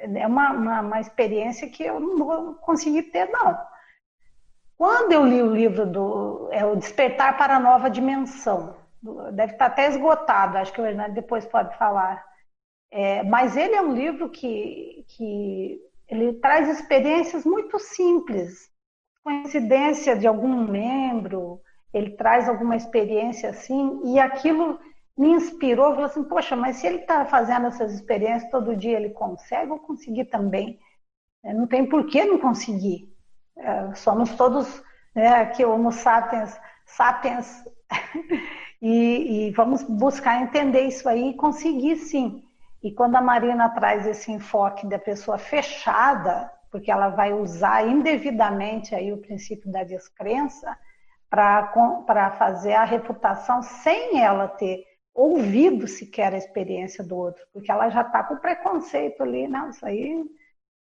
é 0.00 0.26
uma, 0.26 0.52
uma, 0.52 0.80
uma, 0.80 1.00
experiência 1.00 1.68
que 1.68 1.82
eu 1.82 1.98
não 1.98 2.16
vou 2.16 2.54
conseguir 2.54 3.04
ter, 3.04 3.26
não. 3.30 3.58
Quando 4.76 5.12
eu 5.12 5.26
li 5.26 5.42
o 5.42 5.52
livro 5.52 5.86
do 5.86 6.48
é, 6.52 6.64
O 6.64 6.76
Despertar 6.76 7.36
para 7.36 7.56
a 7.56 7.60
Nova 7.60 7.90
Dimensão, 7.90 8.76
deve 9.32 9.52
estar 9.52 9.66
até 9.66 9.88
esgotado, 9.88 10.58
acho 10.58 10.72
que 10.72 10.80
o 10.80 10.86
Hernani 10.86 11.14
depois 11.14 11.44
pode 11.46 11.76
falar. 11.76 12.24
É, 12.90 13.22
mas 13.22 13.56
ele 13.56 13.74
é 13.74 13.82
um 13.82 13.92
livro 13.92 14.30
que, 14.30 15.04
que 15.08 15.80
ele 16.08 16.34
traz 16.34 16.68
experiências 16.68 17.44
muito 17.44 17.78
simples, 17.78 18.70
coincidência 19.22 20.16
de 20.16 20.26
algum 20.26 20.66
membro, 20.66 21.60
ele 21.92 22.10
traz 22.12 22.48
alguma 22.48 22.76
experiência 22.76 23.50
assim, 23.50 24.00
e 24.04 24.18
aquilo 24.18 24.78
me 25.18 25.30
inspirou, 25.30 25.90
falou 25.90 26.04
assim, 26.04 26.22
poxa, 26.22 26.54
mas 26.54 26.76
se 26.76 26.86
ele 26.86 26.98
está 26.98 27.24
fazendo 27.24 27.66
essas 27.66 27.92
experiências 27.92 28.48
todo 28.52 28.76
dia, 28.76 28.96
ele 28.96 29.10
consegue, 29.10 29.72
eu 29.72 29.78
conseguir 29.78 30.26
também. 30.26 30.78
É, 31.44 31.52
não 31.52 31.66
tem 31.66 31.84
por 31.84 32.06
que 32.06 32.24
não 32.24 32.38
conseguir. 32.38 33.12
É, 33.56 33.94
somos 33.96 34.36
todos 34.36 34.80
né, 35.12 35.28
aqui 35.28 35.64
homo 35.64 35.90
sapiens, 35.90 36.56
sapiens, 36.86 37.64
e, 38.80 39.48
e 39.48 39.50
vamos 39.50 39.82
buscar 39.82 40.40
entender 40.40 40.82
isso 40.82 41.08
aí 41.08 41.30
e 41.30 41.36
conseguir 41.36 41.96
sim. 41.96 42.44
E 42.80 42.92
quando 42.92 43.16
a 43.16 43.20
Marina 43.20 43.68
traz 43.70 44.06
esse 44.06 44.30
enfoque 44.30 44.86
da 44.86 45.00
pessoa 45.00 45.36
fechada, 45.36 46.48
porque 46.70 46.92
ela 46.92 47.08
vai 47.08 47.32
usar 47.32 47.88
indevidamente 47.88 48.94
aí 48.94 49.12
o 49.12 49.18
princípio 49.18 49.72
da 49.72 49.82
descrença, 49.82 50.78
para 51.28 52.30
fazer 52.38 52.74
a 52.74 52.84
reputação 52.84 53.62
sem 53.62 54.22
ela 54.22 54.46
ter 54.46 54.87
ouvido 55.18 55.88
sequer 55.88 56.32
a 56.32 56.38
experiência 56.38 57.02
do 57.02 57.16
outro, 57.16 57.44
porque 57.52 57.70
ela 57.70 57.88
já 57.90 58.02
está 58.02 58.22
com 58.22 58.36
preconceito 58.36 59.22
ali, 59.22 59.48
não, 59.48 59.70
isso 59.70 59.84
aí 59.84 60.24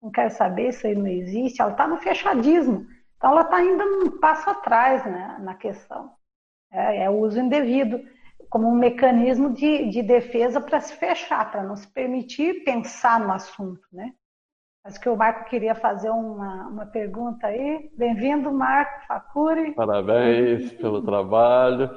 não 0.01 0.11
quero 0.11 0.31
saber, 0.31 0.69
isso 0.69 0.87
aí 0.87 0.95
não 0.95 1.07
existe, 1.07 1.61
ela 1.61 1.73
está 1.73 1.87
no 1.89 1.97
fechadismo. 1.99 2.87
Então 3.17 3.33
ela 3.33 3.43
está 3.43 3.57
ainda 3.57 3.85
um 3.85 4.19
passo 4.19 4.49
atrás 4.49 5.05
né, 5.05 5.37
na 5.41 5.55
questão. 5.55 6.13
É, 6.73 7.05
é 7.05 7.11
o 7.11 7.19
uso 7.19 7.41
indevido 7.41 8.01
como 8.49 8.69
um 8.69 8.75
mecanismo 8.75 9.53
de, 9.53 9.89
de 9.91 10.03
defesa 10.03 10.61
para 10.61 10.81
se 10.81 10.95
fechar, 10.95 11.51
para 11.51 11.63
não 11.63 11.77
se 11.77 11.89
permitir 11.89 12.65
pensar 12.65 13.21
no 13.21 13.33
assunto, 13.33 13.83
né? 13.93 14.13
Acho 14.83 14.99
que 14.99 15.09
o 15.09 15.17
Marco 15.17 15.51
queria 15.51 15.75
fazer 15.75 16.09
uma, 16.09 16.69
uma 16.69 16.87
pergunta 16.87 17.49
aí. 17.49 17.91
Bem-vindo, 17.99 18.51
Marco 18.51 19.07
Facuri. 19.07 19.73
Parabéns 19.73 20.73
pelo 20.73 21.03
trabalho. 21.03 21.91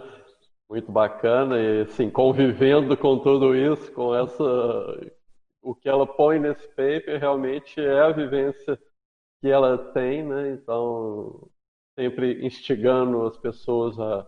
Muito 0.73 0.91
bacana. 0.91 1.59
E, 1.59 1.81
assim, 1.81 2.09
convivendo 2.09 2.97
com 2.97 3.19
tudo 3.19 3.55
isso, 3.55 3.91
com 3.91 4.15
essa. 4.15 4.43
O 5.61 5.75
que 5.75 5.87
ela 5.87 6.07
põe 6.07 6.39
nesse 6.39 6.67
paper 6.69 7.19
realmente 7.19 7.79
é 7.79 8.01
a 8.01 8.09
vivência 8.09 8.79
que 9.39 9.47
ela 9.49 9.77
tem, 9.93 10.23
né? 10.23 10.49
Então, 10.53 11.47
sempre 11.93 12.43
instigando 12.43 13.21
as 13.27 13.37
pessoas 13.37 13.99
a, 13.99 14.27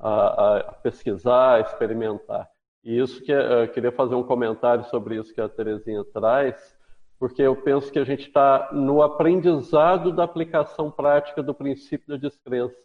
a, 0.00 0.56
a 0.56 0.72
pesquisar, 0.72 1.54
a 1.54 1.60
experimentar. 1.60 2.50
E 2.82 2.98
isso 2.98 3.22
que 3.22 3.30
eu 3.30 3.68
queria 3.68 3.92
fazer 3.92 4.16
um 4.16 4.24
comentário 4.24 4.84
sobre 4.86 5.16
isso 5.16 5.32
que 5.32 5.40
a 5.40 5.48
Terezinha 5.48 6.04
traz 6.12 6.76
porque 7.18 7.42
eu 7.42 7.56
penso 7.62 7.90
que 7.90 7.98
a 7.98 8.04
gente 8.04 8.26
está 8.26 8.70
no 8.72 9.02
aprendizado 9.02 10.12
da 10.12 10.24
aplicação 10.24 10.90
prática 10.90 11.42
do 11.42 11.54
princípio 11.54 12.08
da 12.08 12.16
descrença. 12.16 12.76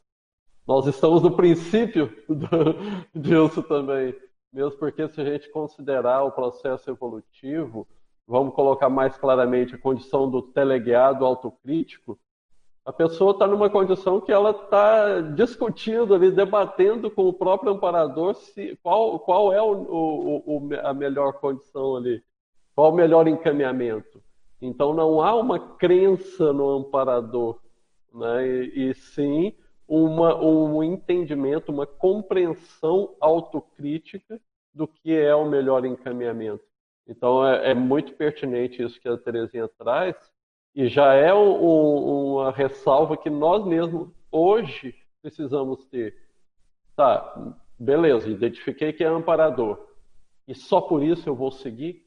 Nós 0.68 0.86
estamos 0.88 1.24
no 1.24 1.36
princípio 1.36 2.14
do, 2.30 3.20
disso 3.20 3.64
também, 3.64 4.16
mesmo 4.54 4.78
porque 4.78 5.08
se 5.10 5.20
a 5.22 5.26
gente 5.26 5.50
considerar 5.50 6.24
o 6.24 6.32
processo 6.32 6.90
evolutivo, 6.90 7.88
vamos 8.28 8.54
colocar 8.54 8.90
mais 8.90 9.18
claramente 9.18 9.76
a 9.76 9.78
condição 9.78 10.30
do 10.30 10.42
teleguiado 10.42 11.26
autocrítico, 11.26 12.18
a 12.84 12.92
pessoa 12.92 13.32
está 13.32 13.46
numa 13.46 13.70
condição 13.70 14.20
que 14.20 14.32
ela 14.32 14.52
está 14.52 15.22
discutindo 15.22 16.16
ali, 16.16 16.32
debatendo 16.32 17.12
com 17.12 17.28
o 17.28 17.34
próprio 17.34 17.74
amparador 17.74 18.34
se, 18.34 18.78
qual, 18.82 19.20
qual 19.20 19.54
é 19.54 19.62
o, 19.62 19.72
o, 19.72 20.58
o, 20.58 20.70
a 20.84 20.94
melhor 20.94 21.34
condição 21.34 21.96
ali. 21.96 22.24
Qual 22.74 22.92
o 22.92 22.96
melhor 22.96 23.28
encaminhamento? 23.28 24.22
Então 24.60 24.94
não 24.94 25.22
há 25.22 25.36
uma 25.36 25.60
crença 25.78 26.52
no 26.52 26.70
amparador, 26.70 27.60
né? 28.14 28.48
e, 28.48 28.90
e 28.90 28.94
sim 28.96 29.54
uma, 29.92 30.42
um 30.42 30.82
entendimento, 30.82 31.72
uma 31.72 31.86
compreensão 31.86 33.16
autocrítica 33.20 34.40
do 34.74 34.88
que 34.88 35.14
é 35.14 35.36
o 35.36 35.50
melhor 35.50 35.86
encaminhamento. 35.86 36.64
Então 37.08 37.46
é, 37.46 37.72
é 37.72 37.74
muito 37.74 38.14
pertinente 38.14 38.82
isso 38.82 39.00
que 39.02 39.10
a 39.10 39.18
Terezinha 39.18 39.68
traz, 39.68 40.16
e 40.74 40.88
já 40.88 41.14
é 41.14 41.34
um, 41.34 42.36
uma 42.36 42.52
ressalva 42.52 43.18
que 43.18 43.30
nós 43.30 43.66
mesmos 43.66 44.10
hoje 44.32 44.96
precisamos 45.22 45.86
ter. 45.88 46.16
Tá, 46.96 47.54
beleza, 47.78 48.30
identifiquei 48.30 48.94
que 48.94 49.04
é 49.04 49.08
amparador. 49.08 49.78
E 50.48 50.56
só 50.56 50.80
por 50.80 51.04
isso 51.04 51.28
eu 51.28 51.36
vou 51.36 51.52
seguir? 51.52 52.06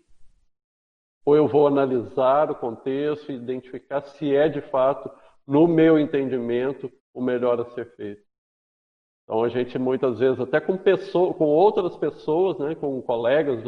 ou 1.25 1.35
eu 1.35 1.49
vou 1.49 1.67
analisar 1.67 2.51
o 2.51 2.55
contexto 2.55 3.33
identificar 3.33 4.03
se 4.03 4.35
é 4.35 4.49
de 4.49 4.61
fato, 4.61 5.11
no 5.47 5.67
meu 5.67 5.99
entendimento, 5.99 6.93
o 7.15 7.23
melhor 7.23 7.61
a 7.61 7.65
ser 7.67 7.95
feito. 7.95 8.23
Então 9.23 9.43
a 9.43 9.49
gente 9.49 9.79
muitas 9.79 10.19
vezes, 10.19 10.39
até 10.39 10.61
com, 10.61 10.77
pessoa, 10.77 11.33
com 11.33 11.47
outras 11.47 11.97
pessoas, 11.97 12.59
né, 12.59 12.75
com 12.75 13.01
colegas, 13.01 13.63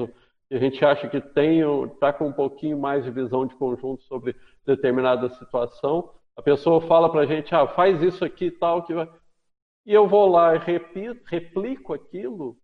que 0.49 0.55
a 0.55 0.59
gente 0.59 0.85
acha 0.85 1.09
que 1.09 1.21
tem, 1.21 1.61
está 1.87 2.13
com 2.13 2.27
um 2.27 2.33
pouquinho 2.33 2.79
mais 2.79 3.05
de 3.05 3.11
visão 3.11 3.47
de 3.47 3.55
conjunto 3.55 4.03
sobre 4.03 4.37
determinada 4.67 5.31
situação, 5.31 6.11
a 6.37 6.43
pessoa 6.43 6.83
fala 6.83 7.11
para 7.11 7.23
a 7.23 7.27
gente, 7.27 7.55
ah, 7.55 7.67
faz 7.67 8.03
isso 8.03 8.25
aqui 8.25 8.47
e 8.47 8.51
tal, 8.51 8.83
que 8.83 8.93
vai... 8.93 9.09
e 9.87 9.95
eu 9.95 10.07
vou 10.07 10.29
lá 10.29 10.55
e 10.55 10.59
repito, 10.59 11.23
replico 11.27 11.95
aquilo, 11.95 12.59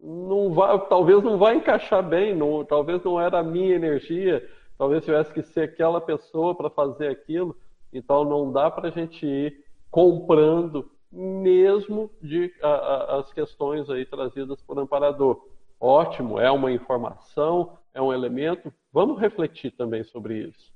não 0.00 0.52
vai, 0.52 0.78
talvez 0.88 1.22
não 1.22 1.38
vai 1.38 1.54
encaixar 1.54 2.02
bem, 2.02 2.34
não, 2.34 2.64
talvez 2.64 3.02
não 3.04 3.20
era 3.20 3.38
a 3.38 3.44
minha 3.44 3.76
energia, 3.76 4.46
talvez 4.76 5.04
tivesse 5.04 5.32
que 5.32 5.42
ser 5.42 5.62
aquela 5.62 6.00
pessoa 6.00 6.54
para 6.54 6.68
fazer 6.68 7.08
aquilo, 7.08 7.56
então 7.92 8.24
não 8.24 8.52
dá 8.52 8.68
para 8.68 8.88
a 8.88 8.90
gente 8.90 9.24
ir 9.24 9.65
comprando 9.96 10.90
mesmo 11.10 12.10
de 12.20 12.52
a, 12.62 12.68
a, 12.68 13.20
as 13.20 13.32
questões 13.32 13.88
aí 13.88 14.04
trazidas 14.04 14.60
por 14.60 14.78
amparador. 14.78 15.48
Ótimo, 15.80 16.38
é 16.38 16.50
uma 16.50 16.70
informação, 16.70 17.78
é 17.94 18.02
um 18.02 18.12
elemento, 18.12 18.70
vamos 18.92 19.18
refletir 19.18 19.70
também 19.70 20.04
sobre 20.04 20.48
isso. 20.48 20.70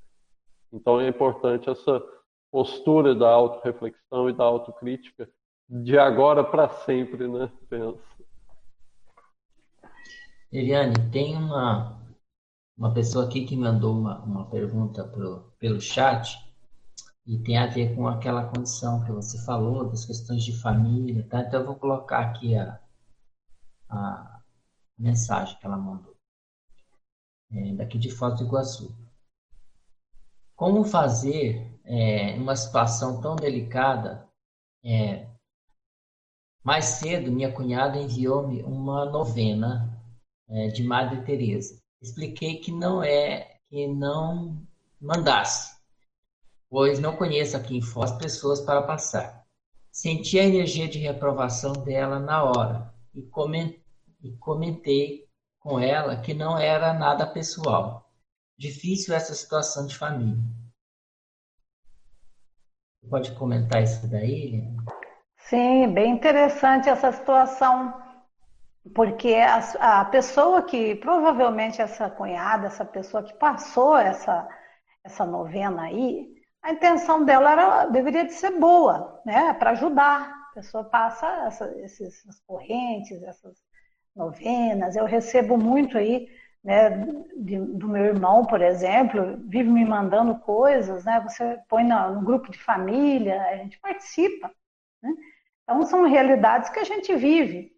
Então 0.73 0.99
é 0.99 1.07
importante 1.07 1.69
essa 1.69 2.01
postura 2.51 3.13
da 3.13 3.29
autorreflexão 3.29 4.27
e 4.27 4.33
da 4.33 4.43
autocrítica 4.43 5.29
de 5.69 5.99
agora 5.99 6.43
para 6.43 6.67
sempre, 6.67 7.27
né? 7.27 7.51
Penso. 7.69 8.01
Eliane, 10.51 10.95
tem 11.11 11.35
uma, 11.35 12.01
uma 12.75 12.91
pessoa 12.91 13.25
aqui 13.25 13.45
que 13.45 13.55
mandou 13.55 13.93
uma, 13.93 14.17
uma 14.23 14.49
pergunta 14.49 15.03
pro, 15.03 15.53
pelo 15.59 15.79
chat 15.79 16.50
e 17.25 17.37
tem 17.39 17.57
a 17.57 17.67
ver 17.67 17.95
com 17.95 18.07
aquela 18.07 18.45
condição 18.45 19.03
que 19.03 19.11
você 19.11 19.37
falou, 19.45 19.89
das 19.89 20.05
questões 20.05 20.43
de 20.43 20.59
família, 20.59 21.27
tá? 21.29 21.41
Então 21.41 21.59
eu 21.59 21.65
vou 21.65 21.75
colocar 21.75 22.19
aqui 22.19 22.55
a, 22.55 22.79
a 23.89 24.41
mensagem 24.97 25.57
que 25.59 25.65
ela 25.65 25.77
mandou, 25.77 26.15
é, 27.51 27.73
daqui 27.75 27.97
de 27.97 28.09
Foz 28.09 28.37
do 28.37 28.45
Iguaçu. 28.45 28.95
Como 30.55 30.83
fazer 30.83 31.79
é, 31.83 32.33
uma 32.35 32.55
situação 32.55 33.21
tão 33.21 33.35
delicada? 33.35 34.27
É, 34.83 35.27
mais 36.63 36.85
cedo, 36.85 37.31
minha 37.31 37.51
cunhada 37.51 37.97
enviou-me 37.97 38.61
uma 38.63 39.05
novena 39.05 39.99
é, 40.47 40.67
de 40.67 40.83
Madre 40.83 41.23
Teresa. 41.23 41.81
Expliquei 42.01 42.57
que 42.57 42.71
não 42.71 43.03
é 43.03 43.57
que 43.69 43.87
não 43.87 44.61
mandasse, 44.99 45.80
pois 46.71 46.99
não 46.99 47.17
conheço 47.17 47.57
aqui 47.57 47.77
em 47.77 47.81
Foz 47.81 48.13
pessoas 48.13 48.61
para 48.61 48.81
passar. 48.81 49.45
Senti 49.91 50.39
a 50.39 50.45
energia 50.45 50.87
de 50.87 50.99
reprovação 50.99 51.73
dela 51.73 52.17
na 52.17 52.45
hora 52.45 52.93
e 53.13 53.21
comentei 54.39 55.27
com 55.59 55.77
ela 55.77 56.21
que 56.21 56.33
não 56.33 56.57
era 56.57 56.93
nada 56.93 57.27
pessoal. 57.27 58.09
Difícil 58.57 59.13
essa 59.13 59.33
situação 59.33 59.85
de 59.85 59.97
família. 59.97 60.41
Pode 63.09 63.35
comentar 63.35 63.83
isso 63.83 64.07
daí, 64.07 64.63
Sim, 65.49 65.93
bem 65.93 66.13
interessante 66.13 66.87
essa 66.87 67.11
situação 67.11 67.93
porque 68.95 69.35
a, 69.35 70.01
a 70.01 70.05
pessoa 70.05 70.61
que, 70.63 70.95
provavelmente 70.95 71.81
essa 71.81 72.09
cunhada, 72.09 72.67
essa 72.67 72.85
pessoa 72.85 73.23
que 73.23 73.33
passou 73.33 73.97
essa, 73.97 74.47
essa 75.03 75.25
novena 75.25 75.83
aí, 75.83 76.40
a 76.61 76.71
intenção 76.71 77.25
dela 77.25 77.51
era, 77.51 77.85
deveria 77.85 78.25
de 78.25 78.33
ser 78.33 78.59
boa, 78.59 79.21
né? 79.25 79.53
Para 79.53 79.71
ajudar. 79.71 80.41
A 80.51 80.53
pessoa 80.53 80.83
passa 80.83 81.27
essa, 81.47 81.79
esses, 81.79 82.19
essas 82.19 82.39
correntes, 82.41 83.23
essas 83.23 83.55
novenas. 84.15 84.95
Eu 84.95 85.05
recebo 85.05 85.57
muito 85.57 85.97
aí, 85.97 86.27
né, 86.63 86.89
de, 87.37 87.57
do 87.57 87.87
meu 87.87 88.05
irmão, 88.05 88.45
por 88.45 88.61
exemplo, 88.61 89.37
vive 89.47 89.69
me 89.69 89.85
mandando 89.85 90.37
coisas, 90.39 91.05
né? 91.05 91.19
Você 91.21 91.59
põe 91.67 91.83
no, 91.83 92.15
no 92.15 92.21
grupo 92.21 92.51
de 92.51 92.59
família, 92.59 93.41
a 93.41 93.57
gente 93.57 93.79
participa. 93.79 94.51
Né? 95.01 95.11
Então, 95.63 95.83
são 95.83 96.05
realidades 96.05 96.69
que 96.69 96.79
a 96.79 96.83
gente 96.83 97.15
vive. 97.15 97.71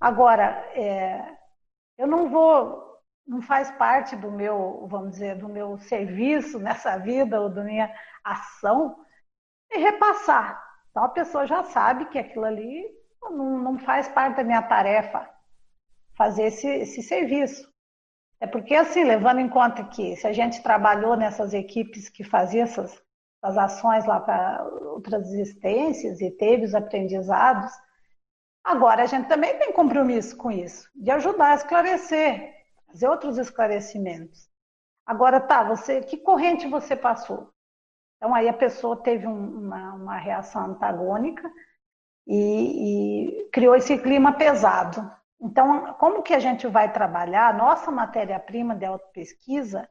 Agora, 0.00 0.64
é, 0.74 1.36
eu 1.98 2.06
não 2.06 2.28
vou, 2.30 2.91
não 3.26 3.40
faz 3.40 3.70
parte 3.72 4.16
do 4.16 4.30
meu, 4.30 4.86
vamos 4.88 5.12
dizer, 5.12 5.36
do 5.36 5.48
meu 5.48 5.78
serviço 5.78 6.58
nessa 6.58 6.96
vida 6.98 7.40
ou 7.40 7.48
da 7.48 7.62
minha 7.62 7.92
ação 8.24 8.96
e 9.70 9.78
repassar. 9.78 10.62
Então 10.90 11.04
a 11.04 11.08
pessoa 11.08 11.46
já 11.46 11.62
sabe 11.64 12.06
que 12.06 12.18
aquilo 12.18 12.44
ali 12.44 12.84
não, 13.22 13.58
não 13.58 13.78
faz 13.78 14.08
parte 14.08 14.36
da 14.36 14.44
minha 14.44 14.62
tarefa 14.62 15.28
fazer 16.16 16.44
esse, 16.44 16.68
esse 16.68 17.02
serviço. 17.02 17.70
É 18.40 18.46
porque, 18.46 18.74
assim, 18.74 19.04
levando 19.04 19.38
em 19.38 19.48
conta 19.48 19.84
que 19.84 20.16
se 20.16 20.26
a 20.26 20.32
gente 20.32 20.62
trabalhou 20.62 21.16
nessas 21.16 21.54
equipes 21.54 22.08
que 22.08 22.24
faziam 22.24 22.64
essas, 22.64 23.00
essas 23.42 23.56
ações 23.56 24.04
lá 24.04 24.18
para 24.18 24.64
outras 24.64 25.32
existências 25.32 26.20
e 26.20 26.30
teve 26.30 26.64
os 26.64 26.74
aprendizados, 26.74 27.72
Agora, 28.64 29.02
a 29.02 29.06
gente 29.06 29.26
também 29.26 29.58
tem 29.58 29.72
compromisso 29.72 30.36
com 30.36 30.50
isso, 30.50 30.88
de 30.94 31.10
ajudar 31.10 31.50
a 31.50 31.54
esclarecer, 31.54 32.61
fazer 32.92 33.08
outros 33.08 33.38
esclarecimentos. 33.38 34.48
Agora, 35.04 35.40
tá, 35.40 35.64
você, 35.64 36.00
que 36.00 36.18
corrente 36.18 36.68
você 36.68 36.94
passou? 36.94 37.50
Então, 38.16 38.34
aí 38.34 38.48
a 38.48 38.52
pessoa 38.52 39.02
teve 39.02 39.26
um, 39.26 39.58
uma, 39.58 39.94
uma, 39.94 40.16
reação 40.16 40.66
antagônica 40.66 41.50
e, 42.24 43.40
e 43.40 43.50
criou 43.50 43.74
esse 43.74 43.98
clima 43.98 44.32
pesado. 44.34 45.10
Então, 45.40 45.94
como 45.94 46.22
que 46.22 46.32
a 46.32 46.38
gente 46.38 46.68
vai 46.68 46.92
trabalhar? 46.92 47.56
Nossa 47.56 47.90
matéria-prima 47.90 48.76
de 48.76 48.84
autopesquisa, 48.84 49.88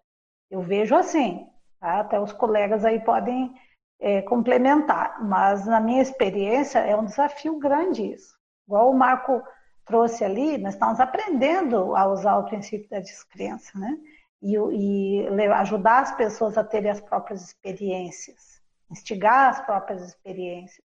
eu 0.50 0.62
vejo 0.62 0.96
assim, 0.96 1.46
tá? 1.80 2.00
até 2.00 2.20
os 2.22 2.32
colegas 2.32 2.86
aí 2.86 3.04
podem 3.04 3.54
é, 4.00 4.22
complementar, 4.22 5.22
mas 5.22 5.66
na 5.66 5.82
minha 5.82 6.02
experiência 6.02 6.80
é 6.80 6.96
um 6.96 7.06
desafio 7.06 7.60
grande 7.60 8.14
isso. 8.14 8.34
Igual 8.66 8.92
o 8.92 8.98
Marco 8.98 9.44
trouxe 9.86 10.24
ali, 10.24 10.58
nós 10.58 10.74
estamos 10.74 11.00
aprendendo 11.00 11.96
a 11.96 12.08
usar 12.08 12.38
o 12.38 12.46
princípio 12.46 12.90
da 12.90 13.00
descrença, 13.00 13.78
né? 13.78 13.98
E, 14.42 14.56
e 14.56 15.28
ajudar 15.54 16.00
as 16.02 16.16
pessoas 16.16 16.58
a 16.58 16.64
terem 16.64 16.90
as 16.90 17.00
próprias 17.00 17.44
experiências, 17.44 18.62
instigar 18.90 19.50
as 19.50 19.66
próprias 19.66 20.02
experiências. 20.02 20.84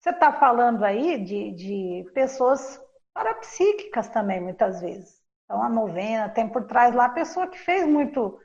Você 0.00 0.10
está 0.10 0.32
falando 0.32 0.84
aí 0.84 1.22
de, 1.22 1.52
de 1.52 2.10
pessoas 2.12 2.80
parapsíquicas 3.12 4.08
também, 4.08 4.40
muitas 4.40 4.80
vezes. 4.80 5.22
Então, 5.44 5.62
a 5.62 5.68
novena 5.68 6.28
tem 6.28 6.48
por 6.48 6.66
trás 6.66 6.94
lá 6.94 7.06
a 7.06 7.10
pessoa 7.10 7.46
que 7.46 7.58
fez 7.58 7.86
muito 7.86 8.40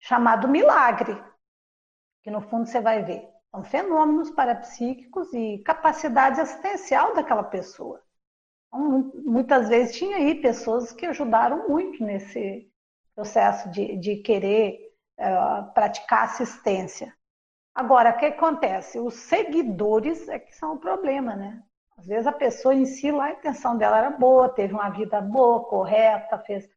chamado 0.00 0.48
milagre, 0.48 1.22
que 2.22 2.30
no 2.30 2.40
fundo 2.42 2.66
você 2.66 2.80
vai 2.80 3.02
ver. 3.02 3.28
São 3.50 3.64
fenômenos 3.64 4.30
parapsíquicos 4.30 5.32
e 5.32 5.58
capacidade 5.58 6.40
assistencial 6.40 7.14
daquela 7.14 7.44
pessoa. 7.44 8.02
Então, 8.68 9.12
muitas 9.24 9.68
vezes 9.68 9.96
tinha 9.96 10.16
aí 10.16 10.34
pessoas 10.36 10.92
que 10.92 11.06
ajudaram 11.06 11.68
muito 11.68 12.04
nesse 12.04 12.70
processo 13.14 13.70
de, 13.70 13.96
de 13.96 14.16
querer 14.16 14.78
uh, 15.18 15.72
praticar 15.72 16.24
assistência. 16.24 17.12
Agora, 17.74 18.10
o 18.10 18.16
que 18.18 18.26
acontece? 18.26 18.98
Os 18.98 19.14
seguidores 19.14 20.28
é 20.28 20.38
que 20.38 20.54
são 20.54 20.74
o 20.74 20.78
problema, 20.78 21.34
né? 21.34 21.62
Às 21.96 22.06
vezes 22.06 22.26
a 22.26 22.32
pessoa 22.32 22.74
em 22.74 22.84
si, 22.84 23.10
lá, 23.10 23.26
a 23.26 23.32
intenção 23.32 23.76
dela 23.76 23.98
era 23.98 24.10
boa, 24.10 24.48
teve 24.48 24.72
uma 24.72 24.88
vida 24.88 25.20
boa, 25.20 25.64
correta, 25.64 26.38
fez, 26.38 26.68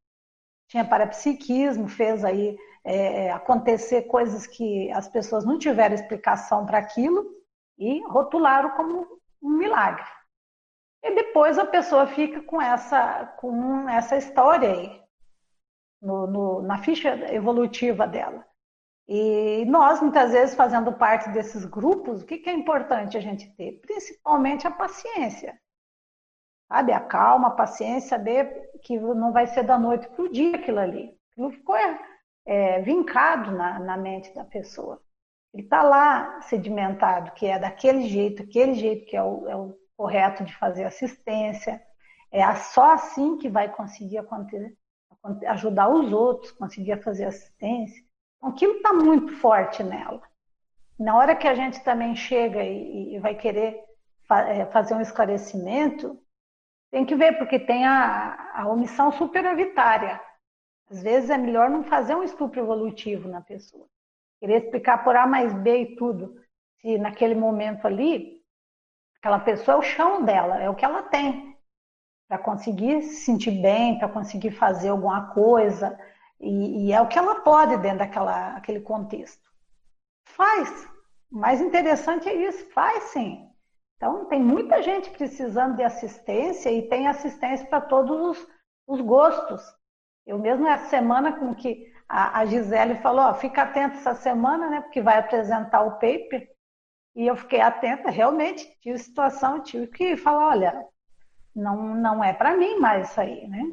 tinha 0.67 0.83
parapsiquismo, 0.83 1.87
fez 1.87 2.25
aí 2.25 2.57
é, 2.83 3.31
acontecer 3.31 4.03
coisas 4.03 4.47
que 4.47 4.91
as 4.91 5.07
pessoas 5.07 5.45
não 5.45 5.59
tiveram 5.59 5.93
explicação 5.93 6.65
para 6.65 6.79
aquilo 6.79 7.25
e 7.77 8.01
rotularam 8.07 8.71
como 8.71 9.07
um 9.41 9.49
milagre. 9.51 10.05
E 11.03 11.15
depois 11.15 11.57
a 11.57 11.65
pessoa 11.65 12.05
fica 12.07 12.41
com 12.43 12.61
essa, 12.61 13.25
com 13.37 13.89
essa 13.89 14.17
história 14.17 14.71
aí, 14.71 15.01
no, 16.01 16.27
no, 16.27 16.61
na 16.61 16.77
ficha 16.77 17.09
evolutiva 17.33 18.07
dela. 18.07 18.45
E 19.07 19.65
nós, 19.65 19.99
muitas 20.01 20.31
vezes, 20.31 20.55
fazendo 20.55 20.93
parte 20.93 21.29
desses 21.31 21.65
grupos, 21.65 22.21
o 22.21 22.25
que, 22.25 22.37
que 22.37 22.49
é 22.49 22.53
importante 22.53 23.17
a 23.17 23.19
gente 23.19 23.49
ter? 23.55 23.81
Principalmente 23.81 24.67
a 24.67 24.71
paciência. 24.71 25.59
Sabe? 26.69 26.93
A 26.93 26.99
calma, 26.99 27.49
a 27.49 27.55
paciência, 27.55 28.09
saber 28.09 28.71
que 28.83 28.97
não 28.99 29.33
vai 29.33 29.47
ser 29.47 29.63
da 29.63 29.77
noite 29.77 30.07
para 30.07 30.23
o 30.23 30.31
dia 30.31 30.55
aquilo 30.55 30.79
ali. 30.79 31.13
Aquilo 31.31 31.51
ficou 31.51 31.75
é, 32.45 32.81
vincado 32.81 33.51
na, 33.51 33.79
na 33.79 33.97
mente 33.97 34.33
da 34.33 34.45
pessoa. 34.45 35.01
Ele 35.53 35.63
está 35.63 35.83
lá 35.83 36.39
sedimentado, 36.43 37.31
que 37.31 37.45
é 37.45 37.59
daquele 37.59 38.07
jeito, 38.07 38.43
aquele 38.43 38.75
jeito 38.75 39.05
que 39.05 39.17
é 39.17 39.23
o, 39.23 39.49
é 39.49 39.55
o 39.55 39.77
correto 40.01 40.43
de 40.43 40.55
fazer 40.55 40.83
assistência. 40.85 41.79
É 42.31 42.55
só 42.55 42.93
assim 42.93 43.37
que 43.37 43.47
vai 43.47 43.71
conseguir 43.71 44.17
ajudar 45.47 45.89
os 45.89 46.11
outros, 46.11 46.51
conseguir 46.53 47.03
fazer 47.03 47.25
assistência. 47.25 48.03
Então, 48.37 48.49
aquilo 48.49 48.77
está 48.77 48.91
muito 48.93 49.35
forte 49.37 49.83
nela. 49.83 50.23
Na 50.97 51.15
hora 51.15 51.35
que 51.35 51.47
a 51.47 51.53
gente 51.53 51.83
também 51.83 52.15
chega 52.15 52.63
e, 52.63 53.19
vai 53.19 53.35
querer 53.35 53.79
é, 54.47 54.65
fazer 54.65 54.95
um 54.95 55.01
esclarecimento, 55.01 56.19
tem 56.89 57.05
que 57.05 57.15
ver, 57.15 57.37
porque 57.37 57.59
tem 57.59 57.85
a, 57.85 58.53
a 58.55 58.67
omissão 58.67 59.11
superavitária. 59.11 60.19
Às 60.89 61.03
vezes 61.03 61.29
é 61.29 61.37
melhor 61.37 61.69
não 61.69 61.83
fazer 61.83 62.15
um 62.15 62.23
estupro 62.23 62.59
evolutivo 62.59 63.29
na 63.29 63.41
pessoa. 63.41 63.85
Querer 64.39 64.63
explicar 64.63 65.03
por 65.03 65.15
A 65.15 65.27
mais 65.27 65.53
B 65.53 65.81
e 65.81 65.95
tudo. 65.95 66.41
Se 66.79 66.97
naquele 66.97 67.35
momento 67.35 67.85
ali, 67.85 68.40
aquela 69.21 69.39
pessoa 69.39 69.75
é 69.75 69.79
o 69.79 69.83
chão 69.83 70.25
dela, 70.25 70.57
é 70.59 70.69
o 70.69 70.75
que 70.75 70.83
ela 70.83 71.03
tem. 71.03 71.55
Para 72.27 72.39
conseguir 72.39 73.03
se 73.03 73.23
sentir 73.23 73.61
bem, 73.61 73.99
para 73.99 74.09
conseguir 74.09 74.51
fazer 74.51 74.89
alguma 74.89 75.31
coisa. 75.31 75.97
E, 76.39 76.87
e 76.87 76.91
é 76.91 76.99
o 76.99 77.07
que 77.07 77.19
ela 77.19 77.41
pode 77.41 77.77
dentro 77.77 77.99
daquela 77.99 78.55
aquele 78.55 78.81
contexto. 78.81 79.47
Faz. 80.27 80.89
O 81.31 81.37
mais 81.37 81.61
interessante 81.61 82.27
é 82.27 82.33
isso, 82.33 82.65
faz 82.71 83.03
sim. 83.05 83.47
Então, 83.95 84.25
tem 84.25 84.41
muita 84.41 84.81
gente 84.81 85.11
precisando 85.11 85.75
de 85.75 85.83
assistência 85.83 86.71
e 86.71 86.89
tem 86.89 87.07
assistência 87.07 87.67
para 87.67 87.79
todos 87.79 88.19
os, 88.19 88.47
os, 88.87 89.01
gostos. 89.01 89.61
Eu 90.25 90.39
mesmo, 90.39 90.67
essa 90.67 90.89
semana, 90.89 91.37
com 91.37 91.53
que 91.53 91.85
a, 92.09 92.39
a 92.39 92.45
Gisele 92.45 92.95
falou, 92.95 93.25
ó, 93.25 93.33
fica 93.35 93.61
atenta 93.61 93.97
essa 93.97 94.15
semana, 94.15 94.69
né, 94.69 94.81
porque 94.81 95.01
vai 95.01 95.19
apresentar 95.19 95.83
o 95.83 95.91
paper, 95.91 96.49
e 97.15 97.27
eu 97.27 97.35
fiquei 97.35 97.61
atenta, 97.61 98.09
realmente, 98.09 98.65
tive 98.81 98.97
situação, 98.97 99.61
tive 99.61 99.87
que 99.87 100.15
falar, 100.15 100.47
olha, 100.49 100.85
não, 101.55 101.95
não 101.95 102.23
é 102.23 102.33
para 102.33 102.55
mim 102.55 102.79
mais 102.79 103.09
isso 103.09 103.19
aí, 103.19 103.47
né? 103.47 103.63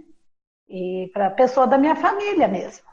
E 0.69 1.11
para 1.13 1.29
a 1.29 1.31
pessoa 1.31 1.67
da 1.67 1.79
minha 1.79 1.97
família 1.97 2.49
mesmo. 2.49 2.87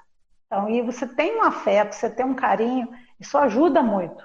Então, 0.45 0.69
e 0.69 0.81
você 0.81 1.07
tem 1.07 1.37
um 1.37 1.43
afeto, 1.43 1.93
você 1.93 2.09
tem 2.09 2.25
um 2.25 2.35
carinho, 2.35 2.89
isso 3.19 3.37
ajuda 3.37 3.81
muito 3.81 4.23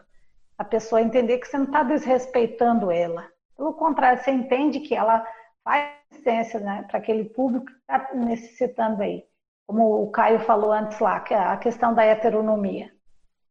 a 0.61 0.65
pessoa 0.65 1.01
a 1.01 1.03
entender 1.03 1.39
que 1.39 1.49
você 1.49 1.57
não 1.57 1.65
está 1.65 1.83
desrespeitando 1.83 2.91
ela. 2.91 3.27
Pelo 3.57 3.73
contrário, 3.73 4.23
você 4.23 4.31
entende 4.31 4.81
que 4.81 4.95
ela 4.95 5.27
faz 5.65 5.91
assistência 6.11 6.61
né, 6.61 6.85
para 6.87 6.99
aquele 6.99 7.25
público 7.25 7.65
que 7.65 7.73
está 7.73 8.15
necessitando 8.15 9.03
aí. 9.03 9.25
Como 9.67 10.03
o 10.03 10.11
Caio 10.11 10.41
falou 10.41 10.71
antes 10.71 10.99
lá, 10.99 11.19
que 11.21 11.33
é 11.33 11.39
a 11.39 11.57
questão 11.57 11.95
da 11.95 12.05
heteronomia. 12.05 12.93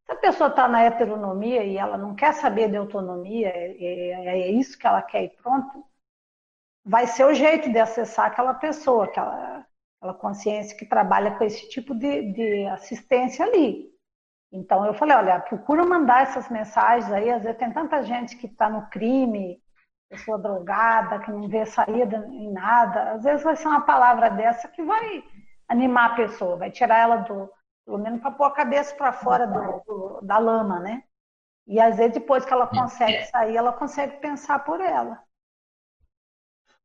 Se 0.10 0.14
a 0.14 0.16
pessoa 0.16 0.50
está 0.50 0.68
na 0.68 0.82
heteronomia 0.82 1.64
e 1.64 1.78
ela 1.78 1.96
não 1.96 2.16
quer 2.16 2.34
saber 2.34 2.68
de 2.68 2.76
autonomia, 2.76 3.50
é, 3.50 3.78
é, 3.80 4.26
é, 4.26 4.52
isso 4.52 4.76
que 4.76 4.88
ela 4.88 5.04
quer 5.04 5.26
e 5.26 5.30
pronto, 5.30 5.86
vai 6.84 7.06
ser 7.06 7.26
o 7.26 7.34
jeito 7.34 7.72
de 7.72 7.78
acessar 7.78 8.26
aquela 8.26 8.56
pessoa, 8.56 9.06
aquela, 9.06 9.64
aquela 10.02 10.14
consciência 10.16 10.76
que 10.76 10.84
trabalha 10.84 11.38
com 11.38 11.44
esse 11.44 11.70
tipo 11.70 11.94
de, 11.94 12.34
de 12.34 12.66
assistência 12.66 13.46
ali. 13.46 13.88
Então 14.52 14.84
eu 14.84 14.96
falei, 14.96 15.16
olha, 15.16 15.40
procura 15.42 15.86
mandar 15.86 16.24
essas 16.24 16.50
mensagens 16.50 17.12
aí, 17.12 17.30
às 17.30 17.44
vezes 17.44 17.60
tem 17.60 17.72
tanta 17.72 18.02
gente 18.04 18.36
que 18.36 18.48
está 18.48 18.68
no 18.68 18.90
crime, 18.90 19.62
pessoa 20.10 20.40
drogada, 20.40 21.20
que 21.20 21.32
não 21.32 21.48
vê 21.48 21.68
saída 21.68 22.18
em 22.32 22.52
nada, 22.52 23.12
às 23.12 23.24
vezes 23.24 23.44
vai 23.44 23.56
ser 23.56 23.68
uma 23.68 23.82
palavra 23.82 24.32
dessa 24.32 24.68
que 24.68 24.82
vai 24.82 25.24
animar 25.68 26.14
a 26.14 26.16
pessoa, 26.16 26.58
vai 26.58 26.72
tirar 26.72 26.98
ela 26.98 27.18
do, 27.18 27.48
pelo 27.90 27.98
menos 27.98 28.22
para 28.22 28.30
pôr 28.30 28.44
a 28.44 28.52
cabeça 28.52 28.94
para 28.96 29.12
fora 29.12 29.48
do, 29.48 29.84
do, 29.84 30.22
da 30.22 30.38
lama, 30.38 30.80
né? 30.80 31.04
E 31.66 31.80
às 31.80 31.98
vezes 31.98 32.14
depois 32.14 32.46
que 32.46 32.54
ela 32.54 32.68
consegue 32.68 33.26
sair, 33.26 33.58
ela 33.58 33.74
consegue 33.74 34.18
pensar 34.18 34.60
por 34.60 34.80
ela. 34.80 35.20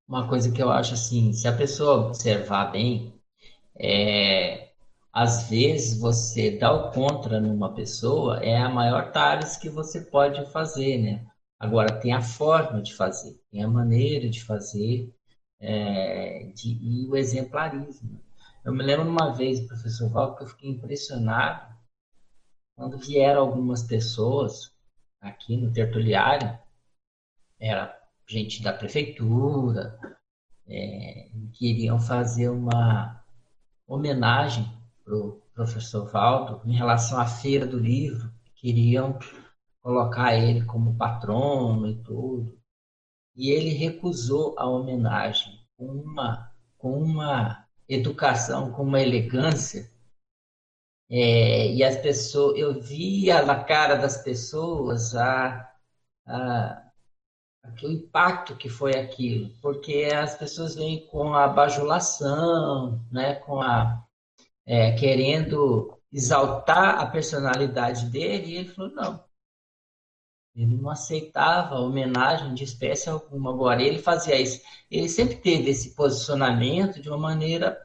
Uma 0.09 0.26
coisa 0.26 0.51
que 0.51 0.62
eu 0.62 0.70
acho 0.70 0.94
assim, 0.94 1.31
se 1.35 1.47
a 1.47 1.55
pessoa 1.55 2.06
observar 2.06 2.72
bem, 2.72 3.20
é, 3.78 4.70
às 5.12 5.51
vezes 5.51 6.01
você 6.01 6.59
dar 6.59 6.72
o 6.72 6.90
contra 6.90 7.39
numa 7.39 7.74
pessoa 7.74 8.43
é 8.43 8.56
a 8.56 8.70
maior 8.70 9.12
tarefa 9.12 9.60
que 9.60 9.68
você 9.68 10.01
pode 10.01 10.51
fazer, 10.52 10.97
né? 10.97 11.26
Agora 11.59 12.01
tem 12.01 12.14
a 12.14 12.22
forma 12.22 12.81
de 12.81 12.94
fazer, 12.94 13.39
tem 13.51 13.62
a 13.62 13.68
maneira 13.68 14.31
de 14.31 14.43
fazer 14.43 15.14
é, 15.60 16.51
de, 16.55 16.78
e 16.81 17.06
o 17.09 17.14
exemplarismo. 17.14 18.24
Eu 18.65 18.73
me 18.73 18.82
lembro 18.82 19.07
uma 19.07 19.31
vez, 19.31 19.61
professor 19.61 20.09
Val, 20.09 20.36
que 20.36 20.45
eu 20.45 20.49
fiquei 20.49 20.70
impressionado 20.70 21.74
quando 22.74 22.97
vieram 22.97 23.43
algumas 23.43 23.82
pessoas 23.82 24.73
aqui 25.20 25.55
no 25.55 25.70
tertuliário, 25.70 26.59
era 27.61 27.95
gente 28.27 28.62
da 28.62 28.73
prefeitura, 28.73 29.99
é, 30.66 31.31
queriam 31.53 32.01
fazer 32.01 32.49
uma 32.49 33.23
homenagem 33.86 34.65
para 35.05 35.15
o 35.15 35.43
professor 35.53 36.11
Valdo 36.11 36.62
em 36.66 36.74
relação 36.74 37.20
à 37.20 37.27
feira 37.27 37.66
do 37.66 37.78
livro, 37.78 38.32
queriam 38.55 39.19
colocar 39.82 40.35
ele 40.35 40.65
como 40.65 40.97
patrono 40.97 41.86
e 41.86 42.03
tudo. 42.03 42.59
E 43.36 43.51
ele 43.51 43.70
recusou 43.70 44.55
a 44.59 44.66
homenagem 44.66 45.61
com 45.77 45.86
uma, 45.86 46.51
com 46.78 46.99
uma 46.99 47.64
educação, 47.95 48.73
com 48.73 48.83
uma 48.83 49.01
elegância. 49.01 49.91
É, 51.11 51.73
e 51.73 51.85
as 51.85 51.97
pessoas, 51.99 52.59
eu 52.59 52.81
via 52.81 53.43
na 53.45 53.62
cara 53.62 53.95
das 53.97 54.16
pessoas 54.23 55.15
a, 55.15 55.71
a, 56.27 56.83
o 57.83 57.89
impacto 57.89 58.57
que 58.57 58.69
foi 58.69 58.97
aquilo, 58.97 59.51
porque 59.61 60.09
as 60.15 60.37
pessoas 60.37 60.75
vêm 60.75 61.07
com 61.07 61.35
a 61.35 61.47
bajulação, 61.49 63.05
né, 63.12 63.35
com 63.37 63.61
a 63.61 64.05
é, 64.66 64.93
querendo 64.93 65.99
exaltar 66.12 67.01
a 67.01 67.07
personalidade 67.07 68.07
dele, 68.07 68.47
e 68.53 68.57
ele 68.57 68.69
falou, 68.69 68.91
não. 68.93 69.25
Ele 70.55 70.77
não 70.77 70.89
aceitava 70.89 71.81
homenagem 71.81 72.55
de 72.55 72.62
espécie 72.62 73.11
alguma. 73.11 73.51
Agora, 73.51 73.83
ele 73.83 73.99
fazia 73.99 74.41
isso. 74.41 74.62
Ele 74.89 75.09
sempre 75.09 75.37
teve 75.37 75.71
esse 75.71 75.95
posicionamento 75.97 77.03
de 77.03 77.09
uma 77.09 77.19
maneira. 77.19 77.77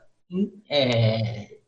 É, 0.69 1.59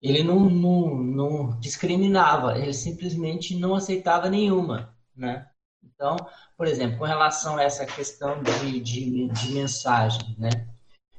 ele 0.00 0.22
não, 0.22 0.50
não, 0.50 0.96
não 0.96 1.60
discriminava, 1.60 2.58
ele 2.58 2.72
simplesmente 2.72 3.56
não 3.56 3.74
aceitava 3.74 4.28
nenhuma. 4.28 4.96
Né? 5.14 5.48
Então, 5.82 6.16
por 6.56 6.66
exemplo, 6.66 6.98
com 6.98 7.04
relação 7.04 7.56
a 7.56 7.62
essa 7.62 7.86
questão 7.86 8.42
de, 8.42 8.80
de, 8.80 9.28
de 9.28 9.52
mensagem, 9.52 10.34
né? 10.38 10.68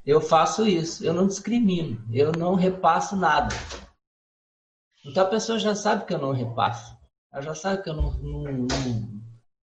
Eu 0.04 0.20
faço 0.20 0.66
isso, 0.66 1.02
eu 1.02 1.14
não 1.14 1.26
discrimino, 1.26 2.04
eu 2.12 2.30
não 2.32 2.54
repasso 2.54 3.16
nada. 3.16 3.54
Então 5.02 5.24
a 5.24 5.30
pessoa 5.30 5.58
já 5.58 5.74
sabe 5.74 6.04
que 6.04 6.12
eu 6.12 6.18
não 6.18 6.32
repasso. 6.32 6.94
Ela 7.32 7.40
já 7.40 7.54
sabe 7.54 7.82
que 7.82 7.88
eu 7.88 7.94
não, 7.94 8.12
não, 8.18 8.42
não... 8.42 9.22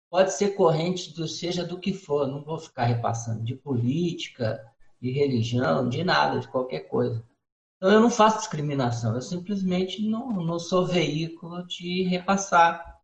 pode 0.09 0.33
ser 0.33 0.55
corrente 0.55 1.13
do 1.15 1.27
seja 1.27 1.65
do 1.65 1.81
que 1.81 1.93
for, 1.93 2.29
não 2.29 2.45
vou 2.45 2.61
ficar 2.61 2.85
repassando 2.85 3.43
de 3.43 3.57
política, 3.57 4.65
de 5.01 5.11
religião, 5.13 5.89
de 5.89 6.05
nada, 6.05 6.41
de 6.41 6.49
qualquer 6.49 6.81
coisa. 6.89 7.25
Então 7.77 7.91
eu 7.91 8.01
não 8.01 8.11
faço 8.11 8.39
discriminação, 8.39 9.15
eu 9.15 9.23
simplesmente 9.23 10.07
não, 10.07 10.31
não 10.31 10.59
sou 10.59 10.87
veículo 10.87 11.67
de 11.67 12.03
repassar 12.03 13.01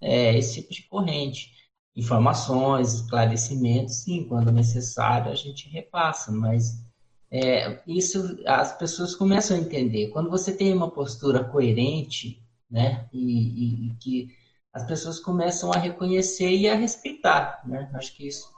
é, 0.00 0.36
esse 0.38 0.62
tipo 0.62 0.72
de 0.72 0.82
corrente 0.84 1.56
informações, 1.96 2.92
esclarecimentos, 2.92 4.02
sim, 4.02 4.24
quando 4.28 4.52
necessário 4.52 5.32
a 5.32 5.34
gente 5.34 5.68
repassa, 5.68 6.30
mas 6.30 6.84
é, 7.30 7.82
isso 7.86 8.38
as 8.46 8.76
pessoas 8.76 9.14
começam 9.14 9.56
a 9.56 9.60
entender. 9.60 10.08
Quando 10.08 10.30
você 10.30 10.54
tem 10.54 10.74
uma 10.74 10.90
postura 10.90 11.42
coerente, 11.42 12.42
né, 12.70 13.08
e, 13.12 13.18
e, 13.18 13.86
e 13.86 13.94
que 13.96 14.28
as 14.72 14.86
pessoas 14.86 15.18
começam 15.18 15.72
a 15.72 15.78
reconhecer 15.78 16.50
e 16.50 16.68
a 16.68 16.74
respeitar, 16.74 17.62
né? 17.64 17.90
Acho 17.94 18.14
que 18.14 18.26
isso 18.28 18.52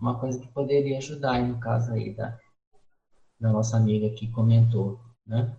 uma 0.00 0.18
coisa 0.18 0.38
que 0.40 0.48
poderia 0.48 0.98
ajudar 0.98 1.42
no 1.42 1.58
caso 1.60 1.92
aí 1.92 2.14
da, 2.14 2.38
da 3.40 3.50
nossa 3.50 3.76
amiga 3.76 4.10
que 4.10 4.30
comentou, 4.30 5.00
né? 5.26 5.56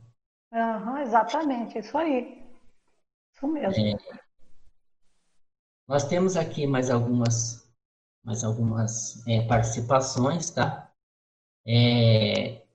Uhum, 0.52 0.98
exatamente, 0.98 1.80
isso 1.80 1.98
aí. 1.98 2.46
Isso 3.34 3.48
mesmo. 3.48 3.86
É, 3.86 3.98
nós 5.88 6.06
temos 6.08 6.36
aqui 6.36 6.66
mais 6.66 6.90
algumas, 6.90 7.72
mais 8.24 8.44
algumas 8.44 9.26
é, 9.28 9.46
participações, 9.48 10.50
tá? 10.50 10.92
É, 11.66 12.66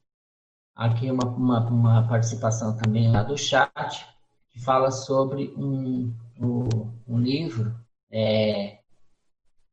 aqui 0.74 1.10
uma, 1.10 1.24
uma, 1.24 1.69
uma, 1.69 2.09
participação 2.09 2.77
também 2.77 3.10
lá 3.10 3.23
do 3.23 3.36
chat, 3.36 4.06
que 4.51 4.60
fala 4.60 4.90
sobre 4.90 5.52
um, 5.56 6.14
um, 6.39 6.69
um 7.09 7.19
livro 7.19 7.74
é, 8.10 8.82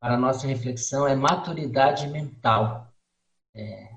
para 0.00 0.16
nossa 0.16 0.46
reflexão, 0.46 1.06
é 1.06 1.14
Maturidade 1.14 2.08
Mental, 2.08 2.90
é, 3.54 3.94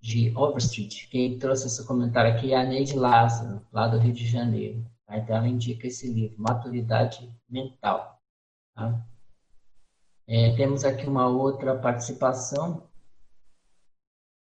de 0.00 0.36
Overstreet. 0.36 1.08
Quem 1.08 1.38
trouxe 1.38 1.68
esse 1.68 1.86
comentário 1.86 2.34
aqui 2.34 2.52
é 2.52 2.56
a 2.56 2.64
Neide 2.64 2.98
Lázaro, 2.98 3.64
lá 3.72 3.86
do 3.86 3.98
Rio 3.98 4.12
de 4.12 4.26
Janeiro. 4.26 4.84
Tá? 5.06 5.16
Então 5.16 5.36
ela 5.36 5.48
indica 5.48 5.86
esse 5.86 6.12
livro, 6.12 6.36
Maturidade 6.40 7.32
Mental. 7.48 8.20
Tá? 8.74 9.00
É, 10.26 10.56
temos 10.56 10.84
aqui 10.84 11.06
uma 11.06 11.28
outra 11.28 11.78
participação, 11.78 12.82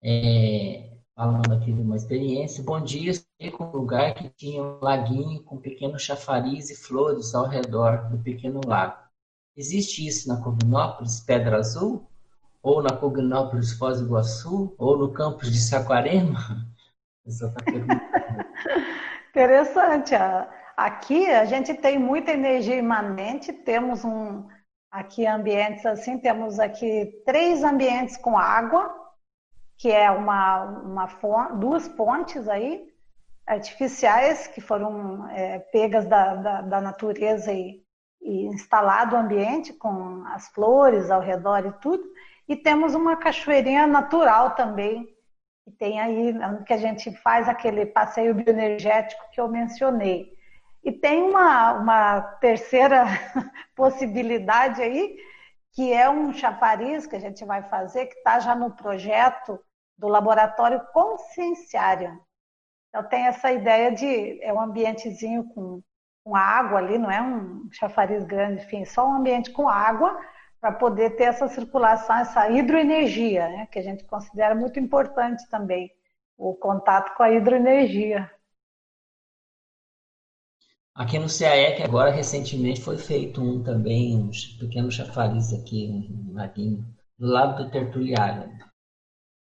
é, 0.02 0.96
falando 1.14 1.52
aqui 1.52 1.70
de 1.70 1.82
uma 1.82 1.96
experiência. 1.96 2.64
Bom 2.64 2.80
dia, 2.80 3.10
estive 3.10 3.50
com 3.50 3.64
um 3.64 3.72
lugar 3.72 4.14
que 4.14 4.30
tinha 4.30 4.62
um 4.62 4.78
laguinho 4.80 5.42
com 5.42 5.58
pequeno 5.58 5.98
chafariz 5.98 6.70
e 6.70 6.76
flores 6.76 7.34
ao 7.34 7.46
redor 7.46 8.08
do 8.08 8.18
pequeno 8.18 8.62
lago. 8.64 9.05
Existe 9.56 10.06
isso 10.06 10.28
na 10.28 10.42
Cognópolis 10.42 11.20
Pedra 11.20 11.58
Azul? 11.58 12.06
Ou 12.62 12.82
na 12.82 12.94
Cognópolis 12.94 13.72
Foz 13.72 14.00
do 14.00 14.06
Iguaçu? 14.06 14.74
Ou 14.76 14.98
no 14.98 15.12
campus 15.12 15.50
de 15.50 15.58
Saquarema? 15.58 16.38
Interessante. 19.30 20.14
Aqui 20.76 21.28
a 21.30 21.44
gente 21.44 21.74
tem 21.74 21.98
muita 21.98 22.32
energia 22.32 22.76
imanente, 22.76 23.52
temos 23.52 24.04
um 24.04 24.46
aqui 24.90 25.26
ambientes 25.26 25.84
assim, 25.84 26.18
temos 26.18 26.58
aqui 26.58 27.22
três 27.24 27.64
ambientes 27.64 28.16
com 28.16 28.38
água, 28.38 28.94
que 29.76 29.90
é 29.90 30.10
uma, 30.10 30.64
uma 30.64 31.06
duas 31.58 31.88
pontes 31.88 32.48
aí, 32.48 32.86
artificiais 33.46 34.46
que 34.46 34.60
foram 34.60 35.28
é, 35.30 35.58
pegas 35.58 36.06
da, 36.06 36.34
da, 36.34 36.62
da 36.62 36.80
natureza 36.80 37.52
e, 37.52 37.82
instalado 38.26 39.14
o 39.14 39.18
ambiente 39.18 39.72
com 39.72 40.24
as 40.26 40.48
flores 40.48 41.10
ao 41.10 41.20
redor 41.20 41.66
e 41.66 41.72
tudo. 41.80 42.02
E 42.48 42.56
temos 42.56 42.94
uma 42.94 43.16
cachoeirinha 43.16 43.86
natural 43.86 44.54
também, 44.54 45.06
que 45.64 45.70
tem 45.72 46.00
aí, 46.00 46.34
que 46.64 46.72
a 46.72 46.76
gente 46.76 47.10
faz 47.18 47.48
aquele 47.48 47.86
passeio 47.86 48.34
bioenergético 48.34 49.30
que 49.30 49.40
eu 49.40 49.48
mencionei. 49.48 50.32
E 50.84 50.92
tem 50.92 51.22
uma, 51.22 51.72
uma 51.72 52.20
terceira 52.20 53.04
possibilidade 53.74 54.80
aí, 54.80 55.16
que 55.72 55.92
é 55.92 56.08
um 56.08 56.32
chafariz 56.32 57.06
que 57.06 57.16
a 57.16 57.20
gente 57.20 57.44
vai 57.44 57.62
fazer, 57.64 58.06
que 58.06 58.14
está 58.14 58.38
já 58.38 58.54
no 58.54 58.70
projeto 58.70 59.58
do 59.98 60.08
Laboratório 60.08 60.80
Conscienciário. 60.92 62.20
Então 62.88 63.08
tem 63.08 63.26
essa 63.26 63.52
ideia 63.52 63.92
de 63.92 64.42
é 64.42 64.52
um 64.52 64.60
ambientezinho 64.60 65.44
com, 65.52 65.82
com 66.26 66.34
água 66.34 66.80
ali, 66.80 66.98
não 66.98 67.08
é 67.08 67.22
um 67.22 67.68
chafariz 67.70 68.24
grande, 68.24 68.64
enfim, 68.64 68.84
só 68.84 69.08
um 69.08 69.14
ambiente 69.14 69.52
com 69.52 69.68
água 69.68 70.20
para 70.60 70.72
poder 70.72 71.10
ter 71.10 71.22
essa 71.22 71.46
circulação, 71.46 72.16
essa 72.16 72.50
hidroenergia, 72.50 73.48
né, 73.48 73.66
que 73.66 73.78
a 73.78 73.82
gente 73.82 74.02
considera 74.02 74.52
muito 74.52 74.80
importante 74.80 75.48
também, 75.48 75.88
o 76.36 76.52
contato 76.52 77.16
com 77.16 77.22
a 77.22 77.30
hidroenergia. 77.30 78.28
Aqui 80.96 81.16
no 81.16 81.28
CAEC, 81.28 81.84
agora, 81.84 82.10
recentemente, 82.10 82.82
foi 82.82 82.98
feito 82.98 83.40
um 83.40 83.62
também, 83.62 84.16
um 84.16 84.30
pequeno 84.58 84.90
chafariz 84.90 85.52
aqui, 85.52 85.88
um 85.88 86.34
laguinho, 86.34 86.84
do 87.16 87.28
lado 87.28 87.62
do 87.62 87.70
Tertuliário. 87.70 88.50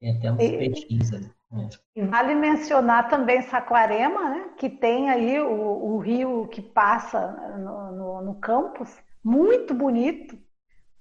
Tem 0.01 0.17
até 0.17 0.33
uns 0.33 0.43
e, 0.43 0.59
peixinhos 0.59 1.13
ali. 1.13 1.36
É. 1.53 2.03
Vale 2.07 2.35
mencionar 2.35 3.09
também 3.09 3.41
Saquarema, 3.43 4.31
né, 4.31 4.51
que 4.57 4.69
tem 4.69 5.09
aí 5.09 5.41
o, 5.41 5.95
o 5.95 5.99
rio 5.99 6.49
que 6.49 6.61
passa 6.61 7.31
no, 7.57 7.93
no, 7.93 8.23
no 8.23 8.35
campus, 8.41 8.97
muito 9.25 9.73
bonito, 9.73 10.37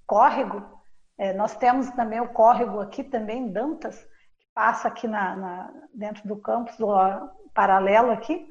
córrego. 0.06 0.62
É, 1.18 1.32
nós 1.32 1.56
temos 1.56 1.90
também 1.90 2.20
o 2.20 2.28
córrego 2.28 2.80
aqui 2.80 3.02
também, 3.02 3.50
Dantas, 3.50 3.98
que 3.98 4.46
passa 4.54 4.88
aqui 4.88 5.08
na, 5.08 5.34
na 5.34 5.74
dentro 5.92 6.26
do 6.28 6.36
campus, 6.36 6.76
do 6.76 6.86
paralelo 7.52 8.12
aqui. 8.12 8.46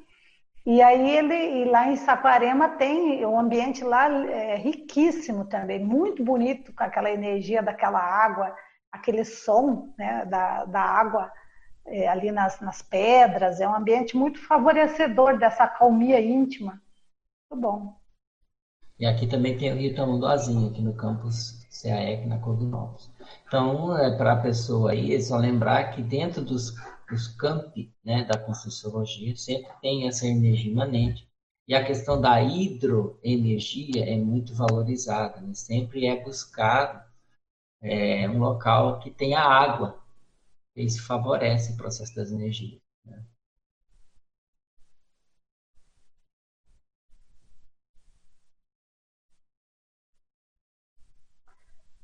E 0.65 0.81
aí 0.81 1.11
ele 1.11 1.61
e 1.61 1.65
lá 1.65 1.87
em 1.87 1.95
Saquarema 1.95 2.69
tem 2.69 3.23
o 3.23 3.37
ambiente 3.37 3.83
lá 3.83 4.09
é 4.09 4.55
riquíssimo 4.55 5.45
também, 5.45 5.79
muito 5.79 6.23
bonito 6.23 6.73
com 6.73 6.83
aquela 6.83 7.11
energia 7.11 7.61
daquela 7.61 7.99
água, 7.99 8.53
aquele 8.91 9.23
som 9.23 9.93
né, 9.95 10.25
da, 10.25 10.65
da 10.65 10.81
água 10.81 11.31
é, 11.85 12.07
ali 12.07 12.31
nas, 12.31 12.59
nas 12.61 12.81
pedras. 12.81 13.59
É 13.59 13.67
um 13.67 13.75
ambiente 13.75 14.15
muito 14.17 14.39
favorecedor 14.39 15.37
dessa 15.37 15.67
calmia 15.67 16.19
íntima. 16.19 16.81
Muito 17.49 17.61
bom. 17.61 17.95
E 18.97 19.05
aqui 19.05 19.27
também 19.27 19.57
tem 19.57 19.73
o 19.73 19.75
Rio 19.75 19.93
Tamanduazinho, 19.93 20.69
aqui 20.69 20.81
no 20.81 20.93
campus 20.93 21.65
CAEC, 21.81 22.25
na 22.27 22.39
Cordonópolis. 22.39 23.11
Então, 23.45 23.97
é, 23.97 24.15
para 24.15 24.33
a 24.33 24.41
pessoa 24.41 24.91
aí, 24.91 25.13
é 25.13 25.19
só 25.19 25.37
lembrar 25.37 25.91
que 25.91 26.01
dentro 26.01 26.41
dos 26.41 26.73
os 27.11 27.27
campi 27.27 27.93
né, 28.03 28.23
da 28.23 28.37
Conscienciologia 28.37 29.35
sempre 29.35 29.71
tem 29.81 30.07
essa 30.07 30.25
energia 30.25 30.71
imanente. 30.71 31.27
E 31.67 31.73
a 31.73 31.83
questão 31.83 32.19
da 32.19 32.41
hidroenergia 32.41 34.05
é 34.05 34.17
muito 34.17 34.53
valorizada. 34.53 35.41
Né? 35.41 35.53
Sempre 35.53 36.05
é 36.05 36.23
buscado 36.23 37.03
é, 37.81 38.29
um 38.29 38.39
local 38.39 38.99
que 38.99 39.09
tenha 39.09 39.39
água. 39.39 40.03
Isso 40.75 41.05
favorece 41.05 41.73
o 41.73 41.77
processo 41.77 42.13
das 42.15 42.31
energias. 42.31 42.81
Né? 43.05 43.23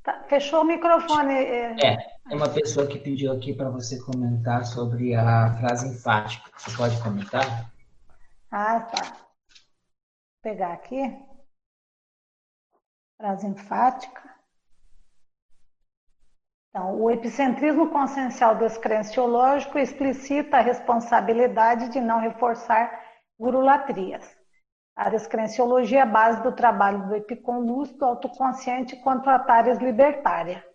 Tá, 0.03 0.23
fechou 0.29 0.61
o 0.61 0.65
microfone. 0.65 1.33
É, 1.33 1.75
é 1.85 1.97
tem 2.27 2.37
uma 2.37 2.49
pessoa 2.49 2.87
que 2.87 2.97
pediu 2.97 3.33
aqui 3.33 3.53
para 3.53 3.69
você 3.69 4.01
comentar 4.01 4.65
sobre 4.65 5.13
a 5.13 5.53
frase 5.57 5.89
enfática. 5.89 6.49
Você 6.57 6.75
pode 6.77 7.01
comentar? 7.01 7.71
Ah, 8.49 8.79
tá. 8.79 9.03
Vou 9.03 10.41
pegar 10.41 10.73
aqui. 10.73 11.01
Frase 13.17 13.47
enfática. 13.47 14.30
Então, 16.71 17.01
o 17.01 17.11
epicentrismo 17.11 17.89
consciencial 17.89 18.55
descrenciológico 18.55 19.77
explicita 19.77 20.57
a 20.57 20.61
responsabilidade 20.61 21.89
de 21.89 21.99
não 21.99 22.19
reforçar 22.19 22.97
gurulatrias. 23.37 24.23
A 24.95 25.09
descrenciologia 25.09 25.99
é 25.99 26.01
a 26.01 26.05
base 26.05 26.41
do 26.41 26.53
trabalho 26.53 27.07
do 27.07 27.15
epicom 27.15 27.65
do 27.65 28.05
autoconsciente 28.05 28.95
contra 28.97 29.35
a 29.35 29.39
tares 29.39 29.79
libertária. 29.79 30.65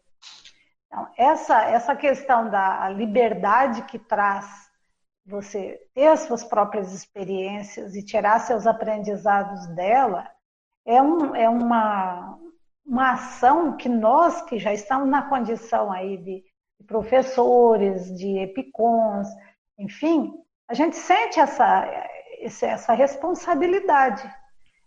Então, 0.87 1.09
essa, 1.17 1.63
essa 1.63 1.97
questão 1.97 2.51
da 2.51 2.89
liberdade 2.91 3.83
que 3.83 3.99
traz 3.99 4.67
você 5.25 5.81
ter 5.95 6.09
as 6.09 6.21
suas 6.21 6.45
próprias 6.45 6.93
experiências 6.93 7.95
e 7.95 8.05
tirar 8.05 8.39
seus 8.41 8.67
aprendizados 8.67 9.67
dela 9.69 10.31
é, 10.85 11.03
um, 11.03 11.35
é 11.35 11.49
uma, 11.49 12.39
uma 12.87 13.13
ação 13.13 13.77
que 13.77 13.89
nós 13.89 14.43
que 14.43 14.59
já 14.59 14.73
estamos 14.73 15.09
na 15.09 15.29
condição 15.29 15.91
aí 15.91 16.17
de, 16.17 16.45
professores, 16.87 18.17
de 18.17 18.39
epicons, 18.39 19.27
enfim, 19.77 20.33
a 20.69 20.75
gente 20.75 20.97
sente 20.97 21.41
essa, 21.41 21.85
essa 22.41 22.93
responsabilidade. 22.93 24.33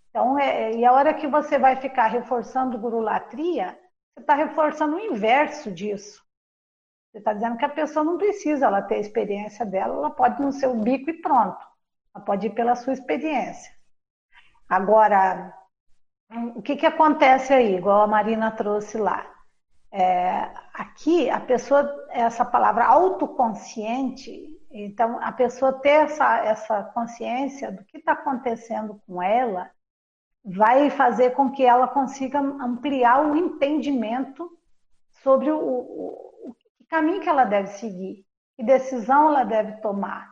Então, 0.10 0.40
é, 0.40 0.72
e 0.72 0.86
a 0.86 0.94
hora 0.94 1.14
que 1.14 1.28
você 1.28 1.60
vai 1.60 1.76
ficar 1.76 2.08
reforçando 2.08 2.80
gurulatria, 2.80 3.78
você 4.14 4.22
está 4.22 4.36
reforçando 4.36 4.96
o 4.96 5.00
inverso 5.00 5.72
disso. 5.72 6.24
Você 7.12 7.18
está 7.18 7.34
dizendo 7.34 7.58
que 7.58 7.66
a 7.66 7.70
pessoa 7.70 8.04
não 8.04 8.18
precisa 8.18 8.68
ela 8.68 8.82
ter 8.82 8.96
a 8.96 9.00
experiência 9.00 9.66
dela, 9.66 9.96
ela 9.96 10.12
pode 10.12 10.42
não 10.42 10.52
ser 10.52 10.68
o 10.68 10.76
bico 10.76 11.10
e 11.10 11.22
pronto. 11.22 11.60
Ela 12.16 12.24
pode 12.24 12.48
ir 12.48 12.52
pela 12.52 12.76
sua 12.76 12.94
experiência. 12.94 13.72
Agora, 14.68 15.54
o 16.56 16.62
que, 16.62 16.76
que 16.76 16.86
acontece 16.86 17.54
aí, 17.54 17.76
igual 17.76 18.02
a 18.02 18.08
Marina 18.08 18.52
trouxe 18.52 18.98
lá? 18.98 19.26
É, 19.92 20.52
aqui, 20.74 21.30
a 21.30 21.40
pessoa, 21.40 22.08
essa 22.12 22.46
palavra 22.46 22.86
autoconsciente, 22.86 24.56
então, 24.72 25.20
a 25.22 25.32
pessoa 25.32 25.74
ter 25.74 26.04
essa, 26.06 26.38
essa 26.46 26.84
consciência 26.84 27.72
do 27.72 27.84
que 27.84 27.98
está 27.98 28.12
acontecendo 28.12 29.02
com 29.08 29.22
ela, 29.22 29.72
vai 30.46 30.92
fazer 30.92 31.32
com 31.32 31.52
que 31.52 31.66
ela 31.66 31.88
consiga 31.88 32.40
ampliar 32.40 33.26
o 33.26 33.36
entendimento 33.36 34.50
sobre 35.24 35.52
o, 35.52 35.60
o, 35.60 36.50
o 36.52 36.86
caminho 36.88 37.22
que 37.22 37.30
ela 37.30 37.44
deve 37.44 37.70
seguir, 37.70 38.24
que 38.56 38.64
decisão 38.64 39.30
ela 39.30 39.44
deve 39.44 39.82
tomar. 39.82 40.30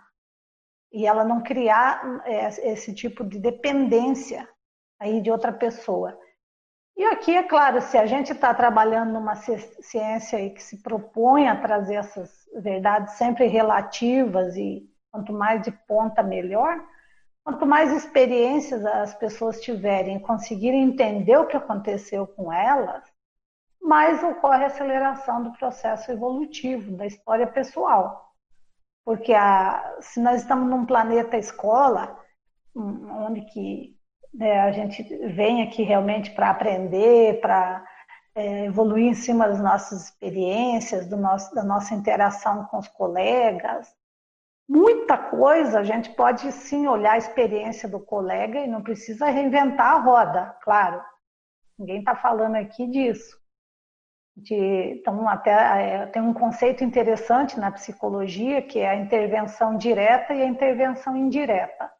E 0.91 1.07
ela 1.07 1.25
não 1.25 1.41
criar 1.41 2.21
é, 2.25 2.47
esse 2.71 2.93
tipo 2.93 3.23
de 3.23 3.39
dependência 3.39 4.47
aí 4.99 5.21
de 5.21 5.31
outra 5.31 5.51
pessoa. 5.51 6.17
E 6.95 7.03
aqui, 7.05 7.35
é 7.35 7.43
claro, 7.43 7.81
se 7.81 7.97
a 7.97 8.05
gente 8.05 8.31
está 8.31 8.53
trabalhando 8.53 9.13
numa 9.13 9.35
ciência 9.35 10.49
que 10.49 10.61
se 10.61 10.81
propõe 10.81 11.47
a 11.47 11.59
trazer 11.61 11.95
essas 11.95 12.31
verdades 12.61 13.13
sempre 13.13 13.45
relativas 13.45 14.55
e 14.55 14.89
quanto 15.11 15.31
mais 15.31 15.61
de 15.61 15.71
ponta, 15.71 16.23
melhor, 16.23 16.83
Quanto 17.47 17.65
mais 17.65 17.93
experiências 17.93 18.85
as 18.85 19.13
pessoas 19.13 19.61
tiverem 19.61 20.19
conseguirem 20.19 20.83
entender 20.83 21.37
o 21.37 21.47
que 21.47 21.55
aconteceu 21.55 22.27
com 22.27 22.51
elas, 22.51 23.01
mais 23.81 24.21
ocorre 24.21 24.65
a 24.65 24.67
aceleração 24.67 25.41
do 25.41 25.53
processo 25.53 26.11
evolutivo, 26.11 26.97
da 26.97 27.05
história 27.05 27.47
pessoal. 27.47 28.33
Porque 29.05 29.33
a, 29.33 29.95
se 30.01 30.19
nós 30.19 30.41
estamos 30.41 30.69
num 30.69 30.85
planeta 30.85 31.37
escola, 31.37 32.19
hum, 32.75 33.09
onde 33.25 33.39
que 33.45 33.96
né, 34.37 34.59
a 34.61 34.71
gente 34.71 35.03
vem 35.29 35.63
aqui 35.63 35.81
realmente 35.81 36.29
para 36.31 36.51
aprender, 36.51 37.41
para 37.41 37.83
é, 38.35 38.65
evoluir 38.65 39.07
em 39.07 39.15
cima 39.15 39.47
das 39.47 39.59
nossas 39.59 40.05
experiências, 40.05 41.07
do 41.07 41.17
nosso, 41.17 41.53
da 41.55 41.63
nossa 41.63 41.95
interação 41.95 42.65
com 42.65 42.77
os 42.77 42.87
colegas, 42.87 43.91
muita 44.69 45.17
coisa, 45.17 45.79
a 45.79 45.83
gente 45.83 46.11
pode 46.11 46.51
sim 46.51 46.85
olhar 46.85 47.13
a 47.13 47.17
experiência 47.17 47.89
do 47.89 47.99
colega 47.99 48.59
e 48.59 48.67
não 48.67 48.83
precisa 48.83 49.25
reinventar 49.25 49.95
a 49.95 49.99
roda, 49.99 50.55
claro. 50.61 51.01
Ninguém 51.79 51.99
está 51.99 52.15
falando 52.15 52.55
aqui 52.57 52.85
disso. 52.85 53.35
De, 54.35 54.99
então, 54.99 55.27
até 55.27 55.51
é, 55.51 56.05
tem 56.05 56.21
um 56.21 56.33
conceito 56.33 56.83
interessante 56.83 57.59
na 57.59 57.71
psicologia 57.71 58.61
que 58.61 58.77
é 58.77 58.89
a 58.89 58.95
intervenção 58.95 59.75
direta 59.77 60.31
e 60.35 60.43
a 60.43 60.47
intervenção 60.47 61.17
indireta. 61.17 61.91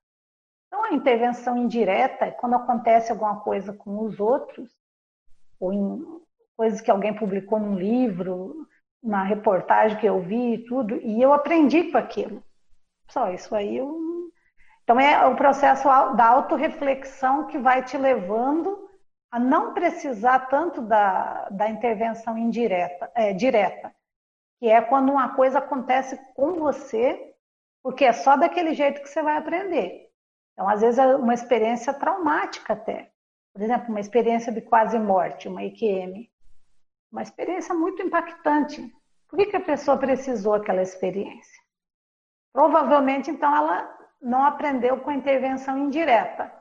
Então, 0.68 0.84
a 0.84 0.94
intervenção 0.94 1.58
indireta 1.58 2.26
é 2.26 2.32
quando 2.32 2.56
acontece 2.56 3.12
alguma 3.12 3.40
coisa 3.40 3.74
com 3.74 4.04
os 4.04 4.20
outros, 4.20 4.70
ou 5.60 5.74
em 5.74 6.06
coisas 6.56 6.82
que 6.82 6.92
alguém 6.92 7.14
publicou 7.14 7.60
num 7.60 7.76
livro, 7.76 8.68
uma 9.02 9.24
reportagem 9.24 9.98
que 9.98 10.06
eu 10.06 10.22
vi 10.22 10.56
e 10.56 10.66
tudo, 10.66 10.98
e 10.98 11.22
eu 11.22 11.32
aprendi 11.34 11.92
com 11.92 11.98
aquilo. 11.98 12.44
Só 13.10 13.32
isso 13.32 13.56
aí 13.56 13.78
eu 13.78 14.32
Então, 14.84 15.00
é 15.00 15.26
o 15.28 15.36
processo 15.36 15.88
da 16.16 16.26
autorreflexão 16.28 17.48
que 17.48 17.58
vai 17.58 17.84
te 17.84 17.98
levando 17.98 18.88
a 19.32 19.40
não 19.40 19.74
precisar 19.74 20.48
tanto 20.48 20.82
da, 20.82 21.50
da 21.50 21.70
intervenção 21.70 22.38
indireta, 22.38 23.12
é, 23.14 23.34
direta, 23.34 23.94
que 24.60 24.68
é 24.68 24.82
quando 24.82 25.12
uma 25.12 25.36
coisa 25.36 25.60
acontece 25.60 26.18
com 26.34 26.54
você, 26.54 27.34
porque 27.84 28.06
é 28.06 28.14
só 28.14 28.38
daquele 28.38 28.74
jeito 28.74 29.02
que 29.02 29.10
você 29.10 29.22
vai 29.22 29.38
aprender. 29.38 30.07
Então, 30.58 30.68
às 30.68 30.82
vezes, 30.82 30.98
é 30.98 31.16
uma 31.16 31.36
experiência 31.36 31.94
traumática 31.94 32.74
até. 32.74 33.12
Por 33.54 33.62
exemplo, 33.62 33.90
uma 33.90 34.00
experiência 34.00 34.52
de 34.52 34.60
quase 34.60 34.98
morte, 34.98 35.48
uma 35.48 35.64
IQM. 35.64 36.28
Uma 37.12 37.22
experiência 37.22 37.76
muito 37.76 38.02
impactante. 38.02 38.92
Por 39.28 39.38
que, 39.38 39.46
que 39.46 39.56
a 39.56 39.64
pessoa 39.64 39.98
precisou 39.98 40.56
aquela 40.56 40.82
experiência? 40.82 41.62
Provavelmente, 42.52 43.30
então, 43.30 43.56
ela 43.56 43.96
não 44.20 44.44
aprendeu 44.44 45.00
com 45.00 45.12
a 45.12 45.14
intervenção 45.14 45.78
indireta, 45.78 46.52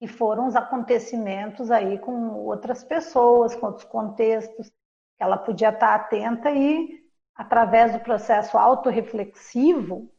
que 0.00 0.08
foram 0.08 0.48
os 0.48 0.56
acontecimentos 0.56 1.70
aí 1.70 1.96
com 1.96 2.32
outras 2.40 2.82
pessoas, 2.82 3.54
com 3.54 3.66
outros 3.66 3.84
contextos, 3.84 4.68
que 4.68 5.22
ela 5.22 5.38
podia 5.38 5.68
estar 5.68 5.94
atenta 5.94 6.50
e, 6.50 7.08
através 7.36 7.92
do 7.92 8.00
processo 8.00 8.58
autorreflexivo, 8.58 10.10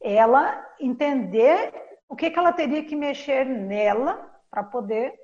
ela 0.00 0.66
entender 0.80 1.89
o 2.10 2.16
que, 2.16 2.30
que 2.30 2.38
ela 2.38 2.52
teria 2.52 2.84
que 2.84 2.94
mexer 2.94 3.46
nela 3.46 4.30
para 4.50 4.62
poder 4.62 5.14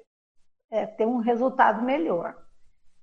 é, 0.71 0.87
ter 0.87 1.05
um 1.05 1.19
resultado 1.19 1.83
melhor. 1.83 2.35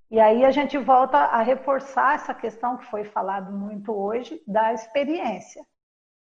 E 0.10 0.20
aí 0.20 0.44
a 0.44 0.52
gente 0.52 0.78
volta 0.78 1.18
a 1.18 1.44
reforçar 1.44 2.16
essa 2.16 2.34
questão 2.34 2.78
que 2.78 2.86
foi 2.86 3.04
falado 3.04 3.52
muito 3.52 3.92
hoje 3.92 4.42
da 4.48 4.74
experiência 4.74 5.64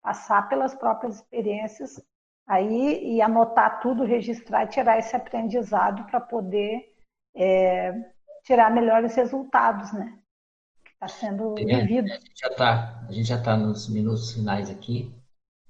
passar 0.04 0.50
pelas 0.50 0.76
próprias 0.76 1.16
experiências 1.16 2.00
aí 2.46 3.16
e 3.16 3.22
anotar 3.22 3.80
tudo, 3.80 4.04
registrar 4.04 4.66
e 4.66 4.68
tirar 4.68 5.00
esse 5.00 5.16
aprendizado 5.16 6.04
para 6.08 6.20
poder 6.20 6.94
é, 7.34 7.94
tirar 8.44 8.70
melhores 8.70 9.16
resultados, 9.16 9.94
né? 9.94 10.20
Que 10.84 10.92
está 10.92 11.08
sendo 11.08 11.56
é, 11.58 11.64
vivido. 11.64 12.12
A 12.12 12.16
gente 12.18 12.34
já 12.36 12.48
está, 12.50 13.06
a 13.08 13.12
gente 13.12 13.28
já 13.30 13.38
está 13.38 13.56
nos 13.56 13.88
minutos 13.88 14.34
finais 14.34 14.70
aqui. 14.70 15.16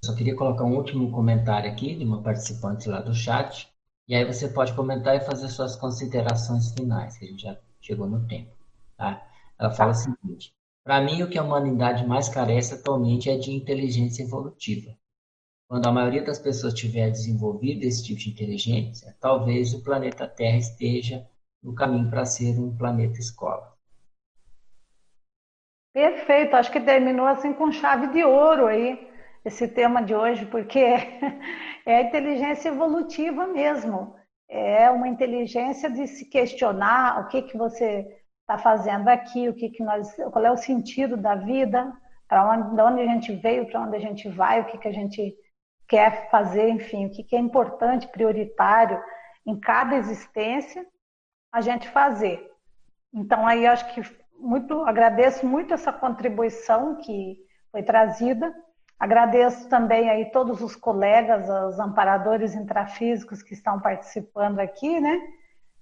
Só 0.04 0.14
queria 0.14 0.36
colocar 0.36 0.64
um 0.64 0.76
último 0.76 1.10
comentário 1.10 1.70
aqui 1.70 1.94
de 1.96 2.04
uma 2.04 2.22
participante 2.22 2.90
lá 2.90 3.00
do 3.00 3.14
chat. 3.14 3.72
E 4.06 4.14
aí 4.14 4.22
você 4.22 4.46
pode 4.48 4.74
comentar 4.74 5.16
e 5.16 5.20
fazer 5.20 5.48
suas 5.48 5.76
considerações 5.76 6.74
finais, 6.74 7.16
que 7.16 7.24
a 7.24 7.28
gente 7.28 7.42
já 7.42 7.58
chegou 7.80 8.06
no 8.06 8.28
tempo. 8.28 8.52
Tá? 8.98 9.26
Ela 9.58 9.70
fala 9.70 9.92
o 9.92 9.94
seguinte: 9.94 10.54
para 10.84 11.00
mim, 11.00 11.22
o 11.22 11.30
que 11.30 11.38
a 11.38 11.42
humanidade 11.42 12.06
mais 12.06 12.28
carece 12.28 12.74
atualmente 12.74 13.30
é 13.30 13.38
de 13.38 13.50
inteligência 13.50 14.22
evolutiva. 14.22 14.94
Quando 15.66 15.86
a 15.86 15.92
maioria 15.92 16.22
das 16.22 16.38
pessoas 16.38 16.74
tiver 16.74 17.10
desenvolvido 17.10 17.84
esse 17.84 18.04
tipo 18.04 18.20
de 18.20 18.28
inteligência, 18.28 19.16
talvez 19.18 19.72
o 19.72 19.82
planeta 19.82 20.28
Terra 20.28 20.58
esteja 20.58 21.26
no 21.62 21.74
caminho 21.74 22.10
para 22.10 22.26
ser 22.26 22.60
um 22.60 22.76
planeta 22.76 23.18
escola. 23.18 23.72
Perfeito, 25.94 26.56
acho 26.56 26.70
que 26.70 26.80
terminou 26.80 27.26
assim 27.26 27.54
com 27.54 27.72
chave 27.72 28.08
de 28.08 28.22
ouro 28.22 28.66
aí 28.66 29.13
esse 29.44 29.68
tema 29.68 30.02
de 30.02 30.14
hoje, 30.14 30.46
porque 30.46 30.80
é 31.86 32.02
inteligência 32.02 32.68
evolutiva 32.68 33.46
mesmo. 33.46 34.16
É 34.48 34.90
uma 34.90 35.08
inteligência 35.08 35.90
de 35.90 36.06
se 36.06 36.28
questionar 36.28 37.20
o 37.20 37.28
que 37.28 37.42
que 37.42 37.56
você 37.56 38.06
está 38.40 38.58
fazendo 38.58 39.08
aqui, 39.08 39.48
o 39.48 39.54
que, 39.54 39.70
que 39.70 39.82
nós, 39.82 40.14
qual 40.32 40.44
é 40.44 40.50
o 40.50 40.56
sentido 40.56 41.16
da 41.16 41.34
vida, 41.34 41.92
para 42.28 42.50
onde, 42.50 42.76
de 42.76 42.82
onde 42.82 43.00
a 43.00 43.06
gente 43.06 43.34
veio, 43.36 43.66
para 43.66 43.80
onde 43.80 43.96
a 43.96 44.00
gente 44.00 44.28
vai, 44.28 44.60
o 44.60 44.66
que, 44.66 44.78
que 44.78 44.88
a 44.88 44.92
gente 44.92 45.34
quer 45.88 46.30
fazer, 46.30 46.68
enfim, 46.68 47.06
o 47.06 47.10
que, 47.10 47.22
que 47.22 47.36
é 47.36 47.38
importante, 47.38 48.08
prioritário 48.08 49.02
em 49.46 49.58
cada 49.58 49.96
existência 49.96 50.86
a 51.52 51.60
gente 51.60 51.88
fazer. 51.88 52.50
Então 53.12 53.46
aí 53.46 53.66
acho 53.66 53.94
que 53.94 54.02
muito 54.38 54.82
agradeço 54.82 55.46
muito 55.46 55.72
essa 55.72 55.92
contribuição 55.92 56.96
que 56.96 57.36
foi 57.70 57.82
trazida. 57.82 58.54
Agradeço 59.04 59.68
também 59.68 60.08
aí 60.08 60.30
todos 60.30 60.62
os 60.62 60.74
colegas, 60.74 61.46
os 61.46 61.78
amparadores 61.78 62.54
intrafísicos 62.54 63.42
que 63.42 63.52
estão 63.52 63.78
participando 63.78 64.60
aqui, 64.60 64.98
né? 64.98 65.20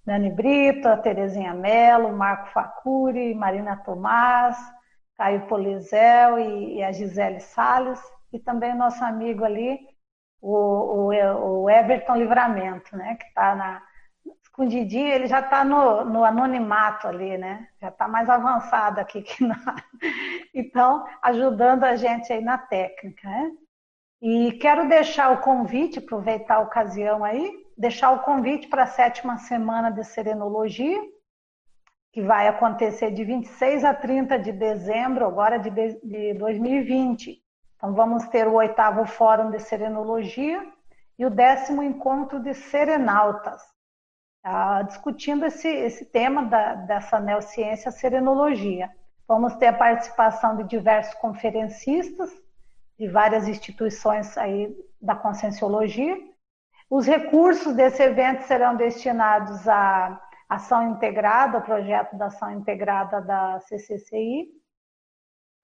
Dani 0.04 0.28
Brito, 0.28 0.88
a 0.88 0.96
Terezinha 0.96 1.54
Mello, 1.54 2.12
Marco 2.12 2.48
Facuri, 2.48 3.32
Marina 3.32 3.76
Tomás, 3.76 4.56
Caio 5.16 5.46
Polizel 5.46 6.40
e, 6.40 6.78
e 6.78 6.82
a 6.82 6.90
Gisele 6.90 7.38
Salles, 7.38 8.02
e 8.32 8.40
também 8.40 8.72
o 8.72 8.78
nosso 8.78 9.04
amigo 9.04 9.44
ali, 9.44 9.78
o, 10.40 11.12
o, 11.12 11.62
o 11.62 11.70
Everton 11.70 12.16
Livramento, 12.16 12.96
né, 12.96 13.14
que 13.14 13.26
está 13.26 13.54
na 13.54 13.80
escondidinho, 14.62 15.08
ele 15.08 15.26
já 15.26 15.40
está 15.40 15.64
no, 15.64 16.04
no 16.04 16.24
anonimato 16.24 17.08
ali, 17.08 17.36
né? 17.36 17.68
Já 17.80 17.88
está 17.88 18.06
mais 18.06 18.28
avançado 18.28 19.00
aqui 19.00 19.22
que 19.22 19.42
nós. 19.44 19.58
Então, 20.54 21.04
ajudando 21.22 21.84
a 21.84 21.96
gente 21.96 22.32
aí 22.32 22.42
na 22.42 22.58
técnica, 22.58 23.28
né? 23.28 23.50
E 24.20 24.52
quero 24.52 24.88
deixar 24.88 25.32
o 25.32 25.40
convite, 25.40 25.98
aproveitar 25.98 26.56
a 26.56 26.60
ocasião 26.60 27.24
aí, 27.24 27.52
deixar 27.76 28.12
o 28.12 28.20
convite 28.20 28.68
para 28.68 28.84
a 28.84 28.86
sétima 28.86 29.36
semana 29.38 29.90
de 29.90 30.04
Serenologia, 30.04 31.00
que 32.12 32.22
vai 32.22 32.46
acontecer 32.46 33.10
de 33.10 33.24
26 33.24 33.84
a 33.84 33.92
30 33.92 34.38
de 34.38 34.52
dezembro, 34.52 35.26
agora 35.26 35.58
de 35.58 36.34
2020. 36.34 37.42
Então, 37.76 37.94
vamos 37.94 38.28
ter 38.28 38.46
o 38.46 38.54
oitavo 38.54 39.04
Fórum 39.06 39.50
de 39.50 39.58
Serenologia 39.58 40.64
e 41.18 41.26
o 41.26 41.30
décimo 41.30 41.82
Encontro 41.82 42.38
de 42.38 42.54
Serenautas, 42.54 43.71
ah, 44.42 44.82
discutindo 44.82 45.44
esse, 45.44 45.68
esse 45.68 46.04
tema 46.04 46.44
da, 46.44 46.74
dessa 46.74 47.20
neociência 47.20 47.90
serenologia. 47.90 48.90
Vamos 49.26 49.54
ter 49.56 49.66
a 49.66 49.72
participação 49.72 50.56
de 50.56 50.64
diversos 50.64 51.14
conferencistas 51.14 52.30
de 52.98 53.08
várias 53.08 53.48
instituições 53.48 54.36
aí 54.38 54.72
da 55.00 55.16
Conscienciologia, 55.16 56.16
os 56.88 57.06
recursos 57.06 57.74
desse 57.74 58.02
evento 58.02 58.42
serão 58.42 58.76
destinados 58.76 59.66
à 59.66 60.20
ação 60.48 60.90
integrada, 60.90 61.56
ao 61.56 61.64
projeto 61.64 62.16
da 62.16 62.26
ação 62.26 62.52
integrada 62.52 63.20
da 63.22 63.58
CCCI. 63.60 64.46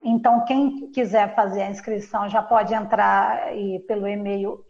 Então, 0.03 0.43
quem 0.45 0.91
quiser 0.91 1.35
fazer 1.35 1.61
a 1.61 1.69
inscrição 1.69 2.27
já 2.27 2.41
pode 2.41 2.73
entrar 2.73 3.51
pelo 3.87 4.07
e-mail 4.07 4.65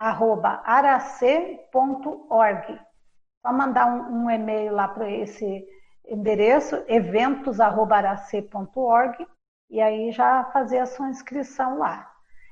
eventos@arac.org. 0.00 2.80
Só 3.44 3.52
mandar 3.52 3.86
um, 3.86 4.24
um 4.24 4.30
e-mail 4.30 4.72
lá 4.74 4.88
para 4.88 5.10
esse 5.10 5.66
endereço 6.06 6.82
eventos@arac.org 6.86 9.26
e 9.70 9.80
aí 9.80 10.12
já 10.12 10.44
fazer 10.44 10.78
a 10.78 10.86
sua 10.86 11.08
inscrição 11.08 11.78
lá. 11.78 12.08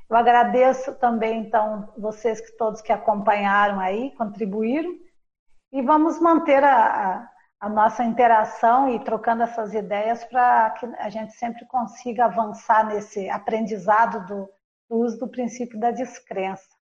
Eu 0.09 0.17
agradeço 0.17 0.95
também, 0.97 1.41
então, 1.41 1.93
vocês 1.97 2.41
que 2.41 2.57
todos 2.57 2.83
que 2.83 2.93
acompanharam 2.93 3.81
aí, 3.81 4.11
contribuíram, 4.17 4.93
e 5.73 5.83
vamos 5.83 6.21
manter 6.21 6.63
a, 6.63 6.87
a, 6.87 7.29
a 7.61 7.69
nossa 7.69 8.05
interação 8.05 8.89
e 8.89 9.03
trocando 9.03 9.43
essas 9.43 9.73
ideias 9.73 10.23
para 10.25 10.71
que 10.71 10.87
a 10.87 11.09
gente 11.09 11.33
sempre 11.33 11.67
consiga 11.67 12.27
avançar 12.27 12.87
nesse 12.87 13.29
aprendizado 13.31 14.27
do, 14.27 14.49
do 14.89 14.99
uso 14.99 15.19
do 15.19 15.29
princípio 15.29 15.81
da 15.81 15.91
descrença. 15.91 16.74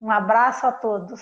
Um 0.00 0.10
abraço 0.10 0.66
a 0.66 0.72
todos. 0.72 1.20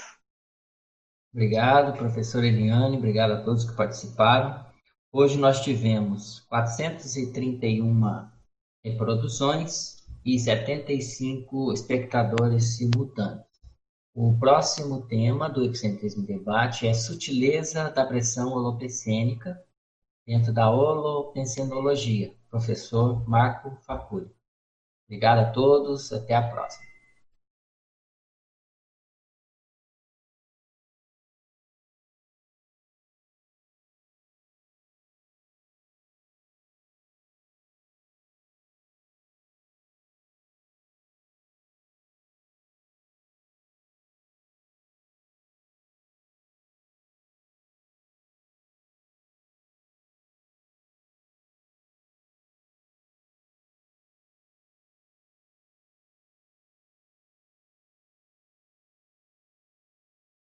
Obrigado, 1.33 1.97
professora 1.97 2.47
Eliane, 2.47 2.97
obrigado 2.97 3.33
a 3.33 3.43
todos 3.43 3.69
que 3.69 3.77
participaram. 3.77 4.65
Hoje 5.13 5.39
nós 5.39 5.61
tivemos 5.61 6.41
431 6.49 8.29
reproduções, 8.85 9.99
e 10.29 10.39
75 10.39 11.73
espectadores 11.73 12.77
simultâneos. 12.77 13.47
O 14.15 14.37
próximo 14.39 15.07
tema 15.07 15.49
do 15.49 15.65
Epicentrismo 15.65 16.27
Debate 16.27 16.87
é 16.87 16.93
sutileza 16.93 17.91
da 17.91 18.05
pressão 18.05 18.53
holopensênica 18.53 19.59
dentro 20.27 20.53
da 20.53 20.71
holopensenologia. 20.71 22.35
Professor 22.51 23.27
Marco 23.27 23.77
Facuri. 23.87 24.31
Obrigado 25.07 25.39
a 25.39 25.51
todos, 25.51 26.13
até 26.13 26.35
a 26.35 26.43
próxima. 26.43 26.88